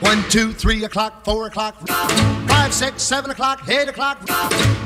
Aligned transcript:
One, 0.00 0.24
two, 0.30 0.52
three 0.52 0.84
o'clock, 0.84 1.24
four 1.24 1.46
o'clock, 1.46 1.74
five, 1.86 2.72
six, 2.72 3.02
seven 3.02 3.30
o'clock, 3.30 3.68
eight 3.68 3.86
o'clock, 3.88 4.26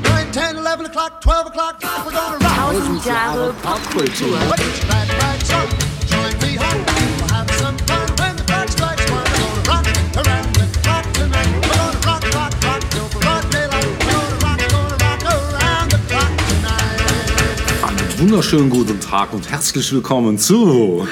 nine, 0.02 0.32
ten, 0.32 0.56
eleven 0.56 0.86
o'clock, 0.86 1.20
twelve 1.20 1.46
o'clock. 1.46 1.80
We're 2.04 2.10
gonna 2.10 2.38
rock. 2.38 2.56
Tausend 2.56 3.00
Jahre 3.00 3.52
Popkultur. 3.62 4.38
Glad 4.86 5.08
rags 5.22 5.52
on. 5.52 5.68
Join 6.10 6.34
me 6.42 6.56
home. 6.56 6.84
We'll 6.84 7.28
have 7.28 7.50
some 7.52 7.78
fun 7.86 8.08
when 8.18 8.36
the 8.36 8.42
clock 8.42 8.68
strikes 8.68 9.08
one. 9.08 9.22
We're 9.22 9.62
gonna 9.62 9.70
rock 9.70 9.86
around 10.26 10.54
the 10.56 10.66
clock 10.82 11.12
tonight. 11.12 11.48
We're 11.54 11.70
gonna 11.70 12.06
rock, 12.06 12.24
rock, 12.34 12.64
rock 12.64 12.82
till 12.90 13.08
broad 13.20 13.50
daylight. 13.52 13.86
We're 13.86 14.12
gonna 14.12 14.42
rock, 14.42 14.60
gonna 14.68 14.96
rock 14.98 15.22
around 15.30 15.90
the 15.92 15.98
clock 16.08 16.32
tonight. 16.48 17.84
Einen 17.86 18.18
wunderschönen 18.18 18.68
guten 18.68 19.00
Tag 19.00 19.32
und 19.32 19.48
herzlich 19.48 19.92
willkommen 19.92 20.38
zu 20.38 21.06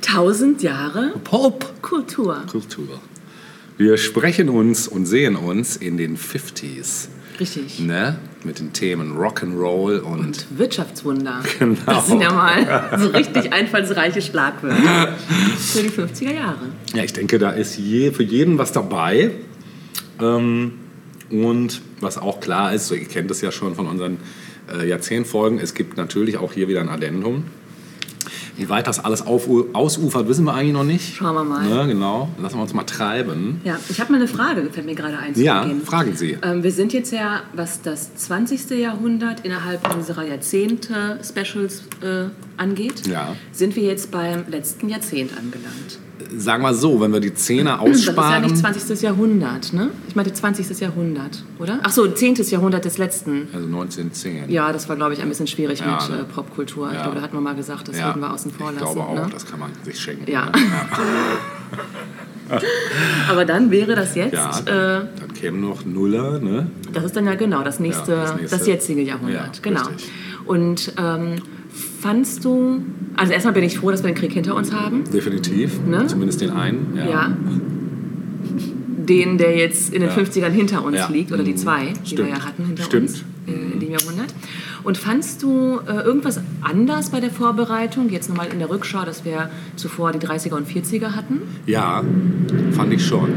Tausend 0.00 0.62
Jahre 0.62 1.14
Popkultur. 1.24 2.46
Kultur. 2.46 3.00
Wir 3.78 3.96
sprechen 3.96 4.48
uns 4.48 4.88
und 4.88 5.06
sehen 5.06 5.36
uns 5.36 5.76
in 5.76 5.96
den 5.96 6.18
50s. 6.18 7.06
Richtig. 7.38 7.78
Ne? 7.78 8.18
Mit 8.42 8.58
den 8.58 8.72
Themen 8.72 9.16
Rock'n'Roll 9.16 10.00
und, 10.00 10.18
Und 10.18 10.46
Wirtschaftswunder. 10.58 11.44
Genau. 11.60 11.76
Das 11.86 12.08
sind 12.08 12.20
ja 12.20 12.32
mal 12.32 12.98
so 12.98 13.06
richtig 13.10 13.52
einfallsreiche 13.52 14.20
Schlagwörter 14.20 15.16
für 15.56 15.82
die 15.82 15.90
50er 15.90 16.34
Jahre. 16.34 16.58
ja, 16.92 17.04
ich 17.04 17.12
denke, 17.12 17.38
da 17.38 17.50
ist 17.50 17.78
je, 17.78 18.10
für 18.10 18.24
jeden 18.24 18.58
was 18.58 18.72
dabei. 18.72 19.30
Ähm, 20.20 20.72
und 21.30 21.80
was 22.00 22.18
auch 22.18 22.40
klar 22.40 22.74
ist, 22.74 22.88
so, 22.88 22.96
ihr 22.96 23.06
kennt 23.06 23.30
es 23.30 23.40
ja 23.42 23.52
schon 23.52 23.76
von 23.76 23.86
unseren 23.86 24.16
äh, 24.72 24.88
Jahrzehntfolgen, 24.88 25.60
es 25.60 25.74
gibt 25.74 25.96
natürlich 25.96 26.36
auch 26.36 26.52
hier 26.52 26.66
wieder 26.66 26.80
ein 26.80 26.88
Addendum. 26.88 27.44
Wie 28.58 28.68
weit 28.68 28.86
das 28.86 29.02
alles 29.02 29.24
auf, 29.26 29.48
ausufert, 29.72 30.28
wissen 30.28 30.44
wir 30.44 30.52
eigentlich 30.52 30.72
noch 30.74 30.84
nicht. 30.84 31.14
Schauen 31.16 31.34
wir 31.34 31.44
mal. 31.44 31.64
Ne, 31.66 31.86
genau, 31.86 32.28
lassen 32.42 32.56
wir 32.56 32.62
uns 32.62 32.74
mal 32.74 32.82
treiben. 32.84 33.60
Ja, 33.64 33.78
ich 33.88 34.00
habe 34.00 34.12
mal 34.12 34.18
eine 34.18 34.28
Frage, 34.28 34.68
fällt 34.72 34.84
mir 34.86 34.94
gerade 34.96 35.16
ein 35.16 35.32
Ja, 35.40 35.64
fragen 35.84 36.14
Sie. 36.16 36.36
Ähm, 36.42 36.62
wir 36.62 36.72
sind 36.72 36.92
jetzt 36.92 37.12
ja, 37.12 37.40
was 37.54 37.80
das 37.82 38.14
20. 38.16 38.70
Jahrhundert 38.70 39.40
innerhalb 39.46 39.94
unserer 39.94 40.24
Jahrzehnte-Specials 40.26 41.82
äh, 42.02 42.24
angeht, 42.56 43.06
Ja. 43.06 43.34
sind 43.52 43.76
wir 43.76 43.84
jetzt 43.84 44.10
beim 44.10 44.44
letzten 44.50 44.88
Jahrzehnt 44.88 45.30
angelangt. 45.38 45.98
Sagen 46.36 46.62
wir 46.64 46.74
so, 46.74 47.00
wenn 47.00 47.12
wir 47.12 47.20
die 47.20 47.32
Zehner 47.32 47.78
Das 47.82 47.96
ist 48.00 48.04
ja 48.06 48.12
aussparen. 48.12 48.42
nicht 48.42 48.56
20. 48.58 49.00
Jahrhundert, 49.02 49.72
ne? 49.72 49.90
Ich 50.08 50.16
meinte 50.16 50.32
20. 50.32 50.78
Jahrhundert, 50.80 51.44
oder? 51.60 51.78
Ach 51.84 51.90
so, 51.92 52.06
10. 52.08 52.34
Jahrhundert 52.50 52.84
des 52.84 52.98
letzten. 52.98 53.46
also 53.54 53.66
1910. 53.66 54.50
Ja, 54.50 54.72
das 54.72 54.88
war, 54.88 54.96
glaube 54.96 55.14
ich, 55.14 55.22
ein 55.22 55.28
bisschen 55.28 55.46
schwierig 55.46 55.78
Ja, 55.80 55.92
mit 56.02 56.10
ne? 56.10 56.22
äh, 56.22 56.24
Popkultur. 56.24 56.88
Ich 56.88 56.94
Ja. 56.94 57.02
glaube, 57.04 57.16
da 57.16 57.22
hatten 57.22 57.36
wir 57.36 57.40
mal 57.40 57.54
gesagt, 57.54 57.86
das 57.88 57.96
Ja. 57.98 58.06
würden 58.06 58.20
wir 58.20 58.32
außen 58.48 58.58
vor 58.58 58.70
Ich 58.72 58.78
glaube 58.78 59.00
auch, 59.00 59.14
ne? 59.14 59.28
das 59.32 59.46
kann 59.46 59.60
man 59.60 59.70
sich 59.84 59.98
schenken. 60.00 60.30
Ja. 60.30 60.46
Ne? 60.46 60.52
Aber 63.30 63.44
dann 63.44 63.70
wäre 63.70 63.94
das 63.94 64.14
jetzt, 64.14 64.32
Ja, 64.32 64.58
äh, 64.60 65.04
dann 65.20 65.32
kämen 65.34 65.60
noch 65.60 65.84
Nuller, 65.84 66.38
ne? 66.40 66.70
das 66.92 67.04
ist 67.04 67.14
dann 67.16 67.26
ja 67.26 67.34
genau 67.34 67.62
das 67.62 67.78
nächste, 67.78 68.12
Ja, 68.12 68.22
das 68.22 68.30
das, 68.32 68.40
nächste. 68.52 68.70
jetzige 68.70 69.02
Jahrhundert. 69.02 69.56
Ja, 69.56 69.62
genau. 69.62 69.86
richtig. 69.86 70.10
Und 70.46 70.94
ähm, 70.98 71.34
fandst 72.00 72.44
du, 72.46 72.82
also 73.16 73.32
erstmal 73.34 73.52
bin 73.52 73.64
ich 73.64 73.78
froh, 73.78 73.90
dass 73.90 74.02
wir 74.02 74.10
den 74.10 74.16
Krieg 74.16 74.32
hinter 74.32 74.54
uns 74.54 74.72
haben. 74.72 75.04
Definitiv. 75.12 75.78
Ne? 75.86 76.06
Zumindest 76.06 76.40
den 76.40 76.50
einen. 76.50 76.96
Ja. 76.96 77.30
Den, 78.96 79.36
der 79.38 79.56
jetzt 79.56 79.92
in 79.92 80.00
den 80.00 80.08
Ja. 80.10 80.16
50ern 80.16 80.50
hinter 80.50 80.84
uns 80.84 80.96
Ja. 80.96 81.08
liegt, 81.08 81.32
oder 81.32 81.42
die 81.42 81.52
Mhm. 81.52 81.56
zwei, 81.58 81.84
die 81.86 81.94
wir 81.94 82.06
Stimmt. 82.24 82.28
ja 82.30 82.44
hatten 82.44 82.64
hinter 82.66 82.82
Stimmt. 82.84 83.08
uns 83.10 83.24
äh, 83.46 83.72
in 83.74 83.80
dem 83.80 83.90
Jahrhundert. 83.90 84.32
Und 84.88 84.96
fandst 84.96 85.42
du 85.42 85.80
äh, 85.86 86.00
irgendwas 86.02 86.40
anders 86.62 87.10
bei 87.10 87.20
der 87.20 87.28
Vorbereitung? 87.28 88.08
Jetzt 88.08 88.30
nochmal 88.30 88.46
in 88.50 88.58
der 88.58 88.70
Rückschau, 88.70 89.04
dass 89.04 89.22
wir 89.22 89.50
zuvor 89.76 90.12
die 90.12 90.18
30er 90.18 90.54
und 90.54 90.66
40er 90.66 91.14
hatten. 91.14 91.42
Ja, 91.66 92.02
fand 92.70 92.94
ich 92.94 93.04
schon. 93.04 93.28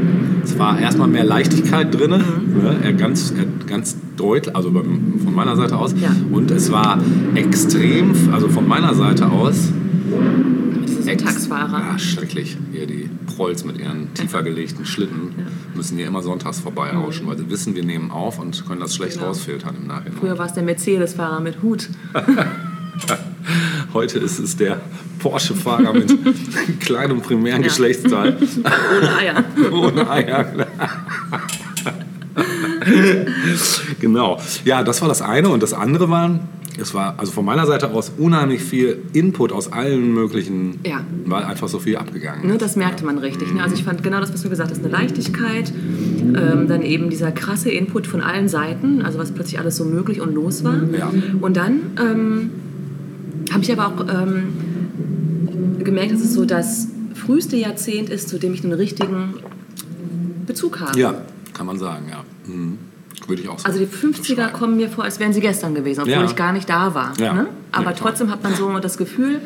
Es 0.42 0.58
war 0.58 0.80
erstmal 0.80 1.08
mehr 1.08 1.24
Leichtigkeit 1.24 1.92
drin, 1.94 2.12
Mhm. 2.12 2.62
ne? 2.62 2.76
er 2.82 2.94
ganz, 2.94 3.34
er 3.36 3.44
ganz 3.66 3.98
deutlich, 4.16 4.56
also 4.56 4.70
von 4.72 5.34
meiner 5.34 5.54
Seite 5.54 5.76
aus. 5.76 5.94
Ja. 6.00 6.08
Und 6.32 6.50
es 6.50 6.72
war 6.72 6.98
extrem, 7.34 8.12
also 8.32 8.48
von 8.48 8.66
meiner 8.66 8.94
Seite 8.94 9.26
aus, 9.28 9.68
Sonntagsfahrer. 11.02 11.82
Ah, 11.94 11.98
schrecklich. 11.98 12.56
Hier 12.72 12.86
die 12.86 13.08
Prolls 13.36 13.64
mit 13.64 13.78
ihren 13.78 14.12
tiefer 14.14 14.42
gelegten 14.42 14.84
Schlitten 14.86 15.34
müssen 15.74 15.96
hier 15.98 16.06
immer 16.06 16.22
sonntags 16.22 16.60
vorbeirauschen, 16.60 17.26
weil 17.26 17.36
sie 17.38 17.48
wissen, 17.50 17.74
wir 17.74 17.84
nehmen 17.84 18.10
auf 18.10 18.38
und 18.38 18.66
können 18.66 18.80
das 18.80 18.94
schlecht 18.94 19.14
Genau. 19.14 19.26
rausfiltern 19.28 19.76
im 19.80 19.86
Nachhinein. 19.86 20.18
Früher 20.18 20.38
war 20.38 20.46
es 20.46 20.52
der 20.52 20.62
Mercedes-Fahrer 20.62 21.40
mit 21.40 21.62
Hut. 21.62 21.88
Heute 23.94 24.18
ist 24.18 24.38
es 24.38 24.56
der 24.56 24.80
Porsche-Fahrer 25.18 25.92
mit 25.92 26.14
kleinem 26.80 27.20
primären 27.20 27.62
Geschlechtsteil 27.62 28.36
Ohne 28.98 29.16
Eier. 29.16 29.44
ohne 29.72 30.10
Eier. 30.10 30.66
genau. 34.00 34.40
Ja, 34.64 34.82
das 34.82 35.00
war 35.02 35.08
das 35.08 35.22
eine. 35.22 35.48
Und 35.48 35.62
das 35.62 35.72
andere 35.74 36.08
war, 36.10 36.40
es 36.80 36.94
war 36.94 37.14
also 37.18 37.32
von 37.32 37.44
meiner 37.44 37.66
Seite 37.66 37.90
aus 37.90 38.12
unheimlich 38.16 38.62
viel 38.62 39.02
Input 39.12 39.52
aus 39.52 39.72
allen 39.72 40.12
möglichen, 40.14 40.80
Ja. 40.86 41.00
weil 41.26 41.44
einfach 41.44 41.68
so 41.68 41.78
viel 41.78 41.96
abgegangen. 41.96 42.46
Ne, 42.46 42.54
ist. 42.54 42.62
das 42.62 42.76
merkte 42.76 43.04
man 43.04 43.18
richtig. 43.18 43.52
Ne? 43.52 43.62
Also 43.62 43.74
ich 43.74 43.84
fand 43.84 44.02
genau 44.02 44.20
das, 44.20 44.32
was 44.32 44.42
du 44.42 44.48
gesagt 44.48 44.70
hast, 44.70 44.78
eine 44.80 44.88
Leichtigkeit, 44.88 45.72
ähm, 45.72 46.68
dann 46.68 46.82
eben 46.82 47.10
dieser 47.10 47.30
krasse 47.32 47.70
Input 47.70 48.06
von 48.06 48.20
allen 48.20 48.48
Seiten, 48.48 49.02
also 49.02 49.18
was 49.18 49.32
plötzlich 49.32 49.58
alles 49.58 49.76
so 49.76 49.84
möglich 49.84 50.20
und 50.20 50.34
los 50.34 50.64
war. 50.64 50.76
Ja. 50.96 51.12
Und 51.40 51.56
dann 51.56 51.80
ähm, 52.00 52.50
habe 53.52 53.62
ich 53.62 53.72
aber 53.72 53.86
auch 53.88 54.06
ähm, 54.08 54.44
gemerkt, 55.84 56.12
dass 56.12 56.20
es 56.22 56.32
so 56.32 56.44
das 56.44 56.88
früheste 57.14 57.56
Jahrzehnt 57.56 58.08
ist, 58.08 58.28
zu 58.28 58.38
dem 58.38 58.54
ich 58.54 58.64
einen 58.64 58.72
richtigen 58.72 59.34
Bezug 60.46 60.80
habe. 60.80 60.98
Ja, 60.98 61.14
kann 61.52 61.66
man 61.66 61.78
sagen, 61.78 62.06
ja. 62.10 62.24
Mhm. 62.52 62.78
Würde 63.28 63.42
ich 63.42 63.48
auch 63.48 63.58
so 63.58 63.66
Also 63.66 63.78
die 63.78 63.86
50er 63.86 64.34
beschreiben. 64.34 64.52
kommen 64.52 64.76
mir 64.76 64.88
vor, 64.88 65.04
als 65.04 65.18
wären 65.20 65.32
sie 65.32 65.40
gestern 65.40 65.74
gewesen, 65.74 66.00
obwohl 66.00 66.12
Ja. 66.14 66.24
ich 66.24 66.36
gar 66.36 66.52
nicht 66.52 66.68
da 66.68 66.94
war. 66.94 67.12
Ja. 67.20 67.32
Ne? 67.32 67.46
Aber 67.70 67.90
Ja, 67.90 67.96
trotzdem 67.96 68.30
hat 68.30 68.42
man 68.42 68.54
so 68.54 68.78
das 68.78 68.96
Gefühl, 68.98 69.40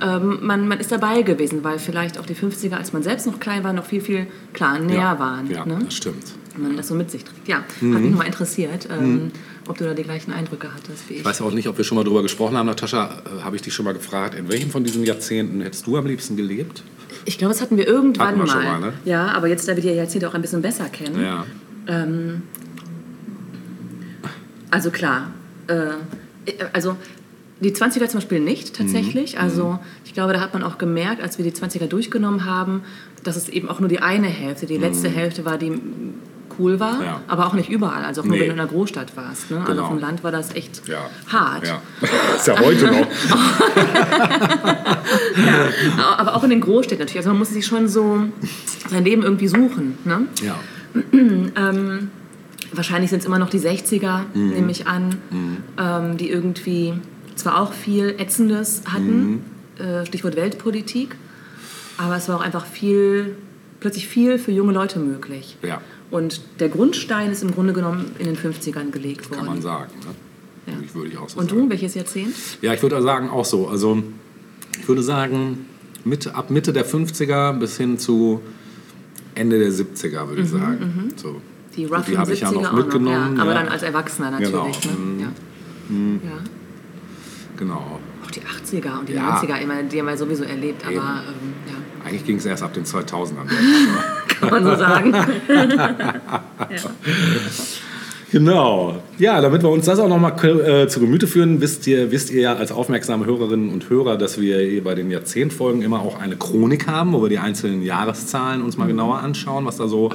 ähm, 0.00 0.38
man, 0.42 0.68
man 0.68 0.78
ist 0.78 0.92
dabei 0.92 1.22
gewesen, 1.22 1.64
weil 1.64 1.78
vielleicht 1.78 2.18
auch 2.18 2.26
die 2.26 2.34
50er, 2.34 2.74
als 2.76 2.92
man 2.92 3.02
selbst 3.02 3.26
noch 3.26 3.40
klein 3.40 3.64
war, 3.64 3.72
noch 3.72 3.84
viel, 3.86 4.00
viel 4.00 4.26
klar 4.52 4.78
näher 4.78 4.96
ja. 4.98 5.18
waren. 5.18 5.50
Ja, 5.50 5.64
ne? 5.64 5.78
das 5.84 5.94
stimmt. 5.94 6.24
Wenn 6.54 6.68
man 6.68 6.76
das 6.76 6.88
so 6.88 6.94
mit 6.94 7.10
sich 7.10 7.24
trägt. 7.24 7.48
Ja, 7.48 7.64
Mhm. 7.80 7.94
hat 7.94 8.02
mich 8.02 8.10
nochmal 8.10 8.26
interessiert, 8.26 8.88
ähm, 8.90 9.30
ob 9.68 9.76
du 9.78 9.84
da 9.84 9.92
die 9.94 10.02
gleichen 10.04 10.32
Eindrücke 10.32 10.68
hattest 10.74 11.08
wie 11.08 11.14
ich. 11.14 11.18
Ich 11.20 11.24
weiß 11.24 11.42
auch 11.42 11.52
nicht, 11.52 11.68
ob 11.68 11.76
wir 11.76 11.84
schon 11.84 11.96
mal 11.96 12.04
darüber 12.04 12.22
gesprochen 12.22 12.56
haben, 12.56 12.66
Natascha, 12.66 13.22
äh, 13.40 13.42
habe 13.42 13.56
ich 13.56 13.62
dich 13.62 13.74
schon 13.74 13.84
mal 13.84 13.92
gefragt, 13.94 14.34
in 14.38 14.48
welchem 14.48 14.70
von 14.70 14.84
diesen 14.84 15.04
Jahrzehnten 15.04 15.60
hättest 15.62 15.86
du 15.86 15.96
am 15.96 16.06
liebsten 16.06 16.36
gelebt? 16.36 16.82
Ich 17.24 17.36
glaube, 17.38 17.52
das 17.54 17.60
hatten 17.62 17.76
wir 17.76 17.86
irgendwann 17.86 18.28
Hatten 18.28 18.38
wir 18.38 18.46
mal. 18.46 18.52
schon 18.52 18.64
mal, 18.64 18.80
ne? 18.80 18.92
Ja, 19.04 19.28
aber 19.32 19.48
jetzt, 19.48 19.66
da 19.68 19.74
wir 19.76 19.82
die 19.82 19.88
Jahrzehnte 19.90 20.28
auch 20.28 20.34
ein 20.34 20.40
bisschen 20.42 20.62
besser 20.62 20.84
kennen. 20.88 21.20
Ja. 21.22 21.44
Ähm, 21.88 22.42
also 24.70 24.90
klar, 24.90 25.28
äh, 25.68 25.90
also 26.72 26.96
die 27.60 27.70
20er 27.72 28.06
zum 28.08 28.18
Beispiel 28.20 28.40
nicht 28.40 28.68
Mhm. 28.78 28.82
tatsächlich. 28.84 29.38
Also 29.40 29.78
ich 30.04 30.12
glaube, 30.14 30.32
da 30.34 30.40
hat 30.40 30.52
man 30.52 30.62
auch 30.62 30.76
gemerkt, 30.78 31.22
als 31.22 31.38
wir 31.38 31.44
die 31.44 31.52
20er 31.52 31.86
durchgenommen 31.86 32.44
haben, 32.44 32.82
dass 33.24 33.36
es 33.36 33.48
eben 33.48 33.68
auch 33.68 33.80
nur 33.80 33.88
die 33.88 34.00
eine 34.00 34.28
Hälfte, 34.28 34.66
die 34.66 34.76
letzte 34.78 35.08
Hälfte 35.08 35.44
war, 35.44 35.56
die 35.58 35.80
cool 36.58 36.80
war, 36.80 36.94
Mhm. 36.96 37.02
Ja. 37.02 37.20
aber 37.28 37.46
auch 37.46 37.52
nicht 37.54 37.68
überall. 37.68 38.04
Also 38.04 38.20
auch 38.22 38.24
nur 38.26 38.34
Nee. 38.36 38.40
wenn 38.42 38.48
du 38.48 38.54
in 38.54 38.60
einer 38.60 38.68
Großstadt 38.68 39.14
warst. 39.16 39.50
Ne? 39.50 39.58
Also 39.60 39.72
Genau. 39.72 39.82
auf 39.84 39.88
dem 39.90 39.98
Land 39.98 40.22
war 40.24 40.32
das 40.32 40.54
echt 40.54 40.86
Ja. 40.88 41.08
hart. 41.28 41.66
Ja. 41.66 41.82
ist 42.36 42.46
ja 42.46 42.58
heute 42.58 42.86
noch. 42.86 43.06
Aber 46.18 46.34
auch 46.36 46.44
in 46.44 46.50
den 46.50 46.60
Großstädten 46.60 47.00
natürlich. 47.00 47.18
Also 47.18 47.30
man 47.30 47.38
muss 47.38 47.50
sich 47.50 47.66
schon 47.66 47.88
so 47.88 48.20
sein 48.88 49.04
Leben 49.04 49.22
irgendwie 49.22 49.48
suchen. 49.48 49.98
Ne? 50.04 50.26
Ja. 50.42 50.56
Ähm, 51.12 52.10
wahrscheinlich 52.72 53.10
sind 53.10 53.20
es 53.20 53.26
immer 53.26 53.38
noch 53.38 53.50
die 53.50 53.58
60er, 53.60 54.24
Mhm. 54.34 54.50
nehme 54.50 54.70
ich 54.70 54.86
an, 54.86 55.16
ähm, 55.78 56.16
die 56.16 56.30
irgendwie 56.30 56.94
zwar 57.36 57.60
auch 57.60 57.72
viel 57.72 58.14
Ätzendes 58.18 58.82
hatten, 58.86 59.40
Mhm. 59.78 59.84
äh, 59.84 60.06
Stichwort 60.06 60.36
Weltpolitik, 60.36 61.16
aber 61.98 62.16
es 62.16 62.28
war 62.28 62.36
auch 62.36 62.40
einfach 62.42 62.66
viel, 62.66 63.36
plötzlich 63.80 64.06
viel 64.08 64.38
für 64.38 64.52
junge 64.52 64.72
Leute 64.72 64.98
möglich. 64.98 65.56
Ja. 65.62 65.80
Und 66.10 66.40
der 66.60 66.68
Grundstein 66.68 67.30
ist 67.32 67.42
im 67.42 67.52
Grunde 67.52 67.72
genommen 67.72 68.12
in 68.18 68.26
den 68.26 68.36
50ern 68.36 68.90
gelegt 68.90 69.28
worden. 69.30 69.38
Kann 69.40 69.46
man 69.46 69.62
sagen. 69.62 69.90
Ne? 70.00 70.72
Ja. 70.72 70.78
Ich 70.84 70.94
würde 70.94 71.10
ich 71.10 71.18
auch 71.18 71.28
so 71.28 71.38
Und 71.38 71.50
sagen. 71.50 71.62
du, 71.62 71.70
welches 71.70 71.94
Jahrzehnt? 71.94 72.34
Ja, 72.62 72.72
ich 72.74 72.82
würde 72.82 73.00
sagen 73.02 73.28
auch 73.28 73.44
so. 73.44 73.68
Also 73.68 74.02
ich 74.80 74.86
würde 74.88 75.02
sagen, 75.02 75.66
Mitte, 76.04 76.34
ab 76.34 76.50
Mitte 76.50 76.72
der 76.72 76.86
50er 76.86 77.52
bis 77.58 77.76
hin 77.76 77.98
zu 77.98 78.40
Ende 79.34 79.58
der 79.58 79.70
70er, 79.72 80.28
würde 80.28 80.42
ich 80.42 80.48
sagen. 80.48 81.10
So. 81.16 81.40
Mhm, 81.76 81.80
Die 81.80 81.84
roughen 81.86 82.18
habe 82.18 82.32
ich 82.32 82.40
ja 82.40 82.48
70er 82.48 82.52
noch 82.52 82.58
auch 82.58 82.72
noch, 82.72 82.78
mitgenommen. 82.78 83.36
ja, 83.36 83.42
aber 83.42 83.52
ja. 83.52 83.58
dann 83.62 83.68
als 83.68 83.82
Erwachsener 83.82 84.30
natürlich. 84.32 84.80
Genau. 84.80 84.94
Ne? 84.94 85.32
Mhm. 85.88 86.20
Ja. 86.24 86.30
Ja. 86.30 86.36
Genau. 87.56 88.00
Auch 88.24 88.30
die 88.30 88.40
80er 88.40 88.98
und 89.00 89.08
die 89.08 89.14
Ja. 89.14 89.40
90er, 89.40 89.60
immer, 89.60 89.82
die 89.82 89.98
haben 90.00 90.06
wir 90.06 90.16
sowieso 90.16 90.44
erlebt, 90.44 90.84
aber 90.84 90.94
ähm, 90.94 91.00
ja. 91.66 92.06
Eigentlich 92.08 92.24
ging 92.24 92.36
es 92.36 92.46
erst 92.46 92.62
ab 92.62 92.72
den 92.74 92.84
2000ern. 92.84 93.46
kann 94.28 94.50
man 94.50 94.64
so 94.64 94.76
sagen. 94.76 95.12
Genau. 98.32 99.00
Ja, 99.18 99.40
damit 99.40 99.62
wir 99.62 99.70
uns 99.70 99.86
das 99.86 100.00
auch 100.00 100.08
nochmal 100.08 100.32
äh, 100.44 100.88
zu 100.88 100.98
Gemüte 100.98 101.28
führen, 101.28 101.60
wisst 101.60 101.86
ihr, 101.86 102.10
wisst 102.10 102.30
ihr 102.30 102.40
ja 102.40 102.56
als 102.56 102.72
aufmerksame 102.72 103.24
Hörerinnen 103.24 103.70
und 103.70 103.88
Hörer, 103.88 104.16
dass 104.18 104.40
wir 104.40 104.82
bei 104.82 104.96
den 104.96 105.10
Jahrzehntfolgen 105.12 105.80
immer 105.82 106.00
auch 106.00 106.18
eine 106.20 106.36
Chronik 106.36 106.88
haben, 106.88 107.12
wo 107.12 107.22
wir 107.22 107.28
die 107.28 107.38
einzelnen 107.38 107.82
Jahreszahlen 107.82 108.62
uns 108.62 108.76
mal 108.76 108.88
genauer 108.88 109.20
anschauen, 109.20 109.64
was 109.64 109.76
da 109.76 109.86
so 109.86 110.10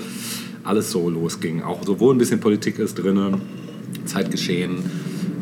alles 0.64 0.92
so 0.92 1.10
losging. 1.10 1.62
Auch 1.64 1.84
sowohl 1.86 2.16
ein 2.16 2.18
bisschen 2.18 2.40
Politik 2.40 2.80
ist 2.80 2.96
drin, 2.96 3.42
Zeitgeschehen 4.06 4.84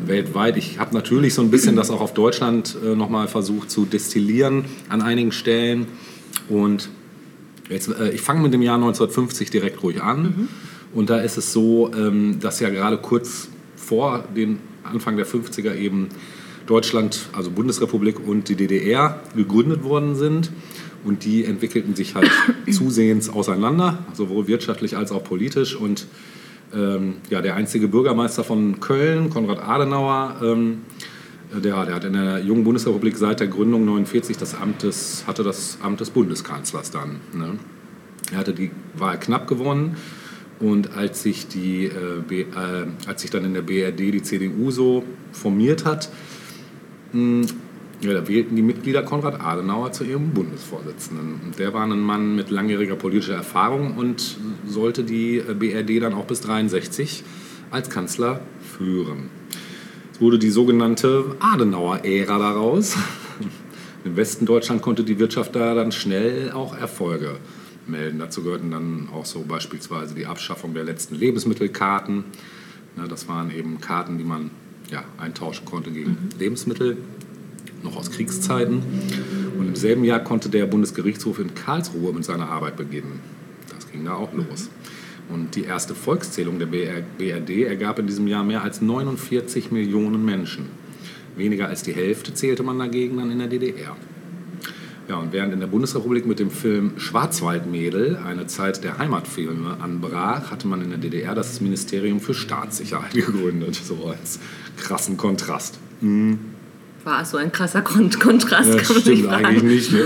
weltweit. 0.06 0.56
Ich 0.56 0.78
habe 0.78 0.94
natürlich 0.94 1.34
so 1.34 1.42
ein 1.42 1.50
bisschen 1.50 1.76
das 1.76 1.90
auch 1.90 2.00
auf 2.00 2.14
Deutschland 2.14 2.76
äh, 2.84 2.94
nochmal 2.94 3.28
versucht 3.28 3.70
zu 3.70 3.84
destillieren 3.84 4.64
an 4.88 5.02
einigen 5.02 5.32
Stellen. 5.32 5.86
Und 6.48 6.90
jetzt, 7.68 7.88
äh, 7.88 8.10
ich 8.10 8.20
fange 8.20 8.40
mit 8.40 8.52
dem 8.52 8.62
Jahr 8.62 8.76
1950 8.76 9.50
direkt 9.50 9.82
ruhig 9.82 10.02
an. 10.02 10.48
Und 10.92 11.10
da 11.10 11.20
ist 11.20 11.36
es 11.36 11.52
so, 11.52 11.92
ähm, 11.94 12.40
dass 12.40 12.60
ja 12.60 12.70
gerade 12.70 12.98
kurz 12.98 13.48
vor 13.76 14.24
den 14.36 14.58
Anfang 14.82 15.16
der 15.16 15.26
50er 15.26 15.74
eben 15.74 16.08
Deutschland, 16.66 17.28
also 17.32 17.50
Bundesrepublik 17.50 18.26
und 18.26 18.48
die 18.48 18.56
DDR 18.56 19.20
gegründet 19.34 19.84
worden 19.84 20.14
sind. 20.16 20.50
Und 21.04 21.24
die 21.24 21.44
entwickelten 21.44 21.94
sich 21.94 22.14
halt 22.14 22.30
zusehends 22.70 23.28
auseinander, 23.30 23.98
sowohl 24.12 24.46
wirtschaftlich 24.48 24.96
als 24.96 25.12
auch 25.12 25.24
politisch. 25.24 25.76
Und 25.76 26.06
ähm, 26.74 27.14
ja, 27.30 27.40
der 27.40 27.56
einzige 27.56 27.88
Bürgermeister 27.88 28.44
von 28.44 28.80
Köln, 28.80 29.30
Konrad 29.30 29.60
Adenauer, 29.60 30.40
ähm, 30.42 30.82
der, 31.52 31.84
der 31.84 31.94
hat 31.94 32.04
in 32.04 32.12
der 32.12 32.38
jungen 32.40 32.62
Bundesrepublik 32.64 33.16
seit 33.16 33.40
der 33.40 33.48
Gründung 33.48 33.84
49 33.84 34.36
das 34.36 34.54
Amt 34.54 34.84
des, 34.84 35.24
hatte 35.26 35.42
das 35.42 35.78
Amt 35.82 36.00
des 36.00 36.10
Bundeskanzlers 36.10 36.90
dann. 36.90 37.20
Ne? 37.32 37.58
Er 38.30 38.38
hatte 38.38 38.54
die 38.54 38.70
Wahl 38.96 39.18
knapp 39.18 39.48
gewonnen 39.48 39.96
und 40.60 40.96
als 40.96 41.22
sich, 41.22 41.48
die, 41.48 41.86
äh, 41.86 42.22
B, 42.26 42.42
äh, 42.42 42.46
als 43.06 43.22
sich 43.22 43.30
dann 43.30 43.44
in 43.44 43.54
der 43.54 43.62
BRD 43.62 43.98
die 43.98 44.22
CDU 44.22 44.70
so 44.70 45.04
formiert 45.32 45.84
hat, 45.84 46.10
mh, 47.12 47.48
ja, 48.02 48.14
da 48.14 48.26
wählten 48.26 48.56
die 48.56 48.62
Mitglieder 48.62 49.02
Konrad 49.02 49.40
Adenauer 49.40 49.92
zu 49.92 50.04
ihrem 50.04 50.30
Bundesvorsitzenden. 50.30 51.40
Und 51.44 51.58
der 51.58 51.74
war 51.74 51.84
ein 51.84 52.00
Mann 52.00 52.34
mit 52.34 52.50
langjähriger 52.50 52.96
politischer 52.96 53.34
Erfahrung 53.34 53.96
und 53.96 54.38
sollte 54.66 55.04
die 55.04 55.40
BRD 55.40 56.02
dann 56.02 56.14
auch 56.14 56.24
bis 56.24 56.40
63 56.40 57.24
als 57.70 57.90
Kanzler 57.90 58.40
führen. 58.62 59.28
Es 60.12 60.20
wurde 60.20 60.38
die 60.38 60.50
sogenannte 60.50 61.36
Adenauer-Ära 61.40 62.38
daraus. 62.38 62.96
Im 64.04 64.16
Westen 64.16 64.46
Deutschland 64.46 64.80
konnte 64.80 65.04
die 65.04 65.18
Wirtschaft 65.18 65.54
da 65.54 65.74
dann 65.74 65.92
schnell 65.92 66.52
auch 66.52 66.76
Erfolge 66.76 67.36
melden. 67.86 68.18
Dazu 68.18 68.42
gehörten 68.42 68.70
dann 68.70 69.08
auch 69.12 69.26
so 69.26 69.44
beispielsweise 69.46 70.14
die 70.14 70.24
Abschaffung 70.24 70.72
der 70.72 70.84
letzten 70.84 71.16
Lebensmittelkarten. 71.16 72.24
Das 73.08 73.28
waren 73.28 73.50
eben 73.50 73.80
Karten, 73.80 74.16
die 74.16 74.24
man 74.24 74.50
ja, 74.90 75.04
eintauschen 75.18 75.64
konnte 75.66 75.90
gegen 75.90 76.16
Lebensmittel 76.38 76.96
noch 77.82 77.96
aus 77.96 78.10
Kriegszeiten. 78.10 78.82
Und 79.58 79.68
im 79.68 79.76
selben 79.76 80.04
Jahr 80.04 80.20
konnte 80.20 80.48
der 80.48 80.66
Bundesgerichtshof 80.66 81.38
in 81.38 81.54
Karlsruhe 81.54 82.12
mit 82.12 82.24
seiner 82.24 82.48
Arbeit 82.48 82.76
beginnen. 82.76 83.20
Das 83.74 83.90
ging 83.90 84.04
da 84.04 84.14
auch 84.14 84.32
los. 84.32 84.70
Und 85.28 85.54
die 85.54 85.64
erste 85.64 85.94
Volkszählung 85.94 86.58
der 86.58 86.66
BR 86.66 87.02
BRD 87.18 87.64
ergab 87.64 87.98
in 87.98 88.06
diesem 88.06 88.26
Jahr 88.26 88.42
mehr 88.42 88.62
als 88.62 88.80
49 88.80 89.70
Millionen 89.70 90.24
Menschen. 90.24 90.66
Weniger 91.36 91.68
als 91.68 91.82
die 91.82 91.92
Hälfte 91.92 92.34
zählte 92.34 92.62
man 92.62 92.78
dagegen 92.78 93.16
dann 93.18 93.30
in 93.30 93.38
der 93.38 93.48
DDR. 93.48 93.96
Ja, 95.08 95.16
und 95.16 95.32
während 95.32 95.52
in 95.52 95.60
der 95.60 95.66
Bundesrepublik 95.66 96.26
mit 96.26 96.38
dem 96.38 96.50
Film 96.50 96.92
Schwarzwaldmädel 96.96 98.18
eine 98.24 98.46
Zeit 98.46 98.84
der 98.84 98.98
Heimatfilme 98.98 99.78
anbrach, 99.80 100.50
hatte 100.52 100.68
man 100.68 100.82
in 100.82 100.90
der 100.90 100.98
DDR 100.98 101.34
das 101.34 101.60
Ministerium 101.60 102.20
für 102.20 102.34
Staatssicherheit 102.34 103.12
gegründet. 103.14 103.74
So 103.74 104.06
als 104.06 104.38
krassen 104.76 105.16
Kontrast. 105.16 105.78
War 107.04 107.24
so 107.24 107.36
ein 107.36 107.50
krasser 107.50 107.82
Kon 107.82 108.10
Kontrast, 108.10 108.68
Ja, 108.68 108.74
man 108.74 108.84
stimmt 108.84 109.28
eigentlich 109.28 109.90
nicht. 109.90 109.92
Ne? 109.92 110.04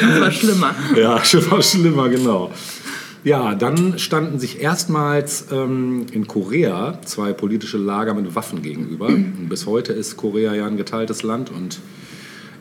Das 0.00 0.20
war 0.20 0.30
schlimmer. 0.32 0.74
Ja, 0.96 1.24
schon 1.24 1.50
war 1.50 1.62
schlimmer, 1.62 2.08
genau. 2.08 2.50
Ja, 3.24 3.54
dann 3.54 3.98
standen 3.98 4.40
sich 4.40 4.60
erstmals 4.60 5.46
ähm, 5.52 6.06
in 6.10 6.26
Korea 6.26 7.00
zwei 7.04 7.32
politische 7.32 7.78
Lager 7.78 8.14
mit 8.14 8.34
Waffen 8.34 8.62
gegenüber. 8.62 9.06
Und 9.06 9.48
bis 9.48 9.66
heute 9.66 9.92
ist 9.92 10.16
Korea 10.16 10.54
ja 10.54 10.66
ein 10.66 10.76
geteiltes 10.76 11.22
Land 11.22 11.50
und 11.50 11.78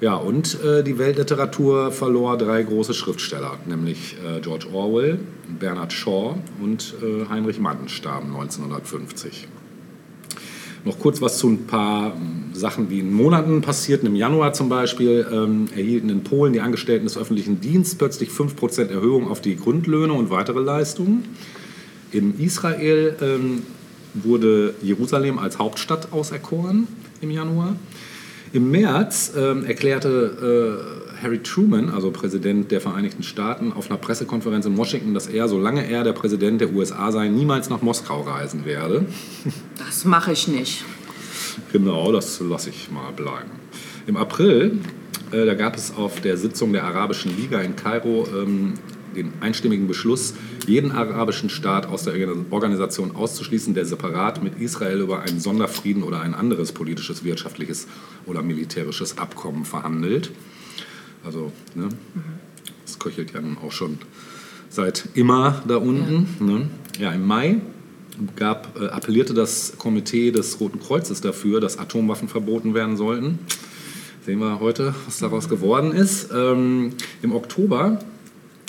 ja, 0.01 0.15
und 0.15 0.59
äh, 0.63 0.83
die 0.83 0.97
Weltliteratur 0.97 1.91
verlor 1.91 2.35
drei 2.35 2.63
große 2.63 2.95
Schriftsteller, 2.95 3.59
nämlich 3.67 4.17
äh, 4.25 4.39
George 4.41 4.65
Orwell, 4.73 5.19
Bernard 5.59 5.93
Shaw 5.93 6.37
und 6.59 6.95
äh, 7.03 7.29
Heinrich 7.29 7.59
Mann 7.59 7.87
starben 7.87 8.35
1950. 8.35 9.47
Noch 10.83 10.97
kurz 10.97 11.21
was 11.21 11.37
zu 11.37 11.47
ein 11.47 11.67
paar 11.67 12.15
ähm, 12.15 12.53
Sachen, 12.53 12.89
die 12.89 12.99
in 12.99 13.13
Monaten 13.13 13.61
passierten. 13.61 14.07
Im 14.07 14.15
Januar 14.15 14.53
zum 14.53 14.67
Beispiel 14.67 15.27
ähm, 15.31 15.67
erhielten 15.75 16.09
in 16.09 16.23
Polen 16.23 16.53
die 16.53 16.61
Angestellten 16.61 17.05
des 17.05 17.17
öffentlichen 17.17 17.61
Dienstes 17.61 17.95
plötzlich 17.95 18.29
5% 18.29 18.89
Erhöhung 18.89 19.29
auf 19.29 19.41
die 19.41 19.55
Grundlöhne 19.55 20.13
und 20.13 20.31
weitere 20.31 20.59
Leistungen. 20.59 21.23
In 22.11 22.39
Israel 22.39 23.15
ähm, 23.21 23.61
wurde 24.15 24.73
Jerusalem 24.81 25.37
als 25.37 25.59
Hauptstadt 25.59 26.11
auserkoren 26.11 26.87
im 27.21 27.29
Januar. 27.29 27.75
Im 28.53 28.71
März 28.71 29.33
ähm, 29.37 29.63
erklärte 29.65 31.00
äh, 31.00 31.00
Harry 31.21 31.39
Truman, 31.39 31.89
also 31.89 32.11
Präsident 32.11 32.71
der 32.71 32.81
Vereinigten 32.81 33.23
Staaten, 33.23 33.73
auf 33.73 33.89
einer 33.89 33.99
Pressekonferenz 33.99 34.65
in 34.65 34.77
Washington, 34.77 35.13
dass 35.13 35.27
er, 35.27 35.47
solange 35.47 35.85
er 35.87 36.03
der 36.03 36.13
Präsident 36.13 36.61
der 36.61 36.73
USA 36.73 37.11
sei, 37.11 37.27
niemals 37.29 37.69
nach 37.69 37.81
Moskau 37.81 38.21
reisen 38.21 38.65
werde. 38.65 39.05
Das 39.77 40.05
mache 40.05 40.31
ich 40.31 40.47
nicht. 40.47 40.85
Genau, 41.71 42.11
das 42.11 42.39
lasse 42.39 42.69
ich 42.69 42.89
mal 42.91 43.11
bleiben. 43.11 43.51
Im 44.07 44.15
April, 44.15 44.79
äh, 45.31 45.45
da 45.45 45.53
gab 45.53 45.75
es 45.75 45.93
auf 45.95 46.21
der 46.21 46.37
Sitzung 46.37 46.73
der 46.73 46.85
Arabischen 46.85 47.35
Liga 47.35 47.59
in 47.61 47.75
Kairo 47.75 48.27
ähm, 48.33 48.73
den 49.15 49.33
einstimmigen 49.41 49.87
Beschluss, 49.87 50.33
jeden 50.65 50.91
arabischen 50.91 51.49
Staat 51.49 51.87
aus 51.87 52.03
der 52.03 52.13
Organisation 52.49 53.15
auszuschließen, 53.15 53.73
der 53.73 53.85
separat 53.85 54.43
mit 54.43 54.59
Israel 54.59 55.01
über 55.01 55.21
einen 55.21 55.39
Sonderfrieden 55.39 56.03
oder 56.03 56.21
ein 56.21 56.33
anderes 56.33 56.71
politisches, 56.71 57.23
wirtschaftliches 57.23 57.87
oder 58.25 58.41
militärisches 58.41 59.17
Abkommen 59.17 59.65
verhandelt. 59.65 60.31
Also, 61.23 61.51
ne, 61.75 61.89
das 62.85 62.99
köchelt 62.99 63.33
ja 63.33 63.41
nun 63.41 63.57
auch 63.57 63.71
schon 63.71 63.99
seit 64.69 65.09
immer 65.13 65.61
da 65.67 65.77
unten. 65.77 66.27
Ne? 66.39 66.69
Ja, 66.99 67.11
im 67.11 67.25
Mai 67.25 67.57
gab, 68.35 68.79
äh, 68.79 68.87
appellierte 68.87 69.33
das 69.33 69.73
Komitee 69.77 70.31
des 70.31 70.59
Roten 70.59 70.79
Kreuzes 70.79 71.21
dafür, 71.21 71.59
dass 71.59 71.77
Atomwaffen 71.77 72.27
verboten 72.27 72.73
werden 72.73 72.97
sollten. 72.97 73.39
Sehen 74.25 74.39
wir 74.39 74.59
heute, 74.59 74.93
was 75.05 75.19
daraus 75.19 75.49
geworden 75.49 75.91
ist. 75.91 76.29
Ähm, 76.31 76.91
Im 77.21 77.33
Oktober 77.33 77.99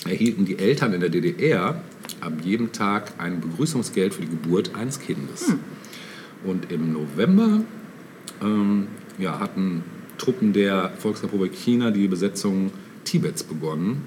erhielten 0.07 0.45
die 0.45 0.59
Eltern 0.59 0.93
in 0.93 1.01
der 1.01 1.11
DDR 1.11 1.83
ab 2.21 2.33
jedem 2.43 2.73
Tag 2.73 3.15
ein 3.19 3.41
Begrüßungsgeld 3.41 4.15
für 4.15 4.23
die 4.23 4.29
Geburt 4.29 4.75
eines 4.75 4.99
Kindes. 5.01 5.55
Und 6.45 6.73
im 6.73 6.93
November 6.93 7.61
ähm, 8.43 8.89
ja, 9.19 9.39
hatten 9.39 9.85
Truppen 10.23 10.53
der 10.53 10.93
Volksrepublik 10.99 11.53
China 11.55 11.91
die 11.91 12.07
Besetzung 12.07 12.71
Tibets 13.05 13.43
begonnen. 13.43 14.03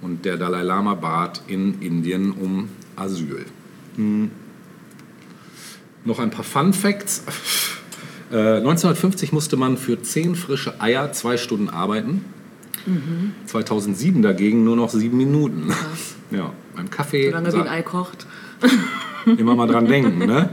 Und 0.00 0.24
der 0.24 0.36
Dalai 0.36 0.62
Lama 0.62 0.94
bat 0.94 1.42
in 1.46 1.80
Indien 1.80 2.32
um 2.32 2.68
Asyl. 2.96 3.44
Hm. 3.96 4.30
Noch 6.04 6.18
ein 6.18 6.30
paar 6.30 6.44
Fun 6.44 6.72
Facts. 6.72 7.22
Äh, 8.32 8.56
1950 8.56 9.32
musste 9.32 9.58
man 9.58 9.76
für 9.76 10.00
10 10.00 10.36
frische 10.36 10.80
Eier 10.80 11.12
zwei 11.12 11.36
Stunden 11.36 11.68
arbeiten. 11.68 12.24
2007 13.46 14.22
dagegen 14.22 14.64
nur 14.64 14.74
noch 14.74 14.88
sieben 14.88 15.18
Minuten. 15.18 15.72
Ja, 16.30 16.52
beim 16.74 16.88
Kaffee 16.88 17.26
Solange 17.26 17.52
wie 17.52 17.60
ein 17.60 17.68
Ei 17.68 17.82
kocht. 17.82 18.26
Immer 19.26 19.54
mal 19.54 19.66
dran 19.66 19.86
denken. 19.86 20.18
Ne? 20.18 20.50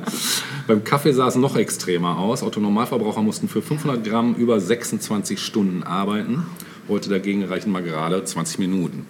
Beim 0.67 0.83
Kaffee 0.83 1.13
sah 1.13 1.27
es 1.27 1.35
noch 1.35 1.55
extremer 1.55 2.17
aus. 2.17 2.43
Autonormalverbraucher 2.43 3.21
mussten 3.21 3.47
für 3.49 3.61
500 3.61 4.03
Gramm 4.03 4.35
über 4.35 4.59
26 4.59 5.39
Stunden 5.39 5.83
arbeiten. 5.83 6.45
Heute 6.87 7.09
dagegen 7.09 7.43
reichen 7.45 7.71
mal 7.71 7.83
gerade 7.83 8.23
20 8.23 8.59
Minuten. 8.59 9.05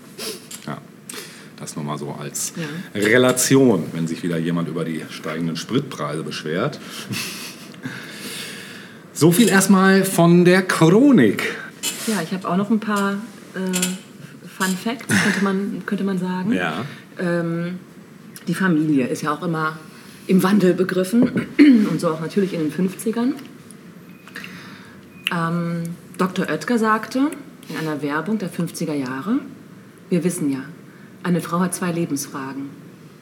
Ja, 0.66 0.78
das 1.58 1.76
nochmal 1.76 1.98
so 1.98 2.16
als 2.20 2.54
Ja. 2.56 3.02
Relation, 3.02 3.84
wenn 3.94 4.08
sich 4.08 4.24
wieder 4.24 4.38
jemand 4.38 4.68
über 4.70 4.86
die 4.86 5.04
steigenden 5.10 5.56
Spritpreise 5.56 6.24
beschwert. 6.24 6.80
So 9.14 9.32
viel 9.32 9.50
erstmal 9.50 10.06
von 10.06 10.46
der 10.46 10.62
Chronik. 10.62 11.44
Ja, 12.08 12.22
ich 12.24 12.32
habe 12.34 12.48
auch 12.48 12.56
noch 12.56 12.70
ein 12.70 12.80
paar 12.80 13.14
äh, 13.54 13.58
Fun 14.48 14.78
Facts, 14.82 15.08
könnte 15.08 15.44
man, 15.44 15.84
könnte 15.86 16.04
man 16.06 16.18
sagen. 16.20 16.54
Ja. 16.54 16.86
Ähm, 17.20 17.80
die 18.48 18.54
Familie 18.54 19.08
ist 19.08 19.22
ja 19.22 19.32
auch 19.34 19.44
immer 19.44 19.78
im 20.28 20.44
Wandel 20.44 20.74
begriffen 20.74 21.48
und 21.58 22.00
so 22.00 22.10
auch 22.10 22.22
natürlich 22.22 22.54
in 22.54 22.62
den 22.62 22.72
50ern. 22.72 23.34
Ähm, 25.32 25.84
Dr. 26.18 26.48
Oetker 26.50 26.78
sagte 26.78 27.20
in 27.70 27.78
einer 27.78 28.02
Werbung 28.02 28.38
der 28.40 28.50
50er 28.52 28.94
Jahre, 28.94 29.40
wir 30.10 30.24
wissen 30.24 30.52
ja, 30.52 30.60
eine 31.24 31.42
Frau 31.42 31.60
hat 31.60 31.76
zwei 31.76 31.92
Lebensfragen. 31.92 32.70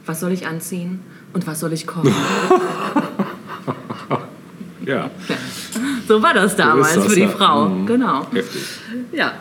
Was 0.05 0.19
soll 0.21 0.31
ich 0.31 0.47
anziehen? 0.47 0.99
Und 1.33 1.45
was 1.47 1.59
soll 1.59 1.73
ich 1.73 1.85
kochen? 1.87 2.13
Ja, 4.85 5.11
So 6.07 6.23
war 6.23 6.33
das 6.33 6.55
damals 6.55 6.93
das, 6.93 7.07
für 7.07 7.15
die 7.15 7.21
ja. 7.23 7.27
Frau. 7.27 7.67
Mhm. 7.67 7.85
Genau. 7.87 8.25
heftig. 8.31 8.61
Ja. 9.11 9.33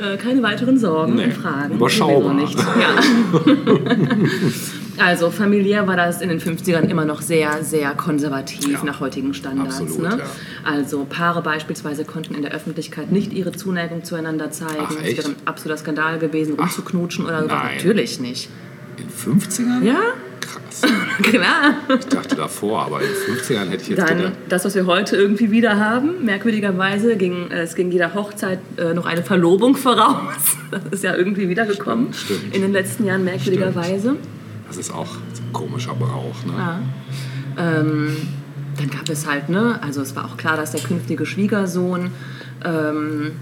Äh, 0.00 0.16
keine 0.16 0.42
weiteren 0.42 0.78
Sorgen 0.78 1.16
Nee, 1.16 1.24
und 1.24 1.34
Fragen. 1.34 1.74
überschaubar. 1.74 2.32
Nicht. 2.32 2.58
Ja. 2.58 2.96
also 4.98 5.30
familiär 5.30 5.86
war 5.86 5.96
das 5.96 6.20
in 6.20 6.28
den 6.28 6.40
50ern 6.40 6.88
immer 6.88 7.04
noch 7.04 7.22
sehr, 7.22 7.62
sehr 7.62 7.90
konservativ 7.94 8.66
Ja, 8.72 8.84
nach 8.84 9.00
heutigen 9.00 9.34
Standards. 9.34 9.80
absolut, 9.80 10.02
ne? 10.02 10.18
ja. 10.18 10.24
Also 10.70 11.04
Paare 11.08 11.42
beispielsweise 11.42 12.04
konnten 12.04 12.34
in 12.34 12.42
der 12.42 12.52
Öffentlichkeit 12.52 13.12
nicht 13.12 13.32
ihre 13.32 13.52
Zuneigung 13.52 14.04
zueinander 14.04 14.50
zeigen. 14.50 14.76
Ach, 14.86 14.92
Es 15.02 15.16
wäre 15.16 15.28
ein 15.28 15.36
absoluter 15.44 15.78
Skandal 15.78 16.18
gewesen, 16.18 16.54
rumzuknutschen 16.58 17.24
oder 17.26 17.42
so. 17.42 17.46
Natürlich 17.48 18.20
nicht. 18.20 18.48
In 18.98 19.08
50ern? 19.38 19.82
Ja, 19.84 19.98
Krass. 20.40 20.82
klar. 21.22 21.74
Ich 21.98 22.06
dachte 22.06 22.36
davor, 22.36 22.86
aber 22.86 23.00
in 23.00 23.08
50ern 23.08 23.68
hätte 23.68 23.82
ich 23.82 23.88
jetzt 23.88 23.98
Dann 24.08 24.16
gedacht. 24.18 24.32
das, 24.48 24.64
was 24.64 24.74
wir 24.76 24.86
heute 24.86 25.16
irgendwie 25.16 25.50
wieder 25.50 25.78
haben. 25.80 26.24
Merkwürdigerweise 26.24 27.16
ging 27.16 27.50
äh, 27.50 27.62
es 27.62 27.74
ging 27.74 27.90
jeder 27.90 28.14
Hochzeit 28.14 28.60
äh, 28.76 28.94
noch 28.94 29.06
eine 29.06 29.22
Verlobung 29.22 29.76
voraus. 29.76 30.16
Das 30.70 30.82
ist 30.90 31.04
ja 31.04 31.14
irgendwie 31.14 31.48
wiedergekommen 31.48 32.12
Stimmt, 32.12 32.38
stimmt. 32.40 32.54
in 32.56 32.62
den 32.62 32.72
letzten 32.72 33.04
Jahren 33.06 33.24
merkwürdigerweise. 33.24 34.16
Das 34.68 34.76
ist 34.76 34.92
auch 34.92 35.14
so 35.32 35.42
ein 35.42 35.52
komischer 35.52 35.94
Brauch. 35.94 36.44
Ne? 36.44 36.52
Ja. 36.56 36.80
Ähm, 37.56 38.16
dann 38.76 38.90
gab 38.90 39.08
es 39.08 39.26
halt, 39.26 39.48
ne, 39.48 39.78
also 39.82 40.02
es 40.02 40.14
war 40.16 40.26
auch 40.26 40.36
klar, 40.36 40.56
dass 40.56 40.72
der 40.72 40.80
künftige 40.80 41.24
Schwiegersohn 41.24 42.10
ähm, 42.64 43.32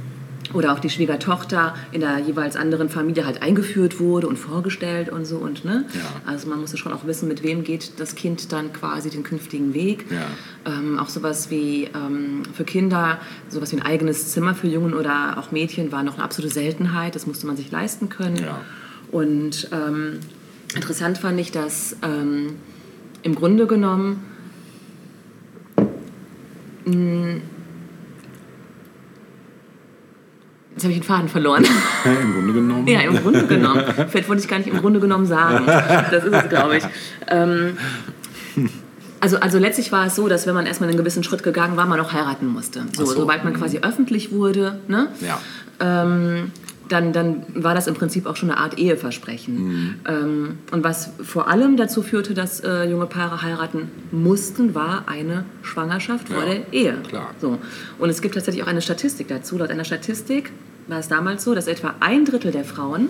oder 0.53 0.73
auch 0.73 0.79
die 0.79 0.91
Schwiegertochter 0.91 1.75
in 1.91 2.01
der 2.01 2.19
jeweils 2.19 2.55
anderen 2.55 2.89
Familie 2.89 3.27
halt 3.27 3.43
eingeführt 3.43 3.99
wurde 3.99 4.29
und 4.29 4.37
vorgestellt 4.37 5.09
und 5.09 5.25
so 5.25 5.39
und 5.39 5.65
ne. 5.65 5.85
Ja. 5.95 6.31
Also 6.31 6.49
man 6.49 6.61
musste 6.61 6.77
schon 6.77 6.93
auch 6.93 7.07
wissen, 7.07 7.29
mit 7.29 7.43
wem 7.43 7.65
geht 7.65 7.99
das 7.99 8.15
Kind 8.15 8.53
dann 8.53 8.73
quasi 8.73 9.11
den 9.11 9.25
künftigen 9.25 9.75
Weg. 9.75 10.07
Ja. 10.11 10.73
Ähm, 10.73 10.99
auch 10.99 11.09
sowas 11.09 11.51
wie 11.51 11.85
ähm, 11.95 12.43
für 12.53 12.65
Kinder, 12.65 13.19
sowas 13.49 13.73
wie 13.73 13.77
ein 13.77 13.83
eigenes 13.83 14.29
Zimmer 14.33 14.55
für 14.55 14.69
Jungen 14.69 14.95
oder 14.95 15.39
auch 15.39 15.51
Mädchen 15.51 15.91
war 15.91 16.03
noch 16.03 16.15
eine 16.15 16.23
absolute 16.23 16.53
Seltenheit. 16.53 17.15
Das 17.15 17.27
musste 17.27 17.47
man 17.47 17.57
sich 17.57 17.71
leisten 17.71 18.09
können. 18.09 18.37
Ja. 18.37 18.61
Und 19.11 19.69
ähm, 19.73 20.21
interessant 20.75 21.19
fand 21.19 21.39
ich, 21.41 21.53
dass 21.53 21.97
ähm, 22.03 22.57
im 23.23 23.35
Grunde 23.35 23.67
genommen 23.67 24.23
mh, 26.85 27.41
Jetzt 30.75 30.83
habe 30.83 30.93
ich 30.93 30.99
den 30.99 31.07
Faden 31.07 31.29
verloren. 31.29 31.65
Im 32.05 32.33
Grunde 32.33 32.53
genommen. 32.53 32.87
ja, 32.89 33.01
im 33.03 33.17
Grunde 33.17 33.47
genommen. 33.47 33.85
Vielleicht 34.09 34.29
wollte 34.29 34.43
ich 34.43 34.49
gar 34.49 34.59
nicht 34.59 34.69
im 34.69 34.79
Grunde 34.79 34.99
genommen 34.99 35.25
sagen. 35.25 35.67
Das 35.67 36.25
ist 36.25 36.33
es, 36.35 36.49
glaube 36.49 36.79
ich. 36.79 36.85
Ähm, 37.29 37.77
also, 39.21 39.39
also 39.39 39.59
letztlich 39.59 39.93
war 39.93 40.07
es 40.07 40.17
so, 40.17 40.27
dass 40.29 40.49
wenn 40.49 40.55
man 40.55 40.67
erstmal 40.67 40.89
einen 40.89 40.99
gewissen 40.99 41.23
Schritt 41.23 41.45
gegangen 41.45 41.77
war, 41.77 41.87
man 41.87 42.01
auch 42.01 42.13
heiraten 42.13 42.49
musste. 42.49 42.83
So, 42.93 43.05
so. 43.05 43.15
Sobald 43.15 43.45
man 43.45 43.55
quasi 43.55 43.79
öffentlich 43.79 44.33
wurde, 44.33 44.81
ne? 44.89 45.09
Ja. 45.21 45.41
ähm, 45.79 46.51
dann, 46.89 47.13
dann 47.13 47.45
war 47.55 47.75
das 47.75 47.87
im 47.87 47.95
Prinzip 47.95 48.27
auch 48.27 48.37
schon 48.37 48.51
eine 48.51 48.59
Art 48.59 48.79
Eheversprechen. 48.79 49.55
Mhm. 49.69 49.95
Ähm, 50.07 50.59
und 50.71 50.85
was 50.85 51.11
vor 51.23 51.49
allem 51.49 51.77
dazu 51.77 52.03
führte, 52.03 52.35
dass 52.35 52.61
äh, 52.61 52.85
junge 52.85 53.07
Paare 53.07 53.43
heiraten 53.43 53.91
mussten, 54.13 54.75
war 54.75 55.09
eine 55.09 55.45
Schwangerschaft 55.63 56.29
vor 56.29 56.43
Ja, 56.45 56.55
der 56.55 56.73
Ehe. 56.73 56.95
klar. 57.09 57.31
So. 57.41 57.59
Und 57.99 58.11
es 58.11 58.21
gibt 58.21 58.35
tatsächlich 58.35 58.63
auch 58.63 58.69
eine 58.69 58.83
Statistik 58.83 59.29
dazu. 59.29 59.59
Laut 59.59 59.71
einer 59.71 59.85
Statistik 59.85 60.51
war 60.87 60.99
es 60.99 61.09
damals 61.09 61.45
so, 61.45 61.55
dass 61.55 61.67
etwa 61.67 61.95
ein 62.01 62.25
Drittel 62.25 62.53
der 62.53 62.65
Frauen 62.65 63.09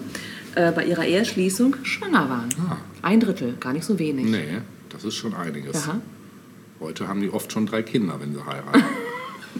äh, 0.54 0.70
bei 0.72 0.84
ihrer 0.84 1.04
Eheschließung 1.04 1.76
schwanger 1.82 2.28
waren. 2.30 2.48
Ah. 2.70 2.76
Ein 3.02 3.20
Drittel, 3.20 3.54
gar 3.58 3.72
nicht 3.72 3.84
so 3.84 3.98
wenig. 3.98 4.26
Nee, 4.26 4.58
das 4.90 5.04
ist 5.04 5.14
schon 5.16 5.34
einiges. 5.34 5.76
Aha. 5.88 6.00
Heute 6.80 7.08
haben 7.08 7.20
die 7.20 7.30
oft 7.30 7.52
schon 7.52 7.66
drei 7.66 7.82
Kinder, 7.82 8.20
wenn 8.20 8.32
sie 8.34 8.44
heiraten. 8.46 8.82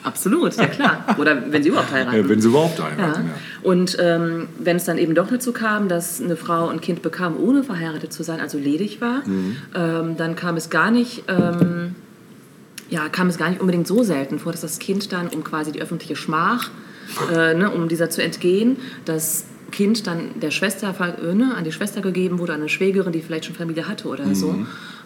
Absolut, 0.02 0.54
ja 0.56 0.66
klar. 0.66 1.04
Oder 1.18 1.50
wenn 1.52 1.62
sie 1.62 1.68
überhaupt 1.70 1.92
heiraten. 1.92 2.28
wenn 2.28 2.40
sie 2.40 2.48
überhaupt 2.48 2.82
heiraten, 2.82 2.98
Ja. 3.26 3.30
ja. 3.30 3.34
Und 3.62 3.96
ähm, 4.00 4.48
wenn 4.58 4.76
es 4.76 4.84
dann 4.84 4.98
eben 4.98 5.14
doch 5.14 5.28
dazu 5.28 5.52
kam, 5.52 5.88
dass 5.88 6.20
eine 6.20 6.36
Frau 6.36 6.68
ein 6.68 6.80
Kind 6.80 7.00
bekam, 7.02 7.36
ohne 7.38 7.62
verheiratet 7.64 8.12
zu 8.12 8.22
sein, 8.22 8.40
also 8.40 8.58
ledig 8.58 9.00
war, 9.00 9.22
Mhm. 9.26 9.56
ähm, 9.74 10.16
dann 10.16 10.36
kam 10.36 10.56
es 10.56 10.68
gar 10.70 10.90
nicht, 10.90 11.24
ähm, 11.28 11.94
ja, 12.90 13.08
kam 13.08 13.28
es 13.28 13.38
gar 13.38 13.48
nicht 13.50 13.60
unbedingt 13.60 13.86
so 13.86 14.02
selten 14.02 14.38
vor, 14.38 14.52
dass 14.52 14.60
das 14.62 14.78
Kind 14.78 15.12
dann, 15.12 15.28
um 15.28 15.42
quasi 15.44 15.72
die 15.72 15.80
öffentliche 15.80 16.16
Schmach, 16.16 16.70
äh, 17.32 17.54
ne, 17.54 17.70
um 17.70 17.88
dieser 17.88 18.10
zu 18.10 18.22
entgehen, 18.22 18.76
das 19.04 19.44
Kind 19.70 20.06
dann 20.06 20.38
der 20.40 20.50
Schwester, 20.50 20.94
äh, 21.00 21.34
ne, 21.34 21.54
an 21.56 21.64
die 21.64 21.72
Schwester 21.72 22.00
gegeben 22.00 22.38
wurde, 22.38 22.52
an 22.52 22.60
eine 22.60 22.68
Schwägerin, 22.68 23.12
die 23.12 23.20
vielleicht 23.22 23.46
schon 23.46 23.54
Familie 23.54 23.88
hatte 23.88 24.08
oder 24.08 24.24
Mhm. 24.26 24.34
so, 24.34 24.54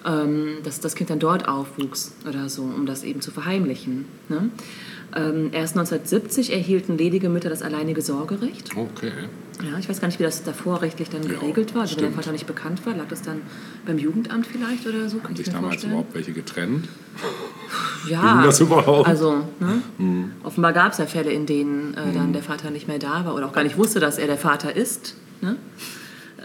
ähm, 0.06 0.58
dass 0.64 0.80
das 0.80 0.94
Kind 0.94 1.10
dann 1.10 1.18
dort 1.18 1.48
aufwuchs 1.48 2.12
oder 2.28 2.48
so, 2.48 2.62
um 2.62 2.86
das 2.86 3.04
eben 3.04 3.20
zu 3.20 3.30
verheimlichen. 3.30 4.04
Ne? 4.28 4.50
Ähm, 5.16 5.50
erst 5.52 5.76
1970 5.76 6.52
erhielten 6.52 6.98
ledige 6.98 7.28
Mütter 7.30 7.48
das 7.48 7.62
alleinige 7.62 8.02
Sorgerecht. 8.02 8.76
Okay. 8.76 9.10
Ja, 9.64 9.76
ich 9.78 9.88
weiß 9.88 10.00
gar 10.00 10.06
nicht, 10.06 10.20
wie 10.20 10.24
das 10.24 10.44
davor 10.44 10.82
rechtlich 10.82 11.08
dann 11.10 11.22
Ja, 11.22 11.30
geregelt 11.30 11.74
war. 11.74 11.82
Also 11.82 11.96
wenn 11.96 12.04
der. 12.04 12.12
Vater 12.12 12.30
nicht 12.30 12.46
bekannt 12.46 12.84
war, 12.86 12.94
lag 12.94 13.08
das 13.08 13.22
dann 13.22 13.40
beim 13.86 13.98
Jugendamt 13.98 14.46
vielleicht 14.46 14.86
oder 14.86 15.08
so? 15.08 15.20
Haben 15.22 15.32
ich 15.32 15.38
sich 15.38 15.46
damals 15.48 15.74
vorstellen. 15.74 15.92
überhaupt 15.92 16.14
welche 16.14 16.32
getrennt? 16.32 16.88
Ja, 18.08 18.34
Ging 18.34 18.42
das 18.44 18.60
überhaupt? 18.60 19.06
Mhm. 19.08 19.10
Also, 19.10 19.32
ne? 19.58 20.30
offenbar 20.44 20.72
gab 20.72 20.92
es 20.92 20.98
ja 20.98 21.06
Fälle, 21.06 21.30
in 21.32 21.46
denen 21.46 21.94
äh, 21.94 22.12
dann 22.14 22.32
der 22.32 22.42
Vater 22.42 22.70
nicht 22.70 22.86
mehr 22.86 22.98
da 23.00 23.24
war 23.24 23.34
oder 23.34 23.46
auch 23.46 23.52
gar 23.52 23.64
nicht 23.64 23.76
wusste, 23.78 23.98
dass 23.98 24.18
er 24.18 24.26
der 24.28 24.38
Vater 24.38 24.76
ist. 24.76 25.16
Ne? 25.40 25.56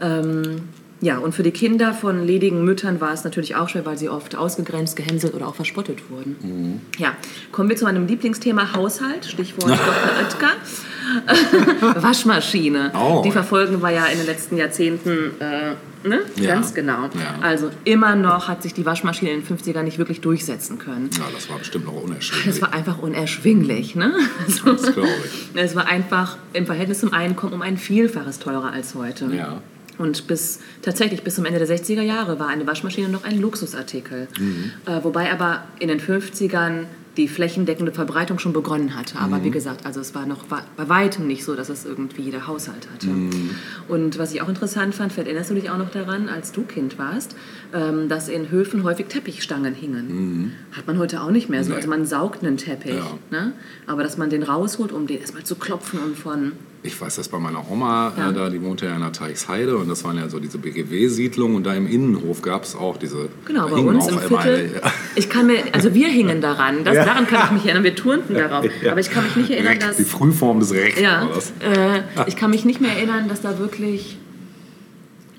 Ähm, 0.02 0.62
ja, 1.04 1.18
und 1.18 1.36
für 1.36 1.44
die 1.44 1.52
Kinder 1.52 1.94
von 1.94 2.26
ledigen 2.26 2.64
Müttern 2.64 3.02
war 3.02 3.12
es 3.12 3.26
natürlich 3.26 3.58
auch 3.58 3.68
schwer, 3.68 3.86
weil 3.86 3.98
sie 3.98 4.08
oft 4.08 4.38
ausgegrenzt, 4.38 4.96
gehänselt 4.96 5.34
oder 5.34 5.50
auch 5.50 5.56
verspottet 5.56 6.10
wurden. 6.10 6.38
Mhm. 6.42 6.82
Ja, 6.98 7.18
kommen 7.52 7.68
wir 7.68 7.76
zu 7.76 7.84
meinem 7.84 8.08
Lieblingsthema 8.08 8.74
Haushalt, 8.74 9.26
Stichwort 9.26 9.70
Dr. 9.70 9.78
Oetker. 10.22 12.02
Waschmaschine. 12.02 12.92
Oh. 12.96 13.22
Die 13.26 13.32
verfolgen 13.32 13.82
wir 13.82 13.90
ja 13.92 14.06
in 14.06 14.18
den 14.18 14.26
letzten 14.26 14.56
Jahrzehnten, 14.56 15.32
äh, 15.42 16.08
ne? 16.08 16.22
Ja. 16.38 16.56
Ganz 16.56 16.74
genau. 16.74 17.04
Ja. 17.04 17.36
Also 17.42 17.70
immer 17.84 18.16
noch 18.16 18.48
hat 18.48 18.64
sich 18.64 18.74
die 18.74 18.86
Waschmaschine 18.86 19.32
in 19.32 19.44
den 19.44 19.58
50ern 19.58 19.84
nicht 19.84 19.98
wirklich 19.98 20.22
durchsetzen 20.22 20.80
können. 20.80 21.10
Ja, 21.18 21.26
das 21.34 21.50
war 21.50 21.60
bestimmt 21.60 21.86
noch 21.86 22.02
unerschwinglich. 22.02 22.46
Das 22.46 22.62
war 22.62 22.74
einfach 22.74 23.00
unerschwinglich. 23.00 23.96
Ne? 23.96 24.14
Also, 24.46 24.72
Das 24.72 24.94
glaube 24.94 25.10
ich. 25.26 25.62
es 25.62 25.76
war 25.76 25.88
einfach 25.88 26.38
im 26.54 26.66
Verhältnis 26.66 27.02
zum 27.02 27.12
Einkommen 27.14 27.52
um 27.52 27.62
ein 27.62 27.78
Vielfaches 27.78 28.40
teurer 28.40 28.72
als 28.72 28.96
heute. 28.96 29.30
Ja. 29.36 29.62
Und 29.98 30.28
bis 30.28 30.60
tatsächlich 30.82 31.24
bis 31.24 31.36
zum 31.36 31.46
Ende 31.46 31.60
der 31.64 31.68
60er 31.68 32.02
Jahre 32.02 32.40
war 32.40 32.48
eine 32.48 32.66
Waschmaschine 32.66 33.10
noch 33.10 33.24
ein 33.24 33.40
Luxusartikel. 33.40 34.28
Mhm. 34.40 34.72
Äh, 34.86 35.04
wobei 35.04 35.32
aber 35.32 35.64
in 35.80 35.88
den 35.88 36.00
50ern 36.00 36.86
die 37.16 37.28
flächendeckende 37.28 37.92
Verbreitung 37.92 38.40
schon 38.40 38.54
begonnen 38.54 38.96
hatte. 38.96 39.20
Aber 39.20 39.38
Mhm. 39.38 39.44
wie 39.44 39.52
gesagt, 39.52 39.86
also 39.86 40.00
es 40.00 40.16
war 40.16 40.26
noch 40.26 40.46
bei 40.46 40.64
weitem 40.90 41.28
nicht 41.28 41.44
so, 41.44 41.54
dass 41.56 41.70
es 41.70 41.86
irgendwie 41.86 42.24
jeder 42.24 42.48
Haushalt 42.48 42.88
hatte. 42.92 43.06
Mhm. 43.06 43.52
Und 43.88 44.18
was 44.18 44.34
ich 44.34 44.42
auch 44.42 44.50
interessant 44.50 44.96
fand, 44.96 45.12
vielleicht 45.14 45.28
erinnerst 45.28 45.52
du 45.52 45.54
dich 45.54 45.70
auch 45.70 45.78
noch 45.78 45.92
daran, 45.92 46.28
als 46.28 46.52
du 46.54 46.64
Kind 46.64 46.98
warst, 46.98 47.36
ähm, 47.72 48.10
dass 48.10 48.30
in 48.30 48.50
Höfen 48.50 48.84
häufig 48.84 49.10
Teppichstangen 49.10 49.76
hingen. 49.76 50.54
Hat 50.72 50.88
man 50.88 50.98
heute 50.98 51.22
auch 51.22 51.30
nicht 51.30 51.50
mehr 51.50 51.64
so. 51.64 51.68
Mhm. 51.70 51.74
Nee. 51.74 51.78
Also 51.78 51.90
man 51.90 52.06
saugt 52.08 52.44
einen 52.44 52.58
Teppich. 52.58 52.96
Ja. 52.96 53.20
Ne? 53.30 53.52
Aber 53.86 54.02
dass 54.02 54.18
man 54.18 54.32
den 54.32 54.42
rausholt, 54.42 54.92
um 54.92 55.06
den 55.06 55.20
erstmal 55.20 55.44
zu 55.44 55.54
klopfen 55.54 56.00
und 56.00 56.18
von 56.18 56.54
Ich 56.86 57.00
weiß 57.00 57.16
das 57.16 57.30
bei 57.30 57.40
meiner 57.40 57.70
Oma, 57.72 58.12
Ja. 58.18 58.30
äh, 58.30 58.34
da, 58.34 58.50
die 58.50 58.62
wohnte 58.62 58.86
ja 58.88 58.96
in 58.96 59.00
der 59.02 59.14
Teichsheide 59.14 59.78
und 59.78 59.88
das 59.88 60.04
waren 60.04 60.18
ja 60.18 60.28
so 60.28 60.40
diese 60.40 60.58
BGW-Siedlungen 60.58 61.56
und 61.56 61.64
da 61.66 61.74
im 61.74 61.88
Innenhof 61.88 62.42
gab 62.42 62.64
es 62.66 62.76
auch 62.76 62.98
diese. 62.98 63.30
Genau, 63.46 63.70
bei 63.70 63.78
uns 63.78 64.08
im 64.10 64.20
Viertel. 64.20 64.70
Ja. 64.84 64.92
Ich 65.16 65.30
kann 65.30 65.48
mir, 65.48 65.60
also 65.72 65.94
wir 65.94 66.10
hingen 66.10 66.42
daran, 66.42 66.84
das, 66.84 66.96
Ja. 66.96 67.06
daran 67.06 67.26
kann 67.26 67.46
ich 67.46 67.52
mich 67.52 67.66
erinnern, 67.66 67.86
wir 67.86 67.96
turnten 67.96 68.34
darauf. 68.34 68.66
Ja. 68.82 68.92
Aber 68.92 69.00
ich 69.00 69.10
kann 69.10 69.24
mich 69.24 69.36
nicht 69.38 69.50
erinnern, 69.52 69.72
Reck, 69.74 69.80
dass. 69.80 69.96
Die 69.98 70.04
Frühform 70.04 70.60
des 70.60 70.74
Reck 70.74 71.00
Ja, 71.00 71.30
äh, 71.62 72.02
ich 72.28 72.36
kann 72.36 72.50
mich 72.52 72.66
nicht 72.66 72.82
mehr 72.82 72.92
erinnern, 72.92 73.30
dass 73.30 73.40
da 73.42 73.58
wirklich 73.60 74.18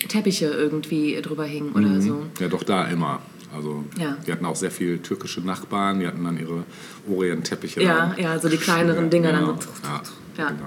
Teppiche 0.08 0.46
irgendwie 0.46 1.20
drüber 1.22 1.44
hingen 1.44 1.72
oder 1.72 2.00
so. 2.00 2.22
Ja, 2.40 2.48
doch 2.48 2.62
da 2.62 2.86
immer. 2.86 3.20
Also 3.54 3.84
Ja. 3.98 4.16
die 4.26 4.32
hatten 4.32 4.44
auch 4.46 4.56
sehr 4.56 4.70
viele 4.70 5.00
türkische 5.00 5.40
Nachbarn, 5.40 6.00
die 6.00 6.06
hatten 6.06 6.24
dann 6.24 6.38
ihre 6.38 6.64
Orientteppiche. 7.08 7.82
Ja, 7.82 8.12
dann. 8.14 8.18
ja, 8.24 8.38
so 8.38 8.48
die 8.48 8.56
kleineren 8.56 9.04
Ja, 9.04 9.10
Dinger 9.10 9.32
genau. 9.32 9.46
dann 9.52 9.60
so. 9.60 9.68
Ja, 9.84 10.02
Ja. 10.44 10.48
genau. 10.50 10.66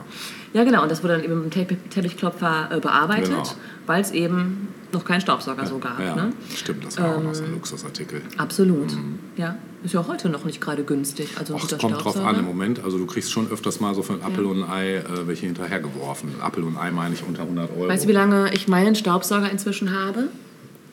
Ja, 0.57 0.63
genau. 0.63 0.81
Und 0.83 0.89
das 0.91 1.03
wurde 1.03 1.13
dann 1.15 1.23
eben 1.23 1.35
mit 1.35 1.43
dem 1.45 1.51
Teppich, 1.51 1.77
Teppichklopfer 1.89 2.69
äh, 2.71 2.79
bearbeitet, 2.79 3.27
Genau. 3.29 3.43
weil 3.85 4.01
es 4.01 4.11
eben 4.11 4.69
noch 4.91 5.05
keinen 5.05 5.21
Staubsauger 5.21 5.65
so 5.67 5.77
gab. 5.79 5.99
Ja, 5.99 6.15
Ne? 6.15 6.33
stimmt, 6.55 6.85
das 6.85 6.97
war 6.97 7.15
auch 7.17 7.21
noch 7.21 7.35
so 7.35 7.43
ein 7.43 7.51
Luxusartikel. 7.53 8.21
Absolut. 8.37 8.91
Ja, 9.35 9.55
ist 9.83 9.93
ja 9.93 9.99
auch 9.99 10.07
heute 10.07 10.29
noch 10.29 10.45
nicht 10.45 10.59
gerade 10.61 10.83
günstig. 10.83 11.29
Also 11.37 11.55
Ach, 11.55 11.61
guter 11.61 11.77
kommt 11.77 12.03
drauf 12.03 12.17
an 12.17 12.39
im 12.39 12.45
Moment. 12.45 12.83
Also 12.83 12.97
du 12.97 13.05
kriegst 13.05 13.31
schon 13.31 13.51
öfters 13.51 13.79
mal 13.79 13.93
so 13.93 14.01
für 14.01 14.13
ein 14.13 14.23
Apfel 14.23 14.45
und 14.45 14.63
ein 14.63 14.69
Ei 14.69 14.95
äh, 14.95 15.03
welche 15.27 15.45
hinterhergeworfen. 15.45 16.41
Apfel 16.41 16.63
und 16.63 16.77
Ei 16.77 16.89
meine 16.91 17.13
ich 17.13 17.23
unter 17.23 17.43
100 17.43 17.69
Euro. 17.77 17.87
Weißt 17.89 18.05
du, 18.05 18.07
wie 18.07 18.13
lange 18.13 18.51
ich 18.53 18.67
meinen 18.67 18.95
Staubsauger 18.95 19.51
inzwischen 19.51 19.93
habe? 19.93 20.29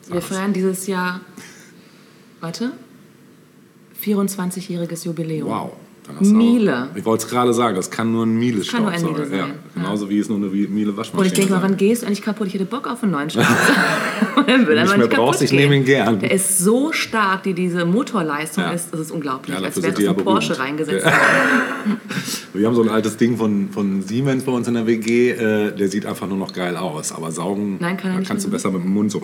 Wir 0.07 0.17
Was? 0.17 0.25
feiern 0.25 0.53
dieses 0.53 0.85
Jahr, 0.87 1.21
warte, 2.41 2.71
24-jähriges 4.03 5.05
Jubiläum. 5.05 5.49
Wow. 5.49 5.71
Dann 6.07 6.37
Miele. 6.37 6.89
Auch, 6.91 6.95
ich 6.95 7.03
wollte 7.05 7.25
es 7.25 7.29
gerade 7.31 7.53
sagen, 7.53 7.75
das 7.75 7.89
kann 7.89 8.11
nur 8.11 8.25
ein 8.25 8.37
Miele-Staubsauger 8.37 9.11
Miele 9.13 9.25
sein, 9.27 9.39
Ja, 9.39 9.45
ja. 9.47 9.53
genauso 9.73 10.09
wie 10.09 10.19
es 10.19 10.29
nur 10.29 10.37
eine 10.37 10.47
Miele 10.47 10.95
Waschmaschine 10.95 11.19
Und 11.19 11.25
ich 11.25 11.33
denke 11.33 11.53
mal, 11.53 11.63
wann 11.63 11.77
gehst 11.77 12.03
du 12.03 12.05
eigentlich 12.07 12.21
kaputt? 12.21 12.47
Ich 12.47 12.53
hätte 12.53 12.65
Bock 12.65 12.87
auf 12.87 13.01
einen 13.03 13.11
neuen 13.13 13.29
Staubsauger. 13.29 13.55
Der 14.47 14.67
will 14.67 14.81
nicht 14.83 14.97
mehr 14.97 15.07
brauchst, 15.07 15.41
ich 15.41 15.51
nehme 15.51 15.75
ihn 15.75 15.85
gern. 15.85 16.19
Der 16.19 16.31
ist 16.31 16.59
so 16.59 16.91
stark, 16.91 17.43
die 17.43 17.53
diese 17.53 17.85
Motorleistung 17.85 18.63
Ja. 18.65 18.71
ist, 18.71 18.89
das 18.91 18.99
ist 18.99 19.11
unglaublich. 19.11 19.57
Ja, 19.57 19.63
als 19.63 19.81
wäre 19.81 19.93
es 19.93 19.99
ja 19.99 20.11
ein 20.11 20.17
Porsche 20.17 20.49
berühmt. 20.49 20.67
reingesetzt. 20.67 21.05
Ja. 21.05 21.13
Wir 22.53 22.67
haben 22.67 22.75
so 22.75 22.83
ein 22.83 22.89
altes 22.89 23.17
Ding 23.17 23.35
von, 23.37 23.69
von 23.71 24.01
Siemens 24.01 24.43
bei 24.43 24.51
uns 24.51 24.67
in 24.67 24.75
der 24.75 24.87
WG, 24.87 25.31
äh, 25.31 25.71
der 25.75 25.89
sieht 25.89 26.05
einfach 26.05 26.27
nur 26.27 26.37
noch 26.37 26.53
geil 26.53 26.77
aus. 26.77 27.11
Aber 27.11 27.31
saugen, 27.31 27.77
Nein, 27.79 27.97
kann 27.97 28.15
da 28.15 28.21
kannst 28.25 28.45
du 28.45 28.49
besser 28.49 28.71
mit 28.71 28.83
dem 28.83 28.91
Mund 28.91 29.11
so. 29.11 29.21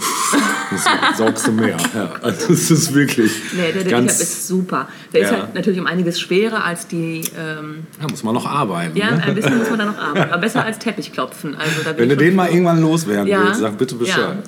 Saugst 1.17 1.47
du 1.47 1.51
mehr. 1.51 1.77
Ja, 1.93 2.11
also 2.21 2.47
das 2.49 2.71
ist 2.71 2.93
wirklich 2.93 3.31
Nee, 3.55 3.71
der, 3.73 3.83
der 3.83 3.91
ganz. 3.91 4.19
Ist 4.19 4.47
super. 4.47 4.87
Der 5.13 5.21
ist 5.21 5.31
Ja. 5.31 5.37
halt 5.41 5.55
natürlich 5.55 5.79
um 5.79 5.87
einiges 5.87 6.19
schwerer 6.19 6.63
als 6.71 6.87
die. 6.87 7.21
Ähm, 7.37 7.85
da 8.01 8.07
muss 8.07 8.23
man 8.23 8.33
noch 8.33 8.45
arbeiten. 8.45 8.97
ja, 8.97 9.11
ne? 9.11 9.23
ein 9.23 9.35
bisschen 9.35 9.57
muss 9.57 9.69
man 9.69 9.79
da 9.79 9.85
noch 9.85 9.97
arbeiten. 10.07 10.31
Aber 10.31 10.41
besser 10.41 10.63
als 10.65 10.79
Teppichklopfen. 10.79 11.55
Also, 11.55 11.97
Wenn 11.97 12.09
du 12.09 12.17
den 12.17 12.35
mal 12.35 12.49
irgendwann 12.49 12.81
loswerden 12.81 13.27
Ja. 13.27 13.43
willst, 13.45 13.59
sag 13.59 13.77
bitte 13.77 13.95
Bescheid. 13.95 14.37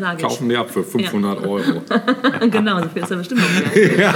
Sag 0.00 0.16
ich. 0.16 0.22
Kaufen 0.22 0.48
die 0.48 0.56
ab 0.56 0.70
für 0.70 0.82
500 0.82 1.46
Euro. 1.46 1.82
genau, 2.50 2.80
so 2.80 2.88
viel 2.88 3.02
ist 3.02 3.10
ja 3.10 3.16
bestimmt 3.16 3.42
noch 3.42 3.74
mehr. 3.74 3.98
Ja. 3.98 4.14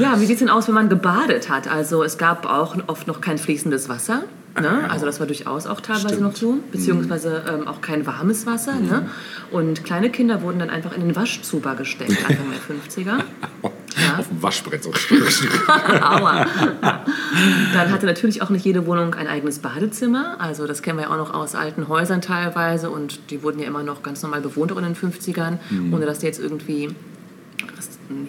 ja, 0.00 0.20
wie 0.20 0.26
sieht 0.26 0.34
es 0.34 0.38
denn 0.38 0.48
aus, 0.48 0.68
wenn 0.68 0.76
man 0.76 0.88
gebadet 0.88 1.50
hat? 1.50 1.66
Also 1.66 2.04
es 2.04 2.16
gab 2.16 2.46
auch 2.46 2.76
oft 2.86 3.08
noch 3.08 3.20
kein 3.20 3.36
fließendes 3.36 3.88
Wasser. 3.88 4.22
Ne? 4.60 4.88
Also 4.88 5.06
das 5.06 5.18
war 5.18 5.26
durchaus 5.26 5.66
auch 5.66 5.80
teilweise 5.80 6.08
Stimmt. 6.10 6.20
noch 6.22 6.36
so, 6.36 6.58
beziehungsweise 6.70 7.42
ähm, 7.52 7.66
auch 7.66 7.80
kein 7.80 8.06
warmes 8.06 8.46
Wasser. 8.46 8.74
Ne? 8.76 9.08
Und 9.50 9.82
kleine 9.82 10.08
Kinder 10.08 10.40
wurden 10.40 10.60
dann 10.60 10.70
einfach 10.70 10.92
in 10.94 11.00
den 11.00 11.16
Waschzuber 11.16 11.74
gesteckt, 11.74 12.16
Anfang 12.28 12.46
der 12.52 13.10
50er. 13.10 13.72
Auf 14.18 14.28
dem 14.28 14.42
Waschbrett 14.42 14.82
so. 14.82 14.90
Aua. 16.02 16.46
Dann 16.80 17.92
hatte 17.92 18.06
natürlich 18.06 18.42
auch 18.42 18.50
nicht 18.50 18.64
jede 18.64 18.86
Wohnung 18.86 19.14
ein 19.14 19.26
eigenes 19.26 19.60
Badezimmer. 19.60 20.36
Also 20.38 20.66
das 20.66 20.82
kennen 20.82 20.98
wir 20.98 21.04
ja 21.04 21.10
auch 21.10 21.16
noch 21.16 21.32
aus 21.32 21.54
alten 21.54 21.88
Häusern 21.88 22.20
teilweise 22.20 22.90
und 22.90 23.30
die 23.30 23.42
wurden 23.42 23.58
ja 23.58 23.66
immer 23.66 23.82
noch 23.82 24.02
ganz 24.02 24.22
normal 24.22 24.40
bewohnt 24.40 24.72
auch 24.72 24.78
in 24.78 24.84
den 24.84 24.96
50ern, 24.96 25.58
ohne 25.92 26.06
dass 26.06 26.18
die 26.18 26.26
jetzt 26.26 26.40
irgendwie 26.40 26.90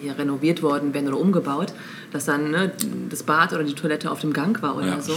hier 0.00 0.18
renoviert 0.18 0.62
worden 0.62 0.92
wären 0.92 1.06
oder 1.08 1.18
umgebaut, 1.18 1.72
dass 2.12 2.24
dann 2.24 2.50
ne, 2.50 2.72
das 3.10 3.22
Bad 3.22 3.52
oder 3.52 3.62
die 3.62 3.74
Toilette 3.74 4.10
auf 4.10 4.20
dem 4.20 4.32
Gang 4.32 4.60
war 4.62 4.76
oder 4.76 4.86
Ja, 4.86 5.00
so. 5.00 5.12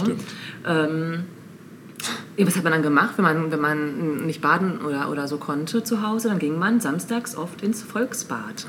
Ja, 2.36 2.46
was 2.46 2.56
hat 2.56 2.64
man 2.64 2.72
dann 2.72 2.82
gemacht, 2.82 3.14
wenn 3.16 3.24
man, 3.24 3.50
wenn 3.52 3.60
man 3.60 4.26
nicht 4.26 4.40
baden 4.40 4.80
oder, 4.80 5.10
oder 5.10 5.28
so 5.28 5.36
konnte 5.36 5.84
zu 5.84 6.02
Hause? 6.02 6.28
Dann 6.28 6.38
ging 6.38 6.58
man 6.58 6.80
samstags 6.80 7.36
oft 7.36 7.62
ins 7.62 7.82
Volksbad. 7.82 8.66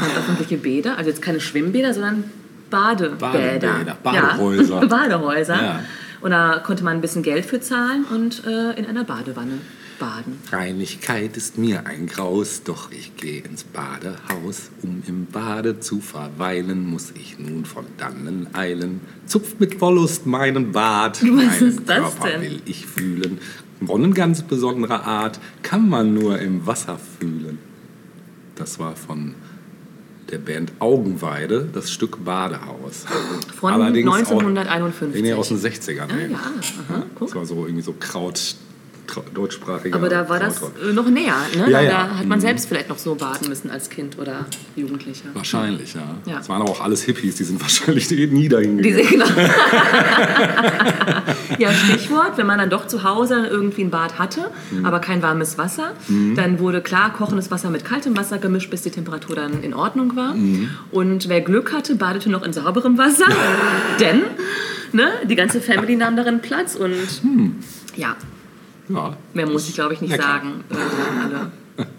Waren 0.00 0.16
öffentliche 0.16 0.56
Bäder, 0.56 0.98
also 0.98 1.10
jetzt 1.10 1.22
keine 1.22 1.40
Schwimmbäder, 1.40 1.94
sondern 1.94 2.24
Badebäder. 2.70 3.18
Badebäder, 3.18 3.96
Badehäuser. 4.02 4.80
Ja. 4.80 4.86
Badehäuser. 4.86 5.62
Ja. 5.62 5.80
Und 6.20 6.30
da 6.30 6.62
konnte 6.64 6.84
man 6.84 6.94
ein 6.94 7.00
bisschen 7.00 7.22
Geld 7.22 7.44
für 7.44 7.60
zahlen 7.60 8.04
und 8.04 8.44
äh, 8.46 8.78
in 8.78 8.86
einer 8.86 9.04
Badewanne 9.04 9.58
baden. 9.98 10.38
Reinigkeit 10.50 11.36
ist 11.36 11.58
mir 11.58 11.86
ein 11.86 12.06
Graus, 12.06 12.62
doch 12.64 12.90
ich 12.90 13.16
gehe 13.16 13.42
ins 13.42 13.64
Badehaus. 13.64 14.70
Um 14.82 15.02
im 15.06 15.26
Bade 15.26 15.80
zu 15.80 16.00
verweilen, 16.00 16.86
muss 16.86 17.12
ich 17.14 17.38
nun 17.38 17.64
von 17.64 17.84
dannen 17.98 18.48
eilen. 18.54 19.00
Zupft 19.26 19.60
mit 19.60 19.80
Wollust 19.80 20.26
meinen 20.26 20.72
Bart. 20.72 21.22
Was 21.22 21.30
meinen 21.30 21.68
ist 21.68 21.80
das 21.86 21.98
Körper 21.98 22.28
denn? 22.28 22.40
will 22.42 22.62
ich 22.64 22.86
fühlen. 22.86 23.38
Wonnen 23.80 24.14
ganz 24.14 24.42
besonderer 24.42 25.04
Art 25.04 25.40
kann 25.62 25.88
man 25.88 26.14
nur 26.14 26.38
im 26.38 26.66
Wasser 26.66 26.98
fühlen. 27.18 27.58
Das 28.54 28.78
war 28.78 28.96
von 28.96 29.34
der 30.34 30.38
Band 30.40 30.72
Augenweide, 30.80 31.68
das 31.72 31.92
Stück 31.92 32.24
Badehaus. 32.24 33.04
Von 33.58 33.72
Allerdings 33.72 34.08
auch- 34.10 34.16
1951. 34.16 35.22
Nee, 35.22 35.32
aus 35.32 35.48
den 35.48 35.58
60ern. 35.58 36.08
Ah, 36.10 36.16
ja, 36.28 36.36
aha, 36.36 37.02
guck. 37.14 37.28
Das 37.28 37.36
war 37.36 37.46
so 37.46 37.64
irgendwie 37.66 37.82
so 37.82 37.94
Kraut, 37.98 38.56
deutschsprachiger 39.34 39.96
Aber 39.96 40.08
da 40.08 40.28
war 40.28 40.38
das 40.40 40.62
äh, 40.62 40.92
noch 40.92 41.08
näher. 41.08 41.34
Ne? 41.56 41.70
Ja, 41.70 41.78
da, 41.78 41.82
ja. 41.82 41.90
da 41.90 42.18
hat 42.18 42.26
man 42.26 42.38
Mhm. 42.38 42.42
selbst 42.42 42.68
vielleicht 42.68 42.88
noch 42.88 42.98
so 42.98 43.14
baden 43.14 43.48
müssen 43.48 43.70
als 43.70 43.90
Kind 43.90 44.18
oder 44.18 44.46
Jugendlicher. 44.76 45.28
Wahrscheinlich, 45.34 45.94
ja. 45.94 46.02
Ja. 46.26 46.38
Es 46.40 46.48
waren 46.48 46.62
aber 46.62 46.70
auch 46.70 46.80
alles 46.80 47.02
Hippies, 47.02 47.36
die 47.36 47.44
sind 47.44 47.60
wahrscheinlich 47.60 48.10
nie 48.10 48.48
dahin 48.48 48.78
Die 48.78 48.90
gegangen. 48.90 49.08
genau. 49.10 49.26
ja, 51.58 51.72
Stichwort, 51.72 52.36
wenn 52.36 52.46
man 52.46 52.58
dann 52.58 52.70
doch 52.70 52.86
zu 52.86 53.02
Hause 53.04 53.46
irgendwie 53.46 53.82
ein 53.82 53.90
Bad 53.90 54.18
hatte, 54.18 54.50
Mhm. 54.70 54.86
aber 54.86 55.00
kein 55.00 55.22
warmes 55.22 55.58
Wasser, 55.58 55.92
dann 56.36 56.58
wurde 56.58 56.80
klar 56.80 57.12
kochendes 57.12 57.50
Wasser 57.50 57.70
mit 57.70 57.84
kaltem 57.84 58.16
Wasser 58.16 58.38
gemischt, 58.38 58.70
bis 58.70 58.82
die 58.82 58.90
Temperatur 58.90 59.36
dann 59.36 59.62
in 59.62 59.74
Ordnung 59.74 60.16
war. 60.16 60.34
Mhm. 60.34 60.70
Und 60.90 61.28
wer 61.28 61.40
Glück 61.40 61.72
hatte, 61.72 61.94
badete 61.96 62.30
noch 62.30 62.42
in 62.42 62.52
sauberem 62.52 62.98
Wasser, 62.98 63.26
denn 64.00 64.22
ne, 64.92 65.08
die 65.28 65.36
ganze 65.36 65.60
Family 65.60 65.96
nahm 65.96 66.16
darin 66.16 66.40
Platz 66.40 66.74
und 66.74 66.94
ja, 67.96 68.16
Ja. 68.88 69.16
mehr 69.32 69.48
muss 69.48 69.68
ich 69.68 69.74
glaube 69.74 69.94
ich 69.94 70.00
nicht 70.00 70.10
Lecker. 70.10 70.22
sagen. 70.22 70.64
Sagen 70.70 71.20
alle. 71.22 71.50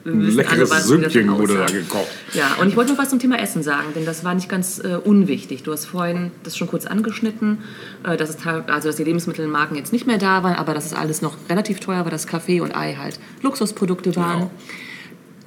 Leckeres 0.05 0.71
alle, 0.71 0.81
Süppchen 0.81 1.37
wurde 1.37 1.55
da 1.55 1.65
gekocht. 1.65 2.07
Ja, 2.33 2.55
und 2.61 2.69
ich 2.69 2.77
wollte 2.77 2.91
noch 2.93 2.99
was 2.99 3.09
zum 3.09 3.19
Thema 3.19 3.39
Essen 3.39 3.61
sagen, 3.61 3.87
denn 3.93 4.05
das 4.05 4.23
war 4.23 4.33
nicht 4.33 4.47
ganz 4.47 4.79
äh, 4.79 4.97
unwichtig. 5.03 5.63
Du 5.63 5.73
hast 5.73 5.85
vorhin 5.85 6.31
das 6.43 6.55
schon 6.55 6.67
kurz 6.67 6.85
angeschnitten, 6.85 7.57
äh, 8.03 8.15
dass, 8.15 8.29
es 8.29 8.37
also, 8.45 8.87
dass 8.87 8.95
die 8.95 9.03
Lebensmittelmarken 9.03 9.75
jetzt 9.75 9.91
nicht 9.91 10.07
mehr 10.07 10.17
da 10.17 10.43
waren, 10.43 10.55
aber 10.55 10.73
dass 10.73 10.85
es 10.85 10.93
alles 10.93 11.21
noch 11.21 11.35
relativ 11.49 11.79
teuer 11.79 12.05
war, 12.05 12.11
dass 12.11 12.27
Kaffee 12.27 12.61
und 12.61 12.75
Ei 12.75 12.95
halt 12.95 13.19
Luxusprodukte 13.41 14.15
waren. 14.15 14.49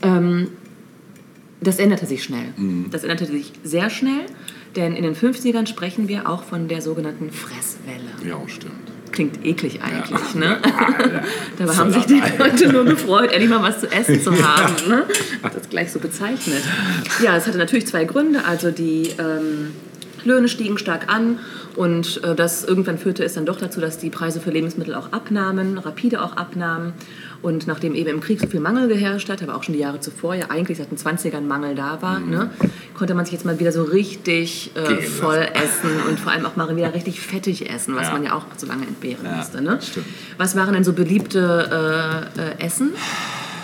Ähm, 0.03 0.48
das 1.61 1.79
änderte 1.79 2.07
sich 2.07 2.22
schnell. 2.22 2.55
Das 2.90 3.03
änderte 3.03 3.27
sich 3.27 3.53
sehr 3.64 3.90
schnell, 3.90 4.27
denn 4.77 4.94
in 4.94 5.03
den 5.03 5.16
50ern 5.16 5.66
sprechen 5.66 6.07
wir 6.07 6.29
auch 6.29 6.44
von 6.44 6.68
der 6.68 6.83
sogenannten 6.83 7.31
Fresswelle. 7.33 8.29
Ja, 8.29 8.37
stimmt. 8.46 8.92
Klingt 9.12 9.44
eklig 9.44 9.81
eigentlich, 9.83 10.35
Ja. 10.35 10.38
ne? 10.40 10.59
Ja. 10.64 11.23
Dabei 11.59 11.75
haben 11.77 11.92
sich 11.92 12.05
die 12.07 12.23
Leute 12.38 12.73
nur 12.73 12.85
gefreut, 12.85 13.33
endlich 13.33 13.51
mal 13.51 13.62
was 13.62 13.81
zu 13.81 13.90
essen 13.90 14.23
zu 14.23 14.31
haben. 14.47 14.75
Ne? 14.88 15.05
Das 15.42 15.68
gleich 15.68 15.90
so 15.92 15.99
bezeichnet. 15.99 16.62
Ja, 17.23 17.37
es 17.37 17.47
hatte 17.47 17.59
natürlich 17.59 17.87
zwei 17.87 18.05
Gründe. 18.05 18.44
Also 18.47 18.71
die 18.71 19.11
ähm, 19.18 19.73
Löhne 20.25 20.49
stiegen 20.49 20.79
stark 20.79 21.12
an 21.12 21.38
und 21.77 22.23
äh, 22.25 22.35
das 22.35 22.64
irgendwann 22.64 22.99
führte 22.99 23.25
es 23.25 23.35
dann 23.35 23.47
doch 23.47 23.59
dazu, 23.59 23.81
dass 23.81 23.99
die 23.99 24.11
Preise 24.11 24.40
für 24.40 24.51
Lebensmittel 24.51 24.94
auch 24.94 25.12
abnahmen, 25.12 25.79
rapide 25.79 26.23
auch 26.23 26.37
abnahmen. 26.37 26.92
Und 27.40 27.68
nachdem 27.68 27.94
eben 27.94 28.11
im 28.11 28.20
Krieg 28.20 28.40
so 28.40 28.48
viel 28.48 28.59
Mangel 28.59 28.88
geherrscht 28.88 29.29
hat, 29.29 29.42
aber 29.44 29.55
auch 29.55 29.62
schon 29.62 29.74
die 29.74 29.81
Jahre 29.81 30.01
zuvor, 30.01 30.35
ja 30.35 30.46
eigentlich 30.51 30.79
seit 30.79 30.90
den 30.90 30.98
20ern 30.98 31.42
Mangel 31.42 31.77
da 31.77 32.03
war, 32.03 32.18
ne, 32.18 32.51
konnte 32.94 33.14
man 33.14 33.24
sich 33.27 33.33
jetzt 33.33 33.44
mal 33.44 33.61
wieder 33.61 33.70
so 33.70 33.85
richtig 33.85 34.72
äh, 34.74 34.94
Mhm. 34.94 35.01
Voll 35.03 35.46
essen 35.55 35.90
und 36.09 36.18
vor 36.18 36.33
allem 36.33 36.44
auch 36.46 36.57
mal 36.57 36.74
wieder 36.77 36.92
richtig 36.94 37.20
fettig 37.20 37.70
essen, 37.70 37.94
was 37.94 38.09
Ja. 38.09 38.12
man 38.12 38.24
ja 38.24 38.35
auch 38.35 38.42
so 38.57 38.66
lange 38.66 38.87
entbehren 38.87 39.24
Ja, 39.24 39.37
musste. 39.37 39.62
Ne? 39.62 39.79
stimmt. 39.81 40.07
Was 40.37 40.57
waren 40.57 40.72
denn 40.74 40.83
so 40.83 40.92
beliebte 40.92 42.29
äh, 42.37 42.40
äh, 42.40 42.66
Essen? 42.66 42.90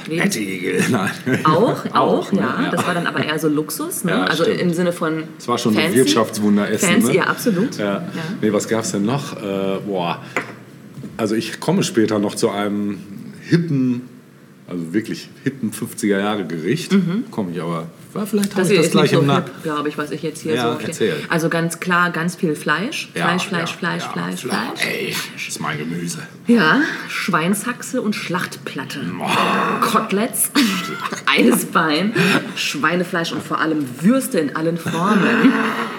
Lebens- 0.06 0.36
Ettigel, 0.36 0.84
nein. 0.90 1.10
Auch, 1.44 1.84
auch, 1.86 1.94
Auch, 1.94 2.32
ne? 2.32 2.40
ja. 2.42 2.62
Ja. 2.64 2.70
Das 2.70 2.86
war 2.86 2.94
dann 2.94 3.06
aber 3.08 3.24
eher 3.24 3.38
so 3.38 3.48
Luxus, 3.48 4.04
ne? 4.04 4.12
Ja, 4.12 4.24
also 4.24 4.44
stimmt. 4.44 4.60
im 4.60 4.72
Sinne 4.74 4.92
von. 4.92 5.24
Das 5.38 5.48
war 5.48 5.58
schon 5.58 5.72
fancy. 5.74 5.88
ein 5.88 5.94
Wirtschaftswunderessen. 5.94 6.88
Fancy, 6.90 7.08
ne? 7.08 7.14
ja, 7.16 7.22
absolut. 7.24 7.76
Ja. 7.78 8.06
Nee, 8.40 8.52
was 8.52 8.68
gab 8.68 8.84
es 8.84 8.92
denn 8.92 9.04
noch? 9.04 9.32
Äh, 9.42 9.78
boah. 9.86 10.22
Also 11.16 11.34
ich 11.34 11.58
komme 11.58 11.82
später 11.82 12.18
noch 12.18 12.34
zu 12.34 12.50
einem 12.50 12.98
hippen, 13.48 14.02
also 14.66 14.92
wirklich 14.94 15.28
hippen 15.42 15.72
50er 15.72 16.18
Jahre 16.18 16.44
Gericht. 16.46 16.94
Komme 17.30 17.52
ich 17.52 17.60
aber. 17.60 17.86
War 18.14 18.26
vielleicht 18.28 18.56
Das 18.56 18.70
ich 18.70 18.78
das 18.78 18.92
gleich 18.92 19.10
so 19.10 19.18
im 19.20 19.34
hip, 19.34 19.44
glaube 19.64 19.88
ich, 19.88 19.98
was 19.98 20.12
ich 20.12 20.22
jetzt 20.22 20.42
hier 20.42 20.54
Ja, 20.54 20.74
so. 20.74 20.86
erzähl. 20.86 21.16
Also 21.28 21.48
ganz 21.48 21.80
klar, 21.80 22.12
ganz 22.12 22.36
viel 22.36 22.54
Fleisch. 22.54 23.10
Ja, 23.12 23.26
Fleisch, 23.26 23.46
Fleisch, 23.48 23.70
ja, 23.72 23.76
Fleisch, 23.76 24.02
ja, 24.04 24.08
Fleisch, 24.10 24.40
Fleisch. 24.42 24.86
Ey, 24.86 25.16
das 25.34 25.48
ist 25.48 25.60
mein 25.60 25.78
Gemüse. 25.78 26.18
Ja, 26.46 26.82
Schweinshaxe 27.08 28.00
und 28.00 28.14
Schlachtplatte. 28.14 29.00
Koteletts, 29.80 30.52
Eisbein, 31.26 32.12
Schweinefleisch 32.54 33.32
und 33.32 33.42
vor 33.42 33.58
allem 33.60 33.84
Würste 34.00 34.38
in 34.38 34.54
allen 34.54 34.76
Formen. 34.78 35.52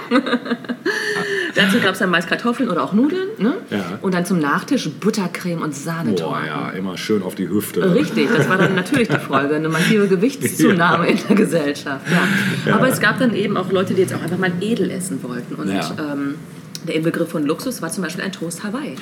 Gab 1.85 1.93
es 1.93 1.99
dann 1.99 2.09
meist 2.09 2.27
Kartoffeln 2.27 2.69
oder 2.69 2.83
auch 2.83 2.93
Nudeln. 2.93 3.27
Ne? 3.37 3.53
Ja. 3.69 3.99
Und 4.01 4.13
dann 4.13 4.25
zum 4.25 4.39
Nachtisch 4.39 4.89
Buttercreme 4.89 5.61
und 5.61 5.73
Sahnetorten. 5.75 6.25
Boah, 6.25 6.45
ja, 6.45 6.69
immer 6.71 6.97
schön 6.97 7.23
auf 7.23 7.35
die 7.35 7.47
Hüfte. 7.49 7.93
Richtig, 7.95 8.29
das 8.35 8.49
war 8.49 8.57
dann 8.57 8.75
natürlich 8.75 9.07
die 9.07 9.19
Folge, 9.19 9.55
eine 9.55 9.69
massive 9.69 10.07
Gewichtszunahme 10.07 11.07
in 11.09 11.19
der 11.27 11.35
Gesellschaft. 11.35 12.05
Ja. 12.65 12.75
Aber 12.75 12.89
es 12.89 12.99
gab 12.99 13.19
dann 13.19 13.33
eben 13.35 13.55
auch 13.57 13.71
Leute, 13.71 13.93
die 13.93 14.01
jetzt 14.01 14.13
auch 14.13 14.21
einfach 14.21 14.37
mal 14.37 14.51
edel 14.61 14.89
essen 14.91 15.21
wollten. 15.23 15.55
Und 15.55 15.69
Ja. 15.69 15.89
ähm, 15.99 16.35
der 16.87 16.95
Inbegriff 16.95 17.29
von 17.29 17.45
Luxus 17.45 17.81
war 17.81 17.89
zum 17.91 18.03
Beispiel 18.03 18.23
ein 18.23 18.31
Toast 18.31 18.63
Hawaii. 18.63 18.95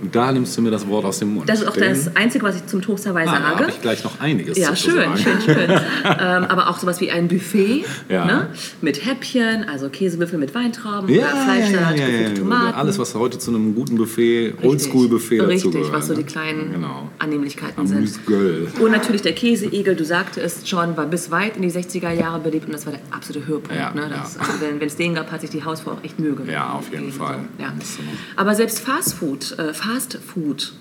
Und 0.00 0.14
da 0.14 0.32
nimmst 0.32 0.56
du 0.56 0.62
mir 0.62 0.70
das 0.70 0.86
Wort 0.88 1.04
aus 1.04 1.18
dem 1.20 1.34
Mund. 1.34 1.48
Das 1.48 1.60
ist 1.62 1.68
auch 1.68 1.76
das 1.76 2.14
Einzige, 2.16 2.44
was 2.44 2.56
ich 2.56 2.66
zum 2.66 2.82
Toast 2.82 3.06
Hawaii 3.06 3.26
Ah, 3.26 3.32
da 3.32 3.40
sage. 3.48 3.58
habe 3.60 3.70
ich 3.70 3.80
gleich 3.80 4.04
noch 4.04 4.20
einiges 4.20 4.58
Ja, 4.58 4.68
zu 4.74 4.90
schön, 4.90 4.94
sagen. 4.96 5.16
schön, 5.18 5.40
schön. 5.40 5.70
ähm, 6.04 6.44
aber 6.44 6.68
auch 6.68 6.78
sowas 6.78 7.00
wie 7.00 7.10
ein 7.10 7.28
Buffet 7.28 7.84
Ja. 8.08 8.24
ne? 8.24 8.48
mit 8.82 9.04
Häppchen, 9.06 9.64
also 9.68 9.88
Käsewürfel 9.88 10.38
mit 10.38 10.54
Weintrauben 10.54 11.08
Ja, 11.08 11.26
Fleischsalat, 11.26 11.98
ja, 11.98 12.06
ja. 12.08 12.30
Tomaten. 12.30 12.74
Alles, 12.74 12.98
was 12.98 13.14
heute 13.14 13.38
zu 13.38 13.50
einem 13.50 13.74
guten 13.74 13.96
Buffet, 13.96 14.54
Oldschool-Buffet 14.62 15.40
Richtig, 15.40 15.72
dazugehört. 15.72 15.92
was 15.92 16.06
so 16.08 16.14
die 16.14 16.20
ne? 16.20 16.26
kleinen 16.26 16.72
Genau. 16.72 17.08
Annehmlichkeiten 17.18 17.86
sind. 17.86 17.98
Amüsgöl. 17.98 18.68
Und 18.80 18.90
natürlich 18.92 19.22
der 19.22 19.32
Käseigel, 19.34 19.96
du 19.96 20.04
sagtest 20.04 20.68
schon, 20.68 20.96
war 20.96 21.06
bis 21.06 21.30
weit 21.30 21.56
in 21.56 21.62
die 21.62 21.70
60er 21.70 22.10
Jahre 22.12 22.38
beliebt 22.40 22.66
und 22.66 22.72
das 22.72 22.84
war 22.86 22.92
der 22.92 23.02
absolute 23.10 23.46
Höhepunkt. 23.46 23.94
Ne? 23.94 24.10
das, 24.10 24.38
also 24.38 24.52
wenn 24.60 24.86
es 24.86 24.96
den 24.96 25.14
gab, 25.14 25.30
hat 25.32 25.40
sich 25.40 25.50
die 25.50 25.64
Hausfrau 25.64 25.92
auch 25.92 26.04
echt 26.04 26.18
Mühe 26.18 26.32
gegeben. 26.32 26.50
Ja, 26.52 26.70
auf 26.72 26.90
jeden 26.92 27.10
Fall. 27.12 27.38
So. 27.82 28.00
Aber 28.36 28.54
selbst 28.54 28.80
Fast 28.80 29.14
Food, 29.14 29.58
äh, 29.58 29.72
Fast 29.72 29.85
Food, 30.20 30.72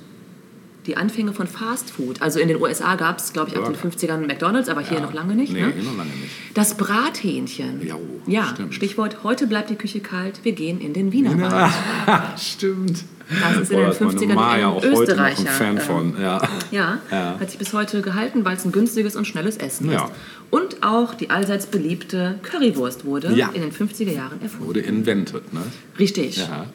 die 0.85 0.97
Anfänge 0.97 1.33
von 1.33 1.47
Fast 1.47 1.89
Food, 1.89 2.21
also 2.21 2.39
in 2.39 2.47
den 2.47 2.61
USA 2.61 2.95
gab 2.95 3.17
es, 3.17 3.33
glaube 3.33 3.49
ich, 3.49 3.57
ab 3.57 3.65
den 3.65 3.75
50ern 3.75 4.19
McDonalds, 4.27 4.69
aber 4.69 4.81
hier 4.81 4.97
Ja. 4.97 5.03
noch 5.03 5.13
lange 5.13 5.33
nicht. 5.35 5.51
Nee, 5.51 5.61
ne? 5.61 5.73
hier 5.73 5.83
noch 5.83 5.97
lange 5.97 6.11
nicht. 6.11 6.31
Das 6.53 6.75
Brathähnchen. 6.77 7.85
Jo, 7.85 7.99
ja, 8.27 8.47
stimmt. 8.53 8.73
Stichwort, 8.75 9.23
heute 9.23 9.47
bleibt 9.47 9.69
die 9.71 9.75
Küche 9.75 9.99
kalt, 9.99 10.39
wir 10.43 10.51
gehen 10.51 10.79
in 10.81 10.93
den 10.93 11.11
Wienerwald. 11.11 11.71
Stimmt. 12.39 13.03
Das 13.27 13.57
ist 13.57 13.71
in 13.71 13.77
Boah, 13.77 13.85
den 13.85 13.91
ist 13.91 14.01
meine 14.01 14.11
50ern 14.19 14.27
Mama 14.35 14.57
ja 14.59 14.67
ein 14.67 14.73
auch 14.73 14.75
heute 14.75 14.87
ein 14.87 15.01
Österreicher, 15.01 15.45
Fan 15.47 15.77
ähm, 15.77 15.81
von. 15.81 16.21
Ja. 16.21 16.41
Ja, 16.69 16.99
Ja. 17.09 17.37
hat 17.39 17.49
sich 17.49 17.57
bis 17.57 17.73
heute 17.73 18.01
gehalten, 18.03 18.45
weil 18.45 18.55
es 18.55 18.65
ein 18.65 18.71
günstiges 18.71 19.15
und 19.15 19.25
schnelles 19.25 19.57
Essen 19.57 19.89
Ja. 19.91 20.05
ist. 20.05 20.11
Und 20.51 20.83
auch 20.83 21.15
die 21.15 21.31
allseits 21.31 21.65
beliebte 21.65 22.37
Currywurst 22.43 23.03
wurde 23.05 23.29
in 23.29 23.61
den 23.63 23.71
50er 23.71 24.11
Jahren 24.11 24.39
erfunden. 24.43 24.67
Wurde 24.67 24.81
invented, 24.81 25.51
ne? 25.53 25.61
Richtig. 25.97 26.37
Ja. 26.37 26.67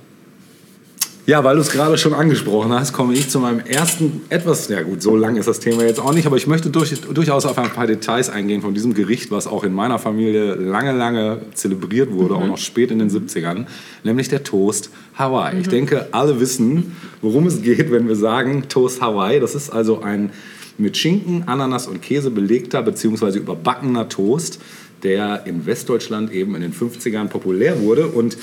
Ja, 1.30 1.44
weil 1.44 1.54
du 1.54 1.60
es 1.60 1.70
gerade 1.70 1.96
schon 1.96 2.12
angesprochen 2.12 2.72
hast, 2.72 2.92
komme 2.92 3.14
ich 3.14 3.28
zu 3.30 3.38
meinem 3.38 3.60
ersten 3.60 4.22
etwas, 4.30 4.66
ja 4.66 4.82
gut, 4.82 5.00
so 5.00 5.14
lang 5.14 5.36
ist 5.36 5.46
das 5.46 5.60
Thema 5.60 5.84
jetzt 5.84 6.00
auch 6.00 6.12
nicht, 6.12 6.26
aber 6.26 6.36
ich 6.36 6.48
möchte 6.48 6.70
durch, 6.70 6.92
durchaus 7.02 7.46
auf 7.46 7.56
ein 7.56 7.70
paar 7.70 7.86
Details 7.86 8.28
eingehen 8.28 8.62
von 8.62 8.74
diesem 8.74 8.94
Gericht, 8.94 9.30
was 9.30 9.46
auch 9.46 9.62
in 9.62 9.72
meiner 9.72 10.00
Familie 10.00 10.54
lange, 10.56 10.90
lange 10.90 11.42
zelebriert 11.54 12.10
wurde, 12.10 12.34
auch 12.34 12.44
noch 12.44 12.58
spät 12.58 12.90
in 12.90 12.98
den 12.98 13.10
70ern, 13.10 13.66
nämlich 14.02 14.28
der 14.28 14.42
Toast 14.42 14.90
Hawaii. 15.14 15.60
Ich 15.60 15.68
denke, 15.68 16.08
alle 16.10 16.40
wissen, 16.40 16.96
worum 17.22 17.46
es 17.46 17.62
geht, 17.62 17.92
wenn 17.92 18.08
wir 18.08 18.16
sagen 18.16 18.64
Toast 18.68 19.00
Hawaii. 19.00 19.38
Das 19.38 19.54
ist 19.54 19.70
also 19.70 20.02
ein 20.02 20.32
mit 20.78 20.96
Schinken, 20.96 21.44
Ananas 21.46 21.86
und 21.86 22.02
Käse 22.02 22.32
belegter 22.32 22.82
bzw. 22.82 23.38
überbackener 23.38 24.08
Toast, 24.08 24.60
der 25.04 25.46
in 25.46 25.64
Westdeutschland 25.64 26.32
eben 26.32 26.56
in 26.56 26.62
den 26.62 26.72
50ern 26.72 27.28
populär 27.28 27.80
wurde 27.80 28.08
und 28.08 28.36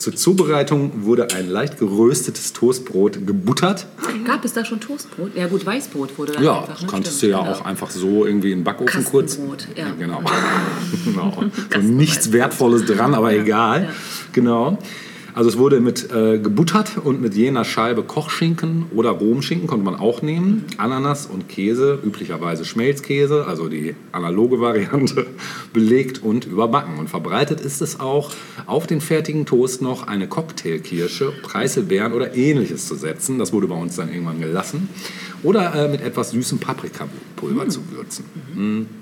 zur 0.00 0.16
Zubereitung 0.16 1.04
wurde 1.04 1.28
ein 1.34 1.48
leicht 1.50 1.78
geröstetes 1.78 2.54
Toastbrot 2.54 3.26
gebuttert. 3.26 3.86
Gab 4.24 4.44
es 4.46 4.54
da 4.54 4.64
schon 4.64 4.80
Toastbrot? 4.80 5.36
Ja 5.36 5.46
gut, 5.46 5.64
Weißbrot 5.66 6.16
wurde 6.18 6.32
dann 6.32 6.42
Ja, 6.42 6.60
einfach. 6.60 6.72
das 6.72 6.80
ne? 6.82 6.86
konntest 6.88 7.18
Stimmt, 7.18 7.32
du 7.34 7.36
ja 7.36 7.42
genau. 7.44 7.52
auch 7.56 7.64
einfach 7.66 7.90
so 7.90 8.24
irgendwie 8.24 8.52
in 8.52 8.60
den 8.60 8.64
Backofen 8.64 9.04
kurz. 9.04 9.32
Kastenbrot, 9.36 9.68
ja. 9.76 9.90
genau. 9.98 10.22
genau. 11.04 11.44
So 11.72 11.78
nichts 11.80 12.32
Wertvolles 12.32 12.86
dran, 12.86 13.14
aber 13.14 13.32
egal. 13.34 13.84
ja. 13.84 13.88
Genau. 14.32 14.78
Also 15.34 15.48
es 15.50 15.58
wurde 15.58 15.80
mit 15.80 16.10
äh, 16.12 16.38
gebuttert 16.38 16.98
und 17.02 17.20
mit 17.20 17.34
jener 17.34 17.64
Scheibe 17.64 18.02
Kochschinken 18.02 18.86
oder 18.94 19.10
Romschinken 19.10 19.66
konnte 19.66 19.84
man 19.84 19.96
auch 19.96 20.22
nehmen. 20.22 20.64
Ananas 20.76 21.26
und 21.26 21.48
Käse, 21.48 21.98
üblicherweise 22.04 22.64
Schmelzkäse, 22.64 23.46
also 23.46 23.68
die 23.68 23.94
analoge 24.12 24.60
Variante, 24.60 25.26
belegt 25.72 26.22
und 26.22 26.46
überbacken. 26.46 26.98
Und 26.98 27.08
verbreitet 27.08 27.60
ist 27.60 27.80
es 27.82 28.00
auch, 28.00 28.32
auf 28.66 28.86
den 28.86 29.00
fertigen 29.00 29.46
Toast 29.46 29.82
noch 29.82 30.06
eine 30.06 30.28
Cocktailkirsche, 30.28 31.32
Preiselbeeren 31.42 32.12
oder 32.12 32.34
ähnliches 32.34 32.86
zu 32.86 32.94
setzen. 32.94 33.38
Das 33.38 33.52
wurde 33.52 33.66
bei 33.66 33.76
uns 33.76 33.96
dann 33.96 34.12
irgendwann 34.12 34.40
gelassen. 34.40 34.88
Oder 35.42 35.74
äh, 35.74 35.88
mit 35.88 36.02
etwas 36.02 36.30
süßem 36.32 36.58
Paprikapulver 36.58 37.68
zu 37.68 37.80
würzen. 37.90 38.24
Mm. 38.54 38.99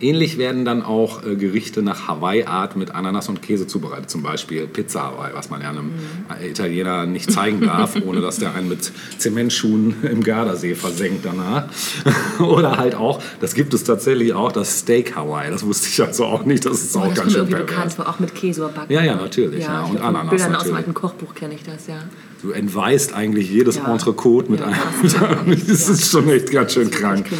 Ähnlich 0.00 0.38
werden 0.38 0.64
dann 0.64 0.82
auch 0.82 1.24
äh, 1.24 1.36
Gerichte 1.36 1.82
nach 1.82 2.08
Hawaii-Art 2.08 2.76
mit 2.76 2.90
Ananas 2.92 3.28
und 3.28 3.42
Käse 3.42 3.66
zubereitet. 3.66 4.10
Zum 4.10 4.22
Beispiel 4.22 4.66
Pizza 4.66 5.02
Hawaii, 5.04 5.32
was 5.34 5.50
man 5.50 5.62
ja 5.62 5.70
einem 5.70 5.90
äh, 6.40 6.50
Italiener 6.50 7.06
nicht 7.06 7.30
zeigen 7.30 7.60
darf, 7.60 7.96
ohne 8.06 8.20
dass 8.20 8.38
der 8.38 8.54
einen 8.54 8.68
mit 8.68 8.92
Zementschuhen 9.18 9.94
im 10.02 10.22
Gardasee 10.22 10.74
versenkt 10.74 11.24
danach. 11.24 11.64
Oder 12.40 12.76
halt 12.78 12.94
auch, 12.94 13.20
das 13.40 13.54
gibt 13.54 13.74
es 13.74 13.84
tatsächlich 13.84 14.32
auch, 14.34 14.52
das 14.52 14.80
Steak 14.80 15.16
Hawaii. 15.16 15.50
Das 15.50 15.64
wusste 15.64 15.88
ich 15.88 16.00
also 16.02 16.24
auch 16.26 16.44
nicht. 16.44 16.64
Das 16.66 16.82
ist 16.82 16.96
Oh, 16.96 17.00
auch 17.00 17.08
das 17.08 17.18
ganz 17.18 17.32
schön 17.32 17.48
bekannt 17.48 17.92
vor, 17.92 18.08
auch 18.08 18.18
mit 18.20 18.34
Käse 18.34 18.62
überbacken. 18.62 18.92
Ja, 18.92 19.02
ja, 19.02 19.16
natürlich, 19.16 19.64
ja, 19.64 19.84
ich 19.84 19.90
und 19.90 19.98
Ananas 19.98 20.30
Bildern 20.30 20.30
aus 20.30 20.40
dem 20.40 20.50
natürlich. 20.52 20.76
alten 20.76 20.94
Kochbuch 20.94 21.34
kenne 21.34 21.54
ich 21.54 21.62
das, 21.62 21.86
ja. 21.86 21.98
Du 22.42 22.50
entweist 22.52 23.14
eigentlich 23.14 23.50
jedes 23.50 23.76
Ja. 23.76 23.90
Entrecote 23.92 24.50
mit 24.50 24.60
Ja, 24.60 24.66
einem. 24.66 24.76
das 25.68 25.88
ist 25.88 26.10
schon 26.10 26.28
echt 26.28 26.50
ganz 26.50 26.72
schön 26.74 26.90
krank. 26.90 27.26
Ja. 27.30 27.36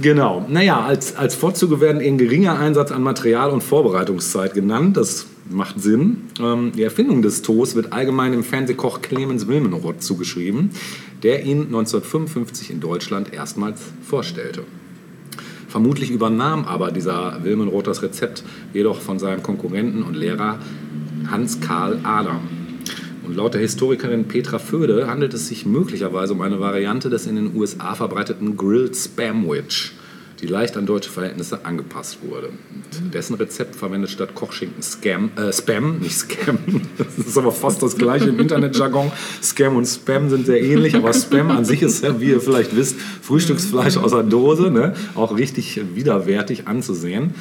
Genau. 0.00 0.44
Naja, 0.48 0.80
als, 0.80 1.16
als 1.16 1.34
Vorzüge 1.34 1.80
werden 1.80 2.00
eben 2.00 2.18
geringer 2.18 2.58
Einsatz 2.58 2.90
an 2.90 3.02
Material 3.02 3.50
und 3.50 3.62
Vorbereitungszeit 3.62 4.54
genannt. 4.54 4.96
Das 4.96 5.26
macht 5.48 5.80
Sinn. 5.80 6.28
Ähm, 6.40 6.72
die 6.74 6.82
Erfindung 6.82 7.22
des 7.22 7.42
Toasts 7.42 7.76
wird 7.76 7.92
allgemein 7.92 8.32
dem 8.32 8.42
Fernsehkoch 8.42 9.02
Clemens 9.02 9.46
Wilmenrod 9.46 10.02
zugeschrieben, 10.02 10.70
der 11.22 11.44
ihn 11.44 11.66
1955 11.66 12.70
in 12.70 12.80
Deutschland 12.80 13.32
erstmals 13.32 13.80
vorstellte. 14.02 14.64
Vermutlich 15.68 16.10
übernahm 16.10 16.64
aber 16.64 16.90
dieser 16.92 17.42
Wilmenrod 17.42 17.86
das 17.86 18.02
Rezept 18.02 18.44
jedoch 18.72 19.00
von 19.00 19.18
seinem 19.18 19.42
Konkurrenten 19.42 20.02
und 20.02 20.14
Lehrer 20.14 20.58
Hans 21.30 21.60
Karl 21.60 21.98
Adam. 22.04 22.53
Und 23.24 23.36
laut 23.36 23.54
der 23.54 23.62
Historikerin 23.62 24.28
Petra 24.28 24.58
Föde 24.58 25.06
handelt 25.06 25.32
es 25.32 25.48
sich 25.48 25.64
möglicherweise 25.64 26.34
um 26.34 26.42
eine 26.42 26.60
Variante 26.60 27.08
des 27.08 27.26
in 27.26 27.36
den 27.36 27.56
USA 27.56 27.94
verbreiteten 27.94 28.56
Grilled 28.56 28.94
Spamwich, 28.94 29.92
die 30.40 30.46
leicht 30.46 30.76
an 30.76 30.86
deutsche 30.86 31.10
Verhältnisse 31.10 31.64
angepasst 31.64 32.18
wurde. 32.22 32.48
Und 32.48 33.14
dessen 33.14 33.34
Rezept 33.34 33.76
verwendet 33.76 34.10
statt 34.10 34.34
Kochschinken 34.34 34.82
Scam, 34.82 35.30
äh, 35.36 35.52
Spam, 35.52 35.98
nicht 35.98 36.16
Scam. 36.16 36.58
Das 36.98 37.26
ist 37.26 37.38
aber 37.38 37.52
fast 37.52 37.82
das 37.82 37.96
gleiche 37.96 38.28
im 38.28 38.38
Internetjargon. 38.38 39.10
Scam 39.42 39.76
und 39.76 39.86
Spam 39.86 40.28
sind 40.30 40.46
sehr 40.46 40.62
ähnlich, 40.62 40.94
aber 40.96 41.12
Spam 41.12 41.50
an 41.50 41.64
sich 41.64 41.82
ist, 41.82 42.02
ja, 42.02 42.20
wie 42.20 42.30
ihr 42.30 42.40
vielleicht 42.40 42.76
wisst, 42.76 42.96
Frühstücksfleisch 43.22 43.96
aus 43.96 44.10
der 44.10 44.22
Dose, 44.22 44.70
ne? 44.70 44.94
auch 45.14 45.36
richtig 45.36 45.80
widerwärtig 45.94 46.66
anzusehen. 46.66 47.34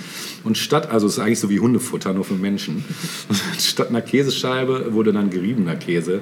Und 0.43 0.58
statt, 0.58 0.89
also 0.91 1.08
es 1.08 1.13
ist 1.13 1.19
eigentlich 1.19 1.39
so 1.39 1.49
wie 1.49 1.60
Hundefutter, 1.60 2.13
nur 2.13 2.25
für 2.25 2.34
Menschen. 2.34 2.84
Statt 3.60 3.89
einer 3.89 4.01
Käsescheibe 4.01 4.93
wurde 4.93 5.13
dann 5.13 5.29
geriebener 5.29 5.75
Käse 5.75 6.21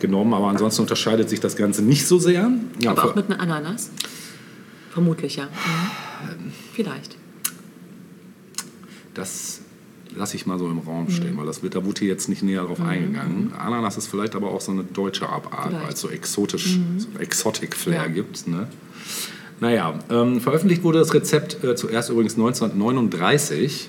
genommen, 0.00 0.34
aber 0.34 0.48
ansonsten 0.48 0.82
unterscheidet 0.82 1.30
sich 1.30 1.40
das 1.40 1.56
Ganze 1.56 1.82
nicht 1.82 2.06
so 2.06 2.18
sehr. 2.18 2.50
Ja, 2.80 2.90
Aber 2.90 3.06
auch 3.06 3.14
mit 3.14 3.30
einer 3.30 3.40
Ananas? 3.40 3.90
Vermutlich, 4.92 5.36
ja. 5.36 5.44
Mhm. 5.44 6.11
Vielleicht. 6.72 7.16
Das 9.14 9.60
lasse 10.14 10.36
ich 10.36 10.46
mal 10.46 10.58
so 10.58 10.68
im 10.68 10.78
Raum 10.78 11.10
stehen, 11.10 11.36
weil 11.38 11.46
das 11.46 11.62
wird, 11.62 11.74
da 11.74 11.84
wurde 11.84 12.00
hier 12.00 12.08
jetzt 12.08 12.28
nicht 12.28 12.42
näher 12.42 12.64
drauf 12.64 12.80
eingegangen. 12.80 13.52
Ananas 13.58 13.96
ist 13.96 14.08
vielleicht 14.08 14.34
aber 14.34 14.50
auch 14.50 14.60
so 14.60 14.72
eine 14.72 14.84
deutsche 14.84 15.28
Abart, 15.28 15.72
weil 15.72 15.92
es 15.92 16.00
so 16.00 16.08
exotisch, 16.10 16.78
so 16.98 17.08
Exotic 17.18 17.74
Flair 17.76 18.02
Ja. 18.02 18.06
gibt. 18.08 18.46
Ne? 18.46 18.68
Naja, 19.60 19.98
ähm, 20.10 20.40
veröffentlicht 20.40 20.82
wurde 20.82 20.98
das 20.98 21.14
Rezept 21.14 21.62
äh, 21.64 21.74
zuerst 21.76 22.10
übrigens 22.10 22.34
1939 22.34 23.88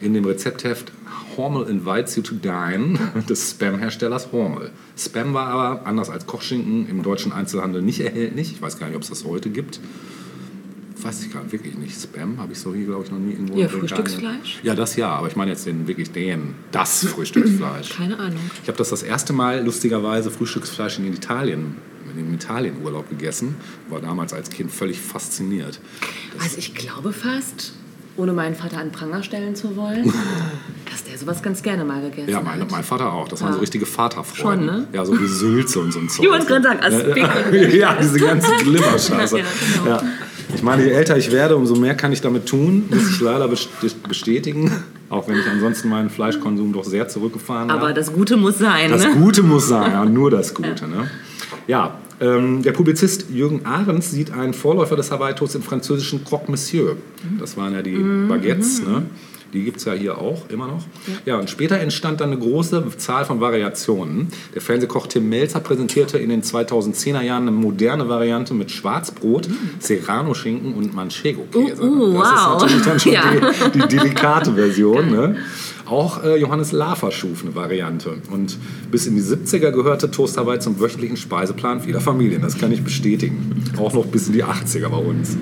in 0.00 0.14
dem 0.14 0.24
Rezeptheft 0.24 0.92
Hormel 1.36 1.68
Invites 1.68 2.16
You 2.16 2.22
to 2.22 2.34
Dine 2.34 2.98
des 3.28 3.50
Spam-Herstellers 3.52 4.32
Hormel. 4.32 4.70
Spam 4.98 5.32
war 5.34 5.46
aber, 5.48 5.86
anders 5.86 6.10
als 6.10 6.26
Kochschinken, 6.26 6.88
im 6.88 7.02
deutschen 7.02 7.32
Einzelhandel 7.32 7.82
nicht 7.82 8.00
erhältlich. 8.00 8.52
Ich 8.52 8.60
weiß 8.62 8.78
gar 8.78 8.88
nicht, 8.88 8.96
ob 8.96 9.02
es 9.02 9.08
das 9.10 9.24
heute 9.24 9.48
gibt. 9.50 9.80
Weiß 11.06 11.22
ich 11.24 11.32
gar 11.32 11.42
nicht, 11.42 11.52
wirklich 11.52 11.76
nicht. 11.76 12.00
Spam 12.00 12.38
habe 12.38 12.52
ich 12.52 12.58
so 12.58 12.74
hier, 12.74 12.86
glaube 12.86 13.04
ich, 13.04 13.10
noch 13.10 13.18
nie 13.18 13.32
irgendwo. 13.32 13.56
Ja, 13.58 13.68
Frühstücksfleisch? 13.68 14.58
Ja, 14.62 14.74
das 14.74 14.96
ja, 14.96 15.08
aber 15.10 15.28
ich 15.28 15.36
meine 15.36 15.52
jetzt 15.52 15.64
den, 15.66 15.86
wirklich 15.86 16.10
den, 16.10 16.54
das 16.72 17.04
Frühstücksfleisch. 17.06 17.90
Keine 17.96 18.18
Ahnung. 18.18 18.40
Ich 18.62 18.68
habe 18.68 18.78
das 18.78 18.90
das 18.90 19.02
erste 19.02 19.32
Mal 19.32 19.64
lustigerweise 19.64 20.30
Frühstücksfleisch 20.30 20.98
in 20.98 21.06
Italien, 21.12 21.76
in 22.16 22.34
Italienurlaub 22.34 23.08
gegessen. 23.08 23.54
War 23.88 24.00
damals 24.00 24.32
als 24.32 24.50
Kind 24.50 24.70
völlig 24.72 25.00
fasziniert. 25.00 25.80
Also 26.42 26.56
ich 26.58 26.74
glaube 26.74 27.12
fast, 27.12 27.72
ohne 28.16 28.32
meinen 28.32 28.54
Vater 28.54 28.78
an 28.78 28.90
Pranger 28.90 29.22
stellen 29.22 29.54
zu 29.54 29.76
wollen, 29.76 30.04
dass 30.90 31.04
der 31.04 31.18
sowas 31.18 31.42
ganz 31.42 31.62
gerne 31.62 31.84
mal 31.84 32.00
gegessen 32.00 32.30
Ja, 32.30 32.40
meine, 32.40 32.62
hat. 32.62 32.70
mein 32.70 32.82
Vater 32.84 33.12
auch. 33.12 33.28
Das 33.28 33.42
waren 33.42 33.52
so 33.52 33.58
Ja. 33.58 33.60
richtige 33.60 33.84
Vaterfreunde. 33.86 34.66
Schon, 34.66 34.80
ne? 34.82 34.88
Ja, 34.92 35.04
so 35.04 35.20
wie 35.20 35.26
Sülze 35.26 35.78
und 35.80 35.92
so 35.92 35.98
ein 36.00 36.08
Zeug. 36.08 36.24
Ich 36.24 36.30
wollte 36.30 36.46
gerade 36.46 36.62
sagen, 36.64 36.80
Aspik. 36.82 37.72
ja, 37.74 37.96
diese 38.00 38.18
ganze 38.18 38.50
Glimmerscheiße. 38.64 39.38
Ja, 39.38 39.44
genau. 39.84 39.90
ja. 39.90 40.02
Ich 40.54 40.62
meine, 40.62 40.84
je 40.84 40.90
älter 40.90 41.16
ich 41.16 41.32
werde, 41.32 41.56
umso 41.56 41.74
mehr 41.76 41.94
kann 41.94 42.12
ich 42.12 42.20
damit 42.20 42.46
tun, 42.46 42.84
muss 42.90 43.10
ich 43.10 43.20
leider 43.20 43.48
best- 43.48 43.68
bestätigen. 44.08 44.70
Auch 45.08 45.28
wenn 45.28 45.38
ich 45.38 45.46
ansonsten 45.48 45.88
meinen 45.88 46.10
Fleischkonsum 46.10 46.72
doch 46.72 46.84
sehr 46.84 47.06
zurückgefahren 47.08 47.70
habe. 47.70 47.80
Aber 47.80 47.92
das 47.92 48.12
Gute 48.12 48.36
muss 48.36 48.58
sein, 48.58 48.90
Das 48.90 49.04
ne? 49.04 49.12
Gute 49.14 49.42
muss 49.42 49.68
sein, 49.68 49.92
ja, 49.92 50.04
nur 50.04 50.30
das 50.30 50.52
Gute. 50.54 50.88
Ne? 50.88 51.08
Ja, 51.68 51.98
ähm, 52.20 52.62
der 52.62 52.72
Publizist 52.72 53.26
Jürgen 53.30 53.64
Ahrens 53.66 54.10
sieht 54.10 54.32
einen 54.32 54.54
Vorläufer 54.54 54.96
des 54.96 55.10
Hawaii-Toasts 55.12 55.54
im 55.56 55.62
französischen 55.62 56.24
Croque 56.24 56.48
Monsieur. 56.50 56.96
Das 57.38 57.56
waren 57.56 57.72
ja 57.74 57.82
die 57.82 57.96
Baguettes, 58.28 58.82
ne? 58.82 59.02
Die 59.52 59.62
gibt 59.62 59.78
es 59.78 59.84
ja 59.84 59.92
hier 59.92 60.18
auch 60.18 60.48
immer 60.48 60.66
noch. 60.66 60.82
Ja. 61.24 61.38
und 61.38 61.48
später 61.50 61.78
entstand 61.78 62.20
dann 62.20 62.32
eine 62.32 62.40
große 62.40 62.84
Zahl 62.96 63.24
von 63.24 63.40
Variationen. 63.40 64.28
Der 64.54 64.62
Fernsehkoch 64.62 65.06
Tim 65.06 65.28
Melzer 65.28 65.60
präsentierte 65.60 66.18
in 66.18 66.28
den 66.30 66.42
2010er 66.42 67.22
Jahren 67.22 67.42
eine 67.42 67.52
moderne 67.52 68.08
Variante 68.08 68.54
mit 68.54 68.70
Schwarzbrot, 68.70 69.48
Serrano-Schinken 69.78 70.74
und 70.74 70.94
Manchego-Käse. 70.94 71.82
Uh, 71.82 71.86
uh, 71.86 72.18
das 72.20 72.30
wow. 72.30 72.56
ist 72.56 72.62
natürlich 72.62 72.84
dann 72.84 73.00
schon 73.00 73.12
Ja. 73.16 73.22
die, 73.74 73.78
die 73.78 73.96
delikate 73.96 74.54
Version. 74.54 75.10
Ne? 75.10 75.36
Auch 75.86 76.24
äh, 76.24 76.36
Johannes 76.36 76.72
Lafer 76.72 77.12
schuf 77.12 77.42
eine 77.42 77.54
Variante. 77.54 78.16
Und 78.30 78.58
bis 78.90 79.06
in 79.06 79.14
die 79.14 79.22
70er 79.22 79.70
gehörte 79.70 80.10
Toast 80.10 80.36
Hawaii 80.36 80.58
zum 80.58 80.80
wöchentlichen 80.80 81.16
Speiseplan 81.16 81.80
vieler 81.80 82.00
Familien. 82.00 82.42
Das 82.42 82.58
kann 82.58 82.72
ich 82.72 82.82
bestätigen. 82.82 83.64
Auch 83.78 83.94
noch 83.94 84.06
bis 84.06 84.26
in 84.26 84.32
die 84.32 84.44
80er 84.44 84.88
bei 84.88 84.96
uns. 84.96 85.36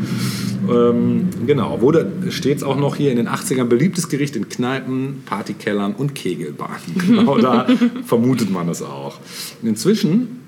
Ähm, 0.71 1.29
genau, 1.47 1.81
wurde 1.81 2.11
stets 2.31 2.63
auch 2.63 2.77
noch 2.77 2.97
hier 2.97 3.11
in 3.11 3.17
den 3.17 3.29
80ern 3.29 3.65
beliebtes 3.65 4.09
Gericht 4.09 4.37
in 4.37 4.49
Kneipen, 4.49 5.23
Partykellern 5.27 5.95
und 5.95 6.15
Kegelbahnen. 6.15 6.75
Genau 7.15 7.39
da 7.39 7.67
vermutet 8.05 8.51
man 8.51 8.69
es 8.69 8.83
auch. 8.83 9.19
Inzwischen 9.63 10.41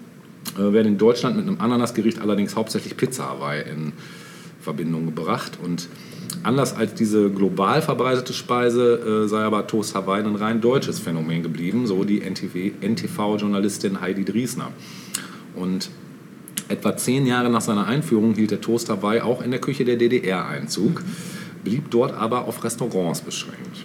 äh, 0.57 0.73
werden 0.73 0.89
in 0.89 0.99
Deutschland 0.99 1.37
mit 1.37 1.47
einem 1.47 1.61
Ananasgericht 1.61 2.21
allerdings 2.21 2.57
hauptsächlich 2.57 2.97
Pizza 2.97 3.29
Hawaii 3.31 3.63
in 3.63 3.93
Verbindung 4.61 5.07
gebracht. 5.07 5.59
Und 5.63 5.89
anders 6.43 6.75
als 6.77 6.95
diese 6.95 7.31
global 7.31 7.83
verbreitete 7.83 8.33
Speise 8.33 9.25
äh, 9.25 9.29
sei 9.29 9.43
aber 9.43 9.67
Toast 9.67 9.95
Hawaii 9.95 10.23
ein 10.25 10.37
rein 10.37 10.61
deutsches 10.61 10.99
Phänomen 10.99 11.43
geblieben, 11.43 11.87
so 11.87 12.05
die 12.05 12.21
NTV-Journalistin 12.21 14.01
Heidi 14.01 14.25
Driesner. 14.25 14.69
Und 15.55 15.91
etwa 16.69 16.97
zehn 16.97 17.27
Jahre 17.27 17.51
nach 17.51 17.61
seiner 17.61 17.87
Einführung 17.87 18.35
hielt 18.35 18.51
der 18.51 18.61
Toast 18.61 18.89
Hawaii 18.89 19.21
auch 19.21 19.43
in 19.43 19.51
der 19.51 19.61
Küche 19.61 19.85
der 19.85 19.97
DDR 19.97 20.47
Einzug, 20.47 21.03
blieb 21.65 21.91
dort 21.91 22.15
aber 22.15 22.45
auf 22.47 22.63
Restaurants 22.65 23.21
beschränkt. 23.21 23.85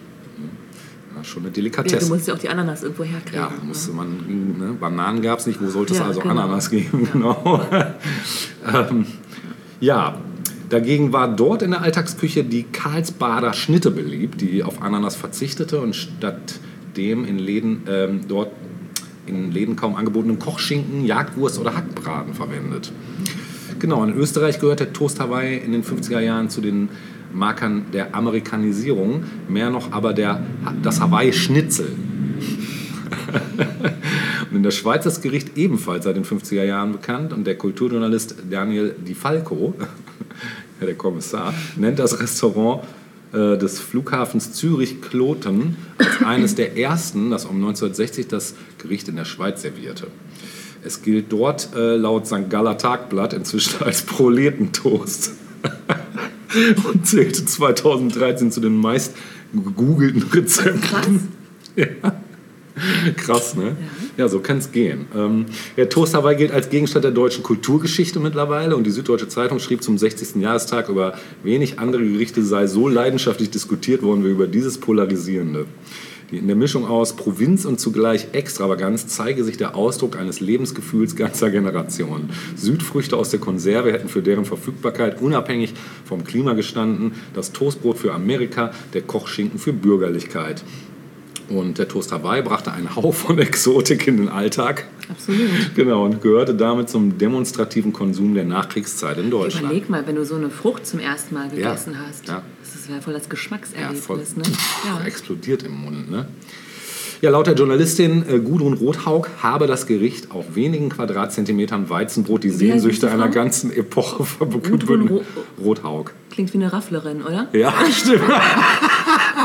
Ja, 1.16 1.24
schon 1.24 1.44
eine 1.44 1.50
Ja, 1.50 1.54
Delikatesse. 1.54 2.08
du 2.08 2.14
musst 2.16 2.28
ja 2.28 2.34
auch 2.34 2.40
die 2.40 2.50
Ananas 2.50 2.84
irgendwo 2.84 3.04
herkriegen. 3.04 3.40
Ja, 3.40 3.52
musste 3.64 3.92
man, 3.92 4.56
ne? 4.58 4.76
Bananen 4.80 5.22
gab 5.22 5.40
es 5.40 5.48
nicht, 5.48 5.62
wo 5.62 5.68
sollte 5.70 5.94
es 5.94 6.00
Ja, 6.00 6.06
also 6.06 6.20
genau. 6.22 6.34
Ananas 6.34 6.70
geben? 6.70 7.08
Genau. 7.14 7.62
ähm, 8.74 9.06
ja, 9.80 10.18
dagegen 10.72 11.14
war 11.14 11.36
dort 11.36 11.62
in 11.62 11.72
der 11.72 11.82
Alltagsküche 11.82 12.44
die 12.44 12.64
Karlsbader 12.64 13.54
Schnitte 13.54 13.92
beliebt, 13.92 14.42
die 14.42 14.64
auf 14.64 14.82
Ananas 14.82 15.16
verzichtete 15.16 15.80
und 15.82 15.96
stattdem 15.96 17.26
in 17.26 17.38
Läden 17.38 17.84
ähm, 17.88 18.22
dort 18.28 18.52
in 19.28 19.52
Läden 19.52 19.76
kaum 19.76 19.96
angebotenen 19.96 20.40
Kochschinken, 20.40 21.06
Jagdwurst 21.06 21.60
oder 21.60 21.76
Hackbraten 21.76 22.34
verwendet. 22.34 22.92
Genau, 23.80 24.04
in 24.04 24.14
Österreich 24.14 24.60
gehört 24.60 24.80
der 24.80 24.94
Toast 24.94 25.20
Hawaii 25.20 25.58
in 25.58 25.72
den 25.72 25.84
50er 25.84 26.20
Jahren 26.20 26.50
zu 26.50 26.62
den 26.62 26.90
Markern 27.34 27.86
der 27.94 28.16
Amerikanisierung, 28.16 29.24
mehr 29.48 29.70
noch 29.70 29.92
aber 29.92 30.14
der, 30.14 30.44
das 30.82 31.00
Hawaii-Schnitzel. 31.00 31.88
Und 34.50 34.58
in 34.58 34.64
der 34.64 34.72
Schweiz 34.72 35.06
ist 35.06 35.18
das 35.18 35.22
Gericht 35.22 35.58
ebenfalls 35.58 36.04
seit 36.04 36.18
den 36.18 36.26
50er 36.26 36.64
Jahren 36.64 36.92
bekannt 36.92 37.32
und 37.32 37.48
der 37.48 37.58
Kulturjournalist 37.58 38.36
Daniel 38.50 38.94
Di 39.00 39.14
Falco, 39.14 39.74
der 40.86 40.96
Kommissar, 40.96 41.54
nennt 41.76 42.00
das 42.00 42.20
Restaurant 42.20 42.84
äh, 43.34 43.58
des 43.58 43.80
Flughafens 43.80 44.54
Zürich-Kloten 44.54 45.78
als 45.98 46.22
eines 46.26 46.56
der 46.56 46.78
ersten, 46.78 47.32
das 47.32 47.46
um 47.46 47.56
1960 47.56 48.28
das 48.28 48.56
Gericht 48.78 49.08
in 49.08 49.16
der 49.16 49.26
Schweiz 49.26 49.62
servierte. 49.62 50.08
Es 50.84 51.02
gilt 51.02 51.32
dort 51.32 51.70
äh, 51.76 51.96
laut 51.96 52.26
St. 52.26 52.50
Galler 52.50 52.78
Tagblatt 52.78 53.34
inzwischen 53.34 53.84
als 53.84 54.02
Proletentoast 54.02 55.32
und 56.92 57.08
zählte 57.08 57.46
2013 57.46 58.52
zu 58.52 58.60
den 58.60 58.76
meist 58.76 59.16
gegoogelten 59.54 60.24
Rezepten. 60.24 60.82
Krass. 60.82 61.08
Ja. 61.76 61.86
Krass, 63.18 63.56
ne? 63.56 63.76
Ja, 64.18 64.28
so 64.28 64.40
kann 64.40 64.58
es 64.58 64.72
gehen. 64.72 65.06
Ähm, 65.16 65.46
der 65.78 65.90
Toast 65.90 66.14
Hawaii 66.14 66.36
gilt 66.36 66.52
als 66.52 66.70
Gegenstand 66.70 67.06
der 67.06 67.12
deutschen 67.12 67.44
Kulturgeschichte 67.44 68.20
mittlerweile 68.20 68.76
und 68.76 68.86
die 68.86 68.92
Süddeutsche 68.92 69.28
Zeitung 69.28 69.60
schrieb 69.60 69.84
zum 69.84 69.98
60. 69.98 70.42
Jahrestag 70.42 70.90
über 70.90 71.18
wenig 71.44 71.80
andere 71.80 72.04
Gerichte 72.04 72.44
sei 72.44 72.68
so 72.68 72.88
leidenschaftlich 72.88 73.50
diskutiert 73.50 74.04
worden 74.04 74.24
wie 74.24 74.30
über 74.30 74.48
dieses 74.48 74.78
Polarisierende. 74.78 75.66
In 76.32 76.48
der 76.48 76.56
Mischung 76.56 76.88
aus 76.88 77.18
Provinz 77.18 77.66
und 77.66 77.82
zugleich 77.82 78.28
Extravaganz 78.32 79.06
zeige 79.08 79.44
sich 79.44 79.58
der 79.58 79.76
Ausdruck 79.76 80.18
eines 80.18 80.40
Lebensgefühls 80.40 81.18
ganzer 81.18 81.52
Generationen. 81.52 82.30
Südfrüchte 82.56 83.18
aus 83.18 83.32
der 83.32 83.42
Konserve 83.42 83.92
hätten 83.92 84.08
für 84.08 84.22
deren 84.22 84.46
Verfügbarkeit 84.46 85.22
unabhängig 85.22 85.74
vom 86.06 86.24
Klima 86.24 86.54
gestanden, 86.54 87.16
das 87.34 87.52
Toastbrot 87.52 87.98
für 87.98 88.14
Amerika, 88.14 88.72
der 88.94 89.02
Kochschinken 89.02 89.60
für 89.60 89.74
Bürgerlichkeit. 89.74 90.64
Und 91.56 91.78
der 91.78 91.88
Toast 91.88 92.12
Hawaii 92.12 92.42
brachte 92.42 92.72
einen 92.72 92.96
Hauch 92.96 93.14
von 93.14 93.38
Exotik 93.40 94.08
in 94.08 94.18
den 94.18 94.30
Alltag. 94.30 94.86
Absolut. 95.10 95.40
Genau, 95.76 96.06
und 96.06 96.22
gehörte 96.22 96.54
damit 96.56 96.90
zum 96.90 97.18
demonstrativen 97.18 97.92
Konsum 97.92 98.34
der 98.34 98.46
Nachkriegszeit 98.46 99.18
in 99.18 99.30
Deutschland. 99.30 99.66
Überleg 99.66 99.90
mal, 99.90 100.08
wenn 100.08 100.16
du 100.16 100.24
so 100.26 100.36
eine 100.36 100.50
Frucht 100.50 100.86
zum 100.88 101.00
ersten 101.00 101.36
Mal 101.36 101.48
Ja, 101.56 101.70
gegessen 101.72 101.98
hast. 102.08 102.28
ja. 102.28 102.42
Das 102.62 102.90
wäre 102.90 103.02
voll 103.02 103.14
das 103.14 103.24
Ja, 103.24 103.30
Geschmackserlebnis, 103.30 104.06
voll 104.06 104.18
ne? 104.18 104.44
Ja. 104.86 105.02
explodiert 105.06 105.64
im 105.64 105.78
Mund. 105.84 106.10
Ne? 106.10 106.28
Ja, 107.22 107.30
laut 107.30 107.46
der 107.46 107.54
Journalistin 107.54 108.24
äh, 108.28 108.40
Gudrun 108.40 108.74
Rothaug 108.74 109.30
habe 109.44 109.68
das 109.68 109.86
Gericht 109.86 110.32
auf 110.32 110.56
wenigen 110.56 110.90
Quadratzentimetern 110.90 111.88
Weizenbrot 111.90 112.44
die 112.44 112.50
Sehnsüchte 112.50 113.12
einer 113.12 113.28
ganzen 113.30 113.72
Epoche 113.72 114.26
Gudrun 114.40 114.80
verbündet. 114.80 115.12
Ro- 115.12 115.24
Rothaug. 115.64 116.14
Klingt 116.32 116.52
wie 116.54 116.58
eine 116.58 116.74
Rafflerin, 116.74 117.22
oder? 117.22 117.48
Ja, 117.54 117.74
stimmt. 117.92 118.22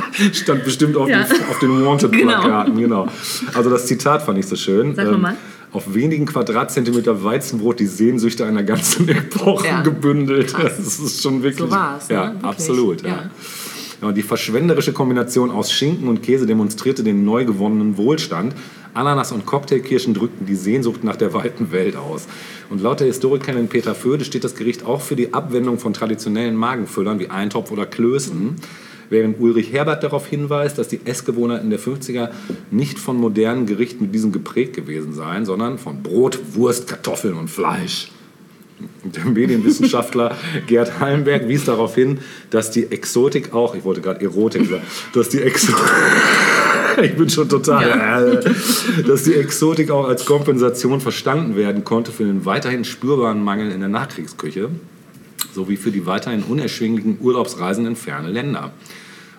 Stand 0.33 0.65
bestimmt 0.65 0.97
auf, 0.97 1.09
Ja. 1.09 1.23
den, 1.25 1.45
auf 1.51 1.59
den 1.59 1.85
Wanted-Plakaten, 1.85 2.77
Genau. 2.79 3.05
genau. 3.05 3.13
Also 3.55 3.71
das 3.71 3.87
Zitat 3.87 4.23
fand 4.23 4.39
ich 4.39 4.47
so 4.47 4.57
schön. 4.57 4.95
Sag 4.95 5.11
noch 5.11 5.19
mal. 5.19 5.37
Auf 5.73 5.95
wenigen 5.95 6.27
Quadratzentimeter 6.27 7.23
Weizenbrot 7.25 7.81
die 7.81 7.87
Sehnsüchte 7.87 8.47
einer 8.47 8.63
ganzen 8.63 9.09
Epoche 9.11 9.67
Ja. 9.67 9.83
gebündelt. 9.83 10.55
Das 10.61 10.79
ist 10.79 11.23
schon 11.23 11.43
wirklich. 11.43 11.59
So 11.59 11.71
war's, 11.71 12.09
ne? 12.09 12.15
Ja, 12.15 12.25
Wirklich. 12.27 12.45
absolut. 12.45 13.03
Ja. 13.03 13.09
Ja. 13.09 13.31
Ja, 14.03 14.13
die 14.13 14.23
verschwenderische 14.23 14.93
Kombination 14.93 15.51
aus 15.51 15.73
Schinken 15.73 16.09
und 16.09 16.23
Käse 16.23 16.45
demonstrierte 16.47 17.03
den 17.03 17.25
neu 17.25 17.47
gewonnenen 17.47 17.97
Wohlstand. 17.97 18.55
Ananas 18.93 19.33
und 19.33 19.47
Cocktailkirschen 19.47 20.13
drückten 20.13 20.47
die 20.47 20.55
Sehnsucht 20.55 21.03
nach 21.03 21.17
der 21.17 21.33
weiten 21.33 21.73
Welt 21.73 21.97
aus. 21.97 22.27
Und 22.69 22.83
laut 22.83 23.01
der 23.01 23.07
Historikerin 23.07 23.69
Peter 23.69 23.95
Föde 23.95 24.25
steht 24.27 24.45
das 24.45 24.55
Gericht 24.55 24.85
auch 24.85 25.01
für 25.01 25.17
die 25.17 25.33
Abwendung 25.33 25.79
von 25.79 25.95
traditionellen 25.95 26.57
Magenfüllern 26.57 27.19
wie 27.21 27.29
Eintopf 27.31 27.71
oder 27.71 27.87
Klößen. 27.87 28.57
Während 29.11 29.41
Ulrich 29.41 29.73
Herbert 29.73 30.03
darauf 30.03 30.27
hinweist, 30.27 30.79
dass 30.79 30.89
die 30.89 31.01
Essgewohnheiten 31.05 31.71
der 31.71 31.79
50er 31.79 32.31
nicht 32.71 32.99
von 32.99 33.17
modernen 33.17 33.67
Gerichten 33.67 34.05
mit 34.05 34.15
diesem 34.15 34.33
geprägt 34.33 34.75
gewesen 34.75 35.13
seien, 35.13 35.45
sondern 35.45 35.79
von 35.79 36.03
Brot, 36.03 36.39
Wurst, 36.55 36.89
Kartoffeln 36.89 37.35
und 37.35 37.49
Fleisch. 37.49 38.11
Der 39.05 39.25
Medienwissenschaftler 39.25 40.37
Gerd 40.67 41.01
Hallenberg 41.01 41.49
wies 41.49 41.65
darauf 41.65 41.95
hin, 41.95 42.19
dass 42.51 42.71
die 42.71 42.91
Exotik 42.91 43.55
auch, 43.55 43.75
ich 43.75 43.85
wollte 43.85 44.03
gerade 44.03 44.21
Erotik 44.21 44.69
sagen, 44.69 44.83
dass 45.15 45.31
die 45.31 45.41
Exotik, 45.41 45.83
ich 47.03 47.17
bin 47.17 47.31
schon 47.31 47.49
total, 47.49 48.45
dass 49.07 49.23
die 49.23 49.35
Exotik 49.35 49.91
auch 49.91 50.07
als 50.07 50.27
Kompensation 50.27 51.01
verstanden 51.01 51.57
werden 51.57 51.85
konnte 51.85 52.13
für 52.13 52.25
den 52.25 52.45
weiterhin 52.45 52.85
spürbaren 52.85 53.43
Mangel 53.43 53.73
in 53.73 53.81
der 53.81 53.89
Nachkriegsküche 53.89 54.69
sowie 55.57 55.77
für 55.77 55.91
die 55.91 56.07
weiterhin 56.07 56.45
unerschwinglichen 56.45 57.19
Urlaubsreisen 57.21 57.87
in 57.87 57.97
ferne 57.97 58.31
Länder. 58.31 58.73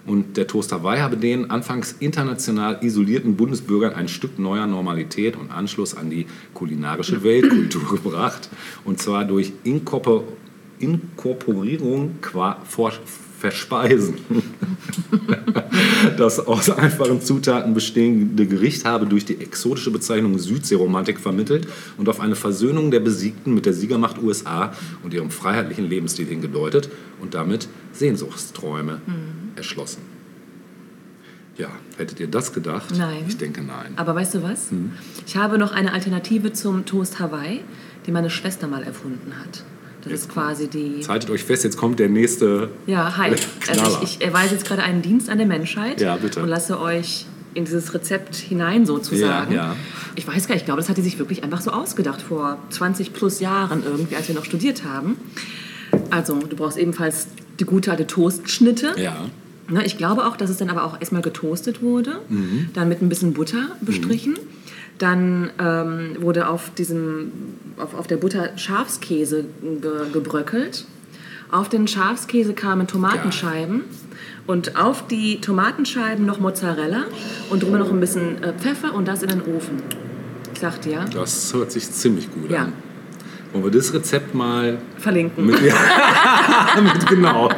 Und 0.05 0.37
der 0.37 0.47
Toast 0.47 0.71
Hawaii 0.71 0.99
habe 0.99 1.17
den 1.17 1.49
anfangs 1.51 1.95
international 1.99 2.79
isolierten 2.81 3.35
Bundesbürgern 3.35 3.93
ein 3.93 4.07
Stück 4.07 4.39
neuer 4.39 4.65
Normalität 4.65 5.35
und 5.35 5.51
Anschluss 5.51 5.95
an 5.95 6.09
die 6.09 6.25
kulinarische 6.53 7.23
Weltkultur 7.23 7.89
gebracht. 8.03 8.49
Und 8.83 8.99
zwar 8.99 9.25
durch 9.25 9.53
Inkorpor 9.63 10.23
Inkorporierung 10.79 12.15
qua 12.21 12.61
Vor 12.63 12.93
Verspeisen. 13.39 14.15
Das 16.17 16.39
aus 16.39 16.69
einfachen 16.69 17.21
Zutaten 17.21 17.73
bestehende 17.73 18.45
Gericht 18.47 18.85
habe 18.85 19.05
durch 19.05 19.25
die 19.25 19.39
exotische 19.39 19.91
Bezeichnung 19.91 20.37
Südseeromantik 20.39 21.19
vermittelt 21.19 21.67
und 21.97 22.09
auf 22.09 22.19
eine 22.19 22.35
Versöhnung 22.35 22.91
der 22.91 22.99
Besiegten 22.99 23.53
mit 23.53 23.65
der 23.65 23.73
Siegermacht 23.73 24.21
USA 24.21 24.73
und 25.03 25.13
ihrem 25.13 25.29
freiheitlichen 25.29 25.87
Lebensstil 25.87 26.25
hingedeutet 26.25 26.89
und 27.21 27.33
damit 27.33 27.67
Sehnsuchtsträume 27.93 29.01
erschlossen. 29.55 30.01
Ja, 31.57 31.69
hättet 31.97 32.19
ihr 32.19 32.27
das 32.27 32.53
gedacht? 32.53 32.93
Nein. 32.97 33.25
Ich 33.27 33.37
denke 33.37 33.61
nein. 33.61 33.93
Aber 33.95 34.15
weißt 34.15 34.35
du 34.35 34.43
was? 34.43 34.71
Hm. 34.71 34.91
Ich 35.25 35.35
habe 35.37 35.57
noch 35.57 35.71
eine 35.71 35.93
Alternative 35.93 36.53
zum 36.53 36.85
Toast 36.85 37.19
Hawaii, 37.19 37.61
die 38.05 38.11
meine 38.11 38.29
Schwester 38.29 38.67
mal 38.67 38.83
erfunden 38.83 39.33
hat. 39.39 39.63
Das 40.09 40.21
ist 40.21 40.29
quasi 40.29 40.67
die. 40.67 41.01
Haltet 41.07 41.29
euch 41.29 41.43
fest, 41.43 41.63
jetzt 41.63 41.77
kommt 41.77 41.99
der 41.99 42.09
nächste. 42.09 42.69
Ja, 42.85 43.17
hi. 43.17 43.31
Also 43.69 43.99
ich, 44.03 44.19
ich 44.19 44.25
erweise 44.25 44.53
jetzt 44.55 44.65
gerade 44.65 44.83
einen 44.83 45.01
Dienst 45.01 45.29
an 45.29 45.37
der 45.37 45.47
Menschheit 45.47 46.01
Ja, 46.01 46.15
bitte. 46.17 46.41
und 46.41 46.49
lasse 46.49 46.79
euch 46.79 47.25
in 47.53 47.65
dieses 47.65 47.93
Rezept 47.93 48.35
hinein 48.35 48.85
sozusagen. 48.85 49.51
Ja, 49.53 49.67
ja. 49.69 49.75
Ich 50.15 50.27
weiß 50.27 50.47
gar 50.47 50.53
nicht, 50.55 50.61
ich 50.61 50.65
glaube, 50.65 50.79
das 50.79 50.89
hat 50.89 50.95
sie 50.95 51.01
sich 51.01 51.17
wirklich 51.17 51.43
einfach 51.43 51.61
so 51.61 51.71
ausgedacht 51.71 52.21
vor 52.21 52.57
20 52.69 53.13
plus 53.13 53.39
Jahren 53.39 53.83
irgendwie, 53.83 54.15
als 54.15 54.27
wir 54.27 54.35
noch 54.35 54.45
studiert 54.45 54.83
haben. 54.83 55.15
Also, 56.11 56.35
du 56.35 56.55
brauchst 56.55 56.77
ebenfalls 56.77 57.27
die 57.59 57.63
gute 57.65 57.89
alte 57.91 58.05
Toastschnitte. 58.05 58.93
Ja. 58.97 59.15
Ne, 59.69 59.83
ich 59.85 59.97
glaube 59.97 60.25
auch, 60.25 60.37
dass 60.37 60.49
es 60.49 60.57
dann 60.57 60.69
aber 60.69 60.83
auch 60.85 60.99
erstmal 60.99 61.21
getoastet 61.21 61.81
wurde, 61.81 62.21
Mhm. 62.29 62.69
dann 62.73 62.87
mit 62.89 63.01
ein 63.01 63.09
bisschen 63.09 63.33
Butter 63.33 63.69
bestrichen. 63.81 64.35
Dann 64.97 65.49
ähm, 65.59 66.15
wurde 66.21 66.47
auf, 66.47 66.71
diesem, 66.75 67.31
auf, 67.77 67.93
auf 67.93 68.07
der 68.07 68.17
Butter 68.17 68.49
Schafskäse 68.57 69.45
ge, 69.81 69.91
gebröckelt. 70.13 70.85
Auf 71.49 71.69
den 71.69 71.87
Schafskäse 71.87 72.53
kamen 72.53 72.87
Tomatenscheiben 72.87 73.83
und 74.47 74.75
auf 74.77 75.07
die 75.07 75.39
Tomatenscheiben 75.39 76.25
noch 76.25 76.39
Mozzarella 76.41 77.05
und 77.49 77.63
drüber 77.63 77.77
noch 77.77 77.89
ein 77.89 77.99
bisschen 78.01 78.43
äh, 78.43 78.51
Pfeffer 78.53 78.93
und 78.93 79.07
das 79.07 79.23
in 79.23 79.29
den 79.29 79.41
Ofen. 79.41 79.81
Ich 80.53 80.59
sagte 80.59 80.89
ja, 80.89 81.05
Das 81.05 81.53
hört 81.53 81.71
sich 81.71 81.89
ziemlich 81.89 82.29
gut 82.33 82.51
Ja. 82.51 82.63
an. 82.63 82.73
Wollen 83.53 83.63
wir 83.63 83.71
das 83.71 83.93
Rezept 83.93 84.35
mal 84.35 84.77
verlinken. 84.97 85.45
mit, 85.45 85.61
ja, 85.61 85.73
mit 86.81 87.07
genau. 87.07 87.49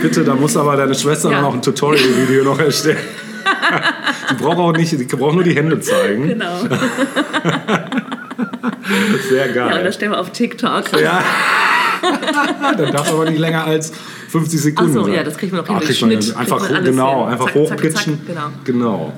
Bitte, 0.00 0.22
da 0.22 0.34
muss 0.36 0.56
aber 0.56 0.76
deine 0.76 0.94
Schwester 0.94 1.32
Ja. 1.32 1.42
auch 1.42 1.54
ein 1.54 1.60
Tutorial-Video 1.62 2.44
noch 2.44 2.58
erstellen. 2.60 2.98
Die 4.30 4.34
braucht 4.34 4.58
auch 4.58 4.72
nicht, 4.72 4.92
die 4.92 5.04
braucht 5.04 5.34
nur 5.34 5.42
die 5.44 5.54
Hände 5.54 5.78
zeigen. 5.80 6.28
Genau. 6.28 6.60
Sehr 9.28 9.54
Ja, 9.54 9.64
und 9.64 9.70
geil. 9.70 9.84
das 9.84 9.94
stellen 9.94 10.12
wir 10.12 10.20
auf 10.20 10.30
TikTok. 10.30 11.00
Ja. 11.00 11.22
Dann 12.76 12.92
darf 12.92 13.10
aber 13.12 13.28
nicht 13.30 13.38
länger 13.38 13.64
als 13.64 13.92
50 14.28 14.60
Sekunden 14.60 14.90
Ach 14.90 14.94
so, 14.94 15.04
sein. 15.04 15.14
ja, 15.14 15.22
das 15.22 15.36
kriegt 15.38 15.52
man 15.52 15.62
auch 15.62 15.66
hin 15.66 15.78
kriegt 15.80 16.00
man 16.02 16.10
Schnitt, 16.10 16.24
hin. 16.24 16.36
Einfach, 16.36 16.58
kriegt 16.58 16.72
man 16.72 16.84
genau, 16.84 17.24
hin. 17.24 17.32
einfach 17.32 17.46
Zack, 17.46 17.54
zack, 17.68 17.78
hochpitchen. 17.78 18.18
zack, 18.18 18.26
genau. 18.26 18.50
genau. 18.64 19.12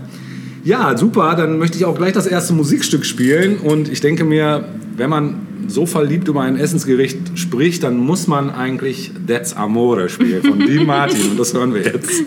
Ja, 0.64 0.96
super. 0.96 1.34
Dann 1.36 1.58
möchte 1.58 1.76
ich 1.78 1.84
auch 1.84 1.96
gleich 1.96 2.12
das 2.12 2.26
erste 2.26 2.52
Musikstück 2.52 3.04
spielen. 3.04 3.58
Und 3.58 3.88
ich 3.88 4.00
denke 4.00 4.24
mir, 4.24 4.68
wenn 4.96 5.10
man 5.10 5.46
so 5.68 5.86
verliebt 5.86 6.28
über 6.28 6.42
ein 6.42 6.56
Essensgericht 6.56 7.38
spricht, 7.38 7.82
dann 7.82 7.96
muss 7.98 8.26
man 8.26 8.50
eigentlich 8.50 9.12
That's 9.26 9.54
Amore 9.56 10.08
spielen 10.08 10.42
von 10.42 10.58
Dean 10.58 10.86
Martin. 10.86 11.30
Und 11.30 11.40
das 11.40 11.54
hören 11.54 11.74
wir 11.74 11.82
jetzt. 11.82 12.22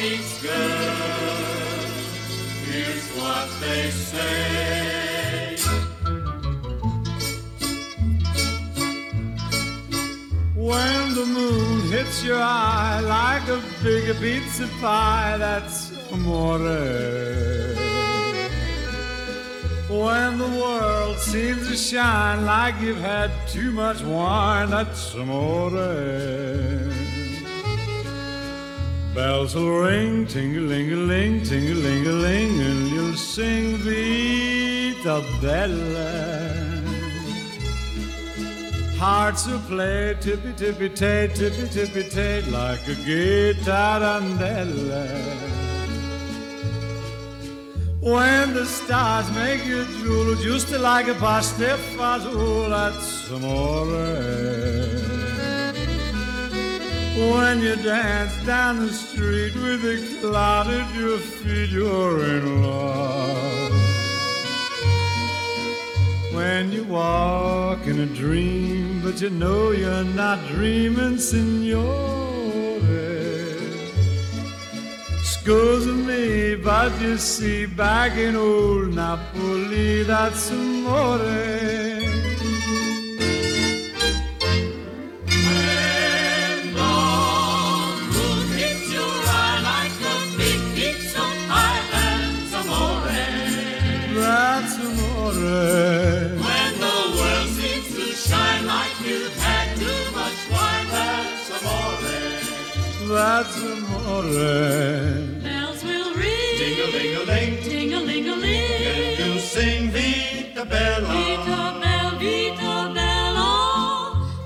Meets 0.00 0.42
girl, 0.42 1.36
here's 2.68 3.06
what 3.20 3.48
they 3.60 3.90
say. 3.90 5.56
When 10.54 11.14
the 11.14 11.26
moon 11.26 11.90
hits 11.90 12.24
your 12.24 12.40
eye 12.40 13.00
like 13.00 13.46
a 13.48 13.60
big 13.82 14.16
pizza 14.20 14.68
pie, 14.80 15.36
that's 15.38 15.92
amore. 16.12 16.58
When 19.88 20.38
the 20.38 20.50
world 20.62 21.18
seems 21.18 21.68
to 21.68 21.76
shine 21.76 22.46
like 22.46 22.80
you've 22.80 23.00
had 23.00 23.30
too 23.48 23.70
much 23.72 24.00
wine, 24.02 24.70
that's 24.70 25.14
amore. 25.14 26.99
Bells 29.14 29.54
will 29.56 29.80
ring, 29.80 30.26
ting-a-ling-a-ling, 30.26 31.42
ting-a-ling-a-ling, 31.42 32.60
and 32.60 32.90
you'll 32.90 33.16
sing 33.16 33.76
Vita 33.78 35.24
Bella. 35.42 36.80
Hearts 38.96 39.46
will 39.48 39.58
play 39.60 40.14
tippy 40.20 40.52
tippy 40.52 40.90
tay, 40.90 41.28
tippy 41.34 41.66
tippy 41.68 42.08
tay, 42.08 42.42
like 42.42 42.86
a 42.86 42.94
guitarandella. 43.06 45.08
When 48.00 48.54
the 48.54 48.64
stars 48.64 49.28
make 49.32 49.66
you 49.66 49.84
drool, 49.84 50.36
just 50.36 50.70
like 50.70 51.08
a 51.08 51.14
pasta 51.14 51.76
fazool, 51.96 52.70
that's 52.70 53.28
amore. 53.30 54.79
When 57.20 57.60
you 57.60 57.76
dance 57.76 58.34
down 58.46 58.78
the 58.78 58.92
street 58.92 59.54
with 59.54 59.84
a 59.84 59.98
cloud 60.20 60.68
at 60.68 60.94
your 60.94 61.18
feet, 61.18 61.68
you're 61.68 62.24
in 62.24 62.62
love. 62.62 63.72
When 66.32 66.72
you 66.72 66.84
walk 66.84 67.86
in 67.86 68.00
a 68.00 68.06
dream, 68.06 69.02
but 69.04 69.20
you 69.20 69.28
know 69.28 69.70
you're 69.72 70.04
not 70.04 70.38
dreaming, 70.48 71.18
signore. 71.18 72.20
Me, 75.50 76.54
but 76.54 76.92
you 77.00 77.16
see, 77.16 77.66
back 77.66 78.16
in 78.16 78.36
old 78.36 78.94
Napoli, 78.94 80.04
that's 80.04 80.50
amore. 80.50 82.09
That's 103.20 103.56
amore. 103.62 104.22
Bells 105.44 105.80
will 105.84 106.14
ring, 106.14 106.56
Ding-a-ling-a-ling, 106.60 107.52
ting-a-ling-a-ling. 107.62 109.18
you 109.20 109.38
sing 109.40 109.90
Vita 109.90 110.64
Bella. 110.64 111.08
Vita 111.12 111.60
bella, 111.82 112.16
vita 112.18 112.76
bella, 112.96 113.50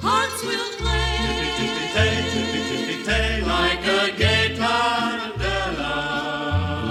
hearts 0.07 0.41
will 0.49 0.71
play. 0.83 1.11
Tippy-tippy-tay, 1.23 2.15
tippy-tippy-tay, 2.33 3.29
like 3.55 3.85
a 3.99 4.03
gay 4.23 4.47
tarantella. 4.59 5.95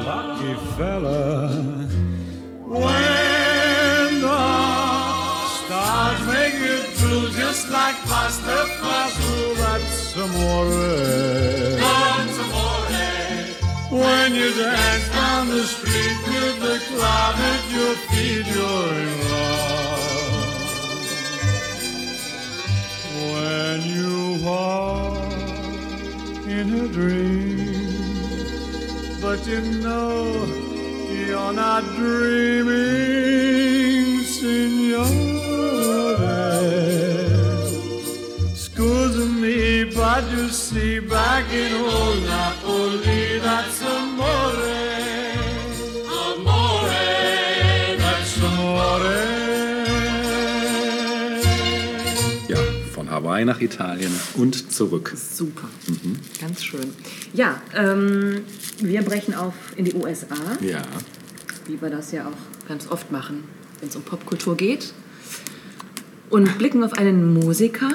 Lucky 0.08 0.54
fella. 0.78 1.22
When 2.82 4.10
the 4.26 4.44
stars 5.58 6.22
make 6.32 6.58
you 6.66 6.78
drool 6.98 7.28
just 7.42 7.64
like 7.78 7.98
pasta 8.08 8.58
fazool, 8.80 9.56
that's 9.58 10.16
amore. 10.16 11.13
You 14.44 14.54
dance 14.56 15.08
down 15.10 15.48
the 15.48 15.64
street 15.64 16.18
with 16.28 16.60
the 16.60 16.78
cloud 16.90 17.36
at 17.36 17.64
your 17.76 17.96
feet, 18.10 18.46
you're 18.54 18.94
in 19.04 19.14
love. 19.32 20.64
When 23.32 23.78
you 23.96 24.14
walk 24.44 25.32
in 26.58 26.66
a 26.84 26.86
dream, 26.90 27.92
but 29.22 29.40
you 29.48 29.62
know 29.62 30.14
you're 31.26 31.54
not 31.54 31.84
dreaming, 31.96 33.44
signore. 34.36 35.14
Excuse 38.52 39.18
me, 39.42 39.86
but 39.86 40.24
you 40.32 40.50
see, 40.50 41.00
back 41.00 41.46
in 41.54 41.72
old 41.76 42.24
Napoli, 42.24 42.53
Hawaii 53.34 53.46
nach 53.46 53.62
Italien 53.62 54.12
und 54.36 54.72
zurück. 54.72 55.12
Super, 55.16 55.68
ganz 56.40 56.64
schön. 56.64 56.92
Ja, 57.34 57.60
ähm, 57.76 58.42
wir 58.80 59.02
brechen 59.02 59.34
auf 59.34 59.56
in 59.76 59.86
die 59.86 59.94
USA, 59.96 60.36
Ja. 60.62 60.84
wie 61.66 61.82
wir 61.82 61.90
das 61.90 62.12
ja 62.12 62.28
auch 62.28 62.68
ganz 62.68 62.88
oft 62.92 63.12
machen, 63.12 63.44
wenn 63.80 63.90
es 63.90 63.96
um 63.96 64.04
Popkultur 64.04 64.56
geht. 64.56 64.94
Und 66.30 66.60
blicken 66.60 66.84
auf 66.84 66.94
einen 66.94 67.34
Musiker, 67.34 67.90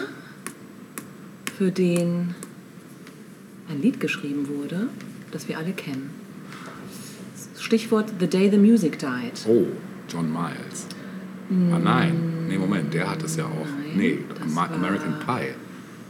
für 1.56 1.70
den 1.70 2.34
ein 3.68 3.80
Lied 3.80 4.00
geschrieben 4.00 4.48
wurde, 4.48 4.88
das 5.30 5.46
wir 5.48 5.56
alle 5.58 5.72
kennen. 5.72 6.10
Stichwort 7.60 8.12
The 8.18 8.26
Day 8.26 8.50
the 8.50 8.58
Music 8.58 8.98
Died. 8.98 9.46
Oh, 9.46 9.66
John 10.08 10.32
Miles. 10.32 10.86
Ah 11.72 11.78
nein, 11.78 12.32
nee, 12.48 12.58
Moment, 12.58 12.92
der 12.94 13.10
hat 13.10 13.22
es 13.22 13.36
ja 13.36 13.44
auch. 13.44 13.66
Nein, 13.66 13.96
nee, 13.96 14.18
Ama- 14.42 14.56
war- 14.62 14.70
American 14.72 15.14
Pie. 15.20 15.54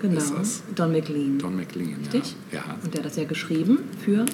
Genau, 0.01 0.17
ist 0.19 0.33
das. 0.33 0.63
Don 0.77 0.93
McLean. 0.93 1.39
Don 1.39 1.57
McLean, 1.57 1.97
Richtig? 2.13 2.37
ja. 2.53 2.59
Ja, 2.67 2.77
Und 2.83 2.95
der 2.95 3.01
hat 3.01 3.07
das 3.11 3.17
ja 3.17 3.25
geschrieben 3.25 3.81
für, 4.05 4.25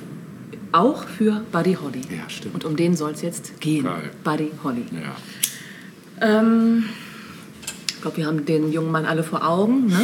auch 0.72 1.04
für 1.08 1.42
Buddy 1.52 1.74
Holly. 1.80 2.02
Ja, 2.10 2.28
stimmt. 2.28 2.54
Und 2.54 2.64
um 2.66 2.76
den 2.76 2.94
soll 2.96 3.12
es 3.12 3.22
jetzt 3.22 3.60
gehen. 3.60 3.84
Geil. 3.84 4.10
Buddy 4.22 4.50
Holly. 4.62 4.84
ja. 4.92 5.16
Ähm, 6.20 6.84
ich 7.88 8.00
glaube, 8.02 8.16
wir 8.18 8.26
haben 8.26 8.44
den 8.44 8.70
jungen 8.72 8.92
Mann 8.92 9.06
alle 9.06 9.22
vor 9.22 9.46
Augen, 9.48 9.86
ne? 9.86 10.00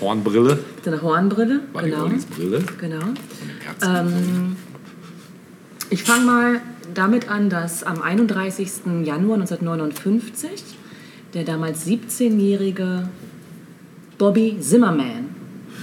Hornbrille, 0.00 0.58
Mit 0.76 0.84
seiner 0.84 1.02
Hornbrille. 1.02 1.60
Buddy 1.72 1.90
genau. 1.90 2.02
Hollys 2.04 2.24
Brille. 2.24 2.62
Genau. 2.80 3.02
Ähm, 3.82 4.56
ich 5.90 6.04
fange 6.04 6.24
mal 6.24 6.60
damit 6.94 7.28
an, 7.28 7.50
dass 7.50 7.82
am 7.82 8.00
31. 8.00 8.70
Januar 9.04 9.36
1959 9.38 10.64
der 11.34 11.44
damals 11.44 11.86
17-jährige 11.86 13.08
Bobby 14.16 14.56
Zimmerman, 14.60 15.26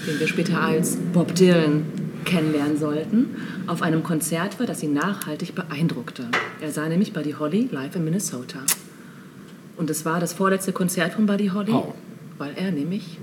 den 0.08 0.20
wir 0.20 0.28
später 0.28 0.60
als 0.62 0.98
Bob 1.14 1.34
Dylan 1.36 1.84
kennenlernen 2.26 2.78
sollten, 2.78 3.28
auf 3.68 3.82
einem 3.82 4.04
Konzert 4.04 4.60
war, 4.60 4.66
das 4.66 4.82
ihn 4.84 4.94
nachhaltig 4.94 5.54
beeindruckte. 5.56 6.26
Er 6.62 6.72
sah 6.72 6.88
nämlich 6.90 7.14
Buddy 7.14 7.34
Holly 7.34 7.70
live 7.72 7.96
in 7.96 8.04
Minnesota. 8.04 8.60
Und 9.78 9.90
es 9.90 10.06
war 10.06 10.20
das 10.20 10.34
vorletzte 10.34 10.72
Konzert 10.72 11.14
von 11.14 11.26
Buddy 11.26 11.48
Holly, 11.50 11.72
Oh. 11.72 11.94
weil 12.38 12.54
er 12.56 12.72
nämlich 12.72 13.18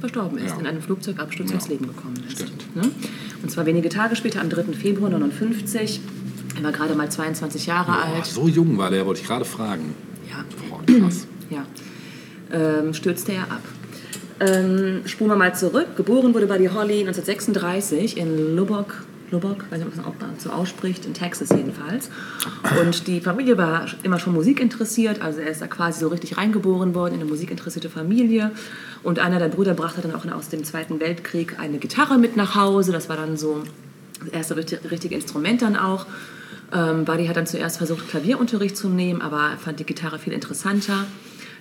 verstorben 0.00 0.38
ist, 0.38 0.52
Ja. 0.54 0.60
in 0.60 0.66
einem 0.66 0.82
Flugzeugabsturz 0.82 1.48
Ja. 1.50 1.56
ums 1.56 1.68
Leben 1.68 1.86
gekommen 1.86 2.22
ist. 2.28 2.40
Ne? 2.74 2.82
Und 3.42 3.50
zwar 3.50 3.66
wenige 3.66 3.88
Tage 3.88 4.14
später, 4.14 4.40
am 4.40 4.48
3. 4.50 4.74
Februar 4.74 5.10
1959. 5.10 6.00
Er 6.56 6.62
war 6.62 6.72
gerade 6.72 6.94
mal 6.94 7.10
22 7.10 7.66
Jahre 7.66 7.92
Boah, 7.92 8.14
alt. 8.16 8.26
so 8.26 8.46
jung 8.48 8.78
war 8.78 8.90
der, 8.90 9.04
wollte 9.06 9.20
ich 9.20 9.26
gerade 9.26 9.44
fragen. 9.44 9.94
Ja, 10.30 10.44
Boah, 10.70 10.80
krass. 11.00 11.26
Ja. 11.50 11.64
Ähm, 12.52 12.94
stürzte 12.94 13.32
er 13.32 13.42
ab. 13.44 13.62
Ähm, 14.38 15.02
spulen 15.06 15.30
wir 15.30 15.36
mal 15.36 15.54
zurück. 15.54 15.96
Geboren 15.96 16.34
wurde 16.34 16.46
Buddy 16.46 16.66
Holly 16.66 17.00
1936 17.00 18.16
in 18.18 18.54
Lubbock, 18.54 19.02
Lubbock, 19.30 19.64
weiß 19.70 19.78
nicht, 19.82 19.88
ob 20.06 20.20
man 20.20 20.38
so 20.38 20.50
ausspricht, 20.50 21.06
in 21.06 21.14
Texas 21.14 21.48
jedenfalls. 21.50 22.10
Und 22.80 23.06
die 23.06 23.20
Familie 23.20 23.56
war 23.56 23.86
immer 24.02 24.18
schon 24.18 24.34
musikinteressiert, 24.34 25.22
also 25.22 25.40
er 25.40 25.48
ist 25.48 25.62
da 25.62 25.66
quasi 25.66 26.00
so 26.00 26.08
richtig 26.08 26.36
reingeboren 26.36 26.94
worden 26.94 27.14
in 27.14 27.20
eine 27.22 27.28
musikinteressierte 27.30 27.88
Familie. 27.88 28.52
Und 29.02 29.18
einer 29.18 29.38
der 29.38 29.48
Brüder 29.48 29.74
brachte 29.74 30.02
dann 30.02 30.14
auch 30.14 30.26
aus 30.30 30.48
dem 30.50 30.64
Zweiten 30.64 31.00
Weltkrieg 31.00 31.58
eine 31.58 31.78
Gitarre 31.78 32.18
mit 32.18 32.36
nach 32.36 32.54
Hause. 32.54 32.92
Das 32.92 33.08
war 33.08 33.16
dann 33.16 33.36
so 33.36 33.62
das 34.20 34.28
erste 34.28 34.56
richtig- 34.56 34.90
richtige 34.90 35.14
Instrument 35.14 35.62
dann 35.62 35.76
auch. 35.76 36.06
Ähm, 36.74 37.04
Buddy 37.04 37.26
hat 37.26 37.36
dann 37.36 37.46
zuerst 37.46 37.78
versucht, 37.78 38.08
Klavierunterricht 38.08 38.76
zu 38.76 38.88
nehmen, 38.88 39.22
aber 39.22 39.50
er 39.52 39.56
fand 39.58 39.80
die 39.80 39.84
Gitarre 39.84 40.18
viel 40.18 40.32
interessanter. 40.32 41.06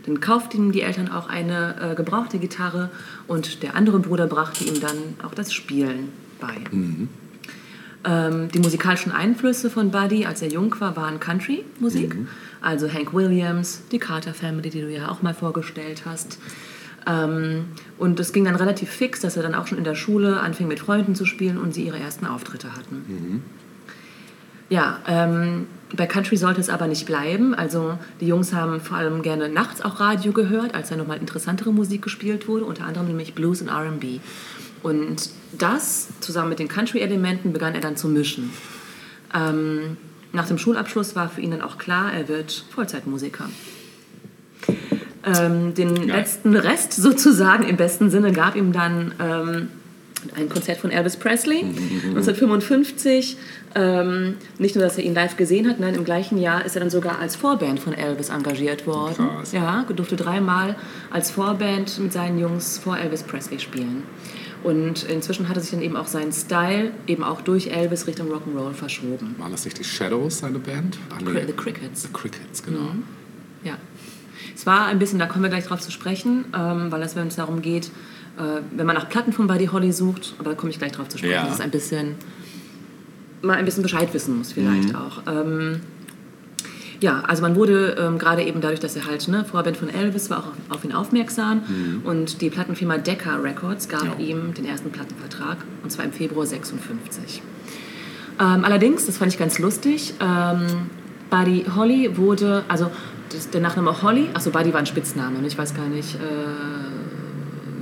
Dann 0.05 0.19
kauften 0.19 0.57
ihm 0.57 0.71
die 0.71 0.81
Eltern 0.81 1.09
auch 1.09 1.27
eine 1.27 1.91
äh, 1.91 1.95
gebrauchte 1.95 2.37
Gitarre 2.37 2.89
und 3.27 3.63
der 3.63 3.75
andere 3.75 3.99
Bruder 3.99 4.27
brachte 4.27 4.63
ihm 4.63 4.79
dann 4.79 4.97
auch 5.23 5.33
das 5.33 5.53
Spielen 5.53 6.09
bei. 6.39 6.55
Ähm, 8.03 8.49
die 8.49 8.59
musikalischen 8.59 9.11
Einflüsse 9.11 9.69
von 9.69 9.89
Buddy, 9.89 10.25
als 10.25 10.41
er 10.41 10.49
jung 10.49 10.75
war, 10.79 10.95
waren 10.95 11.19
Country-Musik. 11.19 12.15
Also 12.61 12.91
Hank 12.91 13.13
Williams, 13.13 13.81
die 13.91 13.99
Carter 13.99 14.33
Family, 14.33 14.69
die 14.69 14.81
du 14.81 14.91
ja 14.91 15.09
auch 15.09 15.23
mal 15.23 15.33
vorgestellt 15.33 16.03
hast. 16.05 16.39
Ähm, 17.07 17.65
und 17.97 18.19
es 18.19 18.33
ging 18.33 18.45
dann 18.45 18.55
relativ 18.55 18.89
fix, 18.89 19.21
dass 19.21 19.37
er 19.37 19.43
dann 19.43 19.55
auch 19.55 19.67
schon 19.67 19.77
in 19.77 19.83
der 19.83 19.95
Schule 19.95 20.39
anfing 20.39 20.67
mit 20.67 20.79
Freunden 20.79 21.15
zu 21.15 21.25
spielen 21.25 21.57
und 21.57 21.73
sie 21.73 21.83
ihre 21.83 21.99
ersten 21.99 22.25
Auftritte 22.25 22.73
hatten. 22.75 23.43
Ja, 24.69 24.99
ähm, 25.07 25.67
bei 25.93 26.07
Country 26.07 26.37
sollte 26.37 26.61
es 26.61 26.69
aber 26.69 26.87
nicht 26.87 27.05
bleiben. 27.05 27.53
Also 27.53 27.97
die 28.19 28.27
Jungs 28.27 28.53
haben 28.53 28.81
vor 28.81 28.97
allem 28.97 29.21
gerne 29.21 29.49
nachts 29.49 29.81
auch 29.81 29.99
Radio 29.99 30.31
gehört, 30.31 30.73
als 30.73 30.89
da 30.89 30.95
nochmal 30.95 31.17
interessantere 31.17 31.71
Musik 31.71 32.01
gespielt 32.01 32.47
wurde, 32.47 32.65
unter 32.65 32.85
anderem 32.85 33.07
nämlich 33.07 33.35
Blues 33.35 33.61
und 33.61 33.67
R&B. 33.67 34.19
Und 34.83 35.29
das 35.57 36.09
zusammen 36.19 36.49
mit 36.49 36.59
den 36.59 36.67
Country-Elementen 36.67 37.53
begann 37.53 37.75
er 37.75 37.81
dann 37.81 37.97
zu 37.97 38.07
mischen. 38.07 38.51
Ähm, 39.33 39.97
nach 40.31 40.47
dem 40.47 40.57
Schulabschluss 40.57 41.15
war 41.15 41.29
für 41.29 41.41
ihn 41.41 41.51
dann 41.51 41.61
auch 41.61 41.77
klar, 41.77 42.11
er 42.13 42.27
wird 42.27 42.65
Vollzeitmusiker. 42.71 43.49
Ähm, 45.23 45.73
den 45.73 45.95
letzten 45.95 46.55
Rest 46.55 46.93
sozusagen 46.93 47.63
im 47.63 47.77
besten 47.77 48.09
Sinne 48.09 48.31
gab 48.31 48.55
ihm 48.55 48.73
dann 48.73 49.13
ähm, 49.19 49.69
ein 50.35 50.49
Konzert 50.49 50.79
von 50.79 50.91
Elvis 50.91 51.17
Presley 51.17 51.63
1955. 51.63 53.37
Ähm, 53.75 54.35
nicht 54.57 54.75
nur, 54.75 54.83
dass 54.83 54.97
er 54.97 55.03
ihn 55.03 55.13
live 55.13 55.35
gesehen 55.35 55.69
hat, 55.69 55.79
nein, 55.79 55.95
im 55.95 56.05
gleichen 56.05 56.37
Jahr 56.37 56.65
ist 56.65 56.75
er 56.75 56.79
dann 56.79 56.89
sogar 56.89 57.19
als 57.19 57.35
Vorband 57.35 57.79
von 57.79 57.93
Elvis 57.93 58.29
engagiert 58.29 58.87
worden. 58.87 59.27
Krass. 59.27 59.51
Ja, 59.51 59.83
durfte 59.83 60.15
dreimal 60.15 60.75
als 61.11 61.31
Vorband 61.31 61.99
mit 61.99 62.13
seinen 62.13 62.39
Jungs 62.39 62.77
vor 62.77 62.97
Elvis 62.97 63.23
Presley 63.23 63.59
spielen. 63.59 64.03
Und 64.63 65.03
inzwischen 65.03 65.47
hatte 65.47 65.59
sich 65.59 65.71
dann 65.71 65.81
eben 65.81 65.95
auch 65.95 66.07
sein 66.07 66.31
Style 66.31 66.91
eben 67.05 67.23
auch 67.23 67.41
durch 67.41 67.67
Elvis 67.67 68.07
Richtung 68.07 68.31
Rock'n'Roll 68.31 68.73
verschoben. 68.73 69.35
Waren 69.37 69.51
das 69.51 69.63
nicht 69.63 69.77
die 69.77 69.83
Shadows, 69.83 70.39
seine 70.39 70.57
Band? 70.57 70.97
Ach, 71.13 71.21
nee. 71.21 71.45
The 71.45 71.53
Crickets. 71.53 72.01
The 72.01 72.07
Crickets, 72.11 72.63
genau. 72.63 72.95
Ja. 73.63 73.77
Es 74.55 74.65
war 74.65 74.85
ein 74.85 74.97
bisschen, 74.97 75.19
da 75.19 75.27
kommen 75.27 75.43
wir 75.43 75.49
gleich 75.49 75.65
drauf 75.65 75.81
zu 75.81 75.91
sprechen, 75.91 76.45
ähm, 76.55 76.91
weil 76.91 77.01
es, 77.03 77.15
wenn 77.15 77.27
es 77.27 77.35
darum 77.35 77.61
geht, 77.61 77.91
äh, 78.37 78.61
wenn 78.75 78.85
man 78.85 78.95
nach 78.95 79.09
Platten 79.09 79.33
von 79.33 79.47
Buddy 79.47 79.67
Holly 79.67 79.91
sucht, 79.91 80.33
aber 80.39 80.51
da 80.51 80.55
komme 80.55 80.69
ich 80.71 80.79
gleich 80.79 80.91
drauf 80.91 81.07
zu 81.09 81.17
sprechen, 81.17 81.33
Ja. 81.33 81.43
dass 81.45 81.55
es 81.55 81.61
ein 81.61 81.71
bisschen, 81.71 82.15
mal 83.41 83.57
ein 83.57 83.65
bisschen 83.65 83.83
Bescheid 83.83 84.13
wissen 84.13 84.37
muss 84.37 84.51
vielleicht 84.51 84.89
Mhm. 84.89 84.95
auch. 84.95 85.21
Ähm, 85.27 85.81
ja, 87.01 87.21
also 87.27 87.41
man 87.41 87.55
wurde 87.55 87.95
ähm, 87.99 88.17
gerade 88.17 88.41
eben 88.43 88.61
dadurch, 88.61 88.79
dass 88.79 88.95
er 88.95 89.05
halt 89.05 89.27
ne, 89.27 89.43
Vorband 89.45 89.75
von 89.77 89.89
Elvis 89.89 90.29
war, 90.29 90.39
auch 90.69 90.75
auf 90.75 90.85
ihn 90.85 90.93
aufmerksam 90.93 92.01
und 92.05 92.41
die 92.41 92.49
Plattenfirma 92.49 92.97
Decca 92.97 93.35
Records 93.35 93.89
gab 93.89 94.03
Mhm. 94.03 94.09
Ja. 94.25 94.25
ihm 94.27 94.53
den 94.53 94.65
ersten 94.65 94.91
Plattenvertrag 94.91 95.57
und 95.83 95.91
zwar 95.91 96.05
im 96.05 96.13
Februar 96.13 96.45
56. 96.45 97.41
Ähm, 98.39 98.63
allerdings, 98.65 99.05
das 99.05 99.17
fand 99.17 99.31
ich 99.33 99.37
ganz 99.39 99.59
lustig, 99.59 100.13
ähm, 100.19 100.89
Buddy 101.29 101.65
Holly 101.75 102.15
wurde, 102.17 102.63
also 102.67 102.89
das, 103.29 103.49
der 103.49 103.61
Nachname 103.61 104.01
Holly, 104.01 104.29
achso, 104.33 104.49
Buddy 104.51 104.71
war 104.73 104.79
ein 104.79 104.85
Spitzname, 104.85 105.37
und 105.37 105.45
ich 105.45 105.57
weiß 105.57 105.73
gar 105.73 105.87
nicht, 105.87 106.15
äh, 106.15 106.19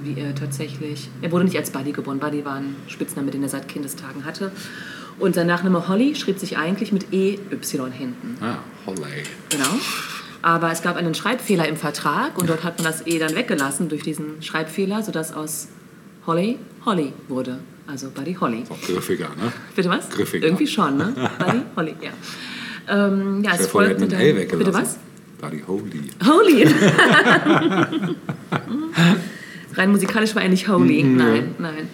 wie 0.04 0.20
er 0.20 0.36
tatsächlich, 0.36 1.10
er 1.22 1.32
wurde 1.32 1.46
nicht 1.46 1.58
als 1.58 1.72
Buddy 1.72 1.92
geboren, 1.92 2.20
Buddy 2.20 2.46
war 2.46 2.56
ein 2.56 2.76
Spitzname, 2.88 3.32
den 3.32 3.44
er 3.44 3.50
seit 3.50 3.68
Kindestagen 3.68 4.26
hatte. 4.26 4.52
Und 5.20 5.36
sein 5.36 5.48
Nachname 5.48 5.88
Holly 5.88 6.16
schrieb 6.16 6.40
sich 6.40 6.58
eigentlich 6.58 6.92
mit 6.92 7.14
EY 7.14 7.40
hinten. 7.92 8.38
Ah, 8.42 8.58
Holly. 8.86 9.24
Genau. 9.50 9.80
Aber 10.42 10.72
es 10.72 10.82
gab 10.82 10.98
einen 10.98 11.14
Schreibfehler 11.14 11.68
im 11.68 11.78
Vertrag 11.78 12.38
und 12.38 12.50
dort 12.50 12.64
hat 12.64 12.78
man 12.78 12.86
das 12.86 13.06
E 13.08 13.20
dann 13.20 13.36
weggelassen 13.36 13.90
durch 13.90 14.04
diesen 14.04 14.42
Schreibfehler, 14.42 15.04
sodass 15.04 15.34
aus 15.34 15.70
Holly 16.26 16.58
Holly 16.86 17.14
wurde. 17.28 17.60
Also 17.88 18.10
Buddy 18.10 18.34
Holly. 18.34 18.62
Ist 18.64 18.72
auch 18.72 18.82
griffiger, 18.82 19.30
ne? 19.30 19.52
Bitte 19.76 19.90
was? 19.90 20.10
Griffiger. 20.10 20.46
Irgendwie 20.46 20.68
schon, 20.68 20.98
ne? 20.98 21.14
Buddy 21.40 21.62
Holly, 21.76 21.96
ja. 22.02 22.12
Ähm, 22.90 23.44
ja, 23.44 23.52
es 23.58 23.68
folgte 23.68 24.08
dann. 24.08 24.20
L 24.20 24.36
weggelassen. 24.36 24.60
Bitte 24.60 24.74
was? 24.74 24.98
Buddy 25.40 25.64
Holy. 25.68 26.10
Holy. 26.26 26.68
Rein 29.74 29.92
musikalisch 29.92 30.36
war 30.36 30.44
er 30.44 30.50
nicht 30.50 30.68
holy. 30.68 31.04
Nein, 31.04 31.56
nein. 31.60 31.88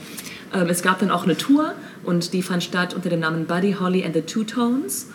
Ähm, 0.54 0.68
es 0.70 0.82
gab 0.82 1.00
dann 1.00 1.12
auch 1.12 1.24
eine 1.24 1.38
Tour 1.38 1.74
und 2.04 2.34
die 2.34 2.42
fand 2.42 2.64
statt 2.64 2.94
unter 2.94 3.10
dem 3.10 3.20
Namen 3.20 3.46
Buddy 3.46 3.76
Holly 3.80 4.04
and 4.04 4.14
the 4.14 4.22
Two 4.22 4.44
Tones. 4.44 5.08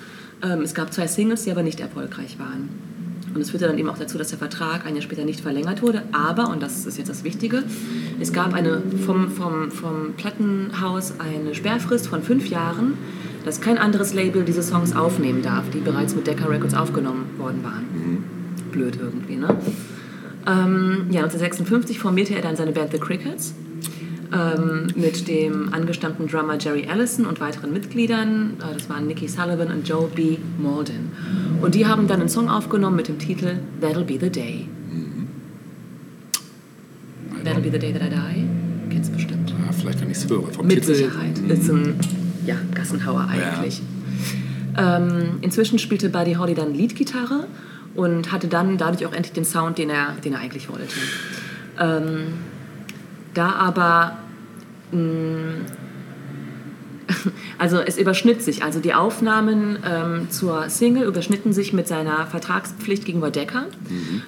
Ähm, 0.43 0.63
es 0.63 0.75
gab 0.75 0.93
zwei 0.93 1.07
Singles, 1.07 1.45
die 1.45 1.51
aber 1.51 1.63
nicht 1.63 1.81
erfolgreich 1.81 2.39
waren. 2.39 2.69
Und 3.35 3.41
es 3.41 3.51
führte 3.51 3.67
dann 3.67 3.79
eben 3.79 3.89
auch 3.89 3.99
dazu, 3.99 4.17
dass 4.17 4.29
der 4.29 4.39
Vertrag 4.39 4.87
ein 4.87 4.95
Jahr 4.95 5.03
später 5.03 5.25
nicht 5.25 5.41
verlängert 5.41 5.83
wurde. 5.83 6.03
Aber, 6.13 6.51
und 6.51 6.63
das 6.63 6.87
ist 6.87 6.99
jetzt 6.99 7.09
das 7.09 7.25
Wichtige, 7.25 7.65
es 8.21 8.33
gab 8.33 8.55
eine, 8.55 8.81
vom, 9.05 9.29
vom, 9.29 9.73
vom 9.73 10.15
Plattenhaus 10.17 11.15
eine 11.19 11.55
Sperrfrist 11.55 12.07
von 12.07 12.23
fünf 12.23 12.49
Jahren, 12.49 12.95
dass 13.45 13.61
kein 13.61 13.77
anderes 13.77 14.15
Label 14.15 14.45
diese 14.45 14.63
Songs 14.63 14.95
aufnehmen 14.95 15.43
darf, 15.43 15.69
die 15.71 15.81
bereits 15.81 16.15
mit 16.15 16.29
Decca 16.29 16.47
Records 16.47 16.75
aufgenommen 16.75 17.27
worden 17.37 17.65
waren. 17.65 18.25
Blöd 18.71 18.99
irgendwie, 19.01 19.37
ne? 19.37 19.49
Ähm, 20.47 21.07
ja, 21.11 21.23
1956 21.23 21.99
formierte 21.99 22.35
er 22.35 22.43
dann 22.43 22.57
seine 22.57 22.73
Band 22.73 22.93
The 22.93 22.99
Crickets 22.99 23.55
ähm, 24.33 24.89
mit 24.97 25.27
dem 25.29 25.73
angestammten 25.73 26.27
Drummer 26.27 26.59
Jerry 26.59 26.87
Allison 26.87 27.25
und 27.27 27.41
weiteren 27.41 27.73
Mitgliedern. 27.73 28.55
Äh, 28.59 28.75
das 28.75 28.89
waren 28.89 29.07
Nicky 29.07 29.29
Sullivan 29.29 29.69
und 29.69 29.89
Joe 29.89 30.09
B. 30.15 30.39
Malden. 30.59 31.13
Und 31.63 31.75
die 31.75 31.87
haben 31.87 32.07
dann 32.07 32.21
einen 32.21 32.29
Song 32.29 32.49
aufgenommen 32.49 32.97
mit 32.97 33.09
dem 33.09 33.19
Titel 33.19 33.59
That'll 33.81 34.05
Be 34.05 34.19
the 34.21 34.31
Day. 34.31 34.69
That'll 37.45 37.61
Be 37.61 37.71
the 37.71 37.79
Day 37.79 37.93
That 37.93 38.03
I 38.03 38.11
Die. 38.11 38.91
Kennst 38.91 39.11
du 39.11 39.15
bestimmt. 39.17 39.51
Ja, 39.51 39.73
vielleicht, 39.73 40.01
wenn 40.01 40.11
ich 40.11 40.17
es 40.17 40.29
höre. 40.29 40.51
Vom 40.51 40.67
Mit 40.67 40.81
Titel. 40.81 40.95
Sicherheit. 40.95 41.39
Ist 41.49 41.71
ein 41.71 41.95
ja, 42.47 42.57
Gassenhauer 42.75 43.29
eigentlich. 43.31 43.83
Ähm, 44.77 45.39
inzwischen 45.43 45.79
spielte 45.79 46.09
Buddy 46.09 46.35
Holly 46.35 46.55
dann 46.55 46.75
Leadgitarre 46.75 47.47
und 47.95 48.33
hatte 48.33 48.49
dann 48.49 48.77
dadurch 48.79 49.07
auch 49.07 49.13
endlich 49.13 49.33
den 49.33 49.45
Sound, 49.45 49.79
den 49.79 49.91
er, 49.91 50.13
den 50.25 50.33
er 50.33 50.41
eigentlich 50.41 50.69
wollte. 50.69 50.85
Ähm, 51.79 52.35
da 53.35 53.51
aber 53.53 54.19
mh, 54.93 55.67
also 57.59 57.79
es 57.79 57.99
überschnitt 57.99 58.43
sich, 58.43 58.63
also 58.65 58.81
die 58.81 58.95
Aufnahmen 58.95 59.79
ähm, 59.85 60.31
zur 60.31 60.69
Single 60.71 61.05
überschnitten 61.07 61.53
sich 61.53 61.73
mit 61.73 61.87
seiner 61.89 62.27
Vertragspflicht 62.27 63.05
gegenüber 63.05 63.31
Decca, 63.31 63.67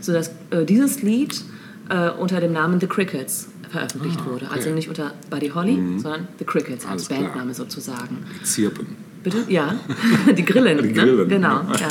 sodass 0.01 0.31
äh, 0.51 0.65
dieses 0.65 1.03
Lied 1.03 1.41
äh, 1.89 2.11
unter 2.11 2.41
dem 2.41 2.53
Namen 2.53 2.81
The 2.81 2.87
Crickets 2.87 3.49
veröffentlicht 3.71 4.19
Ah, 4.23 4.31
wurde. 4.31 4.45
okay. 4.47 4.55
Also 4.57 4.71
nicht 4.71 4.89
unter 4.89 5.13
Buddy 5.31 5.49
Holly, 5.49 5.79
sondern 5.99 6.29
The 6.39 6.45
Crickets 6.45 6.85
als 6.85 6.93
Alles 6.93 7.09
klar. 7.09 7.21
Bandname 7.23 7.55
sozusagen. 7.55 8.19
Zirpen. 8.43 8.87
Bitte? 9.25 9.39
Ja, 9.49 9.75
die 10.37 10.45
Grillen. 10.45 10.79
Die 10.83 10.89
ne? 10.89 10.93
Grillen. 10.95 11.29
Genau, 11.29 11.63
ja. 11.81 11.89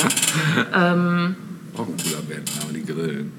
Auch 1.76 1.86
ein 1.86 1.96
cooler 1.96 2.22
Bandname, 2.22 2.72
die 2.74 2.84
Grillen. 2.84 3.32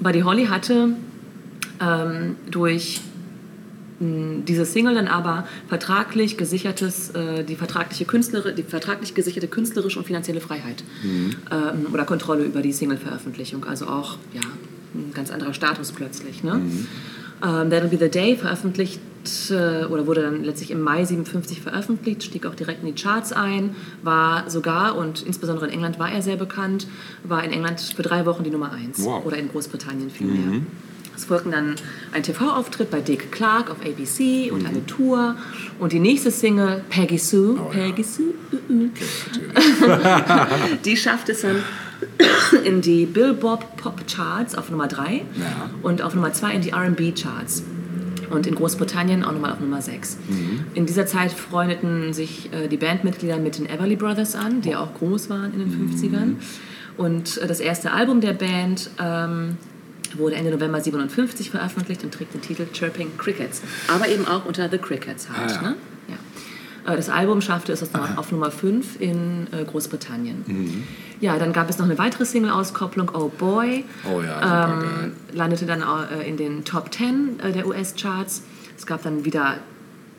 Buddy 0.00 0.20
Holly 0.20 0.46
hatte 0.46 0.96
ähm, 1.80 2.36
durch 2.50 3.00
mh, 4.00 4.42
diese 4.48 4.64
Single 4.64 4.94
dann 4.94 5.08
aber 5.08 5.46
vertraglich 5.68 6.36
gesichertes, 6.36 7.10
äh, 7.10 7.44
die, 7.44 7.56
vertragliche 7.56 8.04
Künstlere, 8.04 8.52
die 8.52 8.62
vertraglich 8.62 9.14
gesicherte 9.14 9.48
künstlerische 9.48 9.98
und 9.98 10.04
finanzielle 10.06 10.40
Freiheit 10.40 10.82
ähm, 11.50 11.86
oder 11.92 12.04
Kontrolle 12.04 12.44
über 12.44 12.62
die 12.62 12.72
Single-Veröffentlichung. 12.72 13.64
Also 13.64 13.86
auch 13.86 14.16
ja, 14.32 14.40
ein 14.94 15.12
ganz 15.14 15.30
anderer 15.30 15.54
Status 15.54 15.92
plötzlich. 15.92 16.42
Ne? 16.42 16.60
Ähm, 17.42 17.70
That'll 17.70 17.88
Be 17.88 17.98
the 17.98 18.08
Day 18.08 18.36
veröffentlicht 18.36 19.00
äh, 19.50 19.84
oder 19.86 20.06
wurde 20.06 20.22
dann 20.22 20.44
letztlich 20.44 20.70
im 20.70 20.80
Mai 20.80 21.04
57 21.04 21.60
veröffentlicht, 21.60 22.22
stieg 22.22 22.46
auch 22.46 22.54
direkt 22.54 22.82
in 22.82 22.94
die 22.94 23.00
Charts 23.00 23.32
ein, 23.32 23.74
war 24.02 24.48
sogar 24.50 24.96
und 24.96 25.22
insbesondere 25.22 25.66
in 25.66 25.72
England 25.72 25.98
war 25.98 26.10
er 26.10 26.22
sehr 26.22 26.36
bekannt, 26.36 26.86
war 27.24 27.42
in 27.44 27.52
England 27.52 27.80
für 27.80 28.02
drei 28.02 28.26
Wochen 28.26 28.44
die 28.44 28.50
Nummer 28.50 28.72
eins. 28.72 29.04
Wow. 29.04 29.24
oder 29.24 29.36
in 29.36 29.48
Großbritannien 29.48 30.10
vielmehr. 30.10 30.62
Es 31.14 31.26
folgten 31.26 31.52
dann 31.52 31.74
ein 32.12 32.22
TV-Auftritt 32.22 32.90
bei 32.90 33.00
Dick 33.00 33.30
Clark 33.30 33.70
auf 33.70 33.76
ABC 33.84 34.50
und 34.50 34.66
eine 34.66 34.84
Tour. 34.86 35.36
Und 35.78 35.92
die 35.92 35.98
nächste 35.98 36.30
Single 36.30 36.82
Peggy 36.88 37.18
Sue, 37.18 37.58
Oh 37.60 37.70
ja. 37.72 37.84
Peggy 37.84 38.02
Sue, 38.02 38.34
uh, 38.50 38.72
uh, 38.72 38.88
die 40.84 40.96
schafft 40.96 41.28
es 41.28 41.42
dann 41.42 41.62
in 42.64 42.80
die 42.80 43.06
Billboard 43.06 43.76
Pop 43.76 44.00
Charts 44.06 44.54
auf 44.54 44.70
Nummer 44.70 44.88
3 44.88 45.14
Ja. 45.14 45.22
und 45.82 46.02
auf 46.02 46.14
Nummer 46.14 46.32
2 46.32 46.52
in 46.54 46.60
die 46.62 46.70
R&B 46.70 47.12
Charts. 47.12 47.62
Und 48.30 48.46
in 48.46 48.54
Großbritannien 48.54 49.24
auch 49.24 49.32
nochmal 49.32 49.52
auf 49.52 49.60
Nummer 49.60 49.82
6. 49.82 50.16
In 50.72 50.86
dieser 50.86 51.04
Zeit 51.04 51.32
freundeten 51.32 52.14
sich 52.14 52.50
äh, 52.54 52.66
die 52.66 52.78
Bandmitglieder 52.78 53.36
mit 53.36 53.58
den 53.58 53.66
Everly 53.68 53.94
Brothers 53.96 54.34
an, 54.34 54.62
die 54.62 54.70
ja 54.70 54.80
auch 54.80 54.94
groß 54.94 55.28
waren 55.28 55.52
in 55.52 55.58
den 55.58 55.90
50ern. 55.90 56.34
Und 56.96 57.36
äh, 57.38 57.46
das 57.46 57.60
erste 57.60 57.92
Album 57.92 58.22
der 58.22 58.32
Band 58.32 58.88
ähm, 58.98 59.58
wurde 60.16 60.36
Ende 60.36 60.50
November 60.50 60.80
57 60.80 61.50
veröffentlicht 61.50 62.04
und 62.04 62.14
trägt 62.14 62.32
den 62.32 62.40
Titel 62.40 62.66
Chirping 62.72 63.08
Crickets. 63.18 63.60
Aber 63.88 64.08
eben 64.08 64.26
auch 64.26 64.46
unter 64.46 64.68
The 64.70 64.78
Crickets 64.78 65.28
halt. 65.30 65.50
Ah, 65.50 65.54
ja. 65.54 65.62
ne? 65.70 65.74
Ja. 66.86 66.92
Äh, 66.92 66.96
Das 66.96 67.08
Album 67.08 67.40
schaffte 67.40 67.72
es 67.72 67.82
auf- 67.82 68.18
auf 68.18 68.32
Nummer 68.32 68.50
5 68.50 69.00
in 69.00 69.46
äh, 69.52 69.64
Großbritannien. 69.64 70.44
Mhm. 70.46 70.82
Ja, 71.20 71.38
dann 71.38 71.52
gab 71.52 71.70
es 71.70 71.78
noch 71.78 71.86
eine 71.86 71.98
weitere 71.98 72.24
Single-Auskopplung, 72.24 73.10
Oh 73.14 73.28
Boy. 73.36 73.84
Oh 74.12 74.20
ja, 74.20 74.34
super 74.42 74.80
geil. 74.82 75.04
ähm, 75.04 75.36
landete 75.36 75.66
dann 75.66 75.82
auch, 75.82 76.10
äh, 76.10 76.28
in 76.28 76.36
den 76.36 76.64
Top 76.64 76.92
10 76.92 77.38
äh, 77.40 77.52
der 77.52 77.66
US-Charts. 77.66 78.42
Es 78.76 78.86
gab 78.86 79.02
dann 79.04 79.24
wieder 79.24 79.58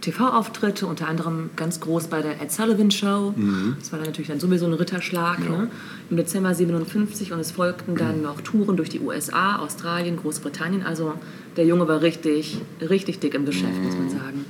TV-Auftritte, 0.01 0.85
unter 0.85 1.07
anderem 1.07 1.49
ganz 1.55 1.79
groß 1.79 2.07
bei 2.07 2.21
der 2.21 2.41
Ed 2.41 2.51
Sullivan 2.51 2.91
Show. 2.91 3.33
Mhm. 3.35 3.77
Das 3.79 3.91
war 3.91 3.99
dann 3.99 4.07
natürlich 4.07 4.27
dann 4.29 4.39
sowieso 4.39 4.65
ein 4.65 4.73
Ritterschlag. 4.73 5.39
Ne? 5.39 5.69
Im 6.09 6.17
Dezember 6.17 6.53
57 6.53 7.31
und 7.31 7.39
es 7.39 7.51
folgten 7.51 7.95
dann 7.95 8.21
noch 8.21 8.41
Touren 8.41 8.75
durch 8.75 8.89
die 8.89 8.99
USA, 8.99 9.57
Australien, 9.57 10.17
Großbritannien. 10.17 10.83
Also 10.85 11.13
der 11.55 11.65
Junge 11.65 11.87
war 11.87 12.01
richtig, 12.01 12.59
richtig 12.81 13.19
dick 13.19 13.33
im 13.33 13.45
Geschäft, 13.45 13.81
muss 13.81 13.93
Mhm. 13.95 13.99
man 13.99 14.09
sagen. 14.09 14.45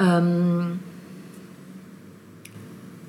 Ähm, 0.00 0.80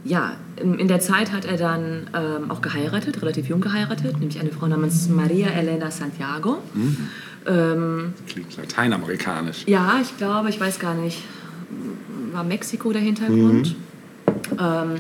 ja, 0.04 0.36
in, 0.58 0.88
der 0.88 1.00
Zeit 1.00 1.32
hat 1.32 1.46
er 1.46 1.58
dann 1.58 2.10
ähm, 2.14 2.52
auch 2.52 2.62
geheiratet, 2.62 3.22
relativ 3.22 3.48
jung 3.48 3.62
geheiratet, 3.62 4.20
nämlich 4.20 4.40
eine 4.40 4.52
Frau 4.52 4.68
namens 4.68 5.08
Maria 5.10 5.50
Elena 5.50 5.92
Santiago. 5.92 6.58
Ähm, 7.46 8.14
Klingt 8.28 8.58
lateinamerikanisch. 8.58 9.64
ja, 9.68 10.00
ich 10.02 10.18
glaube, 10.18 10.50
ich 10.50 10.60
weiß 10.60 10.80
gar 10.80 10.96
nicht, 10.96 11.24
war 12.32 12.44
Mexiko 12.44 12.92
der 12.92 13.02
Hintergrund. 13.02 13.76
Ähm, 14.60 14.96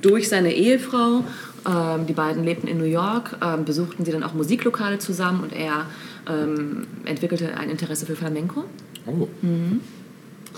durch 0.00 0.28
seine 0.28 0.52
Ehefrau, 0.52 1.24
ähm, 1.66 2.06
die 2.06 2.12
beiden 2.12 2.44
lebten 2.44 2.68
in 2.68 2.78
New 2.78 2.84
York, 2.84 3.36
ähm, 3.42 3.64
besuchten 3.64 4.04
sie 4.04 4.12
dann 4.12 4.22
auch 4.22 4.34
Musiklokale 4.34 4.98
zusammen 4.98 5.42
und 5.42 5.52
er 5.52 5.86
ähm, 6.28 6.86
entwickelte 7.04 7.56
ein 7.56 7.70
Interesse 7.70 8.06
für 8.06 8.16
Flamenco. 8.16 8.64
Oh. 9.06 9.28
Mhm. 9.42 9.80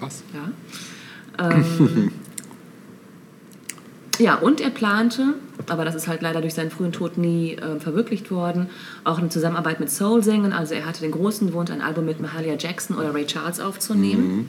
Krass. 0.00 0.22
Ja. 0.34 1.50
Ähm, 1.50 2.10
ja, 4.18 4.36
und 4.36 4.60
er 4.60 4.70
plante, 4.70 5.34
aber 5.68 5.84
das 5.84 5.94
ist 5.94 6.08
halt 6.08 6.22
leider 6.22 6.40
durch 6.40 6.54
seinen 6.54 6.70
frühen 6.70 6.92
Tod 6.92 7.18
nie 7.18 7.54
äh, 7.54 7.78
verwirklicht 7.78 8.30
worden, 8.30 8.68
auch 9.04 9.18
eine 9.18 9.28
Zusammenarbeit 9.28 9.78
mit 9.78 9.90
Soul-Sängern. 9.90 10.52
Also 10.52 10.74
er 10.74 10.86
hatte 10.86 11.02
den 11.02 11.12
großen 11.12 11.52
Wunsch, 11.52 11.70
ein 11.70 11.82
Album 11.82 12.06
mit 12.06 12.20
Mahalia 12.20 12.56
Jackson 12.58 12.96
oder 12.96 13.14
Ray 13.14 13.26
Charles 13.26 13.60
aufzunehmen. 13.60 14.48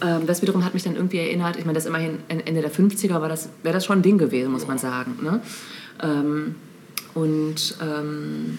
Ähm, 0.00 0.26
das 0.26 0.42
wiederum 0.42 0.64
hat 0.64 0.74
mich 0.74 0.82
dann 0.82 0.94
irgendwie 0.94 1.18
erinnert, 1.18 1.56
ich 1.56 1.64
meine, 1.64 1.76
das 1.76 1.86
immerhin 1.86 2.18
Ende 2.28 2.60
der 2.60 2.72
50er 2.72 3.20
war 3.20 3.28
das, 3.28 3.48
wäre 3.62 3.74
das 3.74 3.84
schon 3.84 3.98
ein 3.98 4.02
Ding 4.02 4.18
gewesen, 4.18 4.52
muss 4.52 4.66
man 4.66 4.78
sagen. 4.78 5.18
Ne? 5.22 5.40
Ähm, 6.02 6.54
und 7.14 7.76
ähm, 7.82 8.58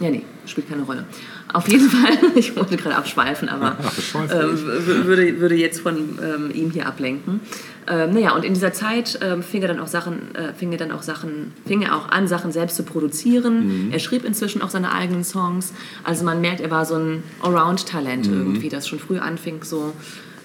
ja, 0.00 0.10
nee, 0.10 0.22
spielt 0.46 0.68
keine 0.68 0.82
Rolle. 0.82 1.04
Auf 1.52 1.68
jeden 1.68 1.88
Fall, 1.88 2.18
ich 2.34 2.56
wollte 2.56 2.76
gerade 2.76 2.96
abschweifen, 2.96 3.48
aber 3.48 3.76
ähm, 4.14 4.58
würde, 5.06 5.40
würde 5.40 5.54
jetzt 5.54 5.80
von 5.80 6.18
ähm, 6.22 6.50
ihm 6.52 6.70
hier 6.70 6.86
ablenken. 6.86 7.40
Ähm, 7.86 8.14
naja, 8.14 8.34
und 8.34 8.44
in 8.44 8.54
dieser 8.54 8.72
Zeit 8.72 9.18
ähm, 9.22 9.42
fing 9.42 9.62
er 9.62 9.68
dann 9.68 9.80
auch 9.80 9.86
Sachen, 9.88 10.34
äh, 10.34 10.54
fing 10.54 10.72
er 10.72 10.78
dann 10.78 10.92
auch 10.92 11.02
Sachen, 11.02 11.52
fing 11.66 11.82
er 11.82 11.96
auch 11.96 12.08
an, 12.10 12.28
Sachen 12.28 12.52
selbst 12.52 12.76
zu 12.76 12.84
produzieren. 12.84 13.90
Er 13.92 13.98
schrieb 13.98 14.24
inzwischen 14.24 14.62
auch 14.62 14.70
seine 14.70 14.92
eigenen 14.92 15.24
Songs. 15.24 15.72
Also 16.04 16.24
man 16.24 16.40
merkt, 16.40 16.60
er 16.60 16.70
war 16.70 16.86
so 16.86 16.94
ein 16.94 17.22
Allround-Talent 17.42 18.28
irgendwie, 18.28 18.68
das 18.68 18.86
schon 18.86 19.00
früh 19.00 19.18
anfing, 19.18 19.62
so 19.64 19.92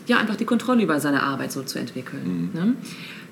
ja, 0.07 0.17
einfach 0.17 0.35
die 0.35 0.45
Kontrolle 0.45 0.83
über 0.83 0.99
seine 0.99 1.23
Arbeit 1.23 1.51
so 1.51 1.63
zu 1.63 1.79
entwickeln. 1.79 2.49
Ne? 2.53 2.75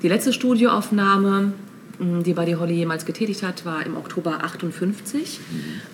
Die 0.03 0.07
letzte 0.07 0.33
Studioaufnahme, 0.33 1.53
die 1.99 2.33
Buddy 2.33 2.53
Holly 2.53 2.73
jemals 2.73 3.05
getätigt 3.05 3.41
hat, 3.43 3.65
war 3.65 3.85
im 3.85 3.95
Oktober 3.97 4.43
58. 4.43 5.39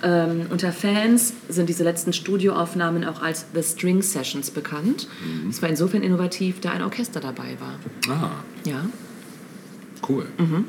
Ähm, 0.03 0.47
unter 0.49 0.71
Fans 0.71 1.33
sind 1.49 1.69
diese 1.69 1.83
letzten 1.83 2.13
Studioaufnahmen 2.13 3.03
auch 3.05 3.21
als 3.21 3.45
The 3.53 3.61
String 3.63 4.01
Sessions 4.01 4.51
bekannt. 4.51 5.07
Es 5.49 5.61
war 5.61 5.69
insofern 5.69 6.01
innovativ, 6.03 6.59
da 6.61 6.71
ein 6.71 6.81
Orchester 6.81 7.19
dabei 7.19 7.57
war. 7.59 7.79
Ah, 8.15 8.31
Ja. 8.67 8.85
cool. 10.09 10.25
Mhm. 10.37 10.65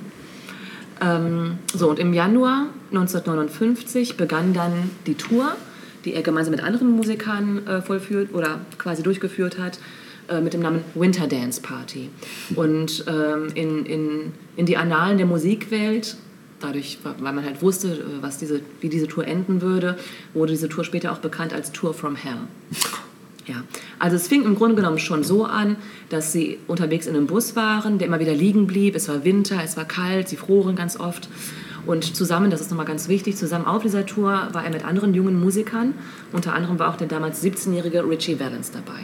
Ähm, 1.01 1.59
so, 1.75 1.89
und 1.91 1.99
im 1.99 2.13
Januar 2.13 2.67
1959 2.91 4.17
begann 4.17 4.53
dann 4.53 4.91
die 5.07 5.15
Tour, 5.15 5.57
die 6.05 6.15
er 6.15 6.23
gemeinsam 6.23 6.53
mit 6.53 6.63
anderen 6.63 6.91
Musikern 6.91 7.67
äh, 7.67 7.81
vollführt 7.83 8.33
oder 8.35 8.61
quasi 8.79 9.03
durchgeführt 9.03 9.59
hat, 9.59 9.79
äh, 10.33 10.41
mit 10.41 10.55
dem 10.55 10.63
Namen 10.63 10.83
Winter 10.95 11.27
Dance 11.27 11.61
Party. 11.61 12.09
Und 12.57 13.05
ähm, 13.07 13.49
in, 13.55 13.85
in, 13.87 14.33
in 14.57 14.67
die 14.67 14.77
Annalen 14.77 15.19
der 15.19 15.27
Musikwelt, 15.27 16.17
dadurch, 16.61 16.99
weil 17.03 17.33
man 17.33 17.45
halt 17.45 17.61
wusste, 17.61 17.89
äh, 17.89 18.23
was 18.23 18.39
diese, 18.39 18.61
wie 18.81 18.89
diese 18.89 19.07
Tour 19.09 19.27
enden 19.27 19.61
würde, 19.61 19.99
wurde 20.33 20.53
diese 20.53 20.69
Tour 20.69 20.85
später 20.85 21.13
auch 21.13 21.19
bekannt 21.19 21.53
als 21.53 21.73
Tour 21.73 21.93
from 21.93 22.17
Hell. 22.17 22.39
Ja, 23.47 23.65
also 23.99 24.17
es 24.17 24.29
fing 24.29 24.45
im 24.45 24.55
Grunde 24.55 24.77
genommen 24.77 24.99
schon 24.99 25.25
so 25.25 25.45
an, 25.45 25.77
dass 26.11 26.33
sie 26.33 26.59
unterwegs 26.69 27.07
in 27.07 27.17
einem 27.17 27.27
Bus 27.27 27.57
waren, 27.57 27.99
der 27.99 28.07
immer 28.07 28.21
wieder 28.21 28.35
liegen 28.35 28.69
blieb. 28.69 28.95
Es 28.95 29.09
war 29.09 29.25
Winter, 29.25 29.61
es 29.65 29.77
war 29.77 29.85
kalt, 29.85 30.29
sie 30.29 30.37
froren 30.37 30.77
ganz 30.77 30.99
oft. 30.99 31.29
Und 31.85 32.15
zusammen, 32.15 32.51
das 32.51 32.61
ist 32.61 32.71
nochmal 32.71 32.87
ganz 32.87 33.09
wichtig, 33.09 33.37
zusammen 33.37 33.65
auf 33.65 33.83
dieser 33.83 34.07
Tour 34.07 34.49
war 34.53 34.65
er 34.65 34.71
mit 34.71 34.85
anderen 34.85 35.15
jungen 35.15 35.41
Musikern. 35.41 35.95
Unter 36.33 36.55
anderem 36.55 36.79
war 36.79 36.91
auch 36.91 36.97
der 36.97 37.09
damals 37.09 37.43
17-jährige 37.43 38.09
Richie 38.09 38.39
Valens 38.39 38.71
dabei. 38.71 39.01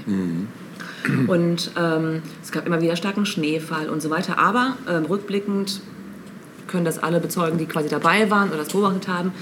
Und 1.26 1.70
ähm, 1.78 2.22
es 2.42 2.52
gab 2.52 2.66
immer 2.66 2.80
wieder 2.80 2.96
starken 2.96 3.26
Schneefall 3.26 3.88
und 3.88 4.02
so 4.02 4.10
weiter. 4.10 4.38
Aber 4.38 4.76
ähm, 4.88 5.04
rückblickend 5.04 5.80
können 6.66 6.84
das 6.84 7.02
alle 7.02 7.20
bezeugen, 7.20 7.58
die 7.58 7.66
quasi 7.66 7.88
dabei 7.88 8.30
waren 8.30 8.48
oder 8.48 8.58
das 8.58 8.68
beobachtet 8.68 9.08
haben, 9.08 9.32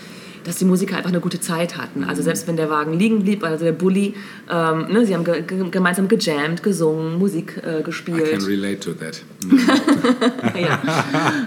dass 0.46 0.56
die 0.56 0.64
Musiker 0.64 0.96
einfach 0.96 1.10
eine 1.10 1.20
gute 1.20 1.40
Zeit 1.40 1.76
hatten. 1.76 2.04
Also 2.04 2.22
selbst 2.22 2.46
wenn 2.46 2.56
der 2.56 2.70
Wagen 2.70 2.92
liegen 2.92 3.22
blieb, 3.22 3.42
also 3.42 3.64
der 3.64 3.72
Bulli, 3.72 4.14
ähm, 4.50 4.86
ne, 4.92 5.04
sie 5.04 5.14
haben 5.14 5.24
ge 5.24 5.42
ge 5.42 5.68
gemeinsam 5.70 6.06
gejammt, 6.06 6.62
gesungen, 6.62 7.18
Musik 7.18 7.56
äh, 7.56 7.58
I 7.58 7.62
can 7.74 7.84
gespielt, 7.84 8.46
relate 8.46 8.80
to 8.80 8.92
that. 8.92 9.22
ja, 10.54 10.82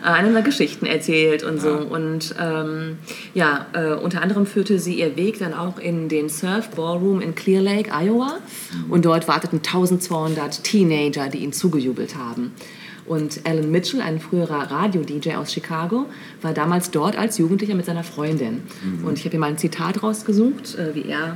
äh, 0.03 0.07
einander 0.07 0.41
Geschichten 0.41 0.85
erzählt 0.85 1.43
und 1.43 1.61
so. 1.61 1.71
Und 1.71 2.35
ähm, 2.39 2.97
ja, 3.33 3.67
äh, 3.73 3.93
unter 3.93 4.21
anderem 4.21 4.45
führte 4.45 4.79
sie 4.79 4.99
ihr 4.99 5.15
Weg 5.15 5.39
dann 5.39 5.53
auch 5.53 5.79
in 5.79 6.09
den 6.09 6.29
Surf 6.29 6.69
Ballroom 6.71 7.21
in 7.21 7.35
Clear 7.35 7.61
Lake, 7.61 7.91
Iowa. 7.93 8.39
Und 8.89 9.05
dort 9.05 9.27
warteten 9.27 9.59
1200 9.59 10.63
Teenager, 10.63 11.29
die 11.29 11.39
ihnen 11.39 11.53
zugejubelt 11.53 12.15
haben. 12.15 12.51
Und 13.09 13.41
Alan 13.43 13.71
Mitchell, 13.71 14.01
ein 14.01 14.19
früherer 14.19 14.69
Radio-DJ 14.69 15.33
aus 15.33 15.51
Chicago, 15.51 16.05
war 16.43 16.53
damals 16.53 16.91
dort 16.91 17.17
als 17.17 17.39
Jugendlicher 17.39 17.73
mit 17.73 17.87
seiner 17.87 18.03
Freundin. 18.03 18.61
Und 19.03 19.17
ich 19.17 19.25
habe 19.25 19.31
hier 19.31 19.39
mal 19.39 19.47
ein 19.47 19.57
Zitat 19.57 20.03
rausgesucht, 20.03 20.75
äh, 20.75 20.93
wie 20.93 21.09
er 21.09 21.35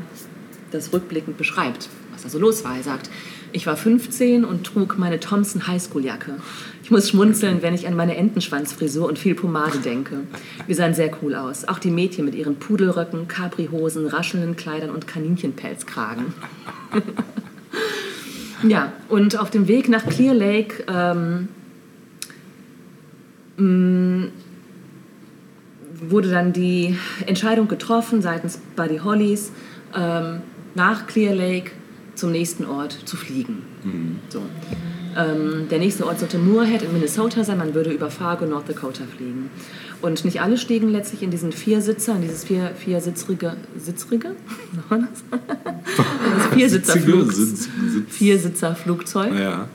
das 0.69 0.93
rückblickend 0.93 1.35
beschreibt, 1.35 1.89
was 2.11 2.21
da 2.21 2.29
so 2.29 2.37
los 2.37 2.63
war. 2.63 2.77
Er 2.77 2.83
sagt, 2.83 3.09
ich 3.53 3.65
war 3.65 3.75
15 3.75 4.45
und 4.45 4.65
trug 4.65 4.99
meine 4.99 5.19
Thompson 5.19 5.65
Highschool-Jacke. 5.65 6.35
Ich 6.83 6.91
muss 6.91 7.09
schmunzeln, 7.09 7.63
wenn 7.63 7.73
ich 7.73 7.87
an 7.87 7.95
meine 7.95 8.17
Entenschwanzfrisur 8.17 9.07
und 9.07 9.17
viel 9.17 9.33
Pomade 9.33 9.79
denke. 9.79 10.21
Wir 10.67 10.75
sahen 10.75 10.93
sehr 10.93 11.09
cool 11.23 11.33
aus. 11.33 11.67
Auch 11.67 11.79
die 11.79 11.89
Mädchen 11.89 12.23
mit 12.25 12.35
ihren 12.35 12.57
Pudelröcken, 12.57 13.27
Capri-Hosen, 13.27 14.05
raschelnden 14.05 14.55
Kleidern 14.55 14.91
und 14.91 15.07
Kaninchenpelzkragen. 15.07 16.33
ja, 18.67 18.93
und 19.09 19.39
auf 19.39 19.49
dem 19.49 19.67
Weg 19.67 19.89
nach 19.89 20.05
Clear 20.05 20.35
Lake 20.35 20.83
ähm, 20.87 21.47
wurde 26.09 26.29
dann 26.29 26.53
die 26.53 26.97
Entscheidung 27.25 27.67
getroffen 27.67 28.21
seitens 28.21 28.59
Buddy 28.75 28.97
Hollys, 28.99 29.51
ähm, 29.95 30.41
nach 30.75 31.07
Clear 31.07 31.35
Lake 31.35 31.71
zum 32.15 32.31
nächsten 32.31 32.65
Ort 32.65 32.91
zu 33.05 33.15
fliegen. 33.15 33.63
So. 34.29 34.41
Ähm, 35.15 35.67
der 35.69 35.79
nächste 35.79 36.05
Ort 36.07 36.19
sollte 36.19 36.37
Moorhead 36.39 36.81
in 36.83 36.93
Minnesota 36.93 37.43
sein, 37.43 37.57
man 37.57 37.73
würde 37.75 37.91
über 37.91 38.09
Fargo, 38.09 38.45
North 38.45 38.67
Dakota 38.69 39.03
fliegen. 39.15 39.49
Und 40.01 40.25
nicht 40.25 40.41
alle 40.41 40.57
stiegen 40.57 40.89
letztlich 40.89 41.21
in 41.23 41.31
diesen 41.31 41.51
Viersitzer, 41.51 42.15
in 42.15 42.21
dieses 42.23 42.43
vier, 42.43 42.71
viersitzrige, 42.75 43.55
sitzrige? 43.77 44.31
das 44.89 46.47
Viersitzer-Flug- 46.53 47.31
Sitz- 47.31 47.69
Sitz- 47.91 48.09
Viersitzer-Flugzeug. 48.09 49.33
Ja. 49.39 49.67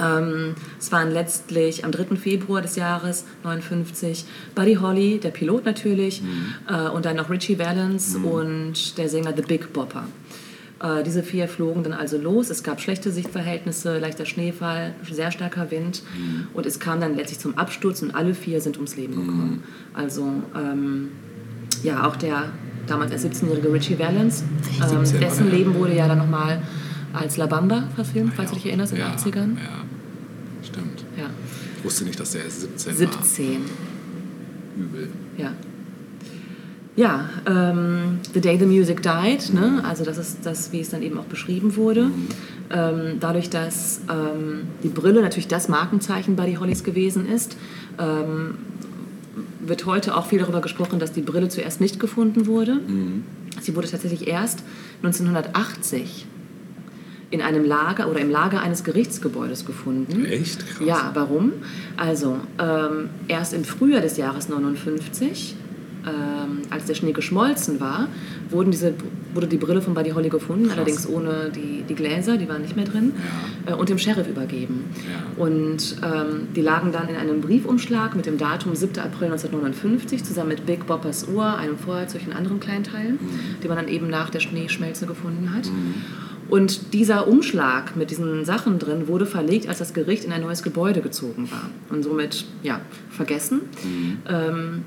Ähm, 0.00 0.54
es 0.78 0.92
waren 0.92 1.10
letztlich 1.10 1.84
am 1.84 1.90
3. 1.90 2.16
Februar 2.16 2.62
des 2.62 2.76
Jahres 2.76 3.24
59 3.44 4.24
Buddy 4.54 4.74
Holly, 4.74 5.18
der 5.18 5.30
Pilot 5.30 5.64
natürlich, 5.64 6.22
äh, 6.68 6.88
und 6.88 7.04
dann 7.04 7.16
noch 7.16 7.30
Richie 7.30 7.58
Valens 7.58 8.16
und 8.16 8.98
der 8.98 9.08
Sänger 9.08 9.32
The 9.36 9.42
Big 9.42 9.72
Bopper. 9.72 10.04
Äh, 10.82 11.02
diese 11.04 11.22
vier 11.22 11.48
flogen 11.48 11.84
dann 11.84 11.92
also 11.92 12.18
los. 12.18 12.50
Es 12.50 12.62
gab 12.62 12.80
schlechte 12.80 13.10
Sichtverhältnisse, 13.12 13.98
leichter 13.98 14.26
Schneefall, 14.26 14.94
sehr 15.08 15.30
starker 15.30 15.70
Wind 15.70 16.02
und 16.54 16.66
es 16.66 16.80
kam 16.80 17.00
dann 17.00 17.14
letztlich 17.14 17.38
zum 17.38 17.56
Absturz 17.56 18.02
und 18.02 18.14
alle 18.14 18.34
vier 18.34 18.60
sind 18.60 18.76
ums 18.76 18.96
Leben 18.96 19.14
gekommen. 19.14 19.62
Also 19.94 20.24
ähm, 20.56 21.10
ja, 21.82 22.06
auch 22.06 22.16
der 22.16 22.50
damals 22.86 23.12
erst 23.12 23.24
17-jährige 23.26 23.72
Richie 23.72 23.98
Valens, 23.98 24.42
ähm, 24.82 25.04
17 25.04 25.20
war 25.20 25.28
dessen. 25.28 25.50
Leben 25.50 25.74
wurde 25.74 25.94
ja 25.94 26.08
dann 26.08 26.18
nochmal 26.18 26.62
als 27.12 27.36
La 27.36 27.46
Bamba 27.46 27.88
verfilmt, 27.94 28.34
falls 28.34 28.50
du 28.50 28.56
dich 28.56 28.66
erinnerst, 28.66 28.92
in 28.92 28.98
den 28.98 29.06
ja, 29.06 29.14
80ern. 29.14 29.56
Ja, 29.56 29.84
stimmt. 30.62 31.04
Ja. 31.16 31.30
Ich 31.78 31.84
wusste 31.84 32.04
nicht, 32.04 32.18
dass 32.18 32.32
der 32.32 32.44
erst 32.44 32.60
17, 32.62 32.94
17, 32.94 33.48
war. 33.48 34.84
Übel. 34.84 35.08
ja. 35.36 35.52
Ja, 36.94 37.30
ähm, 37.46 38.18
The 38.34 38.40
Day 38.42 38.58
the 38.58 38.66
Music 38.66 39.02
Died, 39.02 39.54
ne? 39.54 39.82
also 39.82 40.04
das 40.04 40.18
ist 40.18 40.44
das, 40.44 40.72
wie 40.72 40.80
es 40.80 40.90
dann 40.90 41.02
eben 41.02 41.16
auch 41.18 41.24
beschrieben 41.24 41.76
wurde. 41.76 42.10
Ähm, 42.70 43.16
dadurch, 43.18 43.48
dass 43.48 44.02
ähm, 44.10 44.64
die 44.82 44.88
Brille 44.88 45.22
natürlich 45.22 45.48
das 45.48 45.68
Markenzeichen 45.68 46.36
Buddy 46.36 46.56
Hollys 46.56 46.84
gewesen 46.84 47.26
ist, 47.26 47.56
ähm, 47.98 48.56
wird 49.60 49.86
heute 49.86 50.14
auch 50.16 50.26
viel 50.26 50.40
darüber 50.40 50.60
gesprochen, 50.60 50.98
dass 50.98 51.12
die 51.12 51.22
Brille 51.22 51.48
zuerst 51.48 51.80
nicht 51.80 51.98
gefunden 51.98 52.46
wurde. 52.46 52.80
Sie 53.60 53.74
wurde 53.74 53.88
tatsächlich 53.88 54.26
erst 54.26 54.62
1980 55.02 56.26
in 57.32 57.40
einem 57.40 57.64
Lager 57.64 58.08
oder 58.08 58.20
im 58.20 58.30
Lager 58.30 58.60
eines 58.60 58.84
Gerichtsgebäudes 58.84 59.64
gefunden. 59.64 60.26
Echt? 60.26 60.68
Krass. 60.68 60.86
Ja, 60.86 61.10
warum? 61.14 61.52
Also, 61.96 62.36
ähm, 62.58 63.08
erst 63.26 63.54
im 63.54 63.64
Frühjahr 63.64 64.02
des 64.02 64.18
Jahres 64.18 64.50
59, 64.50 65.56
ähm, 66.04 66.62
als 66.68 66.84
der 66.84 66.94
Schnee 66.94 67.12
geschmolzen 67.12 67.80
war, 67.80 68.08
wurden 68.50 68.70
diese, 68.70 68.92
wurde 69.32 69.46
die 69.46 69.56
Brille 69.56 69.80
von 69.80 69.94
Buddy 69.94 70.10
Holly 70.10 70.28
gefunden, 70.28 70.70
allerdings 70.70 71.08
ohne 71.08 71.50
die, 71.54 71.84
die 71.88 71.94
Gläser, 71.94 72.36
die 72.36 72.48
waren 72.48 72.60
nicht 72.60 72.76
mehr 72.76 72.84
drin, 72.84 73.12
äh, 73.66 73.72
und 73.72 73.88
dem 73.88 73.98
Sheriff 73.98 74.28
übergeben. 74.28 74.84
Ja. 74.96 75.42
Und 75.42 75.96
ähm, 76.04 76.48
die 76.54 76.60
lagen 76.60 76.92
dann 76.92 77.08
in 77.08 77.16
einem 77.16 77.40
Briefumschlag 77.40 78.14
mit 78.14 78.26
dem 78.26 78.36
Datum 78.36 78.74
7. 78.74 78.98
April 78.98 79.28
1959 79.28 80.24
zusammen 80.24 80.48
mit 80.50 80.66
Big 80.66 80.86
Boppers 80.86 81.28
Uhr, 81.28 81.56
einem 81.56 81.78
Feuerzeug 81.78 82.22
und 82.26 82.34
anderen 82.34 82.60
Kleinteilen, 82.60 83.18
die 83.62 83.68
man 83.68 83.78
dann 83.78 83.88
eben 83.88 84.08
nach 84.08 84.28
der 84.28 84.40
Schneeschmelze 84.40 85.06
gefunden 85.06 85.54
hat. 85.54 85.70
Und 86.48 86.92
dieser 86.92 87.28
Umschlag 87.28 87.96
mit 87.96 88.10
diesen 88.10 88.44
Sachen 88.44 88.78
drin 88.78 89.08
wurde 89.08 89.26
verlegt, 89.26 89.68
als 89.68 89.78
das 89.78 89.94
Gericht 89.94 90.24
in 90.24 90.32
ein 90.32 90.42
neues 90.42 90.62
Gebäude 90.62 91.00
gezogen 91.00 91.50
war. 91.50 91.70
Und 91.88 92.02
somit, 92.02 92.44
ja, 92.62 92.80
vergessen. 93.10 93.62
Ähm, 94.28 94.84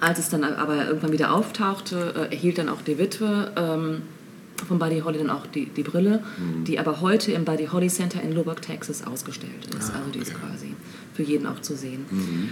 als 0.00 0.18
es 0.18 0.28
dann 0.30 0.42
aber 0.42 0.86
irgendwann 0.86 1.12
wieder 1.12 1.32
auftauchte, 1.32 2.14
äh, 2.16 2.34
erhielt 2.34 2.58
dann 2.58 2.68
auch 2.68 2.82
die 2.82 2.98
Witwe 2.98 3.52
ähm, 3.56 4.02
von 4.66 4.78
Buddy 4.78 5.00
Holly 5.00 5.18
dann 5.18 5.30
auch 5.30 5.46
die, 5.46 5.66
die 5.66 5.82
Brille, 5.82 6.22
die 6.66 6.78
aber 6.78 7.00
heute 7.00 7.32
im 7.32 7.44
Buddy 7.44 7.66
Holly 7.66 7.88
Center 7.88 8.22
in 8.22 8.32
Lubbock, 8.32 8.62
Texas 8.62 9.04
ausgestellt 9.06 9.66
ist. 9.76 9.92
also 9.92 10.10
die 10.12 10.20
ist 10.20 10.34
quasi 10.34 10.74
für 11.14 11.22
jeden 11.22 11.46
auch 11.46 11.60
zu 11.60 11.76
sehen. 11.76 12.06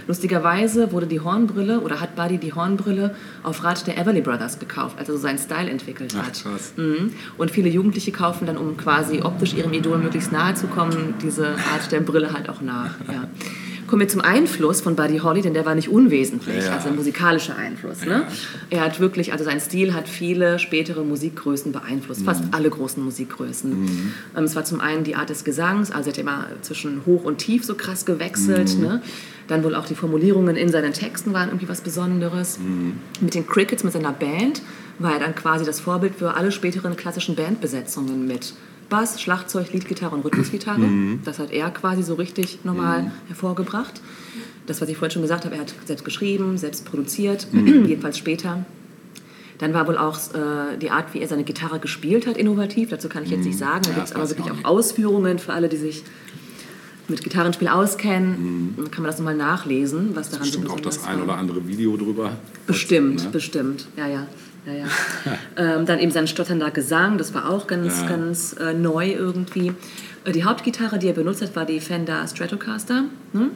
Lustigerweise 0.07 0.91
wurde 0.91 1.07
die 1.07 1.19
Hornbrille 1.19 1.79
oder 1.79 1.99
hat 1.99 2.15
Buddy 2.15 2.37
die 2.37 2.53
Hornbrille 2.53 3.15
auf 3.43 3.63
Rat 3.63 3.87
der 3.87 3.97
Everly 3.97 4.21
Brothers 4.21 4.59
gekauft, 4.59 4.97
als 4.99 5.09
er 5.09 5.15
so 5.15 5.21
seinen 5.21 5.39
Style 5.39 5.69
entwickelt 5.69 6.13
Ach, 6.17 6.27
hat. 6.27 6.43
krass. 6.43 6.73
Mhm. 6.77 7.13
Und 7.37 7.51
viele 7.51 7.69
Jugendliche 7.69 8.11
kaufen 8.11 8.45
dann, 8.45 8.57
um 8.57 8.77
quasi 8.77 9.21
optisch 9.21 9.53
ihrem 9.53 9.73
Idol 9.73 9.97
möglichst 9.97 10.31
nahe 10.31 10.53
zu 10.53 10.67
kommen, 10.67 11.15
diese 11.21 11.47
Art 11.47 11.91
der 11.91 12.01
Brille 12.01 12.33
halt 12.33 12.49
auch 12.49 12.61
nach. 12.61 12.95
Ja. 13.11 13.27
Kommen 13.91 13.99
wir 14.03 14.07
zum 14.07 14.21
Einfluss 14.21 14.79
von 14.79 14.95
Buddy 14.95 15.17
Holly, 15.17 15.41
denn 15.41 15.53
der 15.53 15.65
war 15.65 15.75
nicht 15.75 15.89
unwesentlich, 15.89 16.63
Ja. 16.63 16.75
also 16.75 16.87
ein 16.87 16.95
musikalischer 16.95 17.57
Einfluss. 17.57 18.05
Ne? 18.05 18.25
Er 18.69 18.85
hat 18.85 19.01
wirklich, 19.01 19.33
also 19.33 19.43
sein 19.43 19.59
Stil 19.59 19.93
hat 19.93 20.07
viele 20.07 20.59
spätere 20.59 21.03
Musikgrößen 21.03 21.73
beeinflusst, 21.73 22.23
fast 22.23 22.41
alle 22.51 22.69
großen 22.69 23.03
Musikgrößen. 23.03 24.13
Ähm, 24.37 24.43
es 24.45 24.55
war 24.55 24.63
zum 24.63 24.79
einen 24.79 25.03
die 25.03 25.15
Art 25.15 25.29
des 25.29 25.43
Gesangs, 25.43 25.91
also 25.91 26.09
er 26.09 26.13
hat 26.13 26.19
immer 26.19 26.47
zwischen 26.61 27.05
hoch 27.05 27.25
und 27.25 27.39
tief 27.39 27.65
so 27.65 27.75
krass 27.75 28.05
gewechselt. 28.05 28.79
Ne? 28.79 29.01
Dann 29.49 29.61
wohl 29.65 29.75
auch 29.75 29.85
die 29.85 29.95
Formulierungen 29.95 30.55
in 30.55 30.69
seinen 30.69 30.93
Texten 30.93 31.33
waren 31.33 31.49
irgendwie 31.49 31.67
was 31.67 31.81
Besonderes. 31.81 32.59
Mit 33.19 33.35
den 33.35 33.45
Crickets, 33.45 33.83
mit 33.83 33.91
seiner 33.91 34.13
Band, 34.13 34.61
war 34.99 35.15
er 35.15 35.19
dann 35.19 35.35
quasi 35.35 35.65
das 35.65 35.81
Vorbild 35.81 36.15
für 36.15 36.35
alle 36.35 36.53
späteren 36.53 36.95
klassischen 36.95 37.35
Bandbesetzungen 37.35 38.25
mit 38.25 38.53
Bass, 38.91 39.19
Schlagzeug, 39.19 39.73
Leadgitarre 39.73 40.13
und 40.15 40.23
Rhythmusgitarre. 40.23 40.81
Das 41.25 41.39
hat 41.39 41.51
er 41.51 41.71
quasi 41.71 42.03
so 42.03 42.13
richtig 42.13 42.63
nochmal 42.63 43.11
hervorgebracht. 43.27 43.99
Das, 44.67 44.79
was 44.81 44.89
ich 44.89 44.97
vorhin 44.97 45.11
schon 45.11 45.21
gesagt 45.23 45.45
habe, 45.45 45.55
er 45.55 45.61
hat 45.61 45.73
selbst 45.85 46.05
geschrieben, 46.05 46.57
selbst 46.59 46.85
produziert, 46.85 47.47
jedenfalls 47.53 48.17
später. 48.19 48.63
Dann 49.57 49.73
war 49.73 49.87
wohl 49.87 49.97
auch 49.97 50.17
äh, 50.33 50.77
die 50.79 50.89
Art, 50.91 51.13
wie 51.13 51.19
er 51.19 51.27
seine 51.27 51.43
Gitarre 51.43 51.79
gespielt 51.79 52.27
hat, 52.27 52.35
innovativ. 52.37 52.89
Dazu 52.89 53.09
kann 53.09 53.23
ich 53.23 53.29
jetzt 53.31 53.45
nicht 53.45 53.57
sagen. 53.57 53.81
Da 53.83 53.89
Ja, 53.89 53.95
gibt 53.95 54.07
es 54.07 54.13
aber 54.15 54.29
wirklich 54.29 54.51
auch 54.51 54.59
auch. 54.65 54.77
Ausführungen 54.77 55.39
für 55.39 55.53
alle, 55.53 55.69
die 55.69 55.77
sich 55.77 56.03
mit 57.07 57.23
Gitarrenspiel 57.23 57.67
auskennen. 57.67 58.73
Dann 58.77 58.91
kann 58.91 59.03
man 59.03 59.11
das 59.11 59.19
nochmal 59.19 59.35
nachlesen, 59.35 60.15
was 60.15 60.29
daran 60.29 60.45
so 60.45 60.51
Bestimmt 60.51 60.65
auch 60.71 60.75
besonders 60.77 60.97
das 60.99 61.07
ein 61.07 61.21
oder 61.21 61.37
andere 61.37 61.67
Video 61.67 61.95
drüber. 61.97 62.31
Bestimmt, 62.67 63.23
Ne? 63.23 63.29
bestimmt. 63.31 63.87
Ja, 63.97 64.07
ja. 64.07 64.27
Ja, 64.65 64.73
ja. 64.73 64.85
ähm, 65.77 65.85
dann 65.85 65.99
eben 65.99 66.11
sein 66.11 66.27
stotternder 66.27 66.71
Gesang, 66.71 67.17
das 67.17 67.33
war 67.33 67.49
auch 67.49 67.67
ganz, 67.67 68.01
Ja. 68.01 68.07
ganz 68.07 68.53
äh, 68.53 68.73
neu 68.73 69.11
irgendwie. 69.11 69.73
Äh, 70.23 70.31
Die 70.33 70.43
Hauptgitarre, 70.43 70.99
die 70.99 71.07
er 71.07 71.13
benutzt 71.13 71.41
hat, 71.41 71.55
war 71.55 71.65
die 71.65 71.79
Fender 71.79 72.27
Stratocaster. 72.27 73.05
Ne? 73.33 73.49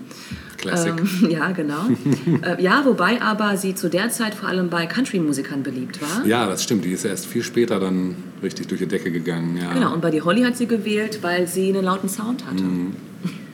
Classic. 0.57 0.93
Ähm, 0.97 1.07
ja, 1.29 1.51
genau. 1.51 1.85
äh, 2.41 2.61
ja, 2.61 2.83
wobei 2.85 3.21
aber 3.21 3.55
sie 3.57 3.75
zu 3.75 3.87
der 3.89 4.09
Zeit 4.09 4.33
vor 4.33 4.49
allem 4.49 4.69
bei 4.69 4.87
Country-Musikern 4.87 5.61
beliebt 5.61 6.01
war. 6.01 6.25
Ja, 6.25 6.47
das 6.47 6.63
stimmt. 6.63 6.85
Die 6.85 6.91
ist 6.91 7.05
erst 7.05 7.27
viel 7.27 7.43
später 7.43 7.79
dann 7.79 8.15
richtig 8.41 8.67
durch 8.67 8.81
die 8.81 8.87
Decke 8.87 9.11
gegangen. 9.11 9.57
Ja. 9.61 9.73
Genau, 9.73 9.93
und 9.93 10.01
bei 10.01 10.09
die 10.09 10.21
Holly 10.23 10.41
hat 10.41 10.57
sie 10.57 10.65
gewählt, 10.65 11.19
weil 11.21 11.45
sie 11.47 11.69
einen 11.69 11.85
lauten 11.85 12.09
Sound 12.09 12.43
hatte. 12.47 12.63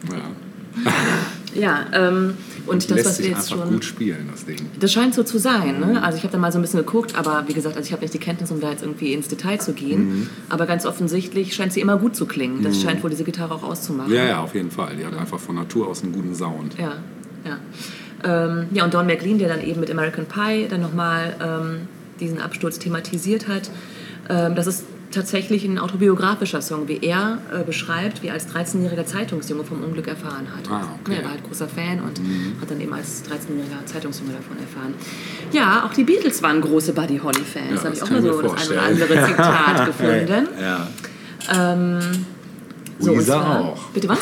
Ja. 0.10 0.22
Ja, 1.54 1.86
ähm, 1.92 2.36
und 2.68 2.90
das, 2.90 2.98
Lässt 2.98 3.10
was 3.10 3.18
wir 3.20 3.26
sich 3.26 3.34
jetzt 3.34 3.52
einfach 3.52 3.66
schon... 3.66 3.74
gut 3.74 3.86
spielen, 3.86 4.30
das 4.32 4.46
Ding. 4.46 4.58
Das 4.80 4.92
scheint 4.92 5.14
so 5.14 5.24
zu 5.24 5.38
sein. 5.38 5.80
Ne? 5.80 6.04
Also 6.04 6.18
ich 6.18 6.24
habe 6.24 6.32
da 6.32 6.38
mal 6.38 6.52
so 6.52 6.60
ein 6.60 6.62
bisschen 6.62 6.80
geguckt, 6.80 7.16
aber 7.16 7.44
wie 7.48 7.54
gesagt, 7.54 7.76
also 7.76 7.86
ich 7.86 7.92
habe 7.92 8.02
nicht 8.02 8.14
die 8.14 8.20
Kenntnis, 8.20 8.52
um 8.52 8.60
da 8.60 8.72
jetzt 8.72 8.84
irgendwie 8.84 9.14
ins 9.14 9.28
Detail 9.28 9.60
zu 9.60 9.74
gehen. 9.74 10.30
Aber 10.50 10.66
ganz 10.66 10.86
offensichtlich 10.86 11.54
scheint 11.54 11.74
sie 11.74 11.82
immer 11.82 11.98
gut 11.98 12.16
zu 12.16 12.26
klingen. 12.26 12.64
Das 12.64 12.82
scheint 12.82 13.04
wohl 13.04 13.10
diese 13.10 13.24
Gitarre 13.24 13.54
auch 13.56 13.64
auszumachen. 13.64 14.14
Ja, 14.14 14.26
ja, 14.26 14.40
auf 14.42 14.56
jeden 14.56 14.72
Fall. 14.72 14.96
Die 14.96 15.06
hat 15.06 15.16
einfach 15.18 15.40
von 15.40 15.56
Natur 15.56 15.88
aus 15.88 16.04
einen 16.04 16.14
guten 16.14 16.36
Sound. 16.36 16.76
Ja, 16.78 16.94
ja. 17.46 17.58
Ähm, 18.24 18.68
ja, 18.72 18.84
und 18.84 18.94
Don 18.94 19.08
McLean, 19.08 19.40
der 19.40 19.50
dann 19.50 19.62
eben 19.62 19.80
mit 19.80 19.90
American 19.90 20.26
Pie 20.26 20.68
dann 20.70 20.82
nochmal 20.82 21.36
ähm, 21.44 21.88
diesen 22.20 22.40
Absturz 22.40 22.78
thematisiert 22.78 23.48
hat, 23.48 23.72
ähm, 24.30 24.56
das 24.56 24.68
ist 24.68 24.86
tatsächlich 25.12 25.64
ein 25.66 25.78
autobiografischer 25.80 26.62
Song, 26.62 26.88
wie 26.88 27.00
er 27.02 27.38
äh, 27.54 27.64
beschreibt, 27.64 28.24
wie 28.24 28.28
er 28.28 28.34
als 28.34 28.48
13-jähriger 28.54 29.06
Zeitungsjunge 29.06 29.64
vom 29.64 29.84
Unglück 29.84 30.08
erfahren 30.08 30.48
hat. 30.56 30.70
Ah, 30.72 30.88
okay. 31.02 31.14
ja, 31.14 31.18
er 31.20 31.24
war 31.26 31.32
halt 31.32 31.44
großer 31.48 31.68
Fan 31.68 32.00
und 32.00 32.20
hat 32.62 32.70
dann 32.72 32.82
eben 32.82 32.94
als 32.94 33.24
13-jähriger 33.26 33.86
Zeitungsjunge 33.86 34.32
davon 34.34 34.58
erfahren. 34.58 34.94
Ja, 35.52 35.86
auch 35.86 35.94
die 35.94 36.04
Beatles 36.04 36.42
waren 36.42 36.62
große 36.62 36.94
Buddy 36.94 37.18
Holly-Fans. 37.20 37.70
Ja, 37.70 37.76
da 37.76 37.84
habe 37.84 37.90
das 37.90 37.98
ich 37.98 38.04
auch 38.04 38.10
mal 38.10 38.22
so 38.22 38.42
das 38.42 38.62
ein 38.62 38.72
oder 38.72 38.82
andere 38.84 39.26
Zitat 39.28 39.86
gefunden. 39.86 40.48
Ja. 40.60 40.88
Ähm, 41.74 42.00
so, 43.00 43.14
Weezer 43.14 43.26
zwar- 43.26 43.60
auch. 43.60 43.84
Bitte 43.90 44.10
was? 44.10 44.20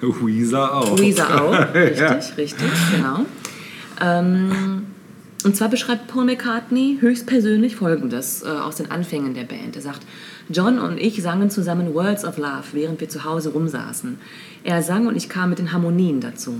Weezer 0.00 0.74
auch. 0.74 0.98
Weezer 0.98 1.42
auch, 1.42 1.52
richtig, 1.74 2.36
richtig, 2.36 2.68
genau. 2.94 3.24
Ähm, 4.00 4.86
und 5.44 5.56
zwar 5.56 5.68
beschreibt 5.68 6.08
Paul 6.08 6.24
McCartney 6.24 6.98
höchstpersönlich 7.00 7.76
Folgendes 7.76 8.42
äh, 8.42 8.48
aus 8.48 8.76
den 8.76 8.90
Anfängen 8.90 9.34
der 9.34 9.44
Band. 9.44 9.76
Er 9.76 9.82
sagt, 9.82 10.02
John 10.48 10.78
und 10.78 10.98
ich 10.98 11.22
sangen 11.22 11.48
zusammen 11.50 11.94
Words 11.94 12.24
of 12.24 12.38
Love, 12.38 12.64
während 12.72 13.00
wir 13.00 13.08
zu 13.08 13.24
Hause 13.24 13.50
rumsaßen. 13.50 14.18
Er 14.64 14.82
sang 14.82 15.06
und 15.06 15.16
ich 15.16 15.28
kam 15.28 15.50
mit 15.50 15.58
den 15.58 15.72
Harmonien 15.72 16.20
dazu. 16.20 16.54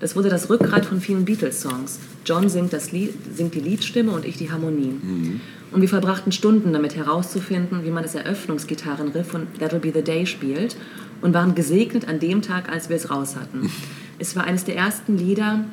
Das 0.00 0.16
wurde 0.16 0.28
das 0.28 0.50
Rückgrat 0.50 0.86
von 0.86 1.00
vielen 1.00 1.24
Beatles-Songs. 1.24 1.98
John 2.24 2.48
singt, 2.48 2.72
das 2.72 2.92
Lied, 2.92 3.14
singt 3.34 3.54
die 3.54 3.60
Liedstimme 3.60 4.12
und 4.12 4.24
ich 4.24 4.36
die 4.36 4.50
Harmonien. 4.50 5.40
Und 5.70 5.80
wir 5.80 5.88
verbrachten 5.88 6.32
Stunden 6.32 6.72
damit 6.72 6.96
herauszufinden, 6.96 7.84
wie 7.84 7.90
man 7.90 8.02
das 8.02 8.14
Eröffnungsgitarrenriff 8.14 9.26
von 9.26 9.46
That'll 9.60 9.78
Be 9.78 9.92
the 9.94 10.02
Day 10.02 10.26
spielt 10.26 10.76
und 11.20 11.34
waren 11.34 11.54
gesegnet 11.54 12.08
an 12.08 12.20
dem 12.20 12.42
Tag, 12.42 12.70
als 12.70 12.88
wir 12.88 12.96
es 12.96 13.10
raus 13.10 13.36
hatten. 13.36 13.70
Es 14.16 14.36
war 14.36 14.44
eines 14.44 14.64
der 14.64 14.76
ersten 14.76 15.18
Lieder, 15.18 15.64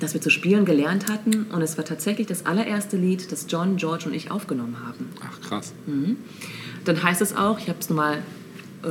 das 0.00 0.14
wir 0.14 0.20
zu 0.20 0.30
spielen 0.30 0.64
gelernt 0.64 1.08
hatten 1.08 1.46
und 1.52 1.62
es 1.62 1.76
war 1.76 1.84
tatsächlich 1.84 2.26
das 2.26 2.46
allererste 2.46 2.96
Lied, 2.96 3.30
das 3.30 3.46
John, 3.48 3.76
George 3.76 4.06
und 4.06 4.14
ich 4.14 4.30
aufgenommen 4.30 4.76
haben. 4.84 5.10
Ach, 5.22 5.40
krass. 5.40 5.72
Dann 6.84 7.02
heißt 7.02 7.20
es 7.20 7.36
auch, 7.36 7.58
ich 7.58 7.68
habe 7.68 7.78
es 7.78 7.88
nochmal 7.88 8.22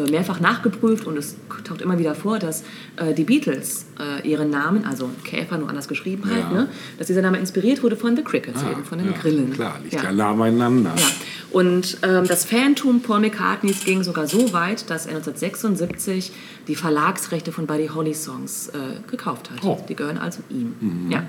mehrfach 0.09 0.39
nachgeprüft 0.39 1.07
und 1.07 1.17
es 1.17 1.35
taucht 1.63 1.81
immer 1.81 1.97
wieder 1.97 2.13
vor, 2.15 2.37
dass 2.39 2.63
äh, 2.97 3.13
die 3.13 3.23
Beatles 3.23 3.85
äh, 3.99 4.27
ihren 4.27 4.49
Namen, 4.49 4.85
also 4.85 5.09
Käfer 5.23 5.57
nur 5.57 5.69
anders 5.69 5.87
geschrieben 5.87 6.23
halt, 6.29 6.39
Ja. 6.43 6.49
ne, 6.51 6.67
dass 6.97 7.07
dieser 7.07 7.21
Name 7.21 7.37
inspiriert 7.39 7.81
wurde 7.81 7.95
von 7.95 8.15
The 8.15 8.21
Crickets, 8.23 8.61
Ah, 8.63 8.71
eben 8.71 8.83
von 8.83 8.99
den 8.99 9.07
ja, 9.11 9.17
Grillen. 9.19 9.51
Klar, 9.53 9.79
liegt 9.81 9.93
ja, 9.95 10.03
Ja. 10.03 10.11
nah 10.11 10.33
beieinander. 10.33 10.93
Ja. 10.95 11.07
Und 11.51 11.97
ähm, 12.03 12.25
das 12.27 12.45
Phantom 12.45 13.01
Paul 13.01 13.21
McCartneys 13.21 13.83
ging 13.83 14.03
sogar 14.03 14.27
so 14.27 14.53
weit, 14.53 14.89
dass 14.91 15.07
er 15.07 15.15
1976 15.15 16.31
die 16.67 16.75
Verlagsrechte 16.75 17.51
von 17.51 17.65
Buddy 17.65 17.87
Holly 17.87 18.13
Songs 18.13 18.67
äh, 18.69 19.09
gekauft 19.09 19.49
hat. 19.49 19.63
Oh. 19.63 19.75
Mhm. 19.75 19.87
Die 19.87 19.95
gehören 19.95 20.17
also 20.19 20.41
ihm. 20.49 20.75
Ja. 21.09 21.23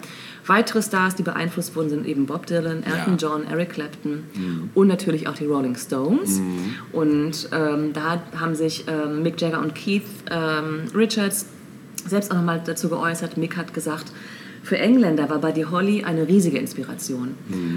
Weitere 0.47 0.83
Stars, 0.83 1.15
die 1.17 1.23
beeinflusst 1.23 1.77
wurden, 1.77 1.91
sind 1.91 2.07
eben 2.07 2.27
Bob 2.27 2.47
Dylan, 2.47 2.83
Elton 2.83 3.17
Ja. 3.19 3.29
John, 3.29 3.45
Eric 3.47 3.71
Clapton 3.71 4.25
Mhm. 4.35 4.71
und 4.75 4.89
natürlich 4.89 5.29
auch 5.29 5.35
die 5.35 5.47
Rolling 5.47 5.77
Stones. 5.77 6.41
Und 6.93 7.49
ähm, 7.53 7.93
da 7.93 8.23
haben 8.39 8.55
sich 8.55 8.85
ähm, 8.89 9.23
Mick 9.23 9.41
Jagger 9.41 9.61
und 9.61 9.75
Keith 9.75 10.03
ähm, 10.31 10.83
Richards 10.95 11.47
selbst 12.07 12.31
auch 12.31 12.37
nochmal 12.37 12.63
dazu 12.65 12.89
geäußert. 12.89 13.37
Mick 13.37 13.57
hat 13.57 13.75
gesagt, 13.75 14.13
für 14.63 14.77
Engländer 14.79 15.31
war 15.31 15.39
Buddy 15.39 15.63
Holly 15.63 16.05
eine 16.05 16.29
riesige 16.29 16.59
Inspiration. 16.59 17.35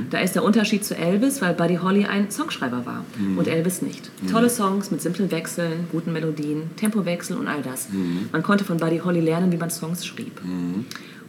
Da 0.09 0.19
ist 0.19 0.35
der 0.35 0.43
Unterschied 0.43 0.83
zu 0.83 0.97
Elvis, 0.97 1.41
weil 1.41 1.53
Buddy 1.53 1.75
Holly 1.77 2.03
ein 2.05 2.29
Songschreiber 2.29 2.85
war 2.85 3.05
und 3.37 3.47
Elvis 3.47 3.81
nicht. 3.81 4.11
Tolle 4.29 4.49
Songs 4.49 4.91
mit 4.91 5.01
simplen 5.01 5.31
Wechseln, 5.31 5.87
guten 5.93 6.11
Melodien, 6.11 6.63
Tempowechsel 6.75 7.37
und 7.37 7.47
all 7.47 7.61
das. 7.61 7.87
Man 8.33 8.43
konnte 8.43 8.65
von 8.65 8.77
Buddy 8.77 8.97
Holly 8.99 9.21
lernen, 9.21 9.49
wie 9.53 9.57
man 9.57 9.69
Songs 9.69 10.05
schrieb. 10.05 10.41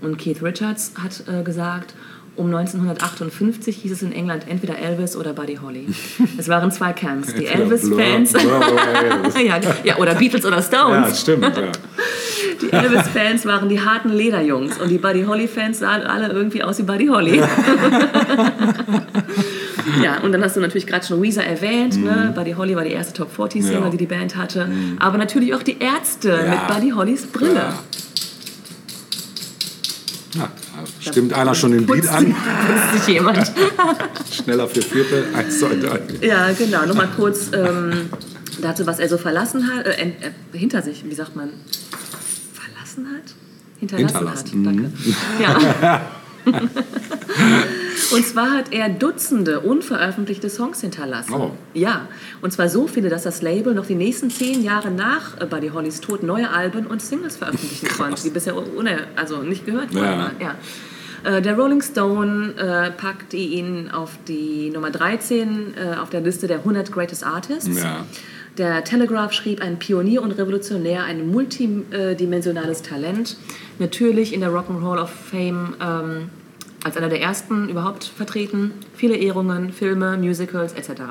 Und 0.05 0.19
Keith 0.19 0.43
Richards 0.43 0.93
hat 1.03 1.25
äh, 1.29 1.43
gesagt, 1.43 1.95
um 2.37 2.47
1958 2.47 3.77
hieß 3.77 3.93
es 3.93 4.03
in 4.03 4.11
England 4.13 4.47
entweder 4.49 4.77
Elvis 4.79 5.17
oder 5.17 5.33
Buddy 5.33 5.57
Holly. 5.63 5.87
Es 6.39 6.49
waren 6.49 6.71
zwei 6.73 6.93
Camps. 6.93 7.33
Die 7.35 7.47
Elvis-Fans. 7.47 8.33
Ja, 9.45 9.61
ja, 9.85 9.97
oder 9.99 10.15
Beatles 10.15 10.45
oder 10.45 10.57
Ja, 10.57 10.63
Stones. 10.63 11.21
stimmt. 11.21 11.45
Ja. 11.45 11.51
Die 12.61 12.73
Elvis-Fans 12.73 13.47
waren 13.47 13.69
die 13.69 13.81
harten 13.81 14.11
Lederjungs 14.11 14.79
und 14.79 14.89
die 14.89 14.99
Buddy 14.99 15.25
Holly-Fans 15.25 15.81
sahen 15.81 16.03
alle 16.03 16.29
irgendwie 16.29 16.63
aus 16.63 16.79
wie 16.79 16.83
Buddy 16.85 17.07
Holly. 17.07 17.43
ja, 20.03 20.19
und 20.23 20.33
dann 20.33 20.43
hast 20.43 20.57
du 20.57 20.61
natürlich 20.61 20.87
gerade 20.87 21.05
schon 21.05 21.21
Weezer 21.23 21.45
erwähnt. 21.45 22.03
Ne? 22.03 22.33
Buddy 22.35 22.53
Holly 22.53 22.77
war 22.77 22.85
die 22.85 22.93
erste 22.93 23.13
Top 23.13 23.31
40-Single, 23.37 23.79
Mhm. 23.81 23.85
Ja. 23.85 23.91
die 23.91 23.97
die 23.97 24.07
Band 24.07 24.37
hatte. 24.37 24.69
Aber 24.99 25.19
natürlich 25.19 25.55
auch 25.55 25.63
die 25.63 25.79
Ärzte 25.79 26.31
Ja. 26.31 26.51
mit 26.51 26.67
Buddy 26.69 26.91
Hollys 26.91 27.27
Brille. 27.27 27.73
Ja. 30.35 30.51
Stimmt 31.01 31.33
einer 31.33 31.55
schon 31.55 31.73
den 31.73 31.87
Beat 31.87 32.09
an? 32.09 32.35
putzt 32.35 33.07
sich 33.07 33.15
jemand. 33.15 33.53
Schneller 34.33 34.69
für 34.69 34.83
Viertel, 34.83 35.27
eins, 35.35 35.59
zwei, 35.59 35.77
drei. 35.77 36.01
Ja, 36.21 36.53
genau. 36.53 36.87
Nochmal 36.87 37.09
kurz 37.17 37.51
ähm, 37.53 38.09
dazu, 38.61 38.87
was 38.87 38.99
er 38.99 39.09
so 39.09 39.19
verlassen 39.19 39.69
hat, 39.73 39.87
äh, 39.87 39.93
äh, 39.93 40.13
hinter 40.59 40.83
sich, 40.83 41.05
wie 41.05 41.15
sagt 41.15 41.37
man, 41.37 41.51
verlassen 42.53 43.07
hat? 43.15 43.35
Hinterlassen, 43.79 44.17
Hinterlassen, 44.17 44.67
hat, 44.67 44.67
danke. 44.67 44.93
Ja. 45.41 46.01
und 48.13 48.27
zwar 48.27 48.51
hat 48.53 48.73
er 48.73 48.89
Dutzende 48.89 49.61
unveröffentlichte 49.61 50.49
Songs 50.51 50.81
hinterlassen. 50.81 51.33
Oh. 51.35 51.51
Ja, 51.73 52.09
und 52.43 52.53
zwar 52.53 52.69
so 52.69 52.87
viele, 52.87 53.09
dass 53.09 53.23
das 53.23 53.43
Label 53.43 53.75
noch 53.75 53.87
die 53.87 53.95
nächsten 53.95 54.31
zehn 54.31 54.63
Jahre 54.63 54.91
nach 54.91 55.41
äh, 55.41 55.47
Buddy 55.47 55.69
Hollys 55.69 56.01
Tod 56.01 56.23
neue 56.23 56.51
Alben 56.51 56.87
und 56.87 57.01
Singles 57.03 57.37
veröffentlichen 57.37 57.89
konnte, 57.97 58.23
die 58.23 58.31
bisher 58.31 58.55
also 59.17 59.39
nicht 59.39 59.67
gehört 59.67 59.93
Ja. 59.93 60.01
wurden. 60.01 60.37
Ja. 60.41 60.55
Äh, 61.25 61.41
Der 61.43 61.57
Rolling 61.57 61.81
Stone 61.83 62.55
äh, 62.57 62.91
packte 62.91 63.37
ihn 63.37 63.91
auf 63.91 64.19
die 64.29 64.71
Nummer 64.71 64.91
13 64.91 65.75
äh, 65.77 65.97
auf 65.97 66.11
der 66.11 66.21
Liste 66.21 66.47
der 66.47 66.59
100 66.59 66.93
Greatest 66.93 67.25
Artists. 67.25 67.83
Ja. 67.83 68.05
Der 68.59 68.85
Telegraph 68.85 69.33
schrieb, 69.33 69.61
ein 69.61 69.79
Pionier 69.81 70.23
und 70.23 70.31
Revolutionär, 70.33 71.03
ein 71.05 71.29
multidimensionales 71.29 72.83
Talent. 72.83 73.37
Natürlich 73.81 74.33
in 74.33 74.41
der 74.41 74.51
Rock'n'Roll 74.51 75.03
of 75.03 75.11
Fame 75.11 75.75
ähm, 75.83 76.29
als 76.85 76.97
einer 76.97 77.09
der 77.09 77.21
ersten 77.21 77.69
überhaupt 77.69 78.05
vertreten. 78.05 78.73
Viele 78.95 79.17
Ehrungen, 79.17 79.73
Filme, 79.73 80.17
Musicals 80.17 80.73
etc. 80.75 81.03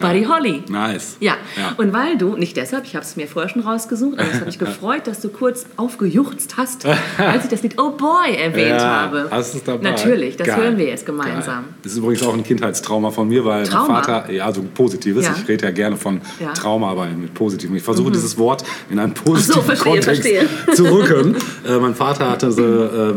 Buddy 0.00 0.22
Holly. 0.24 0.62
Nice. 0.68 1.16
Ja. 1.18 1.34
Ja. 1.58 1.72
und 1.76 1.92
weil 1.92 2.16
du, 2.16 2.36
nicht 2.36 2.56
deshalb, 2.56 2.84
ich 2.84 2.94
habe 2.94 3.04
es 3.04 3.16
mir 3.16 3.26
vorher 3.26 3.48
schon 3.50 3.62
rausgesucht, 3.62 4.18
aber 4.20 4.28
es 4.30 4.36
hat 4.36 4.46
mich 4.46 4.58
gefreut, 4.68 5.06
dass 5.08 5.20
du 5.20 5.28
kurz 5.30 5.66
aufgejuchzt 5.76 6.56
hast, 6.56 6.86
als 7.18 7.44
ich 7.44 7.50
das 7.50 7.62
Lied 7.64 7.74
Oh 7.76 7.90
Boy 7.90 8.36
erwähnt 8.36 8.80
ja, 8.80 9.02
habe. 9.02 9.26
Hast 9.32 9.52
du 9.52 9.58
es 9.58 9.64
dabei? 9.64 9.90
Natürlich, 9.90 10.36
das 10.36 10.46
Geil. 10.46 10.56
hören 10.62 10.78
wir 10.78 10.86
jetzt 10.86 11.04
gemeinsam. 11.04 11.64
Geil. 11.64 11.74
Das 11.82 11.92
ist 11.92 11.98
übrigens 11.98 12.22
auch 12.22 12.32
ein 12.32 12.44
Kindheitstrauma 12.44 13.10
von 13.10 13.28
mir, 13.28 13.44
weil 13.44 13.64
Trauma? 13.66 13.94
mein 13.94 14.04
Vater, 14.04 14.30
ja, 14.32 14.44
also 14.46 14.60
ein 14.60 14.68
positives, 14.72 15.26
Ja. 15.26 15.34
ich 15.36 15.48
rede 15.48 15.66
ja 15.66 15.72
gerne 15.72 15.96
von. 15.96 16.14
Mhm. 16.14 16.54
Trauma, 16.54 16.90
aber 16.92 17.06
mit 17.06 17.34
positivem. 17.34 17.74
Ich 17.76 17.82
versuche 17.82 18.12
dieses 18.12 18.38
Wort 18.38 18.62
in 18.90 18.98
einen 19.00 19.12
positiven 19.12 19.64
verstehe, 19.64 19.92
Kontext 19.94 20.22
verstehe. 20.22 20.48
zu 20.74 20.84
rücken. 20.84 21.36
äh, 21.68 21.78
mein 21.78 21.96
Vater 21.96 22.30
hatte 22.30 22.52
so 22.52 22.62
äh, 22.62 23.14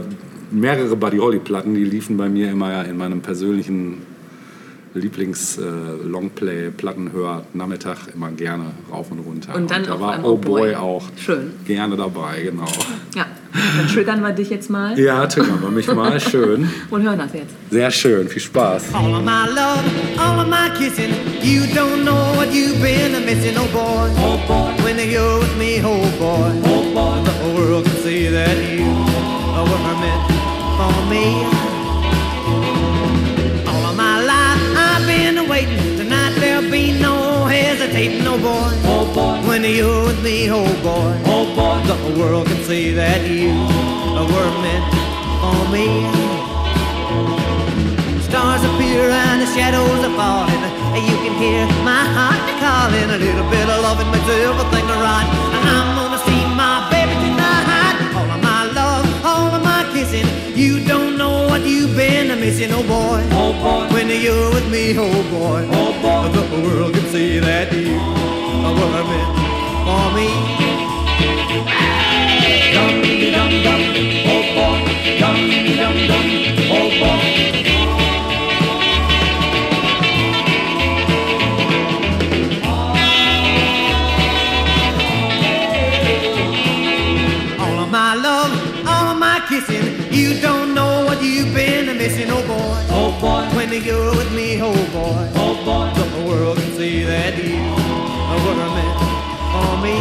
mehrere 0.54 0.96
Buddy 0.96 1.18
Holly 1.18 1.40
Platten, 1.40 1.76
die 1.76 1.84
liefen 1.84 2.18
bei 2.18 2.30
mir 2.30 2.52
immer 2.52 2.86
in 2.86 2.98
meinem 2.98 3.22
persönlichen 3.22 3.98
Lieblings 4.96 5.58
äh, 5.58 5.62
Longplay 6.08 6.70
Plattenhör 6.70 7.44
Nachmittag 7.54 7.98
immer 8.14 8.30
gerne 8.30 8.66
rauf 8.92 9.10
und 9.12 9.20
runter. 9.20 9.56
Und 9.56 9.72
dann 9.72 9.84
da 9.84 9.94
auch 9.96 10.00
war 10.00 10.20
Oh 10.24 10.34
Oh 10.34 10.38
Boy 10.38 10.62
Boy. 10.62 10.76
auch 10.76 11.04
Schön. 11.16 11.52
gerne 11.66 11.96
dabei, 11.98 12.44
genau. 12.44 12.68
Ja, 13.16 13.26
dann 13.78 13.88
triggern 13.88 14.22
wir 14.22 14.34
dich 14.34 14.52
jetzt 14.52 14.70
mal 14.70 14.98
Ja, 15.00 15.26
triggern 15.26 15.60
wir 15.64 15.72
mich 15.72 15.88
mal 15.92 16.20
schön. 16.32 16.70
und 16.92 17.02
hören 17.02 17.18
das 17.18 17.34
jetzt. 17.34 17.56
Sehr 17.72 17.90
schön, 17.90 18.28
viel 18.30 18.42
Spaß. 18.44 18.94
All 18.94 19.16
of 19.16 19.24
my 19.24 19.48
love, 19.50 19.82
all 20.20 20.40
of 20.40 20.48
my 20.48 20.70
kissing. 20.78 21.10
You 21.42 21.62
don't 21.74 22.04
know 22.04 22.36
what 22.38 22.54
you've 22.54 22.80
been 22.80 23.14
missing, 23.26 23.56
oh 23.58 23.68
boy. 23.74 24.12
Oh 24.20 24.38
boy. 24.48 24.84
When 24.84 24.98
you're 25.10 25.40
with 25.40 25.58
me, 25.58 25.82
oh 25.84 26.06
boy. 26.20 26.52
Oh 26.66 26.84
boy. 26.94 27.24
The 27.24 27.32
whole 27.42 27.56
world 27.56 27.86
can 27.86 27.96
see 28.04 28.28
that 28.28 28.56
you 28.78 28.86
were 28.86 30.00
meant 30.00 30.33
for 30.92 31.06
me. 31.14 31.28
All 33.72 33.84
of 33.90 33.96
my 33.96 34.18
life 34.34 34.64
I've 34.88 35.06
been 35.08 35.48
waiting. 35.48 35.80
Tonight 35.98 36.34
there'll 36.42 36.70
be 36.70 37.00
no 37.00 37.46
hesitating, 37.46 38.26
oh 38.28 38.38
boy. 38.38 38.72
Oh 38.94 39.06
boy. 39.16 39.36
When 39.48 39.64
you're 39.64 40.04
with 40.08 40.22
me, 40.24 40.50
oh 40.50 40.68
boy. 40.84 41.12
Oh 41.34 41.46
boy. 41.56 41.78
The 41.88 41.96
whole 42.02 42.18
world 42.20 42.48
can 42.48 42.62
see 42.70 42.92
that 42.94 43.22
you 43.28 43.52
were 44.34 44.54
meant 44.66 44.88
for 45.42 45.62
me. 45.76 45.88
Stars 48.28 48.64
appear 48.70 49.10
and 49.10 49.42
the 49.44 49.50
shadows 49.56 50.02
are 50.08 50.16
falling. 50.20 50.64
You 51.10 51.18
can 51.24 51.36
hear 51.44 51.64
my 51.92 52.04
heart 52.18 52.44
calling. 52.64 53.10
A 53.16 53.20
little 53.26 53.48
bit 53.56 53.68
of 53.74 53.80
loving 53.88 54.10
makes 54.12 54.30
everything 54.48 54.88
right. 55.08 55.28
And 55.56 55.64
I'm 55.76 55.90
gonna 55.98 56.22
see 56.28 56.42
my 56.62 56.76
baby 56.92 57.16
tonight. 57.24 57.73
My. 60.22 60.54
You 60.56 60.86
don't 60.86 61.18
know 61.18 61.48
what 61.48 61.62
you've 61.62 61.96
been 61.96 62.28
missing, 62.40 62.72
oh 62.72 62.84
boy. 62.84 63.26
Oh 63.32 63.54
boy. 63.54 63.94
When 63.94 64.10
you're 64.10 64.54
with 64.54 64.70
me, 64.70 64.96
oh 64.98 65.10
boy. 65.32 65.68
Oh 65.72 65.94
boy. 66.02 66.30
The 66.32 66.46
whole 66.48 66.62
world 66.62 66.94
can 66.94 67.06
see 67.08 67.40
that 67.40 67.72
you 67.74 67.98
were 68.78 69.04
meant 69.10 69.34
for 69.86 70.06
me. 70.14 70.30
Dum 72.74 73.02
dum 73.34 73.52
dum, 73.66 73.82
oh 74.30 74.44
boy. 74.56 74.78
Dum 75.20 75.38
dum 75.78 75.96
dum, 76.08 76.43
You 90.24 90.40
don't 90.40 90.74
know 90.74 91.04
what 91.04 91.22
you've 91.22 91.54
been 91.54 91.86
missing, 91.98 92.30
oh 92.30 92.42
boy. 92.48 92.80
Oh 92.98 93.12
boy. 93.20 93.44
When 93.58 93.74
you're 93.84 94.16
with 94.16 94.32
me, 94.32 94.62
oh 94.62 94.72
boy. 94.94 95.30
Oh 95.36 95.54
boy. 95.68 95.92
The 96.00 96.24
world 96.26 96.58
can 96.60 96.72
see 96.78 97.04
that 97.04 97.36
you 97.36 97.60
were 98.46 98.56
meant 98.78 99.00
for 99.52 99.76
me. 99.84 99.98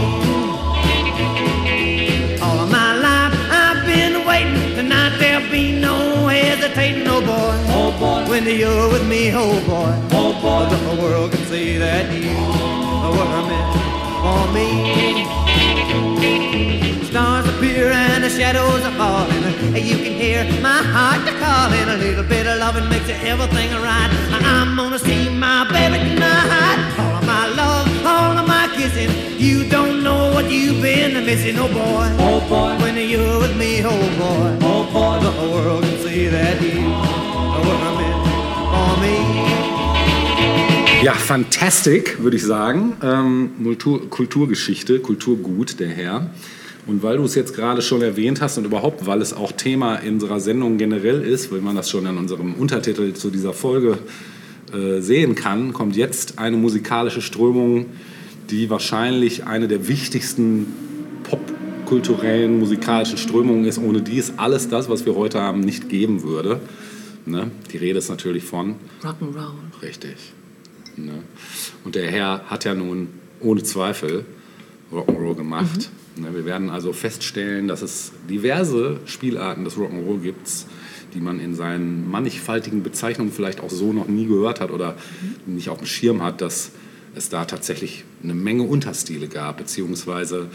All 2.40 2.58
of 2.60 2.70
my 2.70 2.94
life 3.08 3.34
I've 3.50 3.84
been 3.84 4.24
waiting. 4.24 4.76
Tonight 4.76 5.18
there'll 5.18 5.50
be 5.50 5.72
no 5.80 6.28
hesitating, 6.28 7.08
oh 7.08 7.20
boy. 7.20 7.56
Oh 7.74 7.90
boy. 7.98 8.22
When 8.30 8.44
you're 8.46 8.88
with 8.92 9.04
me, 9.08 9.32
oh 9.34 9.58
boy. 9.66 9.92
Oh 10.12 10.32
boy. 10.40 10.68
The 10.70 11.02
world 11.02 11.32
can 11.32 11.44
see 11.46 11.78
that 11.78 12.06
you 12.14 12.30
were 13.16 13.42
meant 13.50 13.74
for 14.22 14.46
me. 14.54 14.70
Stars 17.12 17.46
appear 17.46 17.92
and 17.92 18.24
the 18.24 18.30
shadows 18.30 18.82
are 18.86 18.96
falling. 18.96 19.42
You 19.76 19.96
can 19.98 20.14
hear 20.18 20.44
my 20.62 20.80
heart 20.80 21.20
calling. 21.44 21.86
A 21.90 21.98
little 21.98 22.24
bit 22.24 22.46
of 22.46 22.58
loving 22.58 22.88
makes 22.88 23.10
everything 23.10 23.70
right. 23.82 24.08
I'm 24.32 24.74
gonna 24.76 24.98
see 24.98 25.28
my 25.28 25.68
baby 25.68 25.98
tonight. 26.08 26.78
All 26.98 27.16
of 27.20 27.26
my 27.26 27.48
love, 27.48 27.86
all 28.06 28.38
of 28.38 28.48
my 28.48 28.66
kissing. 28.74 29.10
You 29.38 29.68
don't 29.68 30.02
know 30.02 30.32
what 30.32 30.50
you've 30.50 30.80
been 30.80 31.12
missing, 31.26 31.58
oh 31.58 31.68
boy. 31.68 32.08
Oh 32.18 32.40
boy. 32.48 32.82
When 32.82 32.96
you're 32.96 33.40
with 33.40 33.58
me, 33.58 33.82
oh 33.84 33.92
boy. 34.16 34.56
Oh 34.62 34.84
boy. 34.90 35.20
The 35.20 35.32
whole 35.32 35.50
world 35.50 35.82
can 35.84 35.98
see 35.98 36.28
that 36.28 36.62
you 36.62 36.80
were 37.66 37.92
meant 38.00 38.24
for 38.72 38.92
me. 39.02 39.16
Ja, 41.04 41.12
fantastic, 41.12 42.22
würde 42.22 42.38
ich 42.38 42.44
sagen. 42.44 42.96
Ähm, 43.02 43.50
Kultur, 43.62 44.08
Kulturgeschichte, 44.08 45.00
Kulturgut, 45.00 45.78
der 45.78 45.90
Herr. 45.90 46.30
Und 46.86 47.02
weil 47.02 47.18
du 47.18 47.24
es 47.24 47.34
jetzt 47.34 47.54
gerade 47.54 47.80
schon 47.80 48.02
erwähnt 48.02 48.40
hast 48.40 48.58
und 48.58 48.64
überhaupt, 48.64 49.06
weil 49.06 49.22
es 49.22 49.32
auch 49.32 49.52
Thema 49.52 49.96
in 49.96 50.14
unserer 50.14 50.40
Sendung 50.40 50.78
generell 50.78 51.22
ist, 51.22 51.52
weil 51.52 51.60
man 51.60 51.76
das 51.76 51.88
schon 51.88 52.06
in 52.06 52.16
unserem 52.16 52.54
Untertitel 52.54 53.12
zu 53.12 53.30
dieser 53.30 53.52
Folge 53.52 53.98
äh, 54.72 55.00
sehen 55.00 55.34
kann, 55.34 55.72
kommt 55.72 55.96
jetzt 55.96 56.38
eine 56.38 56.56
musikalische 56.56 57.22
Strömung, 57.22 57.86
die 58.50 58.68
wahrscheinlich 58.68 59.46
eine 59.46 59.68
der 59.68 59.86
wichtigsten 59.86 60.66
popkulturellen 61.22 62.58
musikalischen 62.58 63.16
Strömungen 63.16 63.64
ist, 63.64 63.78
ohne 63.78 64.02
die 64.02 64.18
es 64.18 64.38
alles 64.38 64.68
das, 64.68 64.88
was 64.88 65.06
wir 65.06 65.14
heute 65.14 65.40
haben, 65.40 65.60
nicht 65.60 65.88
geben 65.88 66.24
würde. 66.24 66.60
Ne? 67.26 67.52
Die 67.72 67.76
Rede 67.76 67.98
ist 67.98 68.08
natürlich 68.08 68.42
von 68.42 68.74
Rock'n'Roll. 69.04 69.82
Richtig. 69.82 70.16
Ne? 70.96 71.22
Und 71.84 71.94
der 71.94 72.10
Herr 72.10 72.42
hat 72.46 72.64
ja 72.64 72.74
nun 72.74 73.08
ohne 73.40 73.62
Zweifel 73.62 74.24
Rock'n'Roll 74.92 75.36
gemacht. 75.36 75.78
Ne? 75.78 76.01
Wir 76.16 76.44
werden 76.44 76.68
also 76.68 76.92
feststellen, 76.92 77.68
dass 77.68 77.82
es 77.82 78.12
diverse 78.28 79.00
Spielarten 79.06 79.64
des 79.64 79.76
Rock'n'Roll 79.76 80.20
gibt, 80.20 80.48
die 81.14 81.20
man 81.20 81.40
in 81.40 81.54
seinen 81.54 82.10
mannigfaltigen 82.10 82.82
Bezeichnungen 82.82 83.32
vielleicht 83.32 83.60
auch 83.60 83.70
so 83.70 83.92
noch 83.92 84.08
nie 84.08 84.26
gehört 84.26 84.60
hat 84.60 84.70
oder 84.70 84.96
nicht 85.46 85.68
auf 85.68 85.78
dem 85.78 85.86
Schirm 85.86 86.22
hat, 86.22 86.40
dass 86.40 86.72
es 87.14 87.28
da 87.28 87.44
tatsächlich 87.44 88.04
eine 88.22 88.34
Menge 88.34 88.62
Unterstile 88.62 89.28
gab, 89.28 89.58
beziehungsweise 89.58 90.48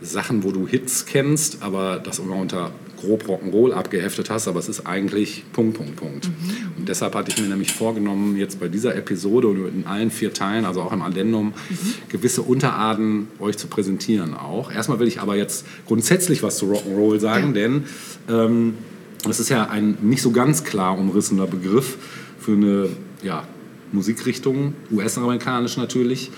Sachen, 0.00 0.42
wo 0.42 0.50
du 0.50 0.66
Hits 0.66 1.06
kennst, 1.06 1.62
aber 1.62 1.98
das 1.98 2.18
immer 2.18 2.36
unter 2.36 2.72
grob 3.02 3.24
Rock'n'Roll 3.28 3.72
abgeheftet 3.72 4.30
hast, 4.30 4.48
aber 4.48 4.58
es 4.58 4.68
ist 4.68 4.86
eigentlich 4.86 5.44
Punkt, 5.52 5.76
Punkt, 5.76 5.96
Punkt. 5.96 6.30
Und 6.78 6.88
deshalb 6.88 7.14
hatte 7.14 7.30
ich 7.30 7.40
mir 7.40 7.48
nämlich 7.48 7.72
vorgenommen, 7.72 8.36
jetzt 8.36 8.58
bei 8.60 8.68
dieser 8.68 8.94
Episode 8.96 9.48
und 9.48 9.66
in 9.66 9.86
allen 9.86 10.10
vier 10.10 10.32
Teilen, 10.32 10.64
also 10.64 10.80
auch 10.82 10.92
im 10.92 11.02
Addendum, 11.02 11.52
gewisse 12.08 12.42
Unterarten 12.42 13.28
euch 13.40 13.58
zu 13.58 13.66
präsentieren 13.66 14.34
auch. 14.34 14.72
Erstmal 14.72 14.98
will 14.98 15.08
ich 15.08 15.20
aber 15.20 15.36
jetzt 15.36 15.66
grundsätzlich 15.86 16.42
was 16.42 16.56
zu 16.56 16.66
Rock'n'Roll 16.72 17.18
sagen, 17.20 17.48
Ja. 17.48 17.52
denn 17.52 17.84
ähm, 18.28 18.74
das 19.24 19.38
ist 19.40 19.48
ja 19.50 19.68
ein 19.68 19.98
nicht 20.00 20.22
so 20.22 20.30
ganz 20.32 20.64
klar 20.64 20.98
umrissener 20.98 21.46
Begriff 21.46 21.98
für 22.38 22.52
eine 22.52 22.88
ja, 23.22 23.44
Musikrichtung, 23.92 24.74
US-amerikanisch 24.90 25.76
natürlich, 25.76 26.30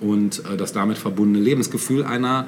und 0.00 0.44
äh, 0.44 0.56
das 0.56 0.72
damit 0.72 0.98
verbundene 0.98 1.44
Lebensgefühl 1.44 2.04
einer 2.04 2.46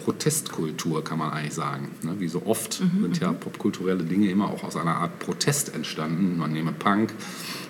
Jugendprotestkultur, 0.00 1.04
kann 1.04 1.18
man 1.18 1.32
eigentlich 1.32 1.54
sagen. 1.54 1.88
Ne? 2.02 2.16
Wie 2.18 2.28
so 2.28 2.42
oft 2.44 2.74
sind 2.74 3.20
ja 3.20 3.32
popkulturelle 3.32 4.04
Dinge 4.04 4.30
immer 4.30 4.50
auch 4.50 4.64
aus 4.64 4.76
einer 4.76 4.96
Art 4.96 5.18
Protest 5.18 5.74
entstanden. 5.74 6.38
Man 6.38 6.52
nehme 6.52 6.72
Punk, 6.72 7.12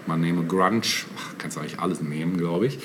man 0.06 0.20
nehme 0.20 0.44
Grunge, 0.44 0.82
ach, 1.16 1.34
kannst 1.38 1.56
du 1.56 1.60
eigentlich 1.60 1.78
alles 1.78 2.00
nehmen, 2.00 2.36
glaube 2.36 2.66
ich. 2.66 2.78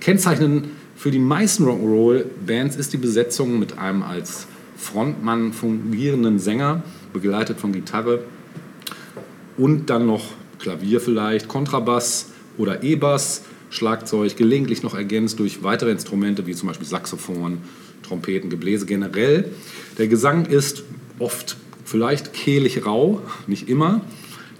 Kennzeichnend 0.00 0.68
für 0.96 1.10
die 1.10 1.18
meisten 1.18 1.64
Rock'n'Roll-Bands 1.64 2.76
ist 2.76 2.92
die 2.92 2.98
Besetzung 2.98 3.58
mit 3.58 3.78
einem 3.78 4.02
als 4.02 4.46
Frontmann 4.76 5.52
fungierenden 5.52 6.38
Sänger, 6.38 6.82
begleitet 7.12 7.58
von 7.58 7.72
Gitarre, 7.72 8.24
und 9.56 9.90
dann 9.90 10.06
noch 10.06 10.24
Klavier 10.58 11.00
vielleicht, 11.00 11.48
Kontrabass 11.48 12.30
oder 12.56 12.82
E-Bass, 12.82 13.42
Schlagzeug, 13.68 14.36
gelegentlich 14.36 14.82
noch 14.82 14.94
ergänzt 14.94 15.38
durch 15.38 15.62
weitere 15.62 15.90
Instrumente 15.90 16.46
wie 16.46 16.54
zum 16.54 16.68
Beispiel 16.68 16.86
Saxophon, 16.86 17.58
Trompeten, 18.10 18.50
Gebläse 18.50 18.86
generell. 18.86 19.52
Der 19.96 20.08
Gesang 20.08 20.46
ist 20.46 20.82
oft 21.20 21.56
vielleicht 21.84 22.32
kehlig 22.32 22.84
rau, 22.84 23.22
nicht 23.46 23.68
immer, 23.68 24.00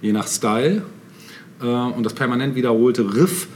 je 0.01 0.13
nach 0.13 0.27
Style. 0.27 0.83
Äh, 1.61 1.65
Und 1.65 2.03
das 2.05 2.13
permanent 2.13 2.55
wiederholte 2.55 3.13
Riff 3.13 3.47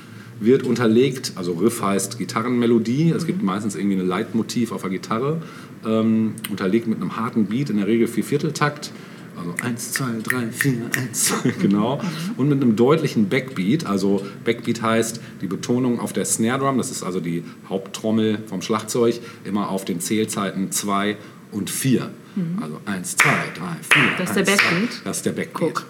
wird 0.42 0.64
unterlegt, 0.64 1.32
also 1.36 1.54
Riff 1.54 1.82
heißt 1.82 2.18
Gitarrenmelodie, 2.18 3.12
es 3.12 3.26
gibt 3.26 3.42
meistens 3.42 3.76
irgendwie 3.76 3.98
ein 3.98 4.06
Leitmotiv 4.06 4.74
auf 4.74 4.82
der 4.82 4.92
Gitarre, 4.92 5.42
ähm, 5.88 6.34
unterlegt 6.50 6.88
mit 6.88 7.00
einem 7.00 7.16
harten 7.16 7.46
Beat, 7.46 7.70
in 7.70 7.78
der 7.78 7.88
Regel 7.88 8.08
Viervierteltakt. 8.08 8.92
Also 9.38 9.54
1, 9.62 9.92
2, 9.94 10.06
3, 10.24 10.52
4, 10.52 10.74
1, 10.98 11.26
2, 11.26 11.50
genau. 11.62 12.02
Und 12.38 12.50
mit 12.50 12.62
einem 12.62 12.76
deutlichen 12.76 13.30
Backbeat. 13.30 13.86
Also 13.86 14.26
Backbeat 14.44 14.82
heißt 14.82 15.22
die 15.42 15.48
Betonung 15.48 16.00
auf 16.00 16.14
der 16.14 16.26
Snare 16.26 16.60
Drum, 16.60 16.78
das 16.78 16.92
ist 16.92 17.04
also 17.04 17.20
die 17.20 17.44
Haupttrommel 17.70 18.40
vom 18.48 18.62
Schlagzeug, 18.62 19.20
immer 19.44 19.70
auf 19.70 19.86
den 19.86 20.00
Zählzeiten 20.00 20.72
2 20.72 21.18
und 21.52 21.70
4. 21.70 22.10
Also 22.62 22.82
1, 22.86 23.16
2, 23.16 23.30
3, 23.30 23.66
4. 23.82 24.02
Mhm. 24.02 24.08
Das 24.18 24.30
ist 24.30 24.36
der 24.36 24.48
1, 24.48 24.48
2. 24.48 24.56
Backbeat? 24.56 25.02
Das 25.06 25.18
ist 25.18 25.26
der 25.26 25.32
Backbeat. 25.32 25.54
Guck. 25.54 25.86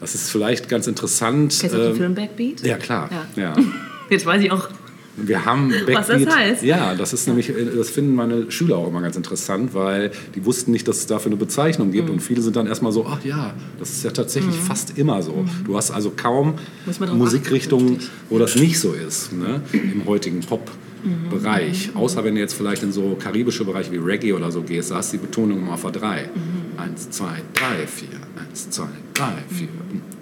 Das 0.00 0.14
ist 0.14 0.30
vielleicht 0.30 0.68
ganz 0.68 0.86
interessant. 0.86 1.56
Kennst 1.58 1.74
du 1.74 1.78
den 1.78 1.90
ähm, 1.92 1.96
Film 1.96 2.14
Backbeat? 2.14 2.60
Ja, 2.60 2.76
klar. 2.76 3.08
Ja. 3.36 3.42
Ja. 3.42 3.56
Jetzt 4.10 4.26
weiß 4.26 4.42
ich 4.42 4.52
auch. 4.52 4.68
Wir 5.16 5.44
haben 5.44 5.68
Backbeat. 5.70 5.96
Was 5.96 6.06
das 6.08 6.36
heißt. 6.36 6.62
Ja, 6.64 6.94
das 6.94 7.12
ist 7.12 7.26
nämlich, 7.28 7.48
äh, 7.50 7.66
das 7.76 7.90
finden 7.90 8.14
meine 8.14 8.50
Schüler 8.50 8.76
auch 8.78 8.88
immer 8.88 9.00
ganz 9.00 9.16
interessant, 9.16 9.72
weil 9.74 10.10
die 10.34 10.44
wussten 10.44 10.72
nicht, 10.72 10.88
dass 10.88 10.98
es 10.98 11.06
dafür 11.06 11.30
eine 11.30 11.36
Bezeichnung 11.36 11.92
gibt. 11.92 12.08
Mhm. 12.08 12.14
Und 12.14 12.20
viele 12.20 12.42
sind 12.42 12.56
dann 12.56 12.66
erstmal 12.66 12.90
so, 12.92 13.06
ach 13.06 13.24
ja, 13.24 13.54
das 13.78 13.90
ist 13.90 14.04
ja 14.04 14.10
tatsächlich 14.10 14.56
fast 14.56 14.98
immer 14.98 15.22
so. 15.22 15.44
Du 15.64 15.76
hast 15.76 15.90
also 15.90 16.12
kaum 16.16 16.54
Mhm. 17.00 17.18
Musikrichtungen, 17.18 17.98
wo 18.28 18.38
das 18.38 18.56
nicht 18.56 18.78
so 18.78 18.92
ist, 18.92 19.32
ne? 19.32 19.60
im 19.72 20.04
heutigen 20.06 20.40
Pop-Bereich. 20.40 21.90
Mhm. 21.92 21.96
Außer 22.00 22.24
wenn 22.24 22.34
du 22.34 22.40
jetzt 22.40 22.54
vielleicht 22.54 22.82
in 22.82 22.92
so 22.92 23.16
karibische 23.18 23.64
Bereiche 23.64 23.92
wie 23.92 23.98
Reggae 23.98 24.32
oder 24.32 24.50
so 24.50 24.62
gehst, 24.62 24.90
da 24.90 24.96
hast 24.96 25.12
du 25.12 25.18
die 25.18 25.26
Betonung 25.26 25.58
immer 25.60 25.74
auf 25.74 25.82
der 25.82 25.92
3. 25.92 26.22
Mhm. 26.34 26.78
Eins, 26.80 27.10
zwei, 27.10 27.42
drei, 27.54 27.86
vier. 27.86 28.08
Eins, 28.36 28.68
zwei, 28.70 28.88
drei, 29.14 29.34
vier. 29.48 29.68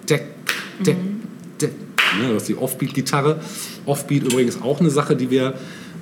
Deck, 0.07 0.25
deck, 0.79 0.85
deck. 0.85 0.97
Ne, 2.21 2.33
das 2.33 2.43
ist 2.43 2.49
die 2.49 2.57
Offbeat-Gitarre. 2.57 3.39
Offbeat 3.85 4.23
übrigens 4.23 4.61
auch 4.61 4.79
eine 4.79 4.89
Sache, 4.89 5.15
die 5.15 5.29
wir. 5.29 5.55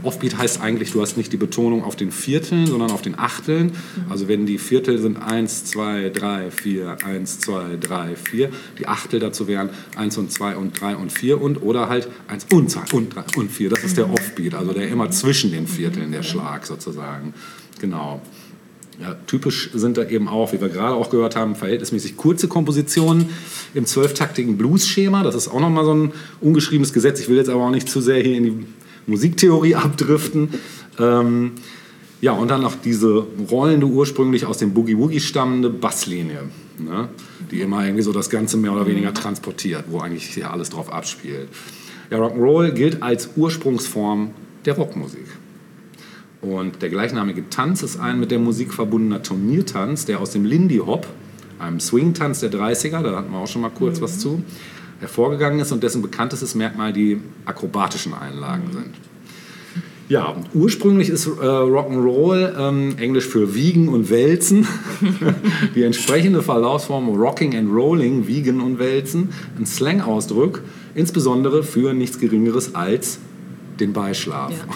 Offbeat 0.04 0.36
heißt 0.38 0.62
eigentlich, 0.62 0.92
du 0.92 1.02
hast 1.02 1.16
nicht 1.16 1.32
die 1.32 1.38
Betonung 1.38 1.84
auf 1.84 1.96
den 1.96 2.12
Vierteln, 2.12 2.66
sondern 2.66 2.90
auf 2.90 3.04
den 3.04 3.20
Achteln. 3.20 3.74
Also 4.10 4.28
wenn 4.28 4.48
die 4.48 4.58
Viertel 4.58 4.98
sind 4.98 5.18
1, 5.18 5.66
2, 5.66 6.10
3, 6.10 6.50
4, 6.50 6.98
1, 7.06 7.40
2, 7.42 7.78
3, 7.80 8.16
4. 8.16 8.50
Die 8.80 8.88
Achtel 8.88 9.20
dazu 9.20 9.48
wären 9.48 9.70
1 9.96 10.18
und 10.18 10.32
2 10.32 10.56
und 10.56 10.82
3 10.82 10.96
und 10.96 11.12
4 11.12 11.40
und 11.40 11.62
oder 11.62 11.88
halt 11.88 12.08
1 12.28 12.48
und 12.52 12.72
2 12.72 12.98
und 12.98 13.16
3 13.16 13.24
und 13.38 13.52
4. 13.52 13.70
Das 13.70 13.84
ist 13.84 13.98
der 13.98 14.12
Offbeat, 14.12 14.56
also 14.56 14.74
der 14.74 14.88
immer 14.90 15.12
zwischen 15.12 15.52
den 15.52 15.68
Vierteln, 15.68 16.12
der 16.12 16.24
Schlag 16.24 16.66
sozusagen. 16.66 17.36
Genau. 17.80 18.22
Ja, 19.00 19.16
typisch 19.26 19.72
sind 19.74 19.98
da 19.98 20.04
eben 20.04 20.28
auch, 20.28 20.54
wie 20.54 20.62
wir 20.62 20.70
gerade 20.70 20.94
auch 20.94 21.10
gehört 21.10 21.36
haben, 21.36 21.56
verhältnismäßig 21.56 22.18
kurze 22.18 22.48
Kompositionen 22.48 23.30
im 23.74 23.86
zwölftaktigen 23.86 24.58
Blues-Schema. 24.58 25.24
Das 25.24 25.34
ist 25.34 25.48
auch 25.48 25.60
nochmal 25.60 25.86
so 25.86 25.94
ein 25.94 26.12
ungeschriebenes 26.40 26.94
Gesetz. 26.94 27.20
Ich 27.20 27.30
will 27.30 27.38
jetzt 27.38 27.50
aber 27.50 27.64
auch 27.64 27.72
nicht 27.72 27.90
zu 27.90 28.02
sehr 28.02 28.22
hier 28.22 28.38
in 28.38 28.44
die 28.44 28.66
Musiktheorie 29.08 29.76
abdriften. 29.76 30.50
Ähm, 31.00 31.52
ja, 32.22 32.34
und 32.34 32.50
dann 32.50 32.62
noch 32.62 32.76
diese 32.76 33.26
rollende, 33.50 33.88
ursprünglich 33.88 34.46
aus 34.46 34.60
dem 34.60 34.74
Boogie-Woogie 34.74 35.20
stammende 35.20 35.72
Basslinie, 35.72 36.44
ne? 36.78 37.10
die 37.50 37.62
immer 37.62 37.84
irgendwie 37.84 38.04
so 38.04 38.14
das 38.14 38.30
Ganze 38.30 38.58
mehr 38.58 38.74
oder 38.74 38.86
weniger 38.86 39.12
transportiert, 39.12 39.86
wo 39.90 40.00
eigentlich 40.00 40.26
hier 40.26 40.52
alles 40.52 40.70
drauf 40.70 40.94
abspielt. 40.94 41.50
Ja, 42.12 42.20
Rock'n'Roll 42.20 42.74
gilt 42.74 43.02
als 43.02 43.30
Ursprungsform 43.36 44.32
der 44.66 44.76
Rockmusik. 44.76 45.26
Und 46.42 46.82
der 46.82 46.90
gleichnamige 46.90 47.50
Tanz 47.50 47.84
ist 47.84 48.00
ein 48.00 48.20
mit 48.20 48.32
der 48.32 48.40
Musik 48.40 48.74
verbundener 48.74 49.22
Turniertanz, 49.22 50.06
der 50.06 50.20
aus 50.20 50.32
dem 50.32 50.44
Lindy 50.44 50.78
Hop, 50.78 51.08
einem 51.60 51.80
Swing-Tanz 51.80 52.40
der 52.40 52.52
30er, 52.52 53.04
da 53.04 53.16
hatten 53.16 53.32
wir 53.32 53.38
auch 53.38 53.48
schon 53.48 53.62
mal 53.62 53.70
kurz 53.70 54.02
was 54.02 54.18
zu, 54.18 54.42
hervorgegangen 55.00 55.60
ist 55.60 55.72
und 55.72 55.84
dessen 55.84 56.02
bekanntestes 56.02 56.56
Merkmal 56.56 56.94
die 56.94 57.20
akrobatischen 57.46 58.14
Einlagen 58.14 58.72
sind. 58.72 58.96
Ja, 60.10 60.26
und 60.26 60.48
ursprünglich 60.54 61.10
ist 61.10 61.26
äh, 61.26 61.30
Rock'n'Roll 61.30 62.54
ähm, 62.60 62.98
Englisch 62.98 63.28
für 63.28 63.56
Wiegen 63.56 63.88
und 63.88 64.10
Wälzen. 64.10 64.68
Die 65.76 65.84
entsprechende 65.84 66.42
Verlaufsform 66.42 67.08
Rocking 67.16 67.56
and 67.56 67.74
Rolling, 67.74 68.28
Wiegen 68.28 68.60
und 68.60 68.78
Wälzen, 68.78 69.30
ein 69.58 69.66
Slang-Ausdruck, 69.66 70.64
insbesondere 70.96 71.64
für 71.64 71.94
nichts 71.94 72.20
Geringeres 72.20 72.76
als 72.76 73.20
den 73.80 73.94
Beischlaf. 73.94 74.52
Ja. 74.52 74.76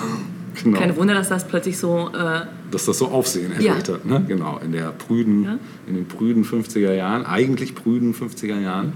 Genau 0.63 0.79
Kein 0.79 0.95
Wunder, 0.95 1.13
dass 1.13 1.29
das 1.29 1.47
plötzlich 1.47 1.77
so. 1.77 2.09
Äh, 2.13 2.41
dass 2.71 2.85
das 2.85 2.97
so 2.97 3.07
Aufsehen 3.07 3.51
Ja. 3.59 3.73
erregt 3.73 3.89
hat. 3.89 4.05
Ne? 4.05 4.23
Genau, 4.27 4.59
in, 4.63 4.71
der 4.71 4.91
prüden, 4.91 5.43
Ja. 5.43 5.57
in 5.87 5.95
den 5.95 6.07
prüden 6.07 6.43
50er 6.43 6.93
Jahren, 6.93 7.25
eigentlich 7.25 7.75
prüden 7.75 8.13
50er 8.13 8.59
Jahren. 8.59 8.93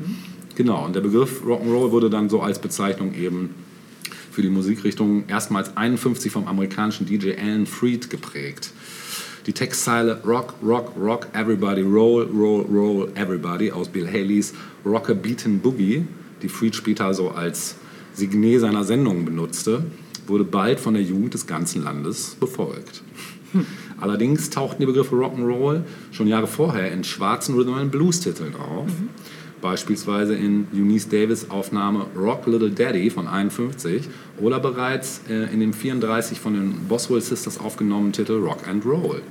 Genau, 0.55 0.85
und 0.85 0.95
der 0.95 1.01
Begriff 1.01 1.41
Rock'n'Roll 1.45 1.91
wurde 1.91 2.09
dann 2.09 2.29
so 2.29 2.41
als 2.41 2.59
Bezeichnung 2.59 3.13
eben 3.13 3.51
für 4.31 4.41
die 4.41 4.49
Musikrichtung 4.49 5.23
erstmals 5.27 5.75
51 5.77 6.31
vom 6.31 6.47
amerikanischen 6.47 7.05
DJ 7.05 7.33
Alan 7.37 7.65
Freed 7.65 8.09
geprägt. 8.09 8.71
Die 9.45 9.53
Textzeile 9.53 10.21
Rock, 10.25 10.53
Rock, 10.63 10.91
Rock, 10.99 11.27
Everybody, 11.33 11.81
Roll, 11.81 12.23
Roll, 12.25 12.65
Roll, 12.71 13.11
Everybody 13.15 13.71
aus 13.71 13.87
Bill 13.87 14.07
Haleys 14.07 14.53
Rocker 14.85 15.15
Beatin' 15.15 15.59
Boogie, 15.59 16.05
die 16.41 16.49
Freed 16.49 16.75
später 16.75 17.05
also 17.05 17.29
als 17.31 17.75
Signet 18.13 18.59
seiner 18.61 18.83
Sendung 18.83 19.25
benutzte, 19.25 19.83
wurde 20.29 20.43
bald 20.43 20.79
von 20.79 20.93
der 20.93 21.03
Jugend 21.03 21.33
des 21.33 21.47
ganzen 21.47 21.83
Landes 21.83 22.37
befolgt. 22.39 23.03
Allerdings 23.99 24.49
tauchten 24.49 24.81
die 24.81 24.85
Begriffe 24.85 25.15
Rock'n'Roll 25.15 25.81
schon 26.11 26.27
Jahre 26.27 26.47
vorher 26.47 26.91
in 26.91 27.03
schwarzen 27.03 27.55
Rhythm 27.55 27.73
and 27.73 27.91
Blues 27.91 28.19
Titeln 28.19 28.55
auf. 28.55 28.87
beispielsweise 29.61 30.35
in 30.35 30.67
Eunice 30.73 31.09
Davis 31.09 31.49
Aufnahme 31.49 32.05
Rock 32.15 32.47
Little 32.47 32.71
Daddy 32.71 33.09
von 33.09 33.27
51 33.27 34.07
oder 34.39 34.59
bereits 34.59 35.21
äh, 35.29 35.53
in 35.53 35.59
dem 35.59 35.73
34 35.73 36.39
von 36.39 36.53
den 36.53 36.87
Boswell 36.87 37.21
Sisters 37.21 37.59
aufgenommenen 37.59 38.13
Titel 38.13 38.33
Rock 38.33 38.67
and 38.67 38.85
Roll. 38.85 39.21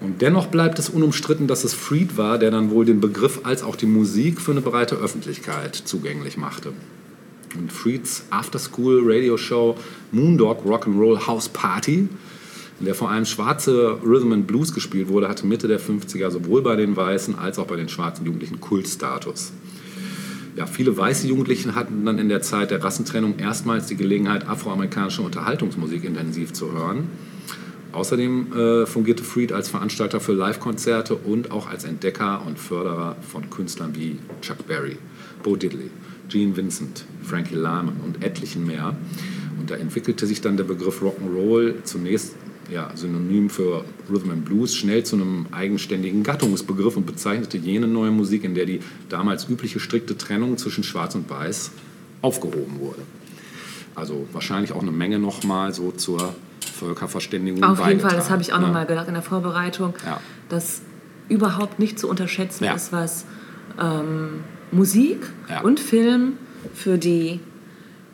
Und 0.00 0.20
dennoch 0.20 0.48
bleibt 0.48 0.78
es 0.78 0.90
unumstritten, 0.90 1.46
dass 1.46 1.64
es 1.64 1.72
Freed 1.72 2.18
war, 2.18 2.38
der 2.38 2.50
dann 2.50 2.70
wohl 2.70 2.84
den 2.84 3.00
Begriff 3.00 3.40
als 3.44 3.62
auch 3.62 3.76
die 3.76 3.86
Musik 3.86 4.40
für 4.40 4.50
eine 4.50 4.60
breite 4.60 4.96
Öffentlichkeit 4.96 5.74
zugänglich 5.74 6.36
machte. 6.36 6.72
Freeds 7.68 8.24
After-School 8.30 9.02
Radio 9.04 9.36
Show 9.36 9.76
Moondog 10.12 10.64
Rock'n'Roll 10.64 11.26
House 11.26 11.48
Party, 11.48 12.08
in 12.80 12.86
der 12.86 12.94
vor 12.94 13.10
allem 13.10 13.24
schwarze 13.24 13.98
Rhythm 14.04 14.32
and 14.32 14.46
Blues 14.46 14.72
gespielt 14.72 15.08
wurde, 15.08 15.28
hatte 15.28 15.46
Mitte 15.46 15.68
der 15.68 15.80
50er 15.80 16.30
sowohl 16.30 16.62
bei 16.62 16.76
den 16.76 16.96
weißen 16.96 17.38
als 17.38 17.58
auch 17.58 17.66
bei 17.66 17.76
den 17.76 17.88
schwarzen 17.88 18.26
Jugendlichen 18.26 18.60
Kultstatus. 18.60 19.52
Ja, 20.56 20.66
viele 20.66 20.96
weiße 20.96 21.26
Jugendliche 21.26 21.74
hatten 21.74 22.04
dann 22.04 22.18
in 22.18 22.28
der 22.28 22.40
Zeit 22.40 22.70
der 22.70 22.82
Rassentrennung 22.82 23.38
erstmals 23.38 23.86
die 23.86 23.96
Gelegenheit, 23.96 24.48
afroamerikanische 24.48 25.22
Unterhaltungsmusik 25.22 26.04
intensiv 26.04 26.52
zu 26.52 26.72
hören. 26.72 27.08
Außerdem 27.90 28.52
äh, 28.52 28.86
fungierte 28.86 29.22
Freed 29.22 29.52
als 29.52 29.68
Veranstalter 29.68 30.20
für 30.20 30.32
Live-Konzerte 30.32 31.14
und 31.14 31.52
auch 31.52 31.68
als 31.68 31.84
Entdecker 31.84 32.42
und 32.44 32.58
Förderer 32.58 33.16
von 33.32 33.50
Künstlern 33.50 33.94
wie 33.94 34.18
Chuck 34.42 34.66
Berry, 34.66 34.96
Bo 35.44 35.54
Diddley, 35.54 35.90
Gene 36.34 36.56
Vincent, 36.56 37.04
Frankie 37.22 37.54
Lyman 37.54 37.92
und 38.04 38.24
etlichen 38.24 38.66
mehr. 38.66 38.96
Und 39.60 39.70
da 39.70 39.76
entwickelte 39.76 40.26
sich 40.26 40.40
dann 40.40 40.56
der 40.56 40.64
Begriff 40.64 41.00
Rock'n'Roll 41.00 41.84
zunächst 41.84 42.34
ja, 42.72 42.90
synonym 42.96 43.50
für 43.50 43.84
Rhythm 44.10 44.30
and 44.30 44.44
Blues 44.44 44.74
schnell 44.74 45.04
zu 45.04 45.14
einem 45.14 45.46
eigenständigen 45.52 46.24
Gattungsbegriff 46.24 46.96
und 46.96 47.06
bezeichnete 47.06 47.56
jene 47.56 47.86
neue 47.86 48.10
Musik, 48.10 48.42
in 48.42 48.56
der 48.56 48.66
die 48.66 48.80
damals 49.08 49.48
übliche 49.48 49.78
strikte 49.78 50.18
Trennung 50.18 50.58
zwischen 50.58 50.82
Schwarz 50.82 51.14
und 51.14 51.30
Weiß 51.30 51.70
aufgehoben 52.20 52.80
wurde. 52.80 53.02
Also 53.94 54.26
wahrscheinlich 54.32 54.72
auch 54.72 54.82
eine 54.82 54.90
Menge 54.90 55.20
nochmal 55.20 55.72
so 55.72 55.92
zur 55.92 56.34
Völkerverständigung 56.74 57.62
Auf 57.62 57.86
jeden 57.86 58.00
Fall, 58.00 58.16
das 58.16 58.30
habe 58.30 58.42
ich 58.42 58.52
auch 58.52 58.58
ne? 58.58 58.66
nochmal 58.66 58.86
gedacht 58.86 59.06
in 59.06 59.14
der 59.14 59.22
Vorbereitung, 59.22 59.94
Ja. 60.04 60.18
dass 60.48 60.82
überhaupt 61.28 61.78
nicht 61.78 61.98
zu 62.00 62.08
unterschätzen 62.08 62.64
Ja. 62.64 62.74
ist, 62.74 62.92
was 62.92 63.24
ähm, 63.80 64.40
Musik 64.74 65.18
Ja. 65.48 65.60
und 65.62 65.80
Film 65.80 66.34
für 66.74 66.98
die 66.98 67.40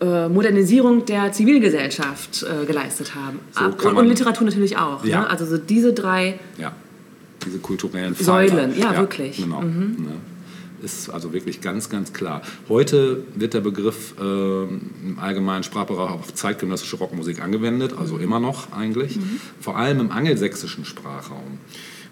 äh, 0.00 0.28
Modernisierung 0.28 1.04
der 1.04 1.32
Zivilgesellschaft 1.32 2.42
äh, 2.44 2.64
geleistet 2.66 3.14
haben. 3.14 3.38
So 3.52 3.64
und, 3.88 3.96
und 3.96 4.06
Literatur 4.06 4.46
natürlich 4.46 4.76
auch. 4.78 5.04
Ja. 5.04 5.20
Ne? 5.22 5.30
Also 5.30 5.44
so 5.46 5.58
diese 5.58 5.92
drei 5.92 6.38
Ja, 6.58 6.72
diese 7.44 7.58
kulturellen 7.58 8.14
Säulen, 8.14 8.78
ja, 8.78 8.96
wirklich. 8.96 9.38
Mhm. 9.38 9.42
Genau. 9.44 9.62
Ne? 9.62 9.96
Ist 10.82 11.10
also 11.10 11.34
wirklich 11.34 11.60
ganz, 11.60 11.90
ganz 11.90 12.14
klar. 12.14 12.40
Heute 12.70 13.24
wird 13.34 13.52
der 13.52 13.60
Begriff 13.60 14.14
ähm, 14.18 14.80
im 15.04 15.18
allgemeinen 15.18 15.62
Sprachbereich 15.62 16.10
auf 16.10 16.32
zeitgenössische 16.32 16.96
Rockmusik 16.96 17.42
angewendet, 17.42 17.92
also 17.98 18.14
Mhm. 18.14 18.22
immer 18.22 18.40
noch 18.40 18.72
eigentlich, 18.72 19.18
vor 19.60 19.76
allem 19.76 20.00
im 20.00 20.10
angelsächsischen 20.10 20.86
Sprachraum. 20.86 21.58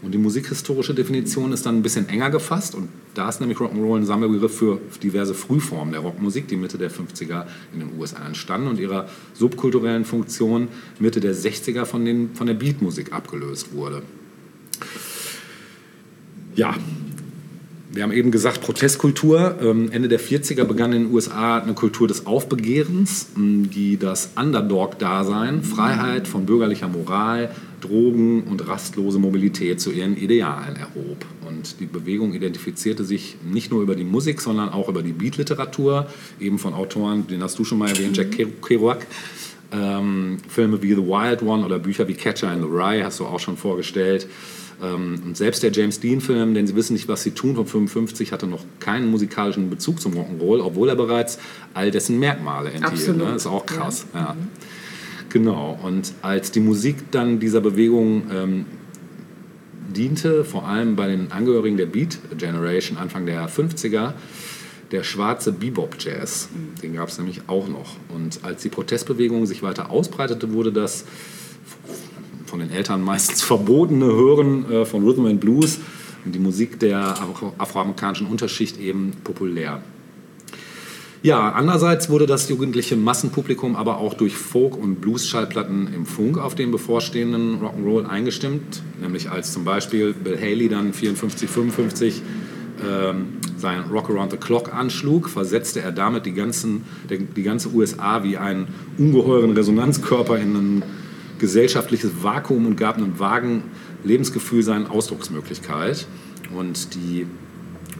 Und 0.01 0.12
die 0.12 0.18
musikhistorische 0.18 0.94
Definition 0.94 1.53
ist 1.53 1.66
dann 1.66 1.76
ein 1.76 1.82
bisschen 1.82 2.09
enger 2.09 2.30
gefasst 2.30 2.76
und 2.76 2.88
da 3.14 3.28
ist 3.28 3.40
nämlich 3.40 3.59
Rock'n'Roll 3.59 3.96
ein 3.96 4.07
Sammelbegriff 4.07 4.57
für 4.57 4.80
diverse 5.03 5.34
Frühformen 5.34 5.92
der 5.92 6.03
Rockmusik, 6.03 6.46
die 6.46 6.57
Mitte 6.57 6.78
der 6.78 6.90
50er 6.90 7.46
in 7.74 7.80
den 7.80 7.99
USA 7.99 8.24
entstanden 8.24 8.68
und 8.68 8.78
ihrer 8.78 9.09
subkulturellen 9.34 10.05
Funktion 10.05 10.68
Mitte 11.01 11.18
der 11.18 11.34
60er 11.34 11.84
von, 11.84 12.05
den, 12.05 12.34
von 12.34 12.46
der 12.46 12.55
Beatmusik 12.55 13.12
abgelöst 13.12 13.72
wurde. 13.72 14.03
Ja, 16.55 16.74
wir 17.90 18.03
haben 18.03 18.12
eben 18.12 18.30
gesagt, 18.30 18.61
Protestkultur. 18.61 19.57
Ähm, 19.61 19.90
Ende 19.90 20.09
der 20.09 20.20
40er 20.20 20.64
begann 20.64 20.92
in 20.92 21.05
den 21.05 21.12
USA 21.12 21.59
eine 21.59 21.74
Kultur 21.74 22.07
des 22.07 22.26
Aufbegehrens, 22.26 23.28
m, 23.34 23.70
die 23.70 23.96
das 23.96 24.30
Underdog-Dasein, 24.36 25.62
Freiheit 25.62 26.28
von 26.28 26.46
bürgerlicher 26.46 26.86
Moral, 26.86 27.51
Drogen 27.81 28.45
und 28.45 28.66
rastlose 28.66 29.18
Mobilität 29.18 29.81
zu 29.81 29.91
ihren 29.91 30.16
Idealen 30.16 30.76
erhob. 30.76 31.24
Und 31.47 31.81
die 31.81 31.87
Bewegung 31.87 32.35
identifizierte 32.35 33.05
sich 33.05 33.37
nicht 33.45 33.70
nur 33.70 33.83
über 33.83 33.95
die 33.95 34.05
Musik, 34.05 34.41
sondern 34.41 34.70
auch 34.70 34.89
über 34.89 35.03
die 35.03 35.12
Beat-Literatur, 35.12 36.07
eben 36.41 36.59
von 36.59 36.74
Autoren, 36.74 37.26
den 37.26 37.43
hast 37.43 37.59
du 37.59 37.64
schon 37.64 37.79
mal 37.79 37.89
erwähnt, 37.89 38.16
Jack 38.16 38.37
Kerouac. 38.62 39.07
Ähm, 39.70 40.39
Filme 40.49 40.83
wie 40.83 40.95
The 40.95 41.03
Wild 41.03 41.43
One 41.43 41.64
oder 41.64 41.79
Bücher 41.79 42.09
wie 42.09 42.14
Catcher 42.14 42.53
in 42.55 42.61
the 42.61 42.66
Rye 42.66 43.05
hast 43.05 43.20
du 43.20 43.26
auch 43.26 43.41
schon 43.41 43.59
vorgestellt. 43.59 44.26
Ähm, 44.83 45.20
und 45.24 45.37
selbst 45.37 45.62
der 45.62 45.72
James 45.72 46.01
Dean-Film, 46.01 46.55
denn 46.55 46.66
sie 46.66 46.74
wissen 46.74 46.93
nicht, 46.95 47.09
was 47.09 47.22
sie 47.22 47.33
tun, 47.33 47.57
von 47.57 47.66
55, 47.66 48.33
hatte 48.33 48.47
noch 48.47 48.64
keinen 48.81 49.11
musikalischen 49.11 49.70
Bezug 49.70 50.01
zum 50.01 50.12
Rock'n'Roll, 50.14 50.61
obwohl 50.62 50.89
er 50.89 50.97
bereits 50.97 51.39
all 51.74 51.91
dessen 51.91 52.18
Merkmale 52.18 52.70
enthielt. 52.70 53.16
Ne? 53.16 53.35
Ist 53.35 53.47
auch 53.47 53.66
krass. 53.66 54.07
Ja. 54.14 54.37
Genau. 55.31 55.79
Und 55.83 56.12
als 56.22 56.51
die 56.51 56.61
Musik 56.61 57.11
dann 57.11 57.39
dieser 57.39 57.61
Bewegung 57.61 58.22
ähm, 58.33 58.66
diente, 59.95 60.45
vor 60.45 60.66
allem 60.66 60.97
bei 60.97 61.09
den 61.09 61.33
Angehörigen 61.33 61.76
der 61.76 61.87
Beat 61.87 62.18
Generation 62.37 62.99
Anfang 62.99 63.26
der 63.26 63.49
50er, 63.49 64.14
der 64.91 65.03
schwarze 65.03 65.53
Bebop-Jazz. 65.53 66.49
Den 66.83 66.95
gab 66.95 67.09
es 67.09 67.18
nämlich 67.18 67.43
auch 67.47 67.68
noch. 67.68 67.97
Und 68.09 68.41
als 68.43 68.62
die 68.62 68.70
Protestbewegung 68.70 69.45
sich 69.45 69.62
weiter 69.62 69.91
ausbreitete, 69.91 70.53
wurde 70.53 70.72
das 70.72 71.05
von 72.47 72.61
den 72.61 72.70
Eltern 72.70 73.03
meistens 73.03 73.43
verbotene 73.43 74.07
Hören 74.07 74.70
äh, 74.70 74.85
von 74.87 75.05
Rhythm 75.05 75.26
and 75.26 75.41
Blues 75.41 75.81
und 76.24 76.35
die 76.35 76.39
Musik 76.39 76.79
der 76.81 76.99
afro- 76.99 77.53
afroamerikanischen 77.59 78.26
Unterschicht 78.26 78.79
eben 78.81 79.12
populär. 79.22 79.83
Ja, 81.22 81.50
andererseits 81.50 82.10
wurde 82.10 82.26
das 82.26 82.48
jugendliche 82.48 82.94
Massenpublikum 82.94 83.74
aber 83.74 83.98
auch 83.98 84.14
durch 84.14 84.36
Folk- 84.36 84.76
und 84.76 85.00
Blues-Schallplatten 85.00 85.92
im 85.92 86.06
Funk 86.06 86.38
auf 86.38 86.54
den 86.54 86.70
bevorstehenden 86.70 87.60
Rock'n'Roll 87.60 88.06
eingestimmt, 88.06 88.82
nämlich 89.00 89.28
als 89.28 89.52
zum 89.52 89.64
Beispiel 89.64 90.14
Bill 90.14 90.38
Haley 90.40 90.68
dann 90.68 90.92
54, 90.92 91.50
55 91.50 92.22
ähm, 92.86 93.26
sein 93.56 93.82
Rock 93.90 94.10
Around 94.10 94.30
the 94.30 94.36
Clock 94.36 94.72
anschlug, 94.72 95.28
versetzte 95.28 95.80
er 95.80 95.90
damit 95.90 96.24
die, 96.24 96.32
ganzen, 96.32 96.84
die 97.08 97.42
ganze 97.42 97.70
USA 97.70 98.22
wie 98.22 98.36
einen 98.36 98.68
ungeheuren 98.96 99.50
Resonanzkörper 99.50 100.38
in 100.38 100.54
ein 100.54 100.82
gesellschaftliches 101.40 102.22
Vakuum 102.22 102.66
und 102.66 102.76
gab 102.76 102.96
einem 102.96 103.18
vagen 103.18 103.64
Lebensgefühl 104.04 104.62
seine 104.62 104.88
Ausdrucksmöglichkeit. 104.88 106.06
Und 106.56 106.94
die 106.94 107.26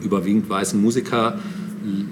überwiegend 0.01 0.49
weißen 0.49 0.81
Musiker 0.81 1.39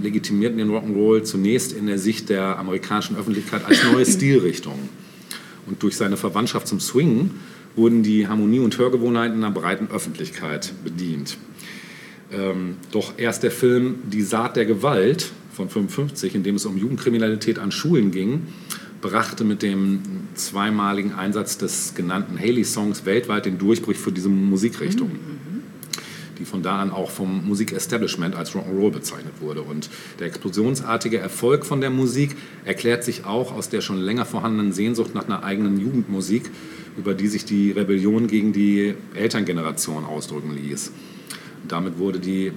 legitimierten 0.02 0.58
den 0.58 0.70
Rock'n'Roll 0.70 1.24
zunächst 1.24 1.74
in 1.74 1.88
der 1.88 1.98
Sicht 1.98 2.30
der 2.30 2.58
amerikanischen 2.58 3.18
Öffentlichkeit 3.18 3.66
als 3.66 3.84
neue 3.84 4.06
Stilrichtung. 4.06 4.90
Und 5.66 5.84
durch 5.84 5.98
seine 5.98 6.18
Verwandtschaft 6.18 6.68
zum 6.68 6.80
Swing 6.80 7.32
wurden 7.76 8.04
die 8.04 8.28
Harmonie- 8.28 8.60
und 8.60 8.78
Hörgewohnheiten 8.78 9.38
einer 9.38 9.52
breiten 9.52 9.88
Öffentlichkeit 9.92 10.74
bedient. 10.84 11.38
Ähm, 12.32 12.76
doch 12.92 13.14
erst 13.18 13.44
der 13.44 13.52
Film 13.52 13.96
Die 14.06 14.22
Saat 14.22 14.56
der 14.56 14.66
Gewalt 14.66 15.32
von 15.52 15.70
55, 15.70 16.36
in 16.36 16.44
dem 16.44 16.56
es 16.56 16.66
um 16.66 16.78
Jugendkriminalität 16.78 17.60
an 17.60 17.72
Schulen 17.72 18.12
ging, 18.12 18.44
brachte 19.02 19.44
mit 19.44 19.62
dem 19.62 20.02
zweimaligen 20.34 21.14
Einsatz 21.14 21.58
des 21.58 21.94
genannten 21.96 22.38
Haley-Songs 22.40 23.06
weltweit 23.06 23.46
den 23.46 23.58
Durchbruch 23.58 23.96
für 23.96 24.12
diese 24.12 24.30
Musikrichtung 24.30 25.12
die 26.40 26.46
von 26.46 26.62
da 26.62 26.80
an 26.80 26.92
auch 26.92 27.10
vom 27.10 27.46
Musikestablishment 27.46 28.36
als 28.36 28.52
Rock'n'Roll 28.52 28.92
bezeichnet 28.92 29.34
wurde. 29.42 29.62
Und 29.62 29.90
der 30.20 30.28
explosionsartige 30.28 31.18
Erfolg 31.18 31.66
von 31.66 31.82
der 31.82 31.90
Musik 31.90 32.36
erklärt 32.66 33.04
sich 33.04 33.26
auch 33.26 33.54
aus 33.54 33.70
der 33.70 33.82
schon 33.82 33.98
länger 33.98 34.26
vorhandenen 34.26 34.74
Sehnsucht 34.74 35.14
nach 35.16 35.26
einer 35.26 35.44
eigenen 35.44 35.80
Jugendmusik, 35.80 36.50
über 36.98 37.14
die 37.14 37.28
sich 37.28 37.46
die 37.46 37.72
Rebellion 37.72 38.28
gegen 38.28 38.54
die 38.54 38.96
Elterngeneration 39.14 40.06
ausdrücken 40.06 40.56
ließ. 40.56 40.92
Damit 41.68 41.98
wurde 41.98 42.20
die 42.20 42.52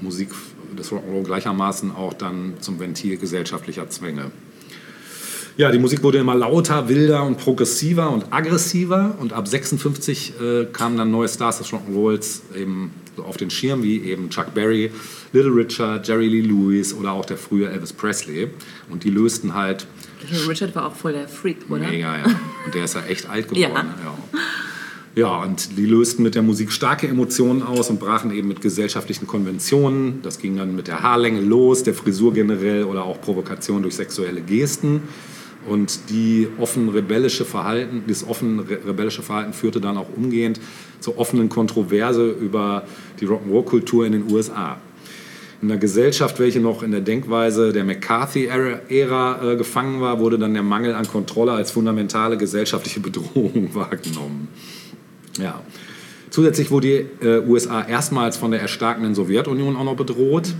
Musik 0.00 0.30
des 0.78 0.90
Rock'n'Roll 0.90 1.24
gleichermaßen 1.24 1.92
auch 1.92 2.12
dann 2.12 2.54
zum 2.60 2.78
Ventil 2.80 3.16
gesellschaftlicher 3.16 3.88
Zwänge. 3.88 4.30
Ja, 5.58 5.72
die 5.72 5.80
Musik 5.80 6.04
wurde 6.04 6.18
immer 6.18 6.36
lauter, 6.36 6.88
wilder 6.88 7.24
und 7.24 7.36
progressiver 7.36 8.10
und 8.12 8.32
aggressiver. 8.32 9.16
Und 9.18 9.32
ab 9.32 9.48
56 9.48 10.34
äh, 10.40 10.64
kamen 10.66 10.96
dann 10.96 11.10
neue 11.10 11.28
Stars 11.28 11.58
des 11.58 11.72
Rock'n'Rolls 11.72 12.42
eben 12.56 12.92
auf 13.20 13.36
den 13.36 13.50
Schirm, 13.50 13.82
wie 13.82 14.02
eben 14.02 14.30
Chuck 14.30 14.54
Berry, 14.54 14.90
Little 15.32 15.54
Richard, 15.54 16.06
Jerry 16.06 16.28
Lee 16.28 16.40
Lewis 16.40 16.94
oder 16.94 17.12
auch 17.12 17.24
der 17.24 17.36
frühe 17.36 17.68
Elvis 17.68 17.92
Presley. 17.92 18.48
Und 18.90 19.04
die 19.04 19.10
lösten 19.10 19.54
halt 19.54 19.86
Little 20.22 20.48
Richard 20.48 20.74
war 20.74 20.86
auch 20.86 20.94
voll 20.94 21.12
der 21.12 21.28
Freak, 21.28 21.58
oder? 21.68 21.88
mega, 21.88 22.16
ja. 22.16 22.24
Und 22.64 22.74
der 22.74 22.84
ist 22.84 22.94
ja 22.94 23.02
echt 23.04 23.28
alt 23.28 23.48
geworden. 23.48 23.72
Ja. 23.72 23.78
Ja. 24.04 24.40
Ja, 25.18 25.42
und 25.42 25.76
die 25.76 25.84
lösten 25.84 26.22
mit 26.22 26.36
der 26.36 26.42
Musik 26.42 26.70
starke 26.70 27.08
Emotionen 27.08 27.64
aus 27.64 27.90
und 27.90 27.98
brachen 27.98 28.30
eben 28.30 28.46
mit 28.46 28.60
gesellschaftlichen 28.60 29.26
Konventionen. 29.26 30.20
Das 30.22 30.38
ging 30.38 30.56
dann 30.56 30.76
mit 30.76 30.86
der 30.86 31.02
Haarlänge 31.02 31.40
los, 31.40 31.82
der 31.82 31.94
Frisur 31.94 32.32
generell 32.32 32.84
oder 32.84 33.04
auch 33.04 33.20
Provokation 33.20 33.82
durch 33.82 33.96
sexuelle 33.96 34.40
Gesten. 34.40 35.02
Und 35.66 36.10
die 36.10 36.46
offen 36.58 36.88
rebellische 36.88 37.44
Verhalten, 37.44 38.04
das 38.06 38.24
offen 38.24 38.60
re 38.60 38.78
rebellische 38.86 39.22
Verhalten 39.22 39.52
führte 39.52 39.80
dann 39.80 39.96
auch 39.96 40.08
umgehend 40.16 40.60
zur 41.00 41.18
offenen 41.18 41.48
Kontroverse 41.48 42.30
über 42.30 42.84
die 43.20 43.26
Rock'n'Roll-Kultur 43.26 44.06
in 44.06 44.12
den 44.12 44.32
USA. 44.32 44.78
In 45.60 45.70
einer 45.70 45.80
Gesellschaft, 45.80 46.38
welche 46.38 46.60
noch 46.60 46.84
in 46.84 46.92
der 46.92 47.00
Denkweise 47.00 47.72
der 47.72 47.84
McCarthy-Ära 47.84 49.52
äh, 49.52 49.56
gefangen 49.56 50.00
war, 50.00 50.20
wurde 50.20 50.38
dann 50.38 50.54
der 50.54 50.62
Mangel 50.62 50.94
an 50.94 51.06
Kontrolle 51.08 51.52
als 51.52 51.72
fundamentale 51.72 52.36
gesellschaftliche 52.36 53.00
Bedrohung 53.08 53.74
wahrgenommen. 53.74 54.48
Ja. 55.38 55.60
Zusätzlich 56.30 56.70
wurde 56.70 56.86
die 57.20 57.26
äh, 57.26 57.40
USA 57.40 57.82
erstmals 57.82 58.36
von 58.36 58.50
der 58.52 58.60
erstarkenden 58.60 59.14
Sowjetunion 59.14 59.76
auch 59.76 59.84
noch 59.84 59.96
bedroht, 59.96 60.54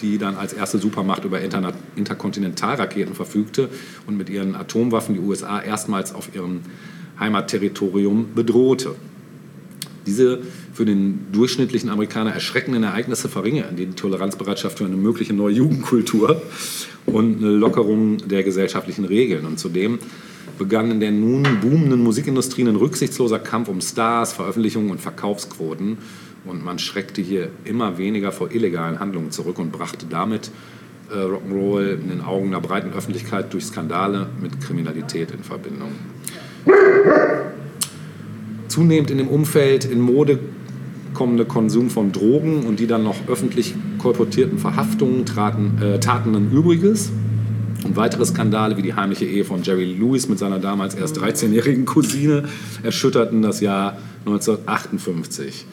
die 0.00 0.18
dann 0.18 0.36
als 0.36 0.52
erste 0.52 0.78
Supermacht 0.78 1.24
über 1.24 1.40
Interna 1.40 1.72
Interkontinentalraketen 1.94 3.14
verfügte 3.14 3.68
und 4.06 4.16
mit 4.16 4.28
ihren 4.28 4.56
Atomwaffen 4.56 5.14
die 5.14 5.20
USA 5.20 5.60
erstmals 5.60 6.14
auf 6.14 6.34
ihrem 6.34 6.62
Heimatterritorium 7.20 8.34
bedrohte. 8.34 8.96
Diese 10.06 10.40
für 10.72 10.84
den 10.84 11.26
durchschnittlichen 11.32 11.90
Amerikaner 11.90 12.32
erschreckenden 12.32 12.82
Ereignisse 12.82 13.28
verringern 13.28 13.76
die 13.76 13.86
Toleranzbereitschaft 13.90 14.78
für 14.78 14.84
eine 14.84 14.96
mögliche 14.96 15.32
neue 15.32 15.54
Jugendkultur 15.54 16.42
und 17.06 17.38
eine 17.38 17.50
Lockerung 17.50 18.18
der 18.18 18.42
gesellschaftlichen 18.42 19.04
Regeln. 19.04 19.46
Und 19.46 19.58
zudem 19.58 19.98
begann 20.58 20.90
in 20.90 21.00
der 21.00 21.12
nun 21.12 21.42
boomenden 21.60 22.02
Musikindustrie 22.02 22.62
ein 22.62 22.76
rücksichtsloser 22.76 23.38
Kampf 23.38 23.68
um 23.68 23.80
Stars, 23.80 24.32
Veröffentlichungen 24.32 24.90
und 24.90 25.00
Verkaufsquoten. 25.00 25.98
Und 26.44 26.64
man 26.64 26.78
schreckte 26.78 27.22
hier 27.22 27.50
immer 27.64 27.98
weniger 27.98 28.32
vor 28.32 28.50
illegalen 28.50 28.98
Handlungen 28.98 29.30
zurück 29.30 29.58
und 29.58 29.70
brachte 29.70 30.06
damit 30.08 30.50
äh, 31.10 31.14
Rock'n'Roll 31.14 32.00
in 32.00 32.08
den 32.08 32.20
Augen 32.20 32.50
der 32.50 32.60
breiten 32.60 32.92
Öffentlichkeit 32.92 33.52
durch 33.52 33.66
Skandale 33.66 34.28
mit 34.40 34.60
Kriminalität 34.60 35.30
in 35.30 35.44
Verbindung. 35.44 35.92
Zunehmend 38.72 39.10
in 39.10 39.18
dem 39.18 39.28
Umfeld 39.28 39.84
in 39.84 40.00
Mode 40.00 40.38
kommende 41.12 41.44
Konsum 41.44 41.90
von 41.90 42.10
Drogen 42.10 42.62
und 42.62 42.80
die 42.80 42.86
dann 42.86 43.04
noch 43.04 43.28
öffentlich 43.28 43.74
kolportierten 43.98 44.58
Verhaftungen 44.58 45.26
traten, 45.26 45.76
äh, 45.82 46.00
taten 46.00 46.34
ein 46.34 46.50
Übriges. 46.50 47.12
Und 47.84 47.96
weitere 47.96 48.24
Skandale 48.24 48.78
wie 48.78 48.82
die 48.82 48.94
heimliche 48.94 49.26
Ehe 49.26 49.44
von 49.44 49.62
Jerry 49.62 49.84
Lewis 49.84 50.26
mit 50.26 50.38
seiner 50.38 50.58
damals 50.58 50.94
erst 50.94 51.18
13-jährigen 51.18 51.84
Cousine 51.84 52.44
erschütterten 52.82 53.42
das 53.42 53.60
Jahr 53.60 53.98
1958. 54.24 55.66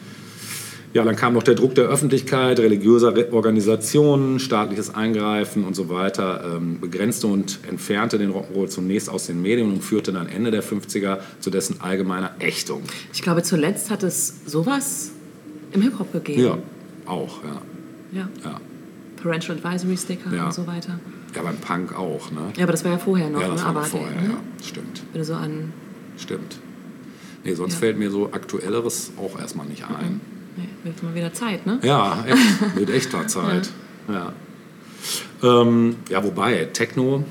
Ja, 0.92 1.04
dann 1.04 1.14
kam 1.14 1.34
noch 1.34 1.44
der 1.44 1.54
Druck 1.54 1.76
der 1.76 1.84
Öffentlichkeit, 1.84 2.58
religiöser 2.58 3.14
Re- 3.16 3.32
Organisationen, 3.32 4.40
staatliches 4.40 4.92
Eingreifen 4.92 5.62
und 5.64 5.74
so 5.76 5.88
weiter, 5.88 6.56
ähm, 6.56 6.80
begrenzte 6.80 7.28
und 7.28 7.60
entfernte 7.68 8.18
den 8.18 8.32
Rock'n'Roll 8.32 8.66
zunächst 8.66 9.08
aus 9.08 9.26
den 9.26 9.40
Medien 9.40 9.70
und 9.72 9.84
führte 9.84 10.12
dann 10.12 10.26
Ende 10.26 10.50
der 10.50 10.64
50er 10.64 11.18
zu 11.38 11.50
dessen 11.50 11.80
allgemeiner 11.80 12.32
Ächtung. 12.40 12.82
Ich 13.12 13.22
glaube, 13.22 13.44
zuletzt 13.44 13.90
hat 13.90 14.02
es 14.02 14.40
sowas 14.46 15.12
im 15.72 15.82
Hip-Hop 15.82 16.12
gegeben. 16.12 16.42
Ja, 16.42 16.58
auch, 17.06 17.44
ja. 17.44 17.62
ja. 18.22 18.28
ja. 18.44 18.60
Parental 19.22 19.58
Advisory 19.62 19.96
Sticker 19.96 20.34
Ja. 20.34 20.46
und 20.46 20.54
so 20.54 20.66
weiter. 20.66 20.98
Ja, 21.36 21.42
beim 21.42 21.58
Punk 21.58 21.96
auch, 21.96 22.32
ne? 22.32 22.52
Ja, 22.56 22.64
aber 22.64 22.72
das 22.72 22.84
war 22.84 22.90
ja 22.90 22.98
vorher 22.98 23.30
noch. 23.30 23.40
Ja, 23.40 23.46
das 23.48 23.60
ne? 23.60 23.66
war 23.66 23.76
aber 23.76 23.84
vorher, 23.84 24.20
ne? 24.22 24.28
ja. 24.30 24.36
Stimmt, 24.66 25.04
Wenn 25.12 25.20
du 25.20 25.24
so 25.24 25.34
an. 25.34 25.72
stimmt. 26.16 26.58
Nee, 27.44 27.54
sonst 27.54 27.74
Ja. 27.74 27.78
fällt 27.78 27.98
mir 27.98 28.10
so 28.10 28.32
Aktuelleres 28.32 29.12
auch 29.16 29.38
erstmal 29.38 29.66
nicht 29.66 29.84
ein. 29.84 30.20
Nee, 30.20 30.39
wird 30.84 31.02
mal 31.02 31.14
wieder 31.14 31.32
Zeit, 31.32 31.66
ne? 31.66 31.78
Ja, 31.82 32.24
echt, 32.26 32.76
mit 32.76 32.90
echter 32.90 33.26
Zeit. 33.26 33.70
Ja. 34.08 34.32
Ähm, 35.42 35.96
ja, 36.10 36.22
wobei, 36.22 36.68
Techno, 36.72 37.24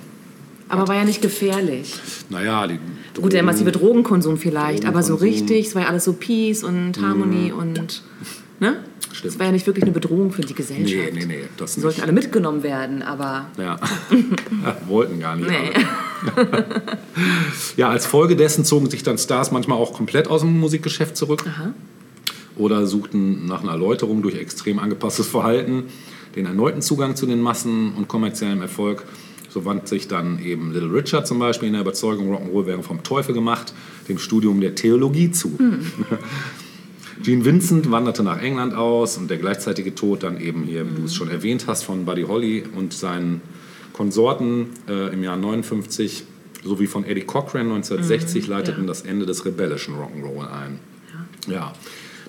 Aber 0.68 0.88
war 0.88 0.96
ja 0.96 1.04
nicht 1.04 1.22
gefährlich. 1.22 1.96
naja, 2.30 2.66
die 2.68 2.80
Gut, 3.16 3.34
der 3.34 3.42
Drogen- 3.42 3.46
massive 3.46 3.72
Drogenkonsum 3.72 4.38
vielleicht, 4.38 4.86
aber 4.86 5.04
so 5.04 5.16
Drogenkonsum. 5.16 5.48
richtig, 5.50 5.68
es 5.68 5.76
war 5.76 5.84
ja 5.84 5.88
alles 5.90 6.06
so 6.06 6.14
Peace 6.14 6.64
und 6.64 7.00
Harmony 7.02 7.52
und. 7.52 8.02
Ne? 8.60 8.78
Stimmt. 9.12 9.34
Es 9.34 9.40
war 9.40 9.48
ja 9.48 9.52
nicht 9.52 9.66
wirklich 9.68 9.84
eine 9.84 9.92
Bedrohung 9.92 10.32
für 10.32 10.42
die 10.42 10.54
Gesellschaft. 10.54 11.14
Nee, 11.14 11.20
nee, 11.20 11.26
nee, 11.26 11.40
das 11.58 11.76
Die 11.76 11.82
sollten 11.82 12.02
alle 12.02 12.12
mitgenommen 12.12 12.62
werden, 12.64 13.02
aber. 13.02 13.48
Ja. 13.58 13.78
Wollten 14.88 15.20
gar 15.20 15.36
nicht. 15.36 15.50
Nee. 15.50 15.72
Ja, 17.78 17.90
als 17.90 18.06
Folge 18.06 18.36
dessen 18.36 18.66
zogen 18.66 18.90
sich 18.90 19.04
dann 19.04 19.18
Stars 19.18 19.52
manchmal 19.52 19.78
auch 19.78 19.94
komplett 19.94 20.28
aus 20.28 20.42
dem 20.42 20.60
Musikgeschäft 20.60 21.18
zurück. 21.18 21.44
Aha. 21.48 21.74
Oder 22.60 22.86
suchten 22.86 23.48
nach 23.48 23.64
einer 23.64 23.72
Erläuterung 23.72 24.22
durch 24.22 24.36
extrem 24.36 24.78
angepasstes 24.78 25.28
Verhalten 25.28 25.86
den 26.36 26.46
erneuten 26.46 26.82
Zugang 26.82 27.16
zu 27.16 27.26
den 27.26 27.42
Massen 27.42 27.94
und 27.96 28.08
kommerziellem 28.08 28.62
Erfolg. 28.62 29.06
So 29.50 29.66
wandte 29.66 29.88
sich 29.88 30.08
dann 30.08 30.40
eben 30.44 30.72
Little 30.72 30.94
Richard 30.94 31.26
zum 31.26 31.40
Beispiel 31.40 31.68
in 31.68 31.74
der 31.74 31.82
Überzeugung, 31.82 32.32
Rock'n'Roll 32.32 32.68
wäre 32.68 32.84
vom 32.84 33.02
Teufel 33.02 33.34
gemacht, 33.34 33.74
dem 34.08 34.20
Studium 34.20 34.62
der 34.62 34.76
Theologie 34.76 35.32
zu. 35.32 35.58
Gene 37.24 37.44
Vincent 37.44 37.90
wanderte 37.90 38.24
nach 38.24 38.42
England 38.42 38.76
aus 38.76 39.18
und 39.18 39.30
der 39.30 39.38
gleichzeitige 39.38 39.96
Tod 39.96 40.24
dann 40.24 40.40
eben 40.40 40.64
hier, 40.64 40.90
wie 40.90 40.96
du 41.00 41.06
es 41.06 41.16
schon 41.16 41.30
erwähnt 41.30 41.66
hast, 41.68 41.84
von 41.84 42.06
Buddy 42.06 42.24
Holly 42.24 42.64
und 42.76 42.94
seinen 42.94 43.42
Konsorten 43.92 44.68
äh, 44.88 45.12
im 45.12 45.24
Jahr 45.24 45.36
59 45.36 46.24
sowie 46.64 46.88
von 46.88 47.04
Eddie 47.04 47.22
Cochran 47.22 47.72
1960 47.72 48.48
leiteten 48.48 48.84
ja. 48.84 48.88
das 48.88 49.02
Ende 49.02 49.26
des 49.26 49.46
rebellischen 49.46 49.96
Rock'n'Roll 49.96 50.50
ein. 50.50 50.80
Ja, 51.48 51.74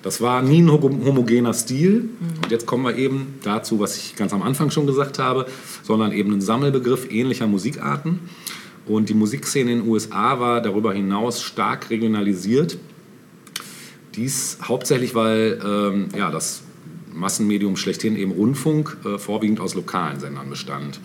das 0.03 0.21
war 0.21 0.43
nie 0.43 0.63
ein 0.63 0.71
homo- 0.71 1.05
homogener 1.05 1.53
Stil. 1.53 2.09
Und 2.43 2.51
jetzt 2.51 2.67
kommen 2.67 2.85
wir 2.85 2.97
eben 2.97 3.35
dazu, 3.43 3.81
was 3.81 3.97
ich 3.97 4.17
ganz 4.17 4.33
am 4.33 4.43
Anfang 4.43 4.71
schon 4.71 4.87
gesagt 4.87 5.19
habe, 5.19 5.47
sondern 5.83 6.13
eben 6.13 6.33
ein 6.33 6.41
Sammelbegriff 6.41 7.11
ähnlicher 7.11 7.47
Musikarten. 7.47 8.21
Und 8.87 9.09
die 9.09 9.15
Musikszene 9.15 9.73
in 9.73 9.81
den 9.81 9.89
USA 9.89 10.41
war 10.41 10.63
darüber 10.63 10.93
hinaus 10.95 11.43
stark 11.43 11.91
regionalisiert. 11.91 12.79
Dies 14.17 14.59
hauptsächlich, 14.63 15.15
weil 15.15 15.61
ähm, 15.65 16.09
ja, 16.17 16.31
das 16.31 16.63
Massenmedium 17.15 17.77
schlechthin 17.77 18.17
eben 18.17 18.33
Rundfunk 18.33 18.97
äh, 19.05 19.19
vorwiegend 19.19 19.61
aus 19.61 19.75
lokalen 19.75 20.19
Sendern 20.19 20.49
bestand. 20.49 21.01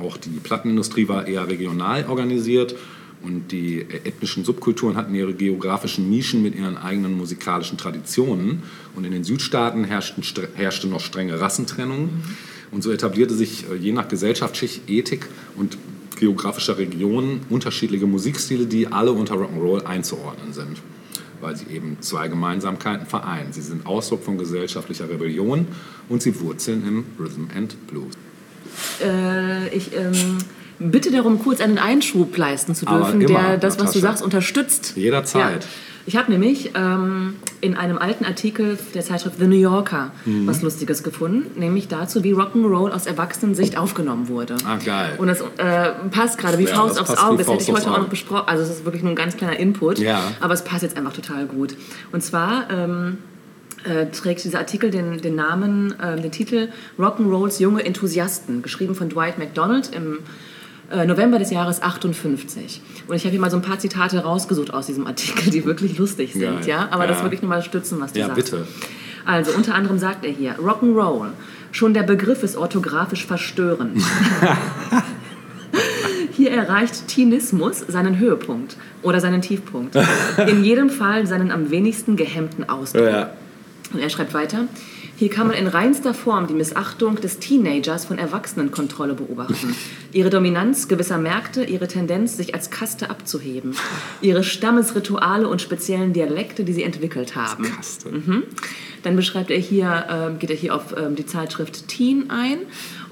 Auch 0.00 0.16
die 0.16 0.30
Plattenindustrie 0.42 1.06
war 1.08 1.26
eher 1.28 1.48
regional 1.48 2.06
organisiert 2.08 2.74
und 3.22 3.52
die 3.52 3.80
ethnischen 3.80 4.44
Subkulturen 4.44 4.96
hatten 4.96 5.14
ihre 5.14 5.34
geografischen 5.34 6.10
Nischen 6.10 6.42
mit 6.42 6.54
ihren 6.54 6.76
eigenen 6.76 7.16
musikalischen 7.16 7.78
Traditionen. 7.78 8.62
Und 8.94 9.04
in 9.04 9.12
den 9.12 9.24
Südstaaten 9.24 9.84
herrschten, 9.84 10.24
herrschte 10.54 10.88
noch 10.88 11.00
strenge 11.00 11.40
Rassentrennung. 11.40 12.10
Und 12.70 12.82
so 12.82 12.90
etablierte 12.90 13.34
sich 13.34 13.70
äh, 13.70 13.76
je 13.76 13.92
nach 13.92 14.08
Gesellschaftsschicht, 14.08 14.88
Ethik 14.88 15.28
und 15.56 15.78
geografischer 16.16 16.78
Region 16.78 17.40
unterschiedliche 17.48 18.06
Musikstile, 18.06 18.66
die 18.66 18.86
alle 18.86 19.12
unter 19.12 19.34
Rock'n'Roll 19.34 19.84
einzuordnen 19.84 20.52
sind 20.52 20.78
weil 21.42 21.56
sie 21.56 21.66
eben 21.74 21.96
zwei 22.00 22.28
Gemeinsamkeiten 22.28 23.06
vereinen. 23.06 23.52
Sie 23.52 23.60
sind 23.60 23.84
Ausdruck 23.84 24.22
von 24.22 24.38
gesellschaftlicher 24.38 25.10
Rebellion 25.10 25.66
und 26.08 26.22
sie 26.22 26.38
wurzeln 26.40 26.86
im 26.86 27.04
Rhythm 27.18 27.48
and 27.54 27.86
Blues. 27.88 28.14
Äh, 29.02 29.76
ich 29.76 29.94
ähm, 29.94 30.38
bitte 30.90 31.10
darum, 31.10 31.38
kurz 31.38 31.60
einen 31.60 31.78
Einschub 31.78 32.36
leisten 32.36 32.74
zu 32.74 32.84
dürfen, 32.86 33.20
der 33.20 33.56
das, 33.58 33.78
was 33.78 33.92
du 33.92 33.98
sagst, 33.98 34.22
unterstützt. 34.22 34.92
Jederzeit. 34.96 35.62
Ja. 35.64 35.68
Ich 36.04 36.16
habe 36.16 36.32
nämlich 36.32 36.72
ähm, 36.74 37.34
in 37.60 37.76
einem 37.76 37.96
alten 37.96 38.24
Artikel 38.24 38.76
der 38.92 39.02
Zeitschrift 39.02 39.36
The 39.38 39.46
New 39.46 39.54
Yorker 39.54 40.10
Mhm. 40.24 40.48
was 40.48 40.60
Lustiges 40.60 41.04
gefunden, 41.04 41.60
nämlich 41.60 41.86
dazu, 41.86 42.24
wie 42.24 42.32
Rock'n'Roll 42.34 42.90
aus 42.90 43.06
Erwachsenensicht 43.06 43.76
aufgenommen 43.78 44.26
wurde. 44.26 44.56
Ah, 44.66 44.78
geil. 44.84 45.10
Und 45.18 45.28
das 45.28 45.40
äh, 45.58 45.90
passt 46.10 46.38
gerade 46.38 46.58
wie 46.58 46.64
Ja, 46.64 46.74
Faust 46.74 47.00
aufs 47.00 47.16
Auge. 47.16 47.38
Das 47.38 47.46
hätte 47.48 47.62
ich 47.62 47.72
heute 47.72 47.88
auch 47.92 47.98
noch 47.98 48.08
besprochen. 48.08 48.48
Also 48.48 48.64
es 48.64 48.70
ist 48.70 48.84
wirklich 48.84 49.04
nur 49.04 49.12
ein 49.12 49.16
ganz 49.16 49.36
kleiner 49.36 49.56
Input. 49.60 50.00
Ja. 50.00 50.20
Aber 50.40 50.54
es 50.54 50.64
passt 50.64 50.82
jetzt 50.82 50.96
einfach 50.96 51.12
total 51.12 51.46
gut. 51.46 51.76
Und 52.10 52.20
zwar 52.24 52.68
ähm, 52.70 53.18
äh, 53.84 54.06
trägt 54.06 54.42
dieser 54.42 54.58
Artikel 54.58 54.90
den, 54.90 55.22
den 55.22 55.36
Namen, 55.36 55.94
äh, 56.00 56.20
den 56.20 56.32
Titel 56.32 56.68
Rock'n'Rolls 56.98 57.60
junge 57.60 57.84
Enthusiasten, 57.84 58.62
geschrieben 58.62 58.96
von 58.96 59.08
Dwight 59.08 59.38
MacDonald 59.38 59.94
im 59.94 60.18
äh, 60.92 61.06
November 61.06 61.38
des 61.38 61.50
Jahres 61.50 61.82
58. 61.82 62.80
Und 63.08 63.16
ich 63.16 63.22
habe 63.24 63.30
hier 63.30 63.40
mal 63.40 63.50
so 63.50 63.56
ein 63.56 63.62
paar 63.62 63.78
Zitate 63.78 64.18
rausgesucht 64.22 64.72
aus 64.72 64.86
diesem 64.86 65.06
Artikel, 65.06 65.50
die 65.50 65.64
wirklich 65.64 65.98
lustig 65.98 66.32
sind. 66.34 66.42
Geil. 66.42 66.66
Ja? 66.68 66.88
Aber 66.90 67.06
das 67.06 67.18
Ja. 67.18 67.24
wirklich 67.24 67.42
nochmal 67.42 67.62
stützen, 67.62 68.00
was 68.00 68.12
du 68.12 68.20
Ja, 68.20 68.26
sagst. 68.26 68.36
bitte. 68.52 68.66
Also 69.24 69.52
unter 69.52 69.74
anderem 69.74 69.98
sagt 69.98 70.24
er 70.24 70.32
hier, 70.32 70.56
Rock'n'Roll, 70.58 71.28
schon 71.70 71.94
der 71.94 72.02
Begriff 72.02 72.42
ist 72.42 72.56
orthografisch 72.56 73.24
verstörend. 73.26 74.02
Hier 76.32 76.50
erreicht 76.50 77.08
Teenismus 77.08 77.80
seinen 77.86 78.18
Höhepunkt 78.18 78.76
oder 79.02 79.20
seinen 79.20 79.42
Tiefpunkt. 79.42 79.96
In 80.48 80.64
jedem 80.64 80.90
Fall 80.90 81.26
seinen 81.26 81.50
am 81.50 81.70
wenigsten 81.70 82.16
gehemmten 82.16 82.68
Ausdruck. 82.68 83.04
Ja. 83.06 83.30
Und 83.92 84.00
er 84.00 84.10
schreibt 84.10 84.34
weiter. 84.34 84.64
Hier 85.22 85.30
kann 85.30 85.46
man 85.46 85.56
in 85.56 85.68
reinster 85.68 86.14
Form 86.14 86.48
die 86.48 86.54
Missachtung 86.54 87.14
des 87.14 87.38
Teenagers 87.38 88.06
von 88.06 88.18
Erwachsenenkontrolle 88.18 89.14
beobachten. 89.14 89.76
Ihre 90.12 90.30
Dominanz 90.30 90.88
gewisser 90.88 91.16
Märkte, 91.16 91.62
ihre 91.62 91.86
Tendenz, 91.86 92.36
sich 92.36 92.56
als 92.56 92.70
Kaste 92.70 93.08
abzuheben. 93.08 93.76
Ihre 94.20 94.42
Stammesrituale 94.42 95.46
und 95.46 95.62
speziellen 95.62 96.12
Dialekte, 96.12 96.64
die 96.64 96.72
sie 96.72 96.82
entwickelt 96.82 97.36
haben. 97.36 97.62
Kaste. 97.62 98.10
Dann 99.04 99.14
beschreibt 99.14 99.52
er 99.52 99.58
hier, 99.58 100.06
ähm, 100.10 100.40
geht 100.40 100.50
er 100.50 100.56
hier 100.56 100.74
auf 100.74 100.92
ähm, 100.96 101.14
die 101.14 101.24
Zeitschrift 101.24 101.86
Teen 101.86 102.28
ein 102.30 102.58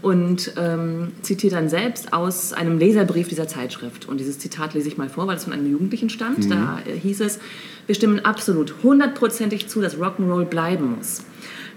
und 0.02 0.54
ähm, 0.56 1.12
zitiert 1.22 1.52
dann 1.52 1.68
selbst 1.68 2.12
aus 2.12 2.52
einem 2.52 2.78
Leserbrief 2.78 3.28
dieser 3.28 3.46
Zeitschrift. 3.46 4.08
Und 4.08 4.18
dieses 4.18 4.40
Zitat 4.40 4.74
lese 4.74 4.88
ich 4.88 4.98
mal 4.98 5.08
vor, 5.08 5.28
weil 5.28 5.36
es 5.36 5.44
von 5.44 5.52
einem 5.52 5.70
Jugendlichen 5.70 6.10
stammt. 6.10 6.50
Da 6.50 6.80
äh, 6.86 6.98
hieß 6.98 7.20
es, 7.20 7.38
wir 7.86 7.94
stimmen 7.94 8.24
absolut 8.24 8.74
hundertprozentig 8.82 9.68
zu, 9.68 9.80
dass 9.80 9.96
Rock'n'Roll 9.96 10.46
bleiben 10.46 10.96
muss. 10.96 11.22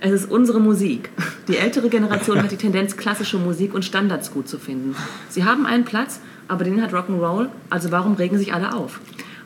Es 0.06 0.12
ist 0.12 0.30
unsere 0.30 0.60
Musik. 0.60 1.12
Die 1.48 1.56
ältere 1.56 1.88
Generation 1.88 2.44
hat 2.44 2.52
die 2.52 2.58
Tendenz, 2.58 2.98
klassische 2.98 3.38
Musik 3.38 3.74
und 3.74 3.86
Standards 3.86 4.34
gut 4.34 4.50
zu 4.50 4.60
finden. 4.60 4.98
Sie 5.30 5.46
haben 5.46 5.66
einen 5.66 5.86
Platz, 5.86 6.20
aber 6.50 6.66
den 6.66 6.82
hat 6.82 6.92
Rock'n'Roll, 6.92 7.48
also 7.70 7.90
warum 7.90 8.16
regen 8.16 8.38
sich 8.38 8.54
alle 8.54 8.74
auf? 8.74 9.00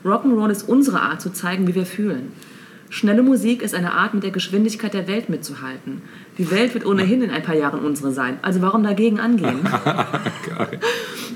Rock'n'Roll 0.04 0.50
ist 0.50 0.68
unsere 0.68 1.00
Art 1.00 1.22
zu 1.22 1.30
zeigen, 1.30 1.68
wie 1.68 1.76
wir 1.76 1.86
fühlen. 1.86 2.32
Schnelle 2.90 3.22
Musik 3.22 3.62
ist 3.62 3.72
eine 3.72 3.92
Art, 3.92 4.14
mit 4.14 4.24
der 4.24 4.32
Geschwindigkeit 4.32 4.94
der 4.94 5.06
Welt 5.06 5.28
mitzuhalten. 5.28 6.02
Die 6.38 6.50
Welt 6.50 6.74
wird 6.74 6.84
ohnehin 6.84 7.22
in 7.22 7.30
ein 7.30 7.44
paar 7.44 7.54
Jahren 7.54 7.78
unsere 7.78 8.10
sein. 8.10 8.40
Also 8.42 8.60
warum 8.60 8.82
dagegen 8.82 9.20
angehen? 9.20 9.60
Geil. 9.84 10.80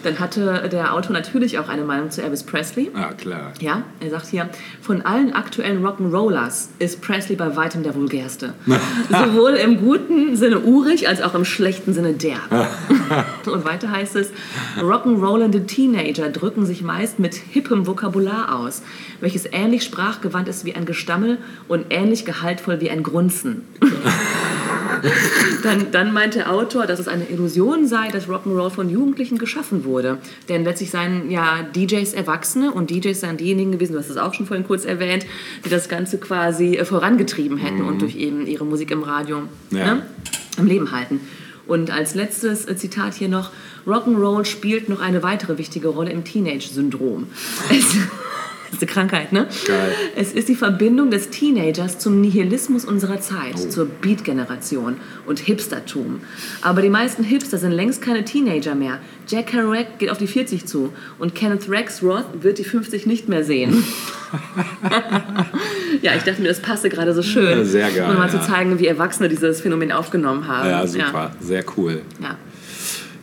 Dann 0.02 0.19
hatte 0.19 0.69
der 0.70 0.94
Autor 0.94 1.12
natürlich 1.12 1.59
auch 1.59 1.69
eine 1.69 1.82
Meinung 1.82 2.10
zu 2.10 2.23
Elvis 2.23 2.43
Presley. 2.43 2.90
Ja, 2.94 3.12
klar. 3.12 3.52
Ja, 3.60 3.82
er 4.01 4.10
sagt 4.10 4.27
hier, 4.27 4.48
von 4.81 5.02
allen 5.02 5.32
aktuellen 5.32 5.85
Rock'n'Rollers 5.85 6.69
ist 6.78 7.01
Presley 7.01 7.36
bei 7.36 7.56
weitem 7.56 7.82
der 7.82 7.94
vulgärste. 7.94 8.55
Sowohl 9.10 9.52
im 9.52 9.78
guten 9.78 10.36
Sinne 10.36 10.60
urig, 10.60 11.09
als 11.09 11.23
auch 11.23 11.35
im 11.35 11.44
schlechten 11.44 11.94
Sinne 11.94 12.12
derb. 12.12 12.40
Und 13.47 13.64
weiter 13.64 13.90
heißt 13.90 14.16
es, 14.16 14.31
Rock'n'Rollende 14.81 15.66
Teenager 15.66 16.31
drücken 16.31 16.66
sich 16.66 16.82
meist 16.82 17.19
mit 17.19 17.35
hippem 17.35 17.86
Vokabular 17.86 18.59
aus, 18.59 18.82
welches 19.20 19.47
ähnlich 19.51 19.85
sprachgewandt 19.85 20.48
ist 20.48 20.64
wie 20.64 20.74
ein 20.74 20.86
Gestammel 20.86 21.39
und 21.69 21.86
ähnlich 21.90 22.24
gehaltvoll 22.24 22.81
wie 22.81 22.90
ein 22.90 23.02
Grunzen. 23.02 23.62
Dann, 25.62 25.93
dann 25.93 26.12
meint 26.12 26.35
der 26.35 26.53
Autor, 26.53 26.87
dass 26.87 26.99
es 26.99 27.07
eine 27.07 27.24
Illusion 27.29 27.87
sei, 27.87 28.09
dass 28.09 28.29
Rock'n'Roll 28.29 28.70
von 28.70 28.91
Jugendlichen 28.91 29.39
geschaffen 29.39 29.85
wurde. 29.85 30.19
Denn 30.49 30.65
letztlich 30.65 30.91
seien 30.91 31.31
ja 31.31 31.62
DJs 31.62 32.12
Erwachsene 32.15 32.73
und 32.73 32.91
DJs 32.91 33.20
seien 33.20 33.37
diejenigen 33.37 33.73
gewesen, 33.73 33.93
du 33.93 33.99
hast 33.99 34.11
es 34.11 34.16
auch 34.16 34.35
schon 34.35 34.47
vorhin 34.47 34.66
kurz 34.66 34.85
erwähnt, 34.85 35.24
die 35.65 35.69
das 35.69 35.89
Ganze 35.89 36.19
quasi 36.19 36.77
äh, 36.77 36.85
vorangetrieben 36.85 37.59
hätten 37.59 37.83
und 37.83 38.03
durch 38.03 38.16
eben 38.16 38.47
ihre 38.47 38.65
Musik 38.65 38.91
im 38.91 39.03
Radio 39.03 39.43
Ja. 39.70 39.95
ne, 39.95 40.07
am 40.59 40.66
Leben 40.66 40.91
halten. 40.91 41.20
Und 41.66 41.91
als 41.91 42.15
letztes 42.15 42.66
äh, 42.66 42.77
Zitat 42.77 43.15
hier 43.15 43.29
noch, 43.29 43.51
Rock'n'Roll 43.87 44.45
spielt 44.45 44.89
noch 44.89 45.01
eine 45.01 45.23
weitere 45.23 45.59
wichtige 45.59 45.89
Rolle 45.89 46.11
im 46.11 46.24
Teenage-Syndrom. 46.24 47.29
Das 48.73 48.81
ist 48.81 48.89
eine 48.89 48.93
Krankheit, 48.93 49.32
ne? 49.32 49.47
Geil. 49.66 49.93
Es 50.16 50.32
ist 50.32 50.49
die 50.49 50.55
Verbindung 50.55 51.11
des 51.11 51.28
Teenagers 51.28 51.99
zum 51.99 52.23
Nihilismus 52.23 52.86
unserer 52.86 53.20
Zeit, 53.20 53.59
zur 53.59 53.85
Beat-Generation 53.85 54.97
und 55.27 55.39
Hipstertum. 55.40 56.23
Aber 56.62 56.81
die 56.81 56.89
meisten 56.89 57.23
Hipster 57.23 57.59
sind 57.59 57.73
längst 57.73 58.01
keine 58.01 58.24
Teenager 58.24 58.74
mehr. 58.74 58.99
Jack 59.28 59.49
Kerouac 59.49 59.99
geht 59.99 60.09
auf 60.09 60.16
die 60.16 60.27
40 60.27 60.65
zu 60.65 60.90
und 61.19 61.35
Kenneth 61.35 61.69
Rexroth 61.69 62.24
wird 62.40 62.57
die 62.57 62.65
50 62.65 63.05
nicht 63.05 63.28
mehr 63.28 63.44
sehen. 63.44 63.85
ja, 66.01 66.12
ich 66.16 66.23
dachte 66.23 66.40
mir, 66.40 66.49
das 66.49 66.61
passte 66.61 66.89
gerade 66.89 67.12
so 67.12 67.23
schön. 67.23 67.59
Ja, 67.59 67.65
sehr 67.65 67.90
geil, 67.90 68.11
Um 68.11 68.16
mal 68.16 68.31
zu 68.31 68.39
ja. 68.39 68.43
zeigen, 68.43 68.78
wie 68.78 68.86
Erwachsene 68.86 69.28
dieses 69.28 69.61
Phänomen 69.61 69.93
aufgenommen 69.93 70.49
haben. 70.49 70.70
Ja, 70.70 70.86
super. 70.86 71.32
Sehr 71.40 71.62
cool. 71.77 72.01
Ja. 72.23 72.39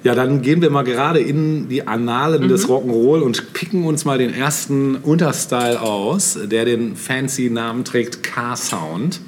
Ja. 0.03 0.13
Ja, 0.13 0.15
dann 0.15 0.41
gehen 0.41 0.61
wir 0.61 0.69
mal 0.69 0.83
gerade 0.83 1.19
in 1.19 1.67
die 1.67 1.85
Annalen 1.87 2.47
des 2.47 2.67
Mhm. 2.67 2.73
Rock'n'Roll 2.73 3.19
und 3.21 3.51
picken 3.53 3.83
uns 3.83 4.05
mal 4.05 4.17
den 4.17 4.33
ersten 4.33 4.95
Unterstyle 4.95 5.81
aus, 5.81 6.37
der 6.45 6.63
den 6.65 6.95
fancy 6.95 7.49
Namen 7.49 7.83
trägt 7.83 8.23
Car 8.23 8.55
Sound. 8.55 9.19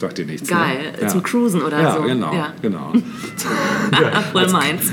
Sagt 0.00 0.16
dir 0.18 0.26
nichts, 0.26 0.48
Geil, 0.48 0.92
ne? 1.00 1.08
zum 1.08 1.24
Cruisen 1.24 1.60
oder 1.60 1.82
ja, 1.82 1.96
so. 1.96 2.02
Genau, 2.02 2.32
Ja. 2.32 2.52
genau. 2.62 2.92
Voll 4.32 4.48
meins. 4.52 4.82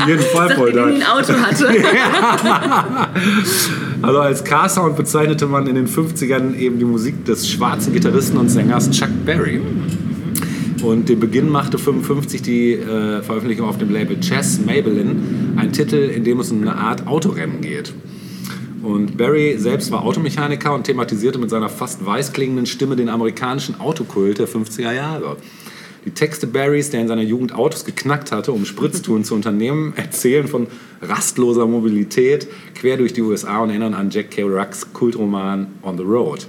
Auf 0.00 0.06
jeden 0.06 0.22
Fall 0.22 0.54
voll 0.54 0.72
dein. 0.72 0.94
ein 0.94 1.02
Auto 1.02 1.32
hatte. 1.34 1.68
Also 4.02 4.20
als 4.20 4.44
Car 4.44 4.68
Sound 4.68 4.96
bezeichnete 4.96 5.46
man 5.46 5.66
in 5.66 5.74
den 5.74 5.88
50ern 5.88 6.54
eben 6.54 6.78
die 6.78 6.84
Musik 6.84 7.24
des 7.24 7.48
schwarzen 7.50 7.92
Gitarristen 7.92 8.36
und 8.36 8.48
Sängers 8.50 8.90
Chuck 8.90 9.08
Berry. 9.24 9.60
Und 10.82 11.08
den 11.08 11.20
Beginn 11.20 11.48
machte 11.48 11.78
55 11.78 12.42
die 12.42 12.74
äh, 12.74 13.22
Veröffentlichung 13.22 13.68
auf 13.68 13.78
dem 13.78 13.90
Label 13.90 14.20
Chess 14.20 14.60
Maybelline, 14.64 15.16
ein 15.56 15.72
Titel, 15.72 15.96
in 15.96 16.22
dem 16.22 16.40
es 16.40 16.52
um 16.52 16.60
eine 16.60 16.76
Art 16.76 17.06
Autorennen 17.06 17.60
geht. 17.60 17.92
Und 18.82 19.16
Barry 19.16 19.56
selbst 19.58 19.90
war 19.90 20.04
Automechaniker 20.04 20.72
und 20.72 20.84
thematisierte 20.84 21.38
mit 21.38 21.50
seiner 21.50 21.68
fast 21.68 22.04
weiß 22.04 22.32
klingenden 22.32 22.66
Stimme 22.66 22.94
den 22.94 23.08
amerikanischen 23.08 23.80
Autokult 23.80 24.38
der 24.38 24.46
50er 24.46 24.92
Jahre. 24.92 25.36
Die 26.04 26.12
Texte 26.12 26.46
Barrys, 26.46 26.90
der 26.90 27.00
in 27.00 27.08
seiner 27.08 27.22
Jugend 27.22 27.52
Autos 27.52 27.84
geknackt 27.84 28.30
hatte, 28.30 28.52
um 28.52 28.64
Spritztouren 28.64 29.24
zu 29.24 29.34
unternehmen, 29.34 29.92
erzählen 29.96 30.46
von 30.46 30.68
rastloser 31.02 31.66
Mobilität 31.66 32.46
quer 32.76 32.96
durch 32.96 33.12
die 33.12 33.22
USA 33.22 33.58
und 33.58 33.70
erinnern 33.70 33.94
an 33.94 34.10
Jack 34.10 34.30
Kerouacs 34.30 34.92
Kultroman 34.92 35.66
On 35.82 35.96
the 35.96 36.04
Road. 36.04 36.46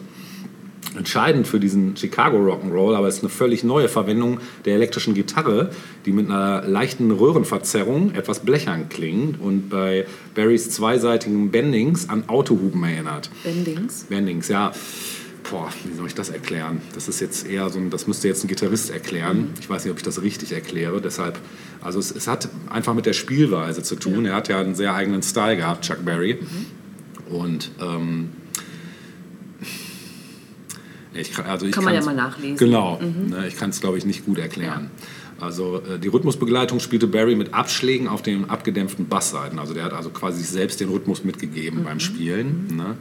Entscheidend 0.98 1.48
für 1.48 1.60
diesen 1.60 1.96
Chicago 1.96 2.38
Rock'n'Roll 2.38 2.96
aber 2.96 3.08
ist 3.08 3.22
eine 3.22 3.30
völlig 3.30 3.64
neue 3.64 3.88
Verwendung 3.88 4.40
der 4.66 4.76
elektrischen 4.76 5.14
Gitarre, 5.14 5.70
die 6.06 6.12
mit 6.12 6.30
einer 6.30 6.68
leichten 6.68 7.12
Röhrenverzerrung 7.12 8.16
etwas 8.16 8.40
blechern 8.40 8.90
klingt 8.90 9.40
und 9.40 9.70
bei 9.70 10.06
Barrys 10.34 10.72
zweiseitigen 10.72 11.52
Bendings 11.52 12.10
an 12.10 12.28
Autohuben 12.28 12.84
erinnert. 12.84 13.30
Bendings. 13.44 14.06
Bendings, 14.10 14.48
ja. 14.48 14.72
Boah, 15.50 15.70
wie 15.86 15.96
soll 15.96 16.08
ich 16.08 16.16
das 16.16 16.30
erklären? 16.30 16.82
Das 16.94 17.08
ist 17.08 17.22
jetzt 17.22 17.48
eher 17.48 17.70
so 17.70 17.80
ein, 17.80 17.90
das 17.90 18.08
müsste 18.08 18.28
jetzt 18.28 18.44
ein 18.44 18.48
Gitarrist 18.48 18.90
erklären. 18.90 19.54
Ich 19.62 19.70
weiß 19.70 19.86
nicht, 19.86 19.92
ob 19.92 19.98
ich 19.98 20.04
das 20.04 20.22
richtig 20.22 20.52
erkläre. 20.52 21.00
Deshalb, 21.00 21.40
also 21.82 22.00
es, 22.00 22.12
es 22.12 22.28
hat 22.28 22.50
einfach 22.70 22.94
mit 22.94 23.06
der 23.06 23.14
Spielweise 23.14 23.82
zu 23.82 23.96
tun. 23.96 24.26
Er 24.26 24.36
hat 24.36 24.50
ja 24.50 24.60
einen 24.60 24.76
sehr 24.76 24.94
eigenen 24.94 25.22
Style 25.24 25.56
gehabt, 25.56 25.86
Chuck 25.86 26.04
Berry. 26.04 26.40
Und 27.30 27.72
ähm, 27.82 28.32
ich 31.20 31.32
kann, 31.32 31.46
also 31.46 31.66
ich 31.66 31.72
Kann 31.72 31.84
man 31.84 31.94
ja 31.94 32.02
mal 32.02 32.16
nachlesen. 32.16 32.58
Genau, 32.58 33.00
ne, 33.00 33.48
ich 33.48 33.58
kann 33.58 33.70
es 33.72 33.82
glaube 33.82 33.98
ich 33.98 34.06
nicht 34.06 34.26
gut 34.26 34.38
erklären. 34.38 34.90
Also 35.40 35.82
äh, 35.82 36.00
die 36.00 36.08
Rhythmusbegleitung 36.08 36.80
spielte 36.80 37.08
Barry 37.08 37.36
mit 37.36 37.54
Abschlägen 37.54 38.08
auf 38.08 38.22
den 38.22 38.50
abgedämpften 38.50 39.08
Bassseiten. 39.08 39.60
Also 39.60 39.74
der 39.74 39.84
hat 39.84 39.94
also 39.94 40.10
quasi 40.10 40.40
sich 40.40 40.50
selbst 40.50 40.80
den 40.80 40.90
Rhythmus 40.90 41.24
mitgegeben 41.24 41.84
beim 41.84 42.00
Spielen. 42.00 42.68
Ne? 42.76 42.96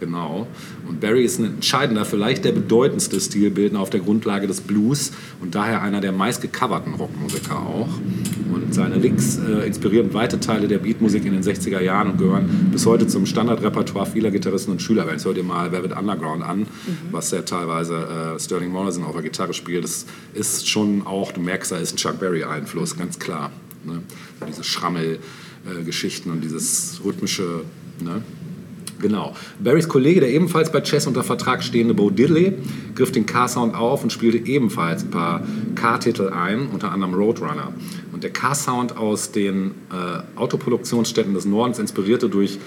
Genau. 0.00 0.46
Und 0.88 1.00
Barry 1.00 1.24
ist 1.24 1.38
ein 1.38 1.54
entscheidender, 1.56 2.04
vielleicht 2.04 2.44
der 2.44 2.52
bedeutendste 2.52 3.20
Stilbildner 3.20 3.80
auf 3.80 3.90
der 3.90 4.00
Grundlage 4.00 4.46
des 4.46 4.60
Blues 4.60 5.12
und 5.40 5.54
daher 5.54 5.82
einer 5.82 6.00
der 6.00 6.12
meistgecoverten 6.12 6.94
Rockmusiker 6.94 7.58
auch. 7.58 7.88
Und 8.52 8.74
seine 8.74 8.96
Licks 8.96 9.38
äh, 9.38 9.66
inspirieren 9.66 10.14
weite 10.14 10.40
Teile 10.40 10.68
der 10.68 10.78
Beatmusik 10.78 11.24
in 11.26 11.32
den 11.32 11.42
60er 11.42 11.80
Jahren 11.80 12.12
und 12.12 12.18
gehören 12.18 12.70
bis 12.72 12.86
heute 12.86 13.06
zum 13.06 13.26
Standardrepertoire 13.26 14.06
vieler 14.06 14.30
Gitarristen 14.30 14.72
und 14.72 14.80
Schülerbands. 14.80 15.24
Hört 15.24 15.36
ihr 15.36 15.44
mal 15.44 15.72
Velvet 15.72 15.96
Underground 15.96 16.42
an, 16.42 16.66
was 17.10 17.30
ja 17.30 17.42
teilweise 17.42 17.94
äh, 18.36 18.40
Sterling 18.40 18.70
Morrison 18.70 19.04
auf 19.04 19.12
der 19.12 19.22
Gitarre 19.22 19.54
spielt. 19.54 19.84
Das 19.84 20.06
ist 20.34 20.68
schon 20.68 21.06
auch, 21.06 21.32
du 21.32 21.40
merkst, 21.40 21.73
da 21.74 21.80
ist 21.80 21.92
ein 21.92 21.96
Chuck 21.96 22.20
Berry-Einfluss, 22.20 22.96
ganz 22.96 23.18
klar. 23.18 23.50
Ne? 23.84 24.00
So 24.38 24.46
diese 24.46 24.64
Schrammel-Geschichten 24.64 26.30
und 26.30 26.40
dieses 26.40 27.00
rhythmische. 27.04 27.64
Ne? 28.00 28.22
Genau. 29.00 29.34
Barrys 29.58 29.88
Kollege, 29.88 30.20
der 30.20 30.30
ebenfalls 30.30 30.70
bei 30.70 30.80
Chess 30.80 31.08
unter 31.08 31.24
Vertrag 31.24 31.64
stehende 31.64 31.92
Bo 31.92 32.10
Diddley, 32.10 32.54
griff 32.94 33.10
den 33.10 33.26
Car-Sound 33.26 33.74
auf 33.74 34.04
und 34.04 34.12
spielte 34.12 34.38
ebenfalls 34.38 35.02
ein 35.02 35.10
paar 35.10 35.42
Car-Titel 35.74 36.28
ein, 36.28 36.68
unter 36.68 36.92
anderem 36.92 37.14
Roadrunner. 37.14 37.74
Und 38.12 38.22
der 38.22 38.30
Car-Sound 38.30 38.96
aus 38.96 39.32
den 39.32 39.72
äh, 39.90 40.38
Autoproduktionsstätten 40.38 41.34
des 41.34 41.44
Nordens 41.44 41.80
inspirierte 41.80 42.28
durch 42.28 42.60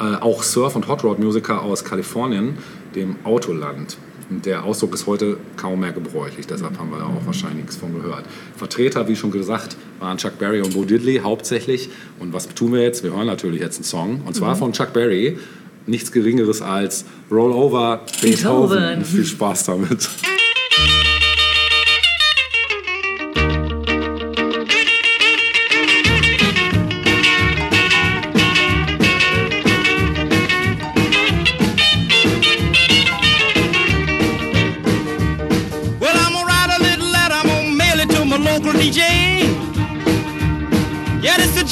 äh, 0.00 0.16
auch 0.16 0.42
Surf- 0.42 0.74
und 0.74 0.88
Hot-Rod-Musiker 0.88 1.62
aus 1.62 1.84
Kalifornien, 1.84 2.58
dem 2.96 3.16
Autoland. 3.22 3.96
Der 4.40 4.64
Ausdruck 4.64 4.94
ist 4.94 5.06
heute 5.06 5.36
kaum 5.56 5.80
mehr 5.80 5.92
gebräuchlich, 5.92 6.46
deshalb 6.46 6.78
haben 6.78 6.90
wir 6.90 6.98
da 6.98 7.04
auch 7.04 7.26
wahrscheinlich 7.26 7.64
nichts 7.64 7.76
von 7.76 7.94
gehört. 7.94 8.24
Vertreter, 8.56 9.06
wie 9.08 9.16
schon 9.16 9.30
gesagt, 9.30 9.76
waren 10.00 10.16
Chuck 10.16 10.38
Berry 10.38 10.60
und 10.60 10.74
Bo 10.74 10.84
Diddley 10.84 11.20
hauptsächlich. 11.22 11.90
Und 12.18 12.32
was 12.32 12.48
tun 12.48 12.72
wir 12.72 12.82
jetzt? 12.82 13.02
Wir 13.04 13.14
hören 13.14 13.26
natürlich 13.26 13.60
jetzt 13.60 13.76
einen 13.76 13.84
Song, 13.84 14.22
und 14.24 14.34
zwar 14.34 14.56
von 14.56 14.72
Chuck 14.72 14.92
Berry. 14.92 15.38
Nichts 15.86 16.12
Geringeres 16.12 16.62
als 16.62 17.04
Roll 17.30 17.52
Over 17.52 18.02
Beethoven. 18.20 18.78
Beethoven. 18.78 19.04
Viel 19.04 19.24
Spaß 19.24 19.64
damit. 19.64 20.08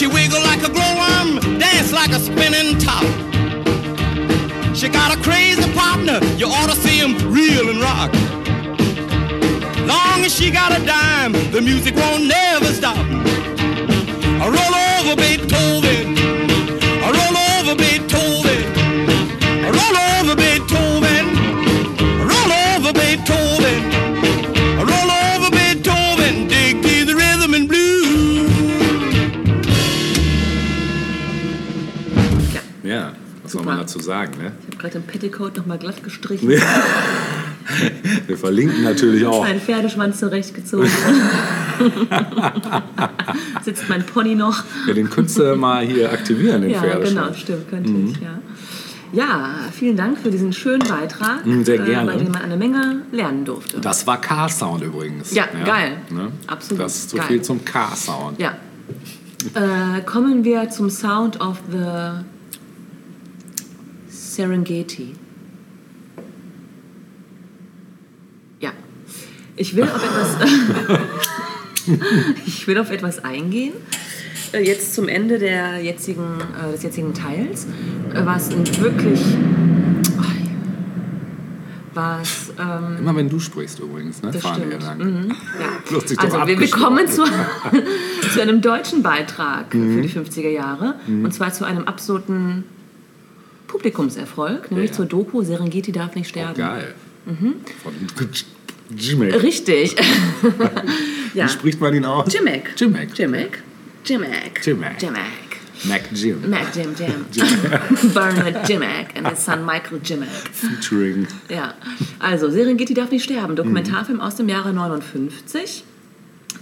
She 0.00 0.06
wiggle 0.06 0.40
like 0.40 0.62
a 0.62 0.70
glowworm, 0.70 1.58
dance 1.58 1.92
like 1.92 2.10
a 2.12 2.18
spinning 2.18 2.78
top. 2.78 3.04
She 4.74 4.88
got 4.88 5.14
a 5.14 5.20
crazy 5.22 5.70
partner, 5.74 6.18
you 6.38 6.46
ought 6.46 6.70
to 6.70 6.76
see 6.76 6.96
him 6.96 7.12
reel 7.30 7.68
and 7.68 7.82
rock. 7.82 8.10
Long 9.86 10.24
as 10.24 10.34
she 10.34 10.50
got 10.50 10.72
a 10.72 10.82
dime, 10.86 11.32
the 11.52 11.60
music 11.60 11.96
won't 11.96 12.24
never 12.24 12.72
stop. 12.72 12.96
Roll 14.40 14.74
over 14.96 15.16
Beethoven. 15.16 16.09
Sagen, 34.02 34.32
ne? 34.38 34.52
ich 34.60 34.66
habe 34.66 34.76
gerade 34.76 34.98
den 35.00 35.06
Petticoat 35.06 35.56
nochmal 35.56 35.78
glatt 35.78 36.02
gestrichen. 36.02 36.48
Wir 38.26 38.36
verlinken 38.36 38.82
natürlich 38.82 39.24
auch. 39.26 39.44
Mein 39.44 39.60
Pferdeschwanz 39.60 40.18
zurechtgezogen. 40.18 40.88
Sitzt 43.64 43.88
mein 43.88 44.04
Pony 44.04 44.34
noch. 44.34 44.62
Ja, 44.86 44.94
den 44.94 45.08
könntest 45.08 45.38
du 45.38 45.54
mal 45.56 45.84
hier 45.86 46.12
aktivieren, 46.12 46.62
den 46.62 46.70
Ja, 46.72 46.80
Pferdeschwanz. 46.80 47.26
genau, 47.26 47.34
stimmt, 47.34 47.70
könnte 47.70 47.90
ich, 47.92 48.16
ja. 48.20 48.38
Ja, 49.12 49.54
vielen 49.72 49.96
Dank 49.96 50.18
für 50.18 50.30
diesen 50.30 50.52
schönen 50.52 50.86
Beitrag, 50.88 51.44
Mm, 51.44 51.64
sehr 51.64 51.78
gerne. 51.78 52.12
Äh, 52.12 52.16
bei 52.16 52.22
dem 52.22 52.32
man 52.32 52.42
eine 52.42 52.56
Menge 52.56 53.02
lernen 53.10 53.44
durfte. 53.44 53.80
Das 53.80 54.06
war 54.06 54.20
Car-Sound 54.20 54.84
übrigens. 54.84 55.34
Ja, 55.34 55.46
geil. 55.64 55.96
Ne? 56.10 56.30
Absolut 56.46 56.84
Das 56.84 56.94
ist 56.96 57.10
so 57.10 57.16
geil. 57.16 57.26
viel 57.26 57.42
zum 57.42 57.64
Car-Sound. 57.64 58.38
Ja. 58.38 58.52
Äh, 59.54 60.02
kommen 60.02 60.44
wir 60.44 60.68
zum 60.70 60.90
Sound 60.90 61.40
of 61.40 61.58
the 61.72 62.22
Serengeti. 64.30 65.14
Ja. 68.60 68.70
Ich 69.56 69.74
will 69.74 69.82
auf 69.82 70.02
etwas, 70.02 70.36
ich 72.46 72.66
will 72.68 72.78
auf 72.78 72.90
etwas 72.92 73.24
eingehen. 73.24 73.72
Äh, 74.52 74.64
Jetzt 74.64 74.94
zum 74.94 75.08
Ende 75.08 75.40
der 75.40 75.82
jetzigen, 75.82 76.38
äh, 76.40 76.70
des 76.72 76.84
jetzigen 76.84 77.12
Teils, 77.12 77.66
äh, 78.14 78.24
was 78.24 78.50
wirklich, 78.80 79.20
was 81.92 82.52
ähm, 82.56 82.98
Immer 82.98 83.16
wenn 83.16 83.28
du 83.28 83.40
sprichst 83.40 83.80
übrigens, 83.80 84.22
ne? 84.22 84.30
das 84.30 84.42
fahren 84.42 84.70
wir 84.70 84.78
lang. 84.78 84.98
Mhm, 84.98 85.32
ja. 85.58 85.98
Also 86.18 86.46
wir, 86.46 86.60
wir 86.60 86.70
kommen 86.70 87.08
zu, 87.08 87.24
zu 88.32 88.40
einem 88.40 88.60
deutschen 88.60 89.02
Beitrag 89.02 89.72
für 89.72 90.00
die 90.00 90.08
50er 90.08 90.50
Jahre. 90.50 90.94
Und 91.08 91.34
zwar 91.34 91.52
zu 91.52 91.64
einem 91.64 91.84
absoluten 91.84 92.62
Publikumserfolg, 93.70 94.70
nämlich 94.70 94.90
Ja. 94.90 94.96
zur 94.96 95.06
Doku 95.06 95.42
Serengeti 95.42 95.92
darf 95.92 96.14
nicht 96.14 96.28
sterben. 96.28 96.54
Geil. 96.54 96.94
Mhm. 97.26 97.54
Von 97.82 97.92
Jimek. 98.96 99.42
Richtig. 99.42 99.94
ja. 101.34 101.44
Wie 101.44 101.48
spricht 101.48 101.80
man 101.80 101.94
ihn 101.94 102.04
aus? 102.04 102.32
Jimek. 102.32 102.74
Jimek. 102.76 103.16
Jimek. 103.16 103.62
Jimek. 104.04 104.60
Jimek. 104.66 105.00
Jimek. 105.00 105.22
Mac 105.84 106.02
Jim. 106.12 106.50
Mac 106.50 106.66
Jim 106.74 106.94
Jim. 106.98 107.26
Bernard 108.12 108.68
Jimek 108.68 109.06
and 109.16 109.28
his 109.28 109.42
son 109.44 109.64
Michael 109.64 110.00
Jimek. 110.04 110.28
Featuring. 110.52 111.26
Ja, 111.48 111.74
also 112.18 112.50
Serengeti 112.50 112.92
darf 112.92 113.10
nicht 113.10 113.24
sterben. 113.24 113.54
Dokumentarfilm 113.56 114.20
aus 114.20 114.34
dem 114.34 114.48
Jahre 114.48 114.72
59. 114.74 115.84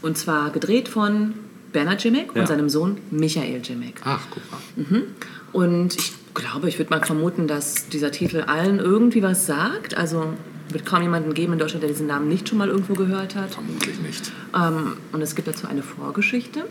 Und 0.03 0.17
zwar 0.19 0.51
gedreht 0.51 0.89
von 0.89 1.35
Bernard 1.73 2.05
Jimek 2.05 2.31
Ja. 2.35 2.43
und 2.43 2.47
seinem 2.49 2.69
Sohn 2.69 2.99
Michael 3.11 3.61
Jimek. 3.65 3.95
Ach, 4.05 4.21
guck 4.31 4.43
mal. 4.53 5.03
Und 5.53 5.97
ich 5.97 6.13
glaube, 6.39 6.69
ich 6.69 6.79
würde 6.79 6.91
mal 6.91 7.05
vermuten, 7.05 7.47
dass 7.47 7.89
dieser 7.89 8.11
Titel 8.11 8.43
allen 8.43 8.79
irgendwie 8.79 9.23
was 9.23 9.47
sagt. 9.47 9.97
Also 9.97 10.33
wird 10.71 10.85
kaum 10.85 11.03
jemanden 11.03 11.35
geben 11.35 11.55
in 11.55 11.59
Deutschland, 11.59 11.83
der 11.83 11.91
diesen 11.91 12.07
Namen 12.07 12.29
nicht 12.29 12.49
schon 12.49 12.59
mal 12.59 12.69
irgendwo 12.69 12.95
gehört 12.95 13.35
hat. 13.35 13.51
Vermutlich 13.51 13.99
nicht. 14.01 14.33
Ähm, 14.55 14.97
und 15.13 15.23
es 15.23 15.35
gibt 15.35 15.49
dazu 15.49 15.67
eine 15.67 15.83
Vorgeschichte. 15.83 16.65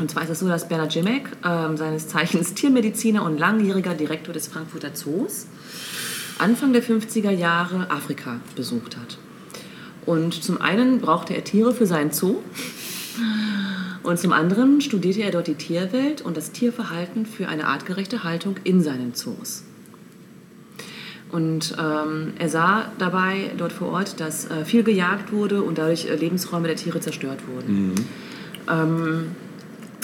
Und 0.00 0.10
zwar 0.10 0.22
ist 0.22 0.30
es 0.30 0.38
so, 0.40 0.48
dass 0.48 0.68
Bernard 0.68 0.94
Jimek, 0.94 1.28
ähm, 1.44 1.76
seines 1.76 2.08
Zeichens 2.08 2.54
Tiermediziner 2.54 3.24
und 3.24 3.38
langjähriger 3.38 3.94
Direktor 3.94 4.32
des 4.32 4.46
Frankfurter 4.46 4.94
Zoos, 4.94 5.46
Anfang 6.38 6.72
der 6.72 6.82
50er 6.82 7.30
Jahre 7.30 7.90
Afrika 7.90 8.40
besucht 8.56 8.96
hat. 8.96 9.18
Und 10.06 10.42
zum 10.42 10.60
einen 10.60 11.00
brauchte 11.00 11.34
er 11.34 11.44
Tiere 11.44 11.74
für 11.74 11.86
seinen 11.86 12.10
Zoo. 12.12 12.36
Und 14.04 14.18
zum 14.18 14.32
anderen 14.32 14.80
studierte 14.82 15.22
er 15.22 15.30
dort 15.30 15.46
die 15.46 15.54
Tierwelt 15.54 16.20
und 16.22 16.36
das 16.36 16.52
Tierverhalten 16.52 17.26
für 17.26 17.48
eine 17.48 17.66
artgerechte 17.66 18.22
Haltung 18.22 18.56
in 18.62 18.82
seinen 18.82 19.14
Zoos. 19.14 19.64
Und 21.32 21.74
ähm, 21.80 22.34
er 22.38 22.48
sah 22.48 22.92
dabei 22.98 23.50
dort 23.56 23.72
vor 23.72 23.88
Ort, 23.88 24.20
dass 24.20 24.48
äh, 24.48 24.64
viel 24.64 24.84
gejagt 24.84 25.32
wurde 25.32 25.62
und 25.62 25.78
dadurch 25.78 26.08
äh, 26.08 26.14
Lebensräume 26.14 26.68
der 26.68 26.76
Tiere 26.76 27.00
zerstört 27.00 27.40
wurden. 27.48 27.94
Ähm, 28.70 29.26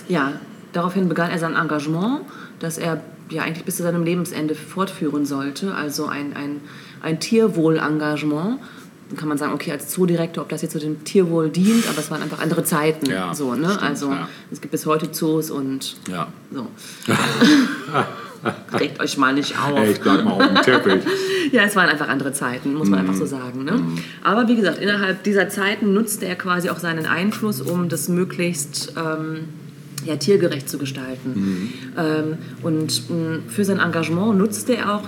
ja, 0.09 0.33
daraufhin 0.73 1.09
begann 1.09 1.31
er 1.31 1.39
sein 1.39 1.55
Engagement, 1.55 2.23
das 2.59 2.79
er 2.79 3.03
ja 3.31 3.43
eigentlich 3.43 3.65
bis 3.65 3.77
zu 3.77 3.83
seinem 3.83 4.03
Lebensende 4.03 4.55
fortführen 4.57 5.25
sollte, 5.25 5.75
also 5.75 6.07
ein, 6.07 6.35
ein, 6.35 6.63
ein 7.01 7.21
Tierwohlengagement. 7.21 8.59
Dann 8.59 8.61
kann 9.17 9.29
man 9.29 9.39
sagen, 9.39 9.53
okay, 9.53 9.73
als 9.73 9.89
Zoodirektor, 9.91 10.43
ob 10.43 10.49
das 10.49 10.63
jetzt 10.63 10.73
zu 10.73 10.79
dem 10.79 11.05
Tierwohl 11.05 11.51
dient, 11.51 11.89
aber 11.89 11.99
es 11.99 12.11
waren 12.11 12.23
einfach 12.23 12.41
andere 12.41 12.65
Zeiten. 12.65 13.11
Ja, 13.11 13.35
so, 13.35 13.55
ne? 13.55 13.69
stimmt, 13.69 13.83
also 13.83 14.11
ja. 14.11 14.29
es 14.51 14.61
gibt 14.61 14.73
bis 14.73 14.87
heute 14.87 15.11
Zoos 15.13 15.51
und 15.51 15.97
Ja. 16.09 16.29
so. 16.53 16.67
Regt 18.79 19.01
euch 19.01 19.19
mal 19.19 19.35
nicht 19.35 19.55
auf. 19.59 19.79
Ey, 19.79 19.91
ich 19.93 20.01
bleib 20.01 20.25
mal 20.25 20.33
auf 20.33 20.47
dem 20.47 20.55
Teppich. 20.63 21.03
Ja, 21.53 21.63
es 21.65 21.75
waren 21.75 21.89
einfach 21.89 22.09
andere 22.09 22.33
Zeiten, 22.33 22.75
muss 22.75 22.89
man 22.89 23.01
einfach 23.01 23.15
so 23.15 23.27
sagen. 23.27 23.65
Ne? 23.65 23.83
Aber 24.23 24.47
wie 24.47 24.55
gesagt, 24.55 24.79
innerhalb 24.79 25.25
dieser 25.25 25.49
Zeiten 25.49 25.93
nutzte 25.95 26.27
er 26.27 26.37
quasi 26.37 26.71
auch 26.71 26.79
seinen 26.79 27.07
Einfluss, 27.07 27.61
um 27.61 27.89
das 27.89 28.09
möglichst 28.09 28.93
ähm, 28.97 29.49
ja, 30.05 30.15
tiergerecht 30.15 30.69
zu 30.71 30.79
gestalten. 30.79 31.73
Ähm, 31.99 32.39
und 32.63 33.11
mh, 33.11 33.39
für 33.49 33.65
sein 33.65 33.81
Engagement 33.81 34.39
nutzte 34.39 34.77
er 34.77 34.95
auch 34.95 35.03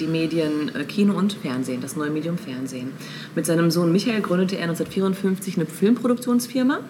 die 0.00 0.06
Medien 0.06 0.74
äh, 0.74 0.84
Kino 0.84 1.14
und 1.14 1.32
Fernsehen, 1.34 1.80
das 1.80 1.96
neue 1.96 2.10
Medium 2.10 2.38
Fernsehen. 2.38 2.92
Mit 3.34 3.46
seinem 3.46 3.70
Sohn 3.70 3.92
Michael 3.92 4.20
gründete 4.22 4.56
er 4.56 4.64
1954 4.64 5.56
eine 5.56 5.66
Filmproduktionsfirma 5.66 6.80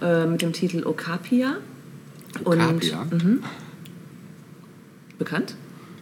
äh, 0.00 0.26
mit 0.26 0.42
dem 0.42 0.52
Titel 0.52 0.86
Okapia. 0.86 1.56
Okapi, 2.44 2.72
Und, 2.72 2.84
ja? 2.84 3.06
bekannt? 5.18 5.56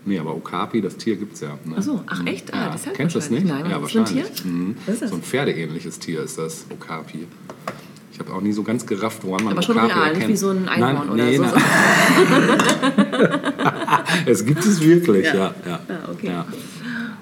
Nee, 0.05 0.19
aber 0.19 0.35
Okapi, 0.35 0.81
das 0.81 0.97
Tier 0.97 1.17
gibt's 1.17 1.41
ja. 1.41 1.59
Ne? 1.65 1.75
Ach 1.77 1.83
so, 1.83 2.03
ach 2.07 2.25
echt? 2.27 2.55
Ah, 2.55 2.67
ja. 2.67 2.71
das 2.71 2.85
Kennst 2.95 3.15
du 3.15 3.19
das 3.19 3.31
nicht? 3.31 3.47
Nein, 3.47 3.69
ja, 3.69 3.77
ein 3.77 3.83
wahrscheinlich. 3.83 4.31
Tier? 4.31 4.51
Mhm. 4.51 4.77
So 4.87 5.15
ein 5.15 5.23
pferdeähnliches 5.23 5.99
Tier 5.99 6.23
ist 6.23 6.39
das, 6.39 6.67
Okapi. 6.71 7.27
Ich 8.21 8.27
habe 8.27 8.37
auch 8.37 8.43
nie 8.43 8.53
so 8.53 8.63
ganz 8.63 8.85
gerafft, 8.85 9.25
woran 9.25 9.45
man 9.45 9.55
Aber 9.55 9.63
schon 9.63 9.79
Okapi 9.79 9.93
real, 9.95 10.09
nicht 10.09 10.15
erkennt. 10.17 10.33
wie 10.33 10.37
so 10.37 10.51
ein 10.51 10.69
Einhorn 10.69 10.95
Nein, 10.95 11.09
oder 11.09 11.25
nee, 11.25 11.37
so. 11.39 11.45
es 14.31 14.45
gibt 14.45 14.63
es 14.67 14.83
wirklich, 14.83 15.25
Ja. 15.25 15.35
ja. 15.35 15.55
ja, 15.65 15.71
ja. 15.71 15.81
Ah, 15.89 16.11
okay. 16.13 16.27
Ja. 16.27 16.47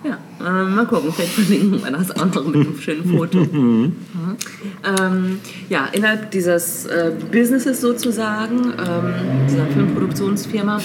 Ja. 0.03 0.19
Äh, 0.41 0.65
mal 0.65 0.87
gucken, 0.87 1.13
vielleicht 1.13 1.35
verlinken 1.35 1.85
wir 1.85 1.91
das 1.93 2.11
auch 2.11 2.35
noch 2.35 2.47
mit 2.47 2.57
einem 2.57 2.81
schönen 2.81 3.17
Foto. 3.17 3.39
Mhm. 3.53 3.93
Ähm, 5.01 5.39
ja, 5.69 5.87
innerhalb 5.93 6.33
dieses 6.33 6.87
äh, 6.87 7.13
Businesses 7.31 7.81
sozusagen, 7.81 8.73
ähm, 8.73 9.15
dieser 9.49 9.67
Filmproduktionsfirma, 9.67 10.81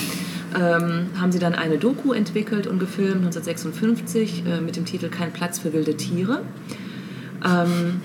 ähm, 0.55 1.07
haben 1.19 1.31
sie 1.31 1.39
dann 1.39 1.55
eine 1.55 1.79
Doku 1.79 2.13
entwickelt 2.13 2.67
und 2.67 2.77
gefilmt 2.79 3.25
1956 3.25 4.43
äh, 4.45 4.61
mit 4.61 4.75
dem 4.75 4.85
Titel 4.85 5.09
Kein 5.09 5.33
Platz 5.33 5.57
für 5.57 5.73
wilde 5.73 5.97
Tiere. 5.97 6.41
Ähm, 7.43 7.99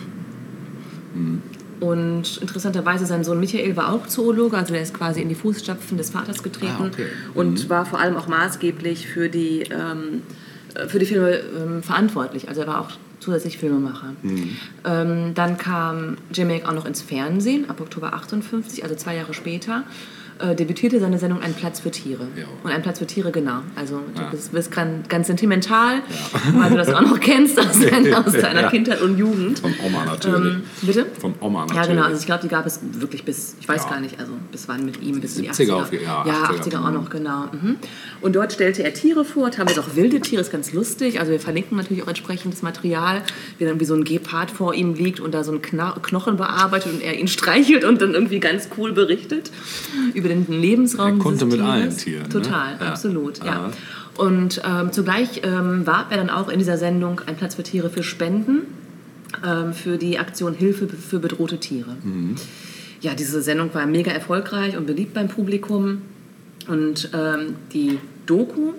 und 1.81 2.39
interessanterweise 2.41 3.07
sein 3.07 3.25
Sohn 3.25 3.41
Michael 3.41 3.77
war 3.77 3.93
auch 3.93 4.07
Zoologe, 4.07 4.57
also 4.57 4.75
er 4.75 4.83
ist 4.83 4.95
quasi 4.95 5.21
in 5.21 5.29
die 5.29 5.35
Fußstapfen 5.35 5.97
des 5.97 6.11
Vaters 6.11 6.43
getreten 6.43 6.73
Ah, 6.81 6.87
okay. 6.87 7.07
und 7.35 7.69
war 7.69 7.87
vor 7.87 8.01
allem 8.01 8.17
auch 8.17 8.29
maßgeblich 8.29 9.07
für 9.07 9.29
die, 9.29 9.63
ähm, 9.71 10.23
äh, 10.75 10.89
für 10.89 10.99
die 10.99 11.07
Filme 11.07 11.37
ähm, 11.57 11.83
verantwortlich. 11.83 12.49
Also 12.49 12.63
er 12.63 12.67
war 12.67 12.81
auch 12.81 12.91
zusätzlich 13.21 13.59
Filmemacher. 13.59 14.15
Ähm, 14.85 15.35
dann 15.35 15.59
kam 15.59 16.17
Jim 16.33 16.49
Mack 16.49 16.69
auch 16.69 16.73
noch 16.75 16.87
ins 16.87 17.03
Fernsehen 17.03 17.69
ab 17.69 17.81
Oktober 17.81 18.13
58, 18.15 18.85
also 18.85 18.95
zwei 18.95 19.17
Jahre 19.17 19.35
später. 19.35 19.83
Äh, 20.41 20.55
debütierte 20.55 21.01
seine 21.01 21.19
Sendung 21.19 21.41
Ein 21.43 21.53
Platz 21.55 21.81
für 21.81 21.91
Tiere. 21.91 22.29
Ja. 22.37 22.45
Und 22.63 22.71
Ein 22.71 22.83
Platz 22.83 22.99
für 23.01 23.07
Tiere, 23.07 23.33
genau. 23.33 23.61
Also 23.75 24.01
du 24.15 24.23
Ja. 24.23 24.29
bist, 24.31 24.53
bist 24.53 24.71
ganz, 24.71 25.09
ganz 25.09 25.27
sentimental, 25.27 26.01
weil 26.55 26.71
du 26.71 26.77
das 26.77 26.89
auch 26.93 27.01
noch 27.01 27.19
kennst 27.19 27.59
aus, 27.59 27.79
deiner, 27.91 28.25
aus 28.25 28.33
deiner. 28.33 28.69
Kindheit 28.71 29.01
und 29.03 29.19
Jugend. 29.19 29.59
Vom 29.59 29.75
Oma 29.85 30.05
natürlich. 30.05 30.55
Ähm, 30.55 30.63
bitte? 30.83 31.07
Vom 31.21 31.35
Oma 31.41 31.63
natürlich. 31.63 31.83
Ja, 31.83 31.89
genau. 31.93 32.03
Also 32.05 32.21
ich 32.21 32.27
glaube, 32.27 32.43
die 32.43 32.49
gab 32.49 32.67
es 32.67 32.79
wirklich 32.93 33.25
bis, 33.25 33.57
ich 33.61 33.69
weiß 33.69 33.89
gar 33.89 34.01
nicht, 34.01 34.21
also 34.21 34.33
bis 34.53 34.69
wann 34.69 34.85
mit 34.85 35.03
ihm, 35.03 35.21
bis 35.21 35.37
in 35.39 35.43
die 35.45 35.49
70er 35.51 35.73
80er. 35.73 35.83
auf- 35.83 35.93
ja, 35.93 36.25
ja 36.27 36.33
80er. 36.51 36.61
80er 36.71 36.87
auch 36.87 36.93
noch, 36.93 37.11
genau. 37.11 37.47
Mhm. 37.53 37.77
Und 38.21 38.37
dort 38.37 38.53
stellte 38.53 38.85
er 38.85 38.95
Tiere 38.95 39.25
vor, 39.25 39.51
teilweise 39.51 39.81
auch 39.81 39.97
wilde 39.97 40.21
Tiere, 40.21 40.41
ist 40.41 40.53
ganz 40.53 40.73
lustig. 40.73 41.19
Also 41.19 41.33
wir 41.33 41.41
verlinken 41.41 41.77
natürlich 41.77 42.03
auch 42.05 42.09
entsprechendes 42.09 42.63
Material, 42.63 43.23
wie 43.59 43.65
dann 43.65 43.81
wie 43.81 43.85
so 43.85 43.95
ein 43.95 44.05
Gepard 44.05 44.51
vor 44.53 44.73
ihm 44.75 44.95
liegt 44.95 45.19
und 45.19 45.33
da 45.35 45.43
so 45.43 45.51
ein 45.53 45.63
Knochen 45.63 46.37
bearbeitet 46.37 46.93
und 46.93 47.03
er 47.03 47.19
ihn 47.19 47.27
streichelt 47.29 47.85
und 47.85 48.01
dann 48.01 48.15
irgendwie 48.15 48.39
ganz 48.39 48.69
cool 48.77 48.93
berichtet 48.93 49.51
über 50.15 50.28
den 50.29 50.47
Lebensraum 50.49 51.19
Er 51.19 51.23
konnte 51.23 51.47
mit 51.47 51.61
allen 51.61 51.97
Tieren, 51.97 52.23
ne? 52.25 52.29
Total, 52.29 52.77
Ja. 52.81 52.87
absolut, 52.89 53.39
ja. 53.45 53.53
Aha. 53.53 53.71
Und 54.17 54.61
ähm, 54.65 54.93
zugleich 54.93 55.43
ähm, 55.45 55.87
warb 55.87 56.11
er 56.11 56.17
dann 56.19 56.31
auch 56.31 56.49
in 56.49 56.59
dieser 56.59 56.77
Sendung 56.77 57.21
Ein 57.27 57.37
Platz 57.37 57.55
für 57.55 57.63
Tiere 57.63 57.89
für 57.89 58.03
Spenden 58.03 58.63
ähm, 59.47 59.73
für 59.73 59.97
die 59.99 60.19
Aktion 60.19 60.55
Hilfe 60.55 60.89
für 60.89 61.19
bedrohte 61.19 61.59
Tiere. 61.59 61.97
Ja, 63.01 63.15
diese 63.15 63.43
Sendung 63.43 63.73
war 63.75 63.87
mega 63.87 64.11
erfolgreich 64.11 64.77
und 64.77 64.87
beliebt 64.87 65.15
beim 65.15 65.29
Publikum. 65.29 66.03
Und 66.67 67.11
ähm, 67.15 67.55
die 67.73 67.99
Doku 68.27 68.73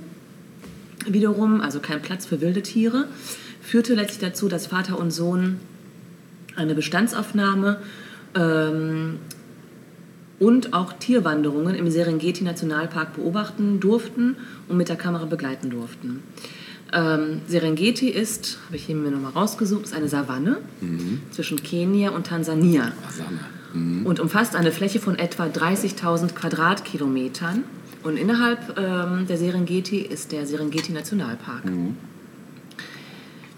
wiederum, 1.07 1.61
also 1.61 1.79
kein 1.79 2.01
Platz 2.01 2.25
für 2.25 2.41
wilde 2.41 2.61
Tiere, 2.61 3.05
führte 3.61 3.95
letztlich 3.95 4.19
dazu, 4.19 4.47
dass 4.49 4.67
Vater 4.67 4.99
und 4.99 5.11
Sohn 5.11 5.57
eine 6.55 6.75
Bestandsaufnahme 6.75 7.77
ähm, 8.35 9.19
und 10.39 10.73
auch 10.73 10.93
Tierwanderungen 10.93 11.75
im 11.75 11.89
Serengeti 11.89 12.43
Nationalpark 12.43 13.15
beobachten 13.15 13.79
durften 13.79 14.37
und 14.67 14.77
mit 14.77 14.89
der 14.89 14.95
Kamera 14.95 15.25
begleiten 15.25 15.69
durften. 15.69 16.23
Ähm, 16.91 17.41
Serengeti 17.47 18.09
ist, 18.09 18.57
habe 18.65 18.77
ich 18.77 18.85
hier 18.85 18.95
mir 18.95 19.11
nochmal 19.11 19.33
rausgesucht, 19.33 19.83
ist 19.83 19.93
eine 19.93 20.07
Savanne 20.07 20.57
zwischen 21.31 21.61
Kenia 21.61 22.09
und 22.09 22.27
Tansania 22.27 22.93
Sanne. 23.73 24.05
und 24.05 24.19
umfasst 24.19 24.55
eine 24.55 24.71
Fläche 24.71 24.99
von 24.99 25.17
etwa 25.19 25.45
30.000 25.45 26.33
Quadratkilometern. 26.33 27.63
Und 28.01 28.17
innerhalb 28.17 28.77
ähm, 28.79 29.27
der 29.27 29.37
Serengeti 29.37 29.97
ist 29.99 30.31
der 30.31 30.47
Serengeti 30.47 30.93
Nationalpark. 30.93 31.65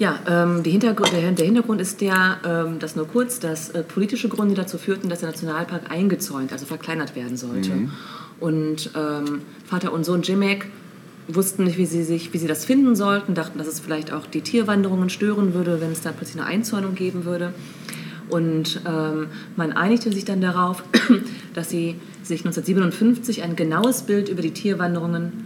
Ja, 0.01 0.17
ähm, 0.27 0.63
Hintergrund, 0.63 1.11
der, 1.13 1.31
der 1.31 1.45
Hintergrund 1.45 1.79
ist 1.79 2.01
der, 2.01 2.39
ähm, 2.43 2.79
dass 2.79 2.95
nur 2.95 3.07
kurz, 3.07 3.39
dass 3.39 3.69
äh, 3.69 3.83
politische 3.83 4.29
Gründe 4.29 4.55
dazu 4.55 4.79
führten, 4.79 5.09
dass 5.09 5.19
der 5.19 5.29
Nationalpark 5.29 5.91
eingezäunt, 5.91 6.51
also 6.51 6.65
verkleinert 6.65 7.15
werden 7.15 7.37
sollte. 7.37 7.69
Und 8.39 8.89
ähm, 8.95 9.41
Vater 9.63 9.93
und 9.93 10.03
Sohn 10.03 10.23
Jimek 10.23 10.65
wussten 11.27 11.65
nicht, 11.65 11.77
wie 11.77 11.85
sie, 11.85 12.03
sich, 12.03 12.33
wie 12.33 12.39
sie 12.39 12.47
das 12.47 12.65
finden 12.65 12.95
sollten, 12.95 13.35
dachten, 13.35 13.59
dass 13.59 13.67
es 13.67 13.79
vielleicht 13.79 14.11
auch 14.11 14.25
die 14.25 14.41
Tierwanderungen 14.41 15.11
stören 15.11 15.53
würde, 15.53 15.79
wenn 15.81 15.91
es 15.91 16.01
da 16.01 16.11
plötzlich 16.11 16.41
eine 16.41 16.49
Einzäunung 16.49 16.95
geben 16.95 17.23
würde. 17.25 17.53
Und 18.27 18.81
ähm, 18.87 19.27
man 19.55 19.71
einigte 19.71 20.11
sich 20.11 20.25
dann 20.25 20.41
darauf, 20.41 20.83
dass 21.53 21.69
sie 21.69 21.93
sich 22.23 22.39
1957 22.39 23.43
ein 23.43 23.55
genaues 23.55 24.01
Bild 24.01 24.29
über 24.29 24.41
die 24.41 24.49
Tierwanderungen 24.49 25.45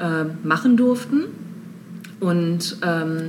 ähm, 0.00 0.38
machen 0.42 0.78
durften. 0.78 1.24
Und 2.20 2.78
ähm, 2.82 3.28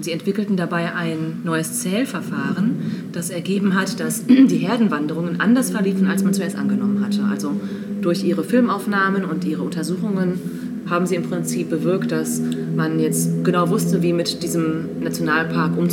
sie 0.00 0.12
entwickelten 0.12 0.56
dabei 0.56 0.94
ein 0.94 1.40
neues 1.44 1.80
Zählverfahren, 1.80 3.10
das 3.12 3.30
ergeben 3.30 3.74
hat, 3.74 4.00
dass 4.00 4.26
die 4.26 4.58
Herdenwanderungen 4.58 5.40
anders 5.40 5.70
verliefen, 5.70 6.06
als 6.06 6.22
man 6.22 6.34
zuerst 6.34 6.56
angenommen 6.56 7.04
hatte. 7.04 7.24
Also 7.30 7.52
durch 8.00 8.24
ihre 8.24 8.44
Filmaufnahmen 8.44 9.24
und 9.24 9.44
ihre 9.44 9.62
Untersuchungen 9.62 10.40
haben 10.88 11.06
sie 11.06 11.14
im 11.14 11.22
Prinzip 11.22 11.70
bewirkt, 11.70 12.12
dass 12.12 12.42
man 12.76 12.98
jetzt 12.98 13.44
genau 13.44 13.70
wusste, 13.70 14.02
wie 14.02 14.12
mit 14.12 14.42
diesem 14.42 15.00
Nationalpark 15.00 15.76
um, 15.76 15.88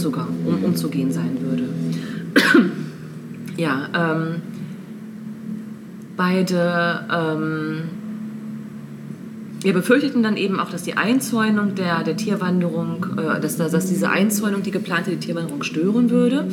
umzugehen 0.63 1.11
sein 1.11 1.37
würde. 1.41 1.63
ja, 3.57 3.87
ähm, 3.95 4.41
beide 6.17 7.05
ähm, 7.11 7.81
wir 9.61 9.73
befürchteten 9.73 10.23
dann 10.23 10.37
eben 10.37 10.59
auch, 10.59 10.69
dass 10.69 10.83
die 10.83 10.95
Einzäunung 10.95 11.75
der, 11.75 12.03
der 12.03 12.15
Tierwanderung, 12.15 13.05
äh, 13.17 13.41
dass, 13.41 13.57
dass 13.57 13.85
diese 13.87 14.09
Einzäunung 14.09 14.63
die 14.63 14.71
geplante 14.71 15.17
Tierwanderung 15.17 15.63
stören 15.63 16.09
würde. 16.09 16.47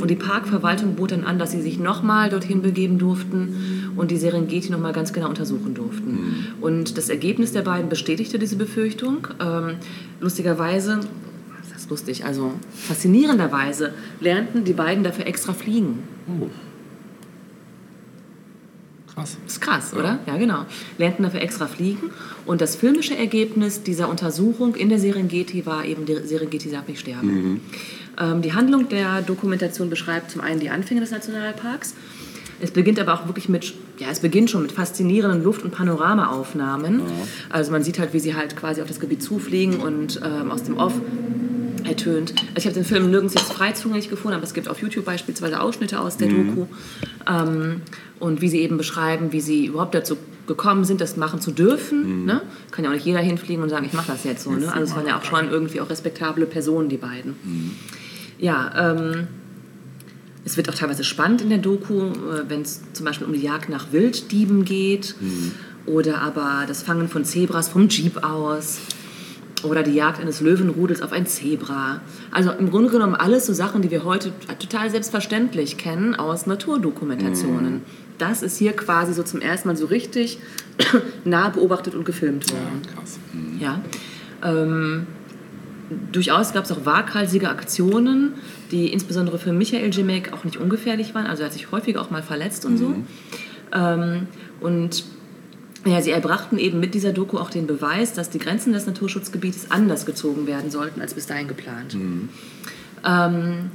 Und 0.00 0.10
die 0.10 0.16
Parkverwaltung 0.16 0.94
bot 0.94 1.12
dann 1.12 1.24
an, 1.24 1.38
dass 1.38 1.50
sie 1.50 1.60
sich 1.60 1.78
nochmal 1.78 2.30
dorthin 2.30 2.62
begeben 2.62 2.98
durften 2.98 3.92
und 3.96 4.10
die 4.10 4.16
Serengeti 4.16 4.70
nochmal 4.70 4.92
ganz 4.92 5.12
genau 5.12 5.28
untersuchen 5.28 5.74
durften. 5.74 6.46
Und 6.60 6.96
das 6.96 7.08
Ergebnis 7.08 7.52
der 7.52 7.62
beiden 7.62 7.88
bestätigte 7.88 8.38
diese 8.38 8.56
Befürchtung. 8.56 9.28
Ähm, 9.40 9.76
lustigerweise, 10.20 11.00
das 11.72 11.82
ist 11.82 11.90
lustig, 11.90 12.24
also 12.24 12.52
faszinierenderweise 12.74 13.92
lernten 14.20 14.64
die 14.64 14.72
beiden 14.72 15.02
dafür 15.02 15.26
extra 15.26 15.52
fliegen. 15.52 15.98
Oh. 16.28 16.46
Krass. 19.14 19.36
Das 19.44 19.52
ist 19.54 19.60
krass, 19.60 19.94
oder? 19.94 20.20
Ja, 20.26 20.36
genau. 20.36 20.64
Lernten 20.96 21.22
dafür 21.22 21.42
extra 21.42 21.66
fliegen. 21.66 22.10
Und 22.46 22.60
das 22.60 22.76
filmische 22.76 23.16
Ergebnis 23.16 23.82
dieser 23.82 24.08
Untersuchung 24.08 24.74
in 24.74 24.88
der 24.88 24.98
Serengeti 24.98 25.66
war 25.66 25.84
eben, 25.84 26.06
die 26.06 26.16
Serengeti 26.24 26.70
darf 26.70 26.88
nicht 26.88 27.00
sterben. 27.00 27.60
Ähm, 28.18 28.42
die 28.42 28.54
Handlung 28.54 28.88
der 28.88 29.22
Dokumentation 29.22 29.90
beschreibt 29.90 30.30
zum 30.30 30.40
einen 30.40 30.60
die 30.60 30.70
Anfänge 30.70 31.00
des 31.00 31.10
Nationalparks. 31.10 31.94
Es 32.60 32.70
beginnt 32.70 33.00
aber 33.00 33.14
auch 33.14 33.26
wirklich 33.26 33.48
mit, 33.48 33.74
ja, 33.98 34.06
es 34.10 34.20
beginnt 34.20 34.48
schon 34.48 34.62
mit 34.62 34.70
faszinierenden 34.70 35.42
Luft- 35.42 35.64
und 35.64 35.72
Panoramaaufnahmen. 35.72 37.02
Also 37.50 37.72
man 37.72 37.82
sieht 37.82 37.98
halt, 37.98 38.12
wie 38.12 38.20
sie 38.20 38.36
halt 38.36 38.56
quasi 38.56 38.80
auf 38.80 38.86
das 38.86 39.00
Gebiet 39.00 39.20
zufliegen 39.20 39.80
und 39.80 40.20
ähm, 40.24 40.50
aus 40.50 40.62
dem 40.62 40.76
Off 40.76 40.92
ertönt. 41.92 42.34
Also 42.54 42.58
ich 42.58 42.64
habe 42.66 42.74
den 42.74 42.84
Film 42.84 43.10
nirgends 43.10 43.34
jetzt 43.34 43.52
frei 43.52 43.72
zugänglich 43.72 44.08
gefunden, 44.10 44.34
aber 44.34 44.44
es 44.44 44.54
gibt 44.54 44.68
auf 44.68 44.80
YouTube 44.80 45.04
beispielsweise 45.04 45.60
Ausschnitte 45.60 46.00
aus 46.00 46.16
der 46.16 46.28
Doku. 46.28 46.66
Ähm, 47.28 47.82
und 48.18 48.40
wie 48.40 48.48
sie 48.48 48.60
eben 48.60 48.76
beschreiben, 48.76 49.32
wie 49.32 49.40
sie 49.40 49.66
überhaupt 49.66 49.94
dazu 49.94 50.16
gekommen 50.46 50.84
sind, 50.84 51.00
das 51.00 51.16
machen 51.16 51.40
zu 51.40 51.50
dürfen. 51.50 52.24
Ne? 52.24 52.42
Kann 52.70 52.84
ja 52.84 52.90
auch 52.90 52.94
nicht 52.94 53.06
jeder 53.06 53.20
hinfliegen 53.20 53.62
und 53.62 53.68
sagen, 53.68 53.84
ich 53.84 53.92
mache 53.92 54.10
das 54.10 54.24
jetzt 54.24 54.44
so. 54.44 54.50
Ne? 54.50 54.72
Also 54.72 54.84
es 54.84 54.96
waren 54.96 55.06
ja 55.06 55.18
auch 55.18 55.24
schon 55.24 55.50
irgendwie 55.50 55.80
auch 55.80 55.90
respektable 55.90 56.46
Personen, 56.46 56.88
die 56.88 56.96
beiden. 56.96 57.36
Ja, 58.38 58.92
ähm, 58.92 59.28
es 60.44 60.56
wird 60.56 60.68
auch 60.68 60.74
teilweise 60.74 61.04
spannend 61.04 61.42
in 61.42 61.50
der 61.50 61.58
Doku, 61.58 62.06
äh, 62.06 62.48
wenn 62.48 62.62
es 62.62 62.80
zum 62.92 63.06
Beispiel 63.06 63.26
um 63.26 63.32
die 63.32 63.42
Jagd 63.42 63.68
nach 63.68 63.92
Wilddieben 63.92 64.64
geht 64.64 65.14
oder 65.86 66.20
aber 66.20 66.64
das 66.66 66.82
Fangen 66.82 67.08
von 67.08 67.24
Zebras 67.24 67.68
vom 67.68 67.88
Jeep 67.88 68.24
aus 68.24 68.78
oder 69.64 69.82
die 69.82 69.94
Jagd 69.94 70.20
eines 70.20 70.40
Löwenrudels 70.40 71.02
auf 71.02 71.12
ein 71.12 71.26
Zebra. 71.26 72.00
Also 72.30 72.50
im 72.50 72.70
Grunde 72.70 72.90
genommen 72.90 73.14
alles 73.14 73.46
so 73.46 73.52
Sachen, 73.52 73.82
die 73.82 73.90
wir 73.90 74.04
heute 74.04 74.32
total 74.58 74.90
selbstverständlich 74.90 75.76
kennen 75.76 76.14
aus 76.14 76.46
Naturdokumentationen. 76.46 77.82
Das 78.18 78.42
ist 78.42 78.58
hier 78.58 78.72
quasi 78.72 79.14
so 79.14 79.22
zum 79.22 79.40
ersten 79.40 79.68
Mal 79.68 79.76
so 79.76 79.86
richtig 79.86 80.38
nah 81.24 81.48
beobachtet 81.48 81.94
und 81.94 82.04
gefilmt 82.04 82.50
worden. 82.50 82.82
Ja, 82.84 82.92
krass. 82.94 83.18
Mhm. 83.32 83.60
Ja. 83.60 83.80
Ähm, 84.44 85.06
durchaus 86.12 86.52
gab 86.52 86.64
es 86.64 86.72
auch 86.72 86.84
waghalsige 86.84 87.48
Aktionen, 87.48 88.34
die 88.70 88.92
insbesondere 88.92 89.38
für 89.38 89.52
Michael 89.52 89.90
Jimek 89.90 90.32
auch 90.32 90.44
nicht 90.44 90.56
ungefährlich 90.56 91.14
waren. 91.14 91.26
Also 91.26 91.42
er 91.42 91.46
hat 91.46 91.52
sich 91.52 91.70
häufig 91.72 91.96
auch 91.98 92.10
mal 92.10 92.22
verletzt 92.22 92.64
und 92.64 92.78
so. 92.78 92.94
Ähm, 93.74 94.26
und 94.60 95.04
ja, 95.84 96.00
sie 96.00 96.10
erbrachten 96.12 96.58
eben 96.58 96.78
mit 96.78 96.94
dieser 96.94 97.12
Doku 97.12 97.38
auch 97.38 97.50
den 97.50 97.66
Beweis, 97.66 98.12
dass 98.12 98.30
die 98.30 98.38
Grenzen 98.38 98.72
des 98.72 98.86
Naturschutzgebietes 98.86 99.70
anders 99.70 100.06
gezogen 100.06 100.46
werden 100.46 100.70
sollten 100.70 101.00
als 101.00 101.14
bis 101.14 101.26
dahin 101.26 101.48
geplant. 101.48 101.96
Ähm, 103.04 103.70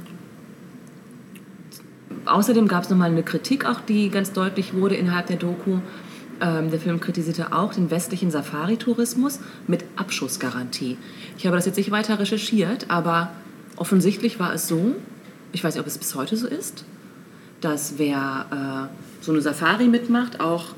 außerdem 2.24 2.66
gab 2.66 2.84
es 2.84 2.90
nochmal 2.90 3.10
eine 3.10 3.22
Kritik, 3.22 3.66
auch 3.66 3.80
die 3.80 4.08
ganz 4.08 4.32
deutlich 4.32 4.74
wurde 4.74 4.94
innerhalb 4.94 5.26
der 5.26 5.36
Doku. 5.36 5.80
ähm, 6.40 6.70
der 6.70 6.80
Film 6.80 7.00
kritisierte 7.00 7.52
auch 7.52 7.74
den 7.74 7.90
westlichen 7.90 8.30
Safari-Tourismus 8.30 9.40
mit 9.66 9.84
Abschussgarantie. 9.96 10.96
Ich 11.36 11.46
habe 11.46 11.56
das 11.56 11.66
jetzt 11.66 11.76
nicht 11.76 11.90
weiter 11.90 12.18
recherchiert, 12.18 12.86
aber 12.88 13.32
offensichtlich 13.76 14.38
war 14.38 14.54
es 14.54 14.68
so, 14.68 14.94
ich 15.52 15.62
weiß 15.62 15.74
nicht, 15.74 15.80
ob 15.80 15.86
es 15.86 15.98
bis 15.98 16.14
heute 16.14 16.36
so 16.36 16.46
ist, 16.46 16.84
dass 17.60 17.94
wer 17.98 18.88
äh, 18.90 19.24
so 19.24 19.32
eine 19.32 19.40
Safari 19.40 19.88
mitmacht, 19.88 20.40
auch 20.40 20.74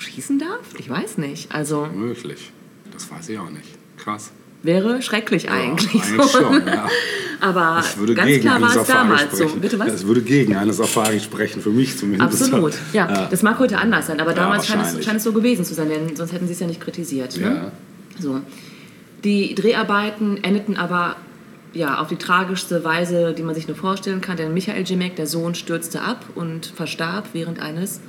schießen 0.00 0.38
darf? 0.38 0.60
Ich 0.78 0.88
weiß 0.88 1.18
nicht. 1.18 1.52
Also 1.54 1.86
Möglich. 1.94 2.52
Das 2.92 3.10
weiß 3.10 3.28
ich 3.28 3.38
auch 3.38 3.50
nicht. 3.50 3.68
Krass. 3.96 4.32
wäre 4.62 5.00
schrecklich 5.02 5.50
eigentlich. 5.50 5.92
Ja, 5.94 6.00
eigentlich 6.00 6.32
so. 6.32 6.38
schon, 6.42 6.66
ja. 6.66 6.88
Aber 7.40 7.82
ganz 8.14 8.40
klar 8.40 8.60
war 8.60 8.76
es 8.76 8.86
damals 8.86 9.38
so. 9.38 9.46
Bitte 9.48 9.78
was? 9.78 9.86
Das 9.92 10.06
würde 10.06 10.20
gegen 10.20 10.56
eine 10.56 10.72
Safari 10.74 11.20
sprechen, 11.20 11.62
für 11.62 11.70
mich 11.70 11.96
zumindest. 11.96 12.42
Absolut. 12.42 12.74
Ja, 12.92 13.08
Ja. 13.10 13.26
das 13.30 13.42
mag 13.42 13.58
heute 13.58 13.78
anders 13.78 14.08
sein, 14.08 14.20
aber 14.20 14.34
damals 14.34 14.66
scheint 14.66 14.82
es, 14.84 15.04
scheint 15.04 15.18
es 15.18 15.24
so 15.24 15.32
gewesen 15.32 15.64
zu 15.64 15.72
sein, 15.74 15.88
denn 15.88 16.16
sonst 16.16 16.32
hätten 16.32 16.46
sie 16.46 16.52
es 16.52 16.60
ja 16.60 16.66
nicht 16.66 16.80
kritisiert. 16.80 17.36
Ne? 17.38 17.42
Ja. 17.46 17.72
So. 18.18 18.40
Die 19.24 19.54
Dreharbeiten 19.54 20.42
endeten 20.42 20.76
aber 20.76 21.16
ja, 21.72 21.98
auf 21.98 22.08
die 22.08 22.16
tragischste 22.16 22.84
Weise, 22.84 23.32
die 23.32 23.42
man 23.42 23.54
sich 23.54 23.68
nur 23.68 23.76
vorstellen 23.76 24.20
kann, 24.20 24.36
denn 24.36 24.52
Michael 24.52 24.82
Jimek, 24.82 25.16
der 25.16 25.26
Sohn, 25.26 25.54
stürzte 25.54 26.02
ab 26.02 26.24
und 26.34 26.66
verstarb 26.66 27.28
während 27.32 27.60
eines 27.60 28.00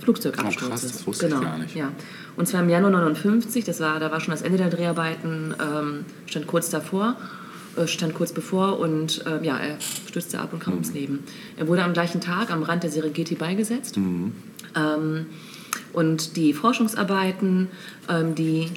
Flugzeugabsturzes. 0.00 0.62
Oh, 0.66 0.70
krass, 0.70 0.82
das 0.82 1.06
wusste 1.06 1.26
ich 1.26 1.32
genau. 1.32 1.44
gar 1.44 1.58
nicht. 1.58 1.74
Ja. 1.74 1.92
Und 2.36 2.46
zwar 2.46 2.62
im 2.62 2.68
Januar 2.68 2.90
59, 2.90 3.64
das 3.64 3.80
war, 3.80 3.98
da 4.00 4.10
war 4.10 4.20
schon 4.20 4.32
das 4.32 4.42
Ende 4.42 4.58
der 4.58 4.70
Dreharbeiten, 4.70 5.54
ähm, 5.60 6.04
stand 6.26 6.46
kurz 6.46 6.70
davor, 6.70 7.16
äh, 7.76 7.86
stand 7.86 8.14
kurz 8.14 8.32
bevor 8.32 8.78
und 8.78 9.24
äh, 9.26 9.44
ja, 9.44 9.58
er 9.58 9.78
stürzte 9.80 10.38
ab 10.38 10.52
und 10.52 10.60
kam 10.60 10.74
Mhm. 10.74 10.78
ums 10.80 10.94
Leben. 10.94 11.18
Er 11.56 11.68
wurde 11.68 11.82
am 11.82 11.92
gleichen 11.92 12.20
Tag 12.20 12.50
am 12.50 12.62
Rand 12.62 12.82
der 12.84 12.90
Serengeti 12.90 13.34
beigesetzt. 13.34 13.96
Mhm. 13.96 14.32
Ähm, 14.76 15.26
und 15.92 16.36
die 16.36 16.52
Forschungsarbeiten, 16.52 17.68
ähm, 18.08 18.34
die, 18.34 18.70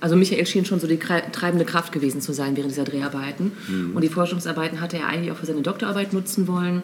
also 0.00 0.16
Michael 0.16 0.46
schien 0.46 0.64
schon 0.64 0.80
so 0.80 0.86
die 0.86 0.98
treibende 0.98 1.64
Kraft 1.64 1.92
gewesen 1.92 2.20
zu 2.20 2.32
sein 2.32 2.56
während 2.56 2.70
dieser 2.70 2.84
Dreharbeiten. 2.84 3.52
Und 3.94 4.02
die 4.02 4.08
Forschungsarbeiten 4.08 4.80
hatte 4.80 4.98
er 4.98 5.08
eigentlich 5.08 5.32
auch 5.32 5.36
für 5.36 5.46
seine 5.46 5.62
Doktorarbeit 5.62 6.12
nutzen 6.12 6.46
wollen. 6.46 6.82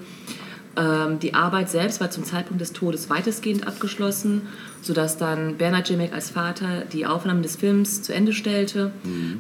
Ähm, 0.77 1.19
die 1.19 1.35
Arbeit 1.35 1.69
selbst 1.69 2.01
war 2.01 2.11
zum 2.11 2.25
Zeitpunkt 2.25 2.61
des 2.61 2.73
Todes 2.73 3.11
weitestgehend 3.11 3.67
abgeschlossen, 3.67 4.43
sodass 4.81 5.19
dann 5.19 5.57
Bernard 5.57 5.89
Jemek 5.89 6.13
als 6.13 6.31
Vater 6.31 6.85
die 6.93 7.05
Aufnahmen 7.07 7.43
des 7.43 7.57
Films 7.57 8.03
zu 8.03 8.15
Ende 8.15 8.33
stellte 8.33 8.91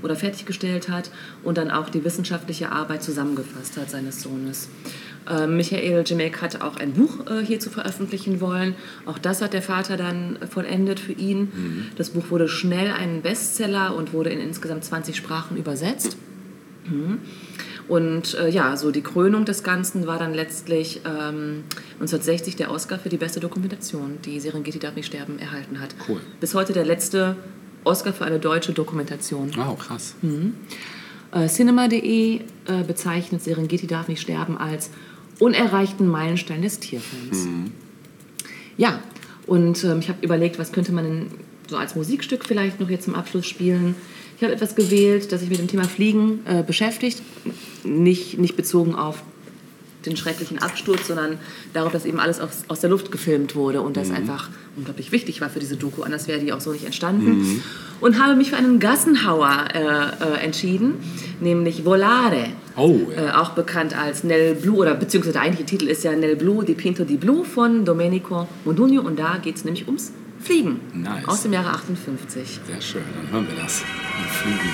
oder 0.02 0.14
fertiggestellt 0.14 0.88
hat 0.88 1.10
und 1.42 1.58
dann 1.58 1.70
auch 1.70 1.88
die 1.88 2.04
wissenschaftliche 2.04 2.70
Arbeit 2.70 3.02
zusammengefasst 3.02 3.76
hat 3.76 3.90
seines 3.90 4.22
Sohnes. 4.22 4.68
Äh, 5.28 5.46
Michael 5.46 6.04
Jemek 6.06 6.42
hatte 6.42 6.62
auch 6.62 6.76
ein 6.76 6.92
Buch 6.92 7.26
äh, 7.26 7.44
hierzu 7.44 7.70
veröffentlichen 7.70 8.40
wollen. 8.40 8.74
Auch 9.06 9.18
das 9.18 9.40
hat 9.40 9.54
der 9.54 9.62
Vater 9.62 9.96
dann 9.96 10.38
vollendet 10.48 11.00
für 11.00 11.12
ihn. 11.12 11.90
Das 11.96 12.10
Buch 12.10 12.30
wurde 12.30 12.48
schnell 12.48 12.92
ein 12.92 13.22
Bestseller 13.22 13.96
und 13.96 14.12
wurde 14.12 14.30
in 14.30 14.40
insgesamt 14.40 14.84
20 14.84 15.16
Sprachen 15.16 15.56
übersetzt. 15.56 16.16
Mhm. 16.84 17.18
Und 17.88 18.34
äh, 18.34 18.48
ja, 18.48 18.76
so 18.76 18.90
die 18.90 19.02
Krönung 19.02 19.44
des 19.44 19.62
Ganzen 19.62 20.06
war 20.06 20.18
dann 20.18 20.34
letztlich 20.34 21.00
ähm, 21.04 21.64
1960 21.94 22.56
der 22.56 22.70
Oscar 22.70 22.98
für 22.98 23.08
die 23.08 23.16
beste 23.16 23.40
Dokumentation, 23.40 24.18
die 24.24 24.40
Serengeti 24.40 24.78
darf 24.78 24.94
nicht 24.94 25.06
sterben 25.06 25.38
erhalten 25.38 25.80
hat. 25.80 25.94
Cool. 26.08 26.20
Bis 26.40 26.54
heute 26.54 26.72
der 26.72 26.84
letzte 26.84 27.36
Oscar 27.84 28.12
für 28.12 28.24
eine 28.24 28.38
deutsche 28.38 28.72
Dokumentation. 28.72 29.50
Wow, 29.56 29.78
krass. 29.78 30.14
Äh, 31.32 31.48
Cinema.de 31.48 32.36
äh, 32.36 32.40
bezeichnet 32.86 33.42
Serengeti 33.42 33.86
darf 33.86 34.08
nicht 34.08 34.20
sterben 34.20 34.56
als 34.56 34.90
unerreichten 35.38 36.06
Meilenstein 36.06 36.62
des 36.62 36.78
Tierfilms. 36.78 37.48
Ja, 38.76 39.00
und 39.46 39.82
ähm, 39.84 39.98
ich 39.98 40.08
habe 40.08 40.24
überlegt, 40.24 40.58
was 40.58 40.72
könnte 40.72 40.92
man 40.92 41.04
denn 41.04 41.26
so 41.68 41.76
als 41.76 41.94
Musikstück 41.96 42.44
vielleicht 42.44 42.80
noch 42.80 42.90
jetzt 42.90 43.04
zum 43.04 43.14
Abschluss 43.14 43.46
spielen. 43.46 43.94
Ich 44.42 44.44
habe 44.44 44.56
etwas 44.56 44.74
gewählt, 44.74 45.30
das 45.30 45.38
sich 45.38 45.50
mit 45.50 45.60
dem 45.60 45.68
Thema 45.68 45.84
Fliegen 45.84 46.40
äh, 46.46 46.64
beschäftigt. 46.64 47.22
Nicht, 47.84 48.38
nicht 48.40 48.56
bezogen 48.56 48.96
auf 48.96 49.22
den 50.04 50.16
schrecklichen 50.16 50.58
Absturz, 50.58 51.06
sondern 51.06 51.38
darauf, 51.74 51.92
dass 51.92 52.04
eben 52.04 52.18
alles 52.18 52.40
aus, 52.40 52.64
aus 52.66 52.80
der 52.80 52.90
Luft 52.90 53.12
gefilmt 53.12 53.54
wurde 53.54 53.82
und 53.82 53.96
das 53.96 54.10
einfach 54.10 54.50
unglaublich 54.76 55.12
wichtig 55.12 55.40
war 55.40 55.48
für 55.48 55.60
diese 55.60 55.76
Doku. 55.76 56.02
Anders 56.02 56.26
wäre 56.26 56.40
die 56.40 56.52
auch 56.52 56.60
so 56.60 56.72
nicht 56.72 56.84
entstanden. 56.84 57.62
Und 58.00 58.20
habe 58.20 58.34
mich 58.34 58.50
für 58.50 58.56
einen 58.56 58.80
Gassenhauer 58.80 59.68
äh, 59.74 59.78
äh, 59.78 60.44
entschieden, 60.44 60.94
nämlich 61.40 61.84
Volare. 61.84 62.46
Oh, 62.76 62.98
Äh, 63.16 63.26
ja. 63.26 63.40
auch 63.40 63.50
bekannt 63.50 63.96
als 63.96 64.24
Nel 64.24 64.56
Blu, 64.56 64.78
oder 64.80 64.94
beziehungsweise 64.96 65.34
der 65.34 65.42
eigentliche 65.42 65.66
Titel 65.66 65.86
ist 65.86 66.02
ja 66.02 66.16
Nel 66.16 66.34
Blu 66.34 66.62
di 66.62 66.74
Pinto 66.74 67.04
di 67.04 67.16
Blu 67.16 67.44
von 67.44 67.84
Domenico 67.84 68.48
Modugno 68.64 69.02
und 69.02 69.20
da 69.20 69.36
geht 69.36 69.54
es 69.54 69.64
nämlich 69.64 69.86
ums 69.86 70.10
Fliegen. 70.42 70.80
Nice. 70.92 71.28
Aus 71.28 71.42
dem 71.42 71.52
Jahre 71.52 71.70
58. 71.70 72.60
Sehr 72.66 72.80
schön, 72.80 73.04
dann 73.14 73.30
hören 73.30 73.46
wir 73.46 73.54
das. 73.62 73.84
Und 74.18 74.28
fliegen. 74.28 74.70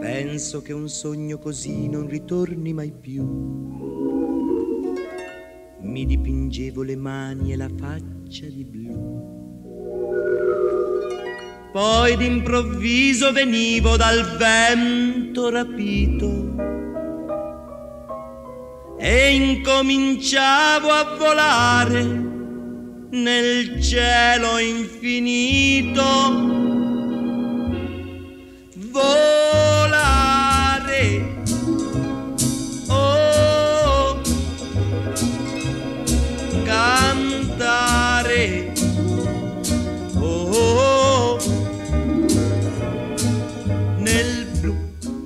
Penso 0.00 0.60
che 0.62 0.72
un 0.72 0.88
sogno 0.88 1.38
così 1.38 1.88
non 1.88 2.08
ritorni 2.08 2.72
mai 2.72 2.90
più. 2.90 3.22
Mi 5.82 6.04
dipingevo 6.04 6.82
le 6.82 6.96
mani 6.96 7.52
e 7.52 7.56
la 7.56 7.68
faccia 7.68 8.46
di 8.46 8.64
blu. 8.64 9.30
Poi 11.72 12.16
d'improvviso 12.16 13.30
venivo 13.32 13.96
dal 13.96 14.36
vento 14.36 15.48
rapito 15.48 16.71
e 19.04 19.34
incominciavo 19.34 20.88
a 20.88 21.16
volare 21.18 22.04
nel 23.10 23.82
cielo 23.82 24.58
infinito 24.58 26.04
volare. 28.92 30.44
Oh, 32.88 34.20
cantare. 36.62 38.72
Oh, 40.14 41.38
nel 43.98 44.46
blu 44.60 44.76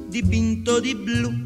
dipinto 0.08 0.80
di 0.80 0.94
blu, 0.94 1.45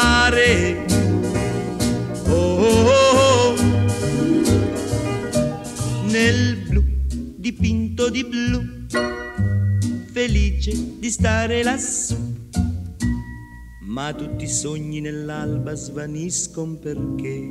Cantare. 0.00 0.86
Oh, 2.28 3.54
nel 6.06 6.56
blu 6.68 6.82
dipinto 7.36 8.08
di 8.08 8.24
blu, 8.24 8.86
felice 10.10 10.98
di 10.98 11.10
stare 11.10 11.62
lassù. 11.62 12.16
Ma 13.80 14.14
tutti 14.14 14.44
i 14.44 14.48
sogni 14.48 15.00
nell'alba 15.00 15.74
svaniscono 15.74 16.76
perché 16.76 17.50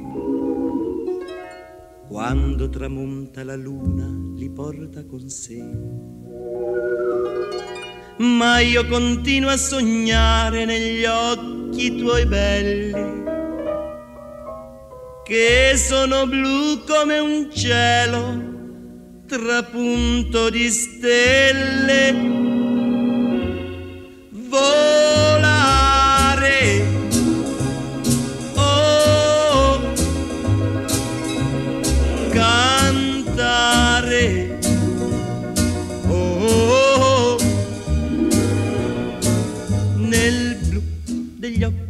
quando 2.08 2.70
tramonta 2.70 3.44
la 3.44 3.56
luna 3.56 4.08
li 4.36 4.50
porta 4.50 5.06
con 5.06 5.30
sé. 5.30 7.09
Ma 8.20 8.60
io 8.60 8.86
continuo 8.86 9.50
a 9.50 9.58
sognare 9.58 10.66
negli 10.66 11.06
occhi 11.06 11.96
tuoi 11.96 12.26
belli 12.26 12.91
che 15.24 15.74
sono 15.78 16.28
blu 16.28 16.84
come 16.86 17.20
un 17.20 17.50
cielo 17.54 18.48
trapunto 19.26 20.50
di 20.50 20.70
stelle 20.70 22.49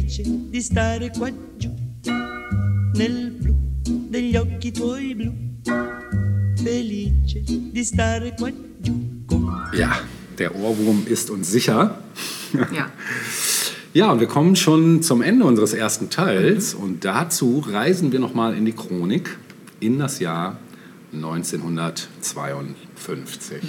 felice 0.00 0.22
di 0.50 0.62
stare 0.62 1.10
qua 1.10 1.30
giù. 1.56 1.70
Nel 2.94 3.32
blu 3.32 3.54
degli 4.08 4.36
occhi 4.36 4.72
tuoi 4.72 5.14
blu, 5.14 5.32
felice 6.62 7.42
di 7.44 7.84
stare 7.84 8.34
qua 8.36 8.50
giù 8.78 9.24
con 9.26 9.68
Ja, 9.72 10.00
der 10.38 10.54
Ohrwurm 10.54 11.02
ist 11.06 11.28
uns 11.30 11.50
sicher. 11.50 12.02
Ja. 12.72 12.90
Ja, 13.92 14.12
und 14.12 14.20
wir 14.20 14.28
kommen 14.28 14.54
schon 14.54 15.02
zum 15.02 15.20
Ende 15.20 15.44
unseres 15.44 15.72
ersten 15.72 16.10
Teils 16.10 16.74
und 16.74 17.04
dazu 17.04 17.58
reisen 17.58 18.12
wir 18.12 18.20
nochmal 18.20 18.56
in 18.56 18.64
die 18.64 18.72
Chronik 18.72 19.36
in 19.80 19.98
das 19.98 20.20
Jahr 20.20 20.60
1952. 21.12 23.60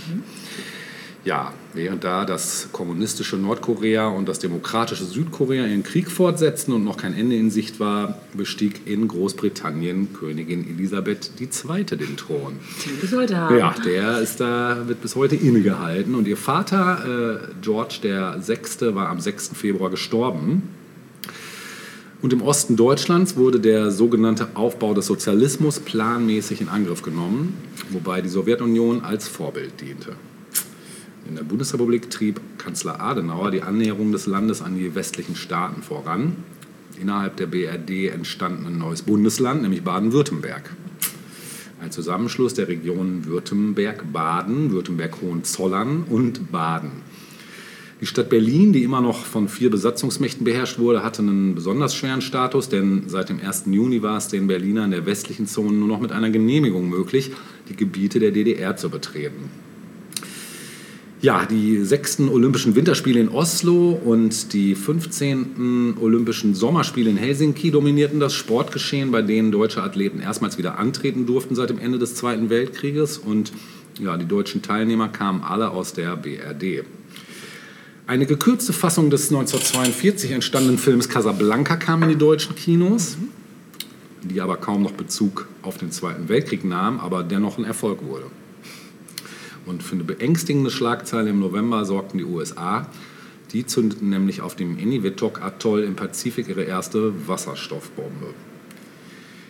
Ja, 1.24 1.54
während 1.76 2.04
da 2.04 2.26
das 2.26 2.70
kommunistische 2.72 3.38
Nordkorea 3.38 4.08
und 4.08 4.28
das 4.28 4.40
demokratische 4.40 5.06
Südkorea 5.06 5.68
ihren 5.68 5.84
Krieg 5.84 6.10
fortsetzten 6.10 6.74
und 6.74 6.84
noch 6.84 6.98
kein 6.98 7.14
Ende 7.14 7.36
in 7.36 7.52
Sicht 7.52 7.80
war, 7.80 8.18
bestieg 8.34 8.88
in 8.88 9.08
Großbritannien 9.08 10.14
Königin 10.14 10.68
Elisabeth 10.68 11.30
II. 11.40 11.84
den 11.84 12.18
Thron. 12.18 12.54
Die 12.86 12.90
bis 13.00 13.16
heute 13.16 13.38
haben. 13.38 13.56
Ja, 13.56 13.76
der 13.86 14.20
ist 14.20 14.40
da, 14.40 14.88
wird 14.88 15.02
bis 15.02 15.16
heute 15.16 15.36
innegehalten. 15.36 16.16
Und 16.16 16.28
ihr 16.28 16.38
Vater, 16.38 17.44
äh, 17.44 17.54
George 17.62 18.00
VI., 18.02 18.96
war 18.96 19.10
am 19.10 19.20
6. 19.20 19.52
Februar 19.54 19.92
gestorben. 19.92 20.64
Und 22.24 22.34
im 22.34 22.42
Osten 22.42 22.76
Deutschlands 22.76 23.36
wurde 23.36 23.60
der 23.60 23.92
sogenannte 23.92 24.50
Aufbau 24.56 24.96
des 24.96 25.06
Sozialismus 25.06 25.80
planmäßig 25.80 26.62
in 26.62 26.70
Angriff 26.70 27.04
genommen, 27.04 27.58
wobei 27.90 28.22
die 28.22 28.30
Sowjetunion 28.30 29.04
als 29.04 29.28
Vorbild 29.28 29.82
diente. 29.82 30.16
In 31.32 31.38
der 31.38 31.46
Bundesrepublik 31.46 32.10
trieb 32.10 32.42
Kanzler 32.58 33.00
Adenauer 33.00 33.52
die 33.52 33.62
Annäherung 33.62 34.12
des 34.12 34.28
Landes 34.28 34.62
an 34.62 34.76
die 34.76 34.96
westlichen 34.96 35.38
Staaten 35.38 35.82
voran. 35.82 36.36
Innerhalb 37.00 37.38
der 37.38 37.46
BRD 37.46 38.10
entstand 38.14 38.68
ein 38.68 38.78
neues 38.78 39.04
Bundesland, 39.04 39.62
nämlich 39.62 39.82
Baden-Württemberg. 39.82 40.76
Ein 41.82 41.90
Zusammenschluss 41.90 42.54
der 42.54 42.68
Regionen 42.68 43.28
Württemberg-Baden, 43.28 44.72
Württemberg-Hohenzollern 44.74 46.04
und 46.10 46.52
Baden. 46.52 46.92
Die 48.02 48.08
Stadt 48.08 48.30
Berlin, 48.30 48.74
die 48.74 48.84
immer 48.84 49.00
noch 49.00 49.24
von 49.24 49.48
vier 49.48 49.72
Besatzungsmächten 49.72 50.44
beherrscht 50.44 50.80
wurde, 50.80 51.02
hatte 51.02 51.22
einen 51.22 51.56
besonders 51.56 51.96
schweren 51.96 52.20
Status, 52.20 52.68
denn 52.68 53.04
seit 53.08 53.30
dem 53.30 53.40
1. 53.40 53.68
Juni 53.68 54.02
war 54.02 54.18
es 54.18 54.28
den 54.28 54.48
Berlinern 54.48 54.86
in 54.86 54.92
der 54.92 55.06
westlichen 55.06 55.48
Zone 55.48 55.72
nur 55.72 55.88
noch 55.88 56.02
mit 56.02 56.12
einer 56.12 56.30
Genehmigung 56.30 56.90
möglich, 56.90 57.32
die 57.70 57.78
Gebiete 57.78 58.20
der 58.20 58.32
DDR 58.32 58.76
zu 58.76 58.90
betreten. 58.90 59.71
Ja, 61.22 61.46
die 61.46 61.84
sechsten 61.84 62.30
Olympischen 62.30 62.76
Winterspiele 62.76 63.20
in 63.20 63.30
Oslo 63.30 63.92
und 63.92 64.54
die 64.54 64.74
15. 64.74 65.98
Olympischen 66.02 66.56
Sommerspiele 66.56 67.12
in 67.12 67.18
Helsinki 67.18 67.70
dominierten 67.70 68.20
das 68.20 68.34
Sportgeschehen, 68.34 69.12
bei 69.12 69.22
denen 69.22 69.52
deutsche 69.52 69.84
Athleten 69.84 70.20
erstmals 70.20 70.58
wieder 70.58 70.80
antreten 70.80 71.28
durften 71.28 71.54
seit 71.54 71.70
dem 71.70 71.78
Ende 71.78 72.00
des 72.00 72.16
Zweiten 72.16 72.50
Weltkrieges. 72.50 73.20
Und 73.20 73.52
ja, 74.00 74.18
die 74.18 74.26
deutschen 74.26 74.64
Teilnehmer 74.64 75.10
kamen 75.10 75.44
alle 75.44 75.70
aus 75.70 75.94
der 75.94 76.16
BRD. 76.16 76.86
Eine 78.08 78.26
gekürzte 78.26 78.74
Fassung 78.74 79.12
des 79.12 79.30
1942 79.30 80.32
entstandenen 80.32 80.80
Films 80.80 81.08
Casablanca 81.08 81.76
kam 81.76 82.02
in 82.02 82.10
die 82.10 82.18
deutschen 82.18 82.56
Kinos, 82.56 83.18
die 84.24 84.42
aber 84.42 84.58
kaum 84.58 84.82
noch 84.82 84.94
Bezug 84.94 85.48
auf 85.62 85.78
den 85.78 85.92
Zweiten 85.92 86.30
Weltkrieg 86.30 86.66
nahm, 86.66 87.00
aber 87.00 87.22
dennoch 87.22 87.60
ein 87.60 87.64
Erfolg 87.64 88.04
wurde. 88.04 88.26
Und 89.66 89.84
für 89.84 89.96
eine 89.96 90.04
beängstigende 90.04 90.70
Schlagzeile 90.70 91.30
im 91.30 91.40
November 91.40 91.86
sorgten 91.86 92.18
die 92.18 92.26
USA. 92.26 92.88
Die 93.54 93.66
zündeten 93.66 94.10
nämlich 94.10 94.42
auf 94.42 94.56
dem 94.56 94.78
Eniwetok-Atoll 94.78 95.84
im 95.84 95.96
Pazifik 95.96 96.48
ihre 96.48 96.64
erste 96.64 97.14
Wasserstoffbombe. 97.28 98.34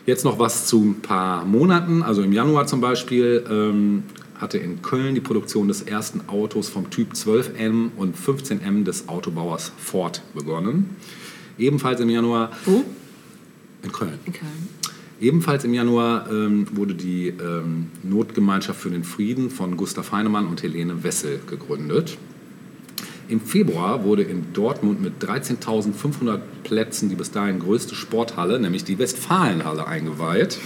Jetzt 0.05 0.25
noch 0.25 0.39
was 0.39 0.65
zu 0.65 0.81
ein 0.81 1.01
paar 1.01 1.45
Monaten. 1.45 2.01
Also 2.01 2.23
im 2.23 2.33
Januar 2.33 2.65
zum 2.65 2.81
Beispiel 2.81 3.45
ähm, 3.49 4.03
hatte 4.39 4.57
in 4.57 4.81
Köln 4.81 5.13
die 5.13 5.21
Produktion 5.21 5.67
des 5.67 5.83
ersten 5.83 6.27
Autos 6.27 6.69
vom 6.69 6.89
Typ 6.89 7.13
12M 7.13 7.91
und 7.95 8.17
15M 8.17 8.83
des 8.83 9.07
Autobauers 9.07 9.71
Ford 9.77 10.23
begonnen. 10.33 10.95
Ebenfalls 11.59 11.99
im 11.99 12.09
Januar 12.09 12.51
Wo? 12.65 12.83
in 13.83 13.91
Köln. 13.91 14.17
In 14.25 14.33
Köln. 14.33 14.69
Ebenfalls 15.21 15.63
im 15.63 15.75
Januar 15.75 16.31
ähm, 16.31 16.65
wurde 16.71 16.95
die 16.95 17.27
ähm, 17.27 17.91
Notgemeinschaft 18.01 18.81
für 18.81 18.89
den 18.89 19.03
Frieden 19.03 19.51
von 19.51 19.77
Gustav 19.77 20.11
Heinemann 20.11 20.47
und 20.47 20.63
Helene 20.63 21.03
Wessel 21.03 21.39
gegründet. 21.45 22.17
Im 23.27 23.39
Februar 23.39 24.03
wurde 24.03 24.23
in 24.23 24.51
Dortmund 24.51 24.99
mit 24.99 25.23
13.500 25.23 26.39
Plätzen 26.63 27.09
die 27.09 27.15
bis 27.15 27.29
dahin 27.29 27.59
größte 27.59 27.93
Sporthalle, 27.93 28.59
nämlich 28.59 28.83
die 28.83 28.97
Westfalenhalle, 28.97 29.85
eingeweiht. 29.85 30.57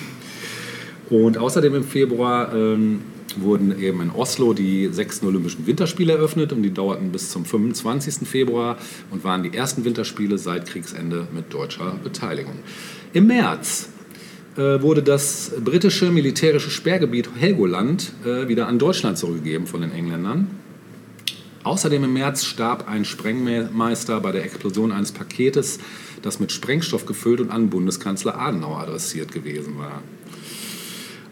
Und 1.10 1.38
außerdem 1.38 1.76
im 1.76 1.84
Februar 1.84 2.56
ähm, 2.56 3.02
wurden 3.36 3.78
eben 3.78 4.02
in 4.02 4.10
Oslo 4.10 4.54
die 4.54 4.88
sechsten 4.88 5.28
Olympischen 5.28 5.68
Winterspiele 5.68 6.14
eröffnet 6.14 6.54
und 6.54 6.64
die 6.64 6.74
dauerten 6.74 7.12
bis 7.12 7.30
zum 7.30 7.44
25. 7.44 8.26
Februar 8.26 8.78
und 9.12 9.26
waren 9.26 9.44
die 9.44 9.54
ersten 9.54 9.84
Winterspiele 9.84 10.38
seit 10.38 10.66
Kriegsende 10.66 11.28
mit 11.36 11.54
deutscher 11.54 12.00
Beteiligung. 12.02 12.56
Im 13.12 13.28
März 13.28 13.90
wurde 14.58 15.04
das 15.04 15.52
britische 15.64 16.12
militärische 16.12 16.70
Sperrgebiet 16.70 17.30
Helgoland 17.38 18.14
äh, 18.26 18.48
wieder 18.48 18.68
an 18.68 18.80
Deutschland 18.80 19.18
zurückgegeben 19.18 19.68
von 19.68 19.82
den 19.82 19.92
Engländern. 19.92 20.48
Außerdem 21.64 22.04
im 22.04 22.14
März 22.14 22.46
starb 22.46 22.88
ein 22.88 23.06
Sprengmeister 23.06 24.20
bei 24.22 24.32
der 24.32 24.46
Explosion 24.46 24.92
eines 24.92 25.12
Paketes, 25.12 25.80
das 26.22 26.40
mit 26.40 26.52
Sprengstoff 26.52 27.06
gefüllt 27.06 27.42
und 27.42 27.50
an 27.50 27.70
Bundeskanzler 27.70 28.40
Adenauer 28.40 28.82
adressiert 28.82 29.32
gewesen 29.32 29.78
war. 29.78 30.04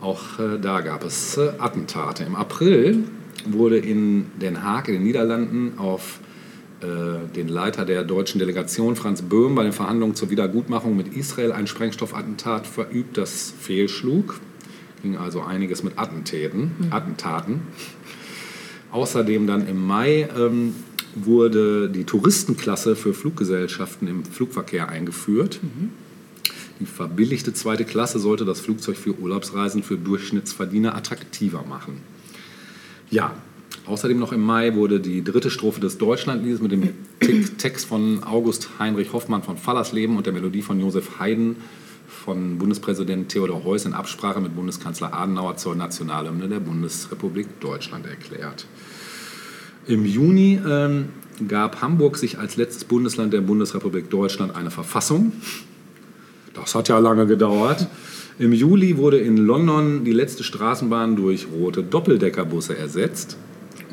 Auch 0.01 0.39
äh, 0.39 0.59
da 0.59 0.81
gab 0.81 1.03
es 1.03 1.37
äh, 1.37 1.51
Attentate. 1.59 2.23
Im 2.23 2.35
April 2.35 3.03
wurde 3.45 3.77
in 3.77 4.25
Den 4.41 4.63
Haag 4.63 4.87
in 4.87 4.95
den 4.95 5.03
Niederlanden 5.03 5.77
auf 5.77 6.19
äh, 6.19 6.32
den 6.83 7.47
Leiter 7.47 7.85
der 7.85 8.03
deutschen 8.03 8.39
Delegation 8.39 8.95
Franz 8.95 9.21
Böhm 9.21 9.55
bei 9.55 9.63
den 9.63 9.71
Verhandlungen 9.71 10.15
zur 10.15 10.29
Wiedergutmachung 10.29 10.97
mit 10.97 11.15
Israel 11.15 11.51
ein 11.51 11.67
Sprengstoffattentat 11.67 12.67
verübt, 12.67 13.17
das 13.17 13.53
fehlschlug. 13.57 14.39
Ging 15.01 15.17
also 15.17 15.41
einiges 15.41 15.83
mit 15.83 15.97
Attentaten. 15.97 16.71
Attentaten. 16.89 17.61
Außerdem 18.91 19.47
dann 19.47 19.67
im 19.67 19.85
Mai 19.85 20.29
ähm, 20.37 20.75
wurde 21.15 21.89
die 21.89 22.03
Touristenklasse 22.03 22.95
für 22.95 23.13
Fluggesellschaften 23.13 24.07
im 24.07 24.23
Flugverkehr 24.25 24.89
eingeführt. 24.89 25.59
Die 26.79 26.85
verbilligte 26.85 27.53
zweite 27.53 27.85
Klasse 27.85 28.19
sollte 28.19 28.45
das 28.45 28.59
Flugzeug 28.59 28.97
für 28.97 29.17
Urlaubsreisen 29.17 29.83
für 29.83 29.97
Durchschnittsverdiener 29.97 30.95
attraktiver 30.95 31.63
machen. 31.63 32.01
Ja, 33.09 33.33
außerdem 33.85 34.19
noch 34.19 34.31
im 34.31 34.41
Mai 34.41 34.75
wurde 34.75 34.99
die 34.99 35.23
dritte 35.23 35.49
Strophe 35.49 35.79
des 35.79 35.97
Deutschlandliedes 35.97 36.61
mit 36.61 36.71
dem 36.71 36.89
Te- 37.19 37.43
Text 37.57 37.85
von 37.87 38.23
August 38.23 38.69
Heinrich 38.79 39.13
Hoffmann 39.13 39.43
von 39.43 39.57
Fallersleben 39.57 40.17
und 40.17 40.25
der 40.25 40.33
Melodie 40.33 40.61
von 40.61 40.79
Josef 40.79 41.19
Haydn 41.19 41.57
von 42.07 42.57
Bundespräsident 42.57 43.29
Theodor 43.29 43.63
Heuss 43.63 43.85
in 43.85 43.93
Absprache 43.93 44.39
mit 44.39 44.55
Bundeskanzler 44.55 45.13
Adenauer 45.13 45.57
zur 45.57 45.75
Nationalhymne 45.75 46.47
der 46.47 46.59
Bundesrepublik 46.59 47.59
Deutschland 47.59 48.05
erklärt. 48.05 48.65
Im 49.87 50.05
Juni 50.05 50.59
ähm, 50.65 51.09
gab 51.47 51.81
Hamburg 51.81 52.17
sich 52.17 52.39
als 52.39 52.55
letztes 52.55 52.85
Bundesland 52.85 53.33
der 53.33 53.41
Bundesrepublik 53.41 54.09
Deutschland 54.09 54.55
eine 54.55 54.71
Verfassung. 54.71 55.33
Das 56.53 56.75
hat 56.75 56.87
ja 56.87 56.99
lange 56.99 57.25
gedauert. 57.25 57.87
Im 58.39 58.53
Juli 58.53 58.97
wurde 58.97 59.17
in 59.17 59.37
London 59.37 60.05
die 60.05 60.13
letzte 60.13 60.43
Straßenbahn 60.43 61.15
durch 61.15 61.47
rote 61.51 61.83
Doppeldeckerbusse 61.83 62.77
ersetzt. 62.77 63.37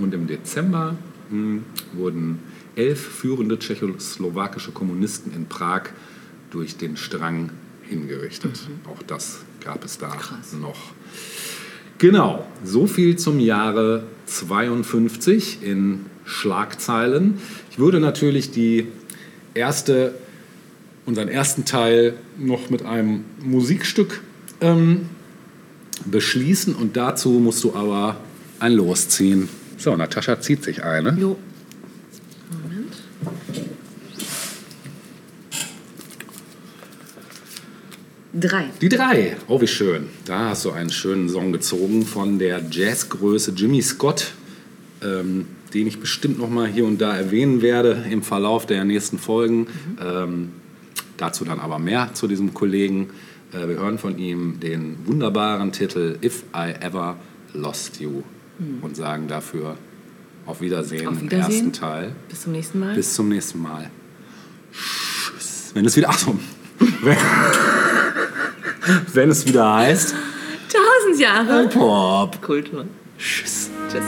Und 0.01 0.15
im 0.15 0.27
Dezember 0.27 0.97
mh, 1.31 1.61
wurden 1.93 2.39
elf 2.77 3.01
führende 3.01 3.59
tschechoslowakische 3.59 4.73
Kommunisten 4.73 5.33
in 5.35 5.47
Prag 5.47 5.91
durch 6.51 6.77
den 6.77 6.97
Strang 6.97 7.51
hingerichtet. 7.83 8.69
Auch 8.87 9.03
das 9.03 9.41
gab 9.63 9.85
es 9.85 9.99
da 9.99 10.09
Krass. 10.09 10.55
noch. 10.61 10.93
Genau, 11.99 12.47
so 12.65 12.87
viel 12.87 13.17
zum 13.17 13.41
Jahre 13.41 14.05
52 14.27 15.63
in 15.63 16.07
Schlagzeilen. 16.25 17.35
Ich 17.71 17.79
würde 17.79 18.01
natürlich 18.01 18.51
die 18.51 18.87
erste, 19.53 20.15
unseren 21.05 21.29
ersten 21.29 21.65
Teil 21.65 22.15
noch 22.39 22.71
mit 22.71 22.85
einem 22.87 23.25
Musikstück 23.43 24.23
ähm, 24.61 25.09
beschließen 26.07 26.75
und 26.75 26.97
dazu 26.97 27.31
musst 27.33 27.65
du 27.65 27.75
aber 27.75 28.17
ein 28.61 28.73
Los 28.73 29.09
ziehen. 29.09 29.49
So, 29.81 29.97
Natascha 29.97 30.39
zieht 30.39 30.63
sich 30.63 30.85
eine. 30.85 31.17
Jo. 31.19 31.39
Moment. 32.51 32.93
Drei. 38.35 38.67
Die 38.83 38.91
drei. 38.91 39.39
Oh, 39.49 39.59
wie 39.59 39.67
schön. 39.67 40.09
Da 40.27 40.51
hast 40.51 40.67
du 40.67 40.73
einen 40.73 40.91
schönen 40.91 41.31
Song 41.31 41.51
gezogen 41.53 42.05
von 42.05 42.39
der 42.39 42.61
Jazzgröße 42.71 43.53
Jimmy 43.53 43.81
Scott, 43.81 44.33
ähm, 45.03 45.47
den 45.73 45.87
ich 45.87 45.99
bestimmt 45.99 46.39
noch 46.39 46.51
mal 46.51 46.69
hier 46.69 46.85
und 46.85 47.01
da 47.01 47.17
erwähnen 47.17 47.63
werde 47.63 48.05
im 48.11 48.23
Verlauf 48.23 48.67
der 48.67 48.85
nächsten 48.85 49.19
Folgen. 49.19 49.67
Ähm, 49.99 50.51
dazu 51.17 51.47
dann 51.47 51.59
aber 51.59 51.79
mehr 51.79 52.11
zu 52.13 52.29
diesem 52.29 52.53
Kollegen. 52.53 53.09
Äh, 53.55 53.67
wir 53.67 53.77
hören 53.77 53.97
von 53.97 54.19
ihm 54.19 54.61
den 54.61 54.99
wunderbaren 55.07 55.73
Titel 55.73 56.19
If 56.23 56.45
I 56.55 56.75
Ever 56.85 57.17
Lost 57.55 57.99
You 57.99 58.23
und 58.83 58.97
sagen 58.97 59.29
dafür 59.29 59.77
auf 60.47 60.61
Wiedersehen, 60.61 61.07
Auf 61.09 61.15
im 61.21 61.23
Wiedersehen. 61.31 61.67
ersten 61.67 61.73
Teil. 61.73 62.13
Bis 62.29 62.43
zum 62.43 62.53
nächsten 62.53 62.79
Mal. 62.81 62.95
Bis 62.95 63.15
zum 63.15 63.29
nächsten 63.29 63.63
Mal. 63.63 63.91
Tschüss. 64.73 65.71
Wenn 65.75 65.85
es 65.85 65.97
wieder, 65.97 66.09
achso, 66.11 66.37
wenn, 67.03 67.17
wenn 69.15 69.31
es 69.31 69.47
wieder 69.47 69.75
heißt, 69.75 70.15
Tausend 70.69 71.21
Jahre. 71.21 71.69
Pop. 71.69 72.41
Kultur. 72.43 72.85
Tschüss. 73.19 73.71
Tschüss. 73.91 74.05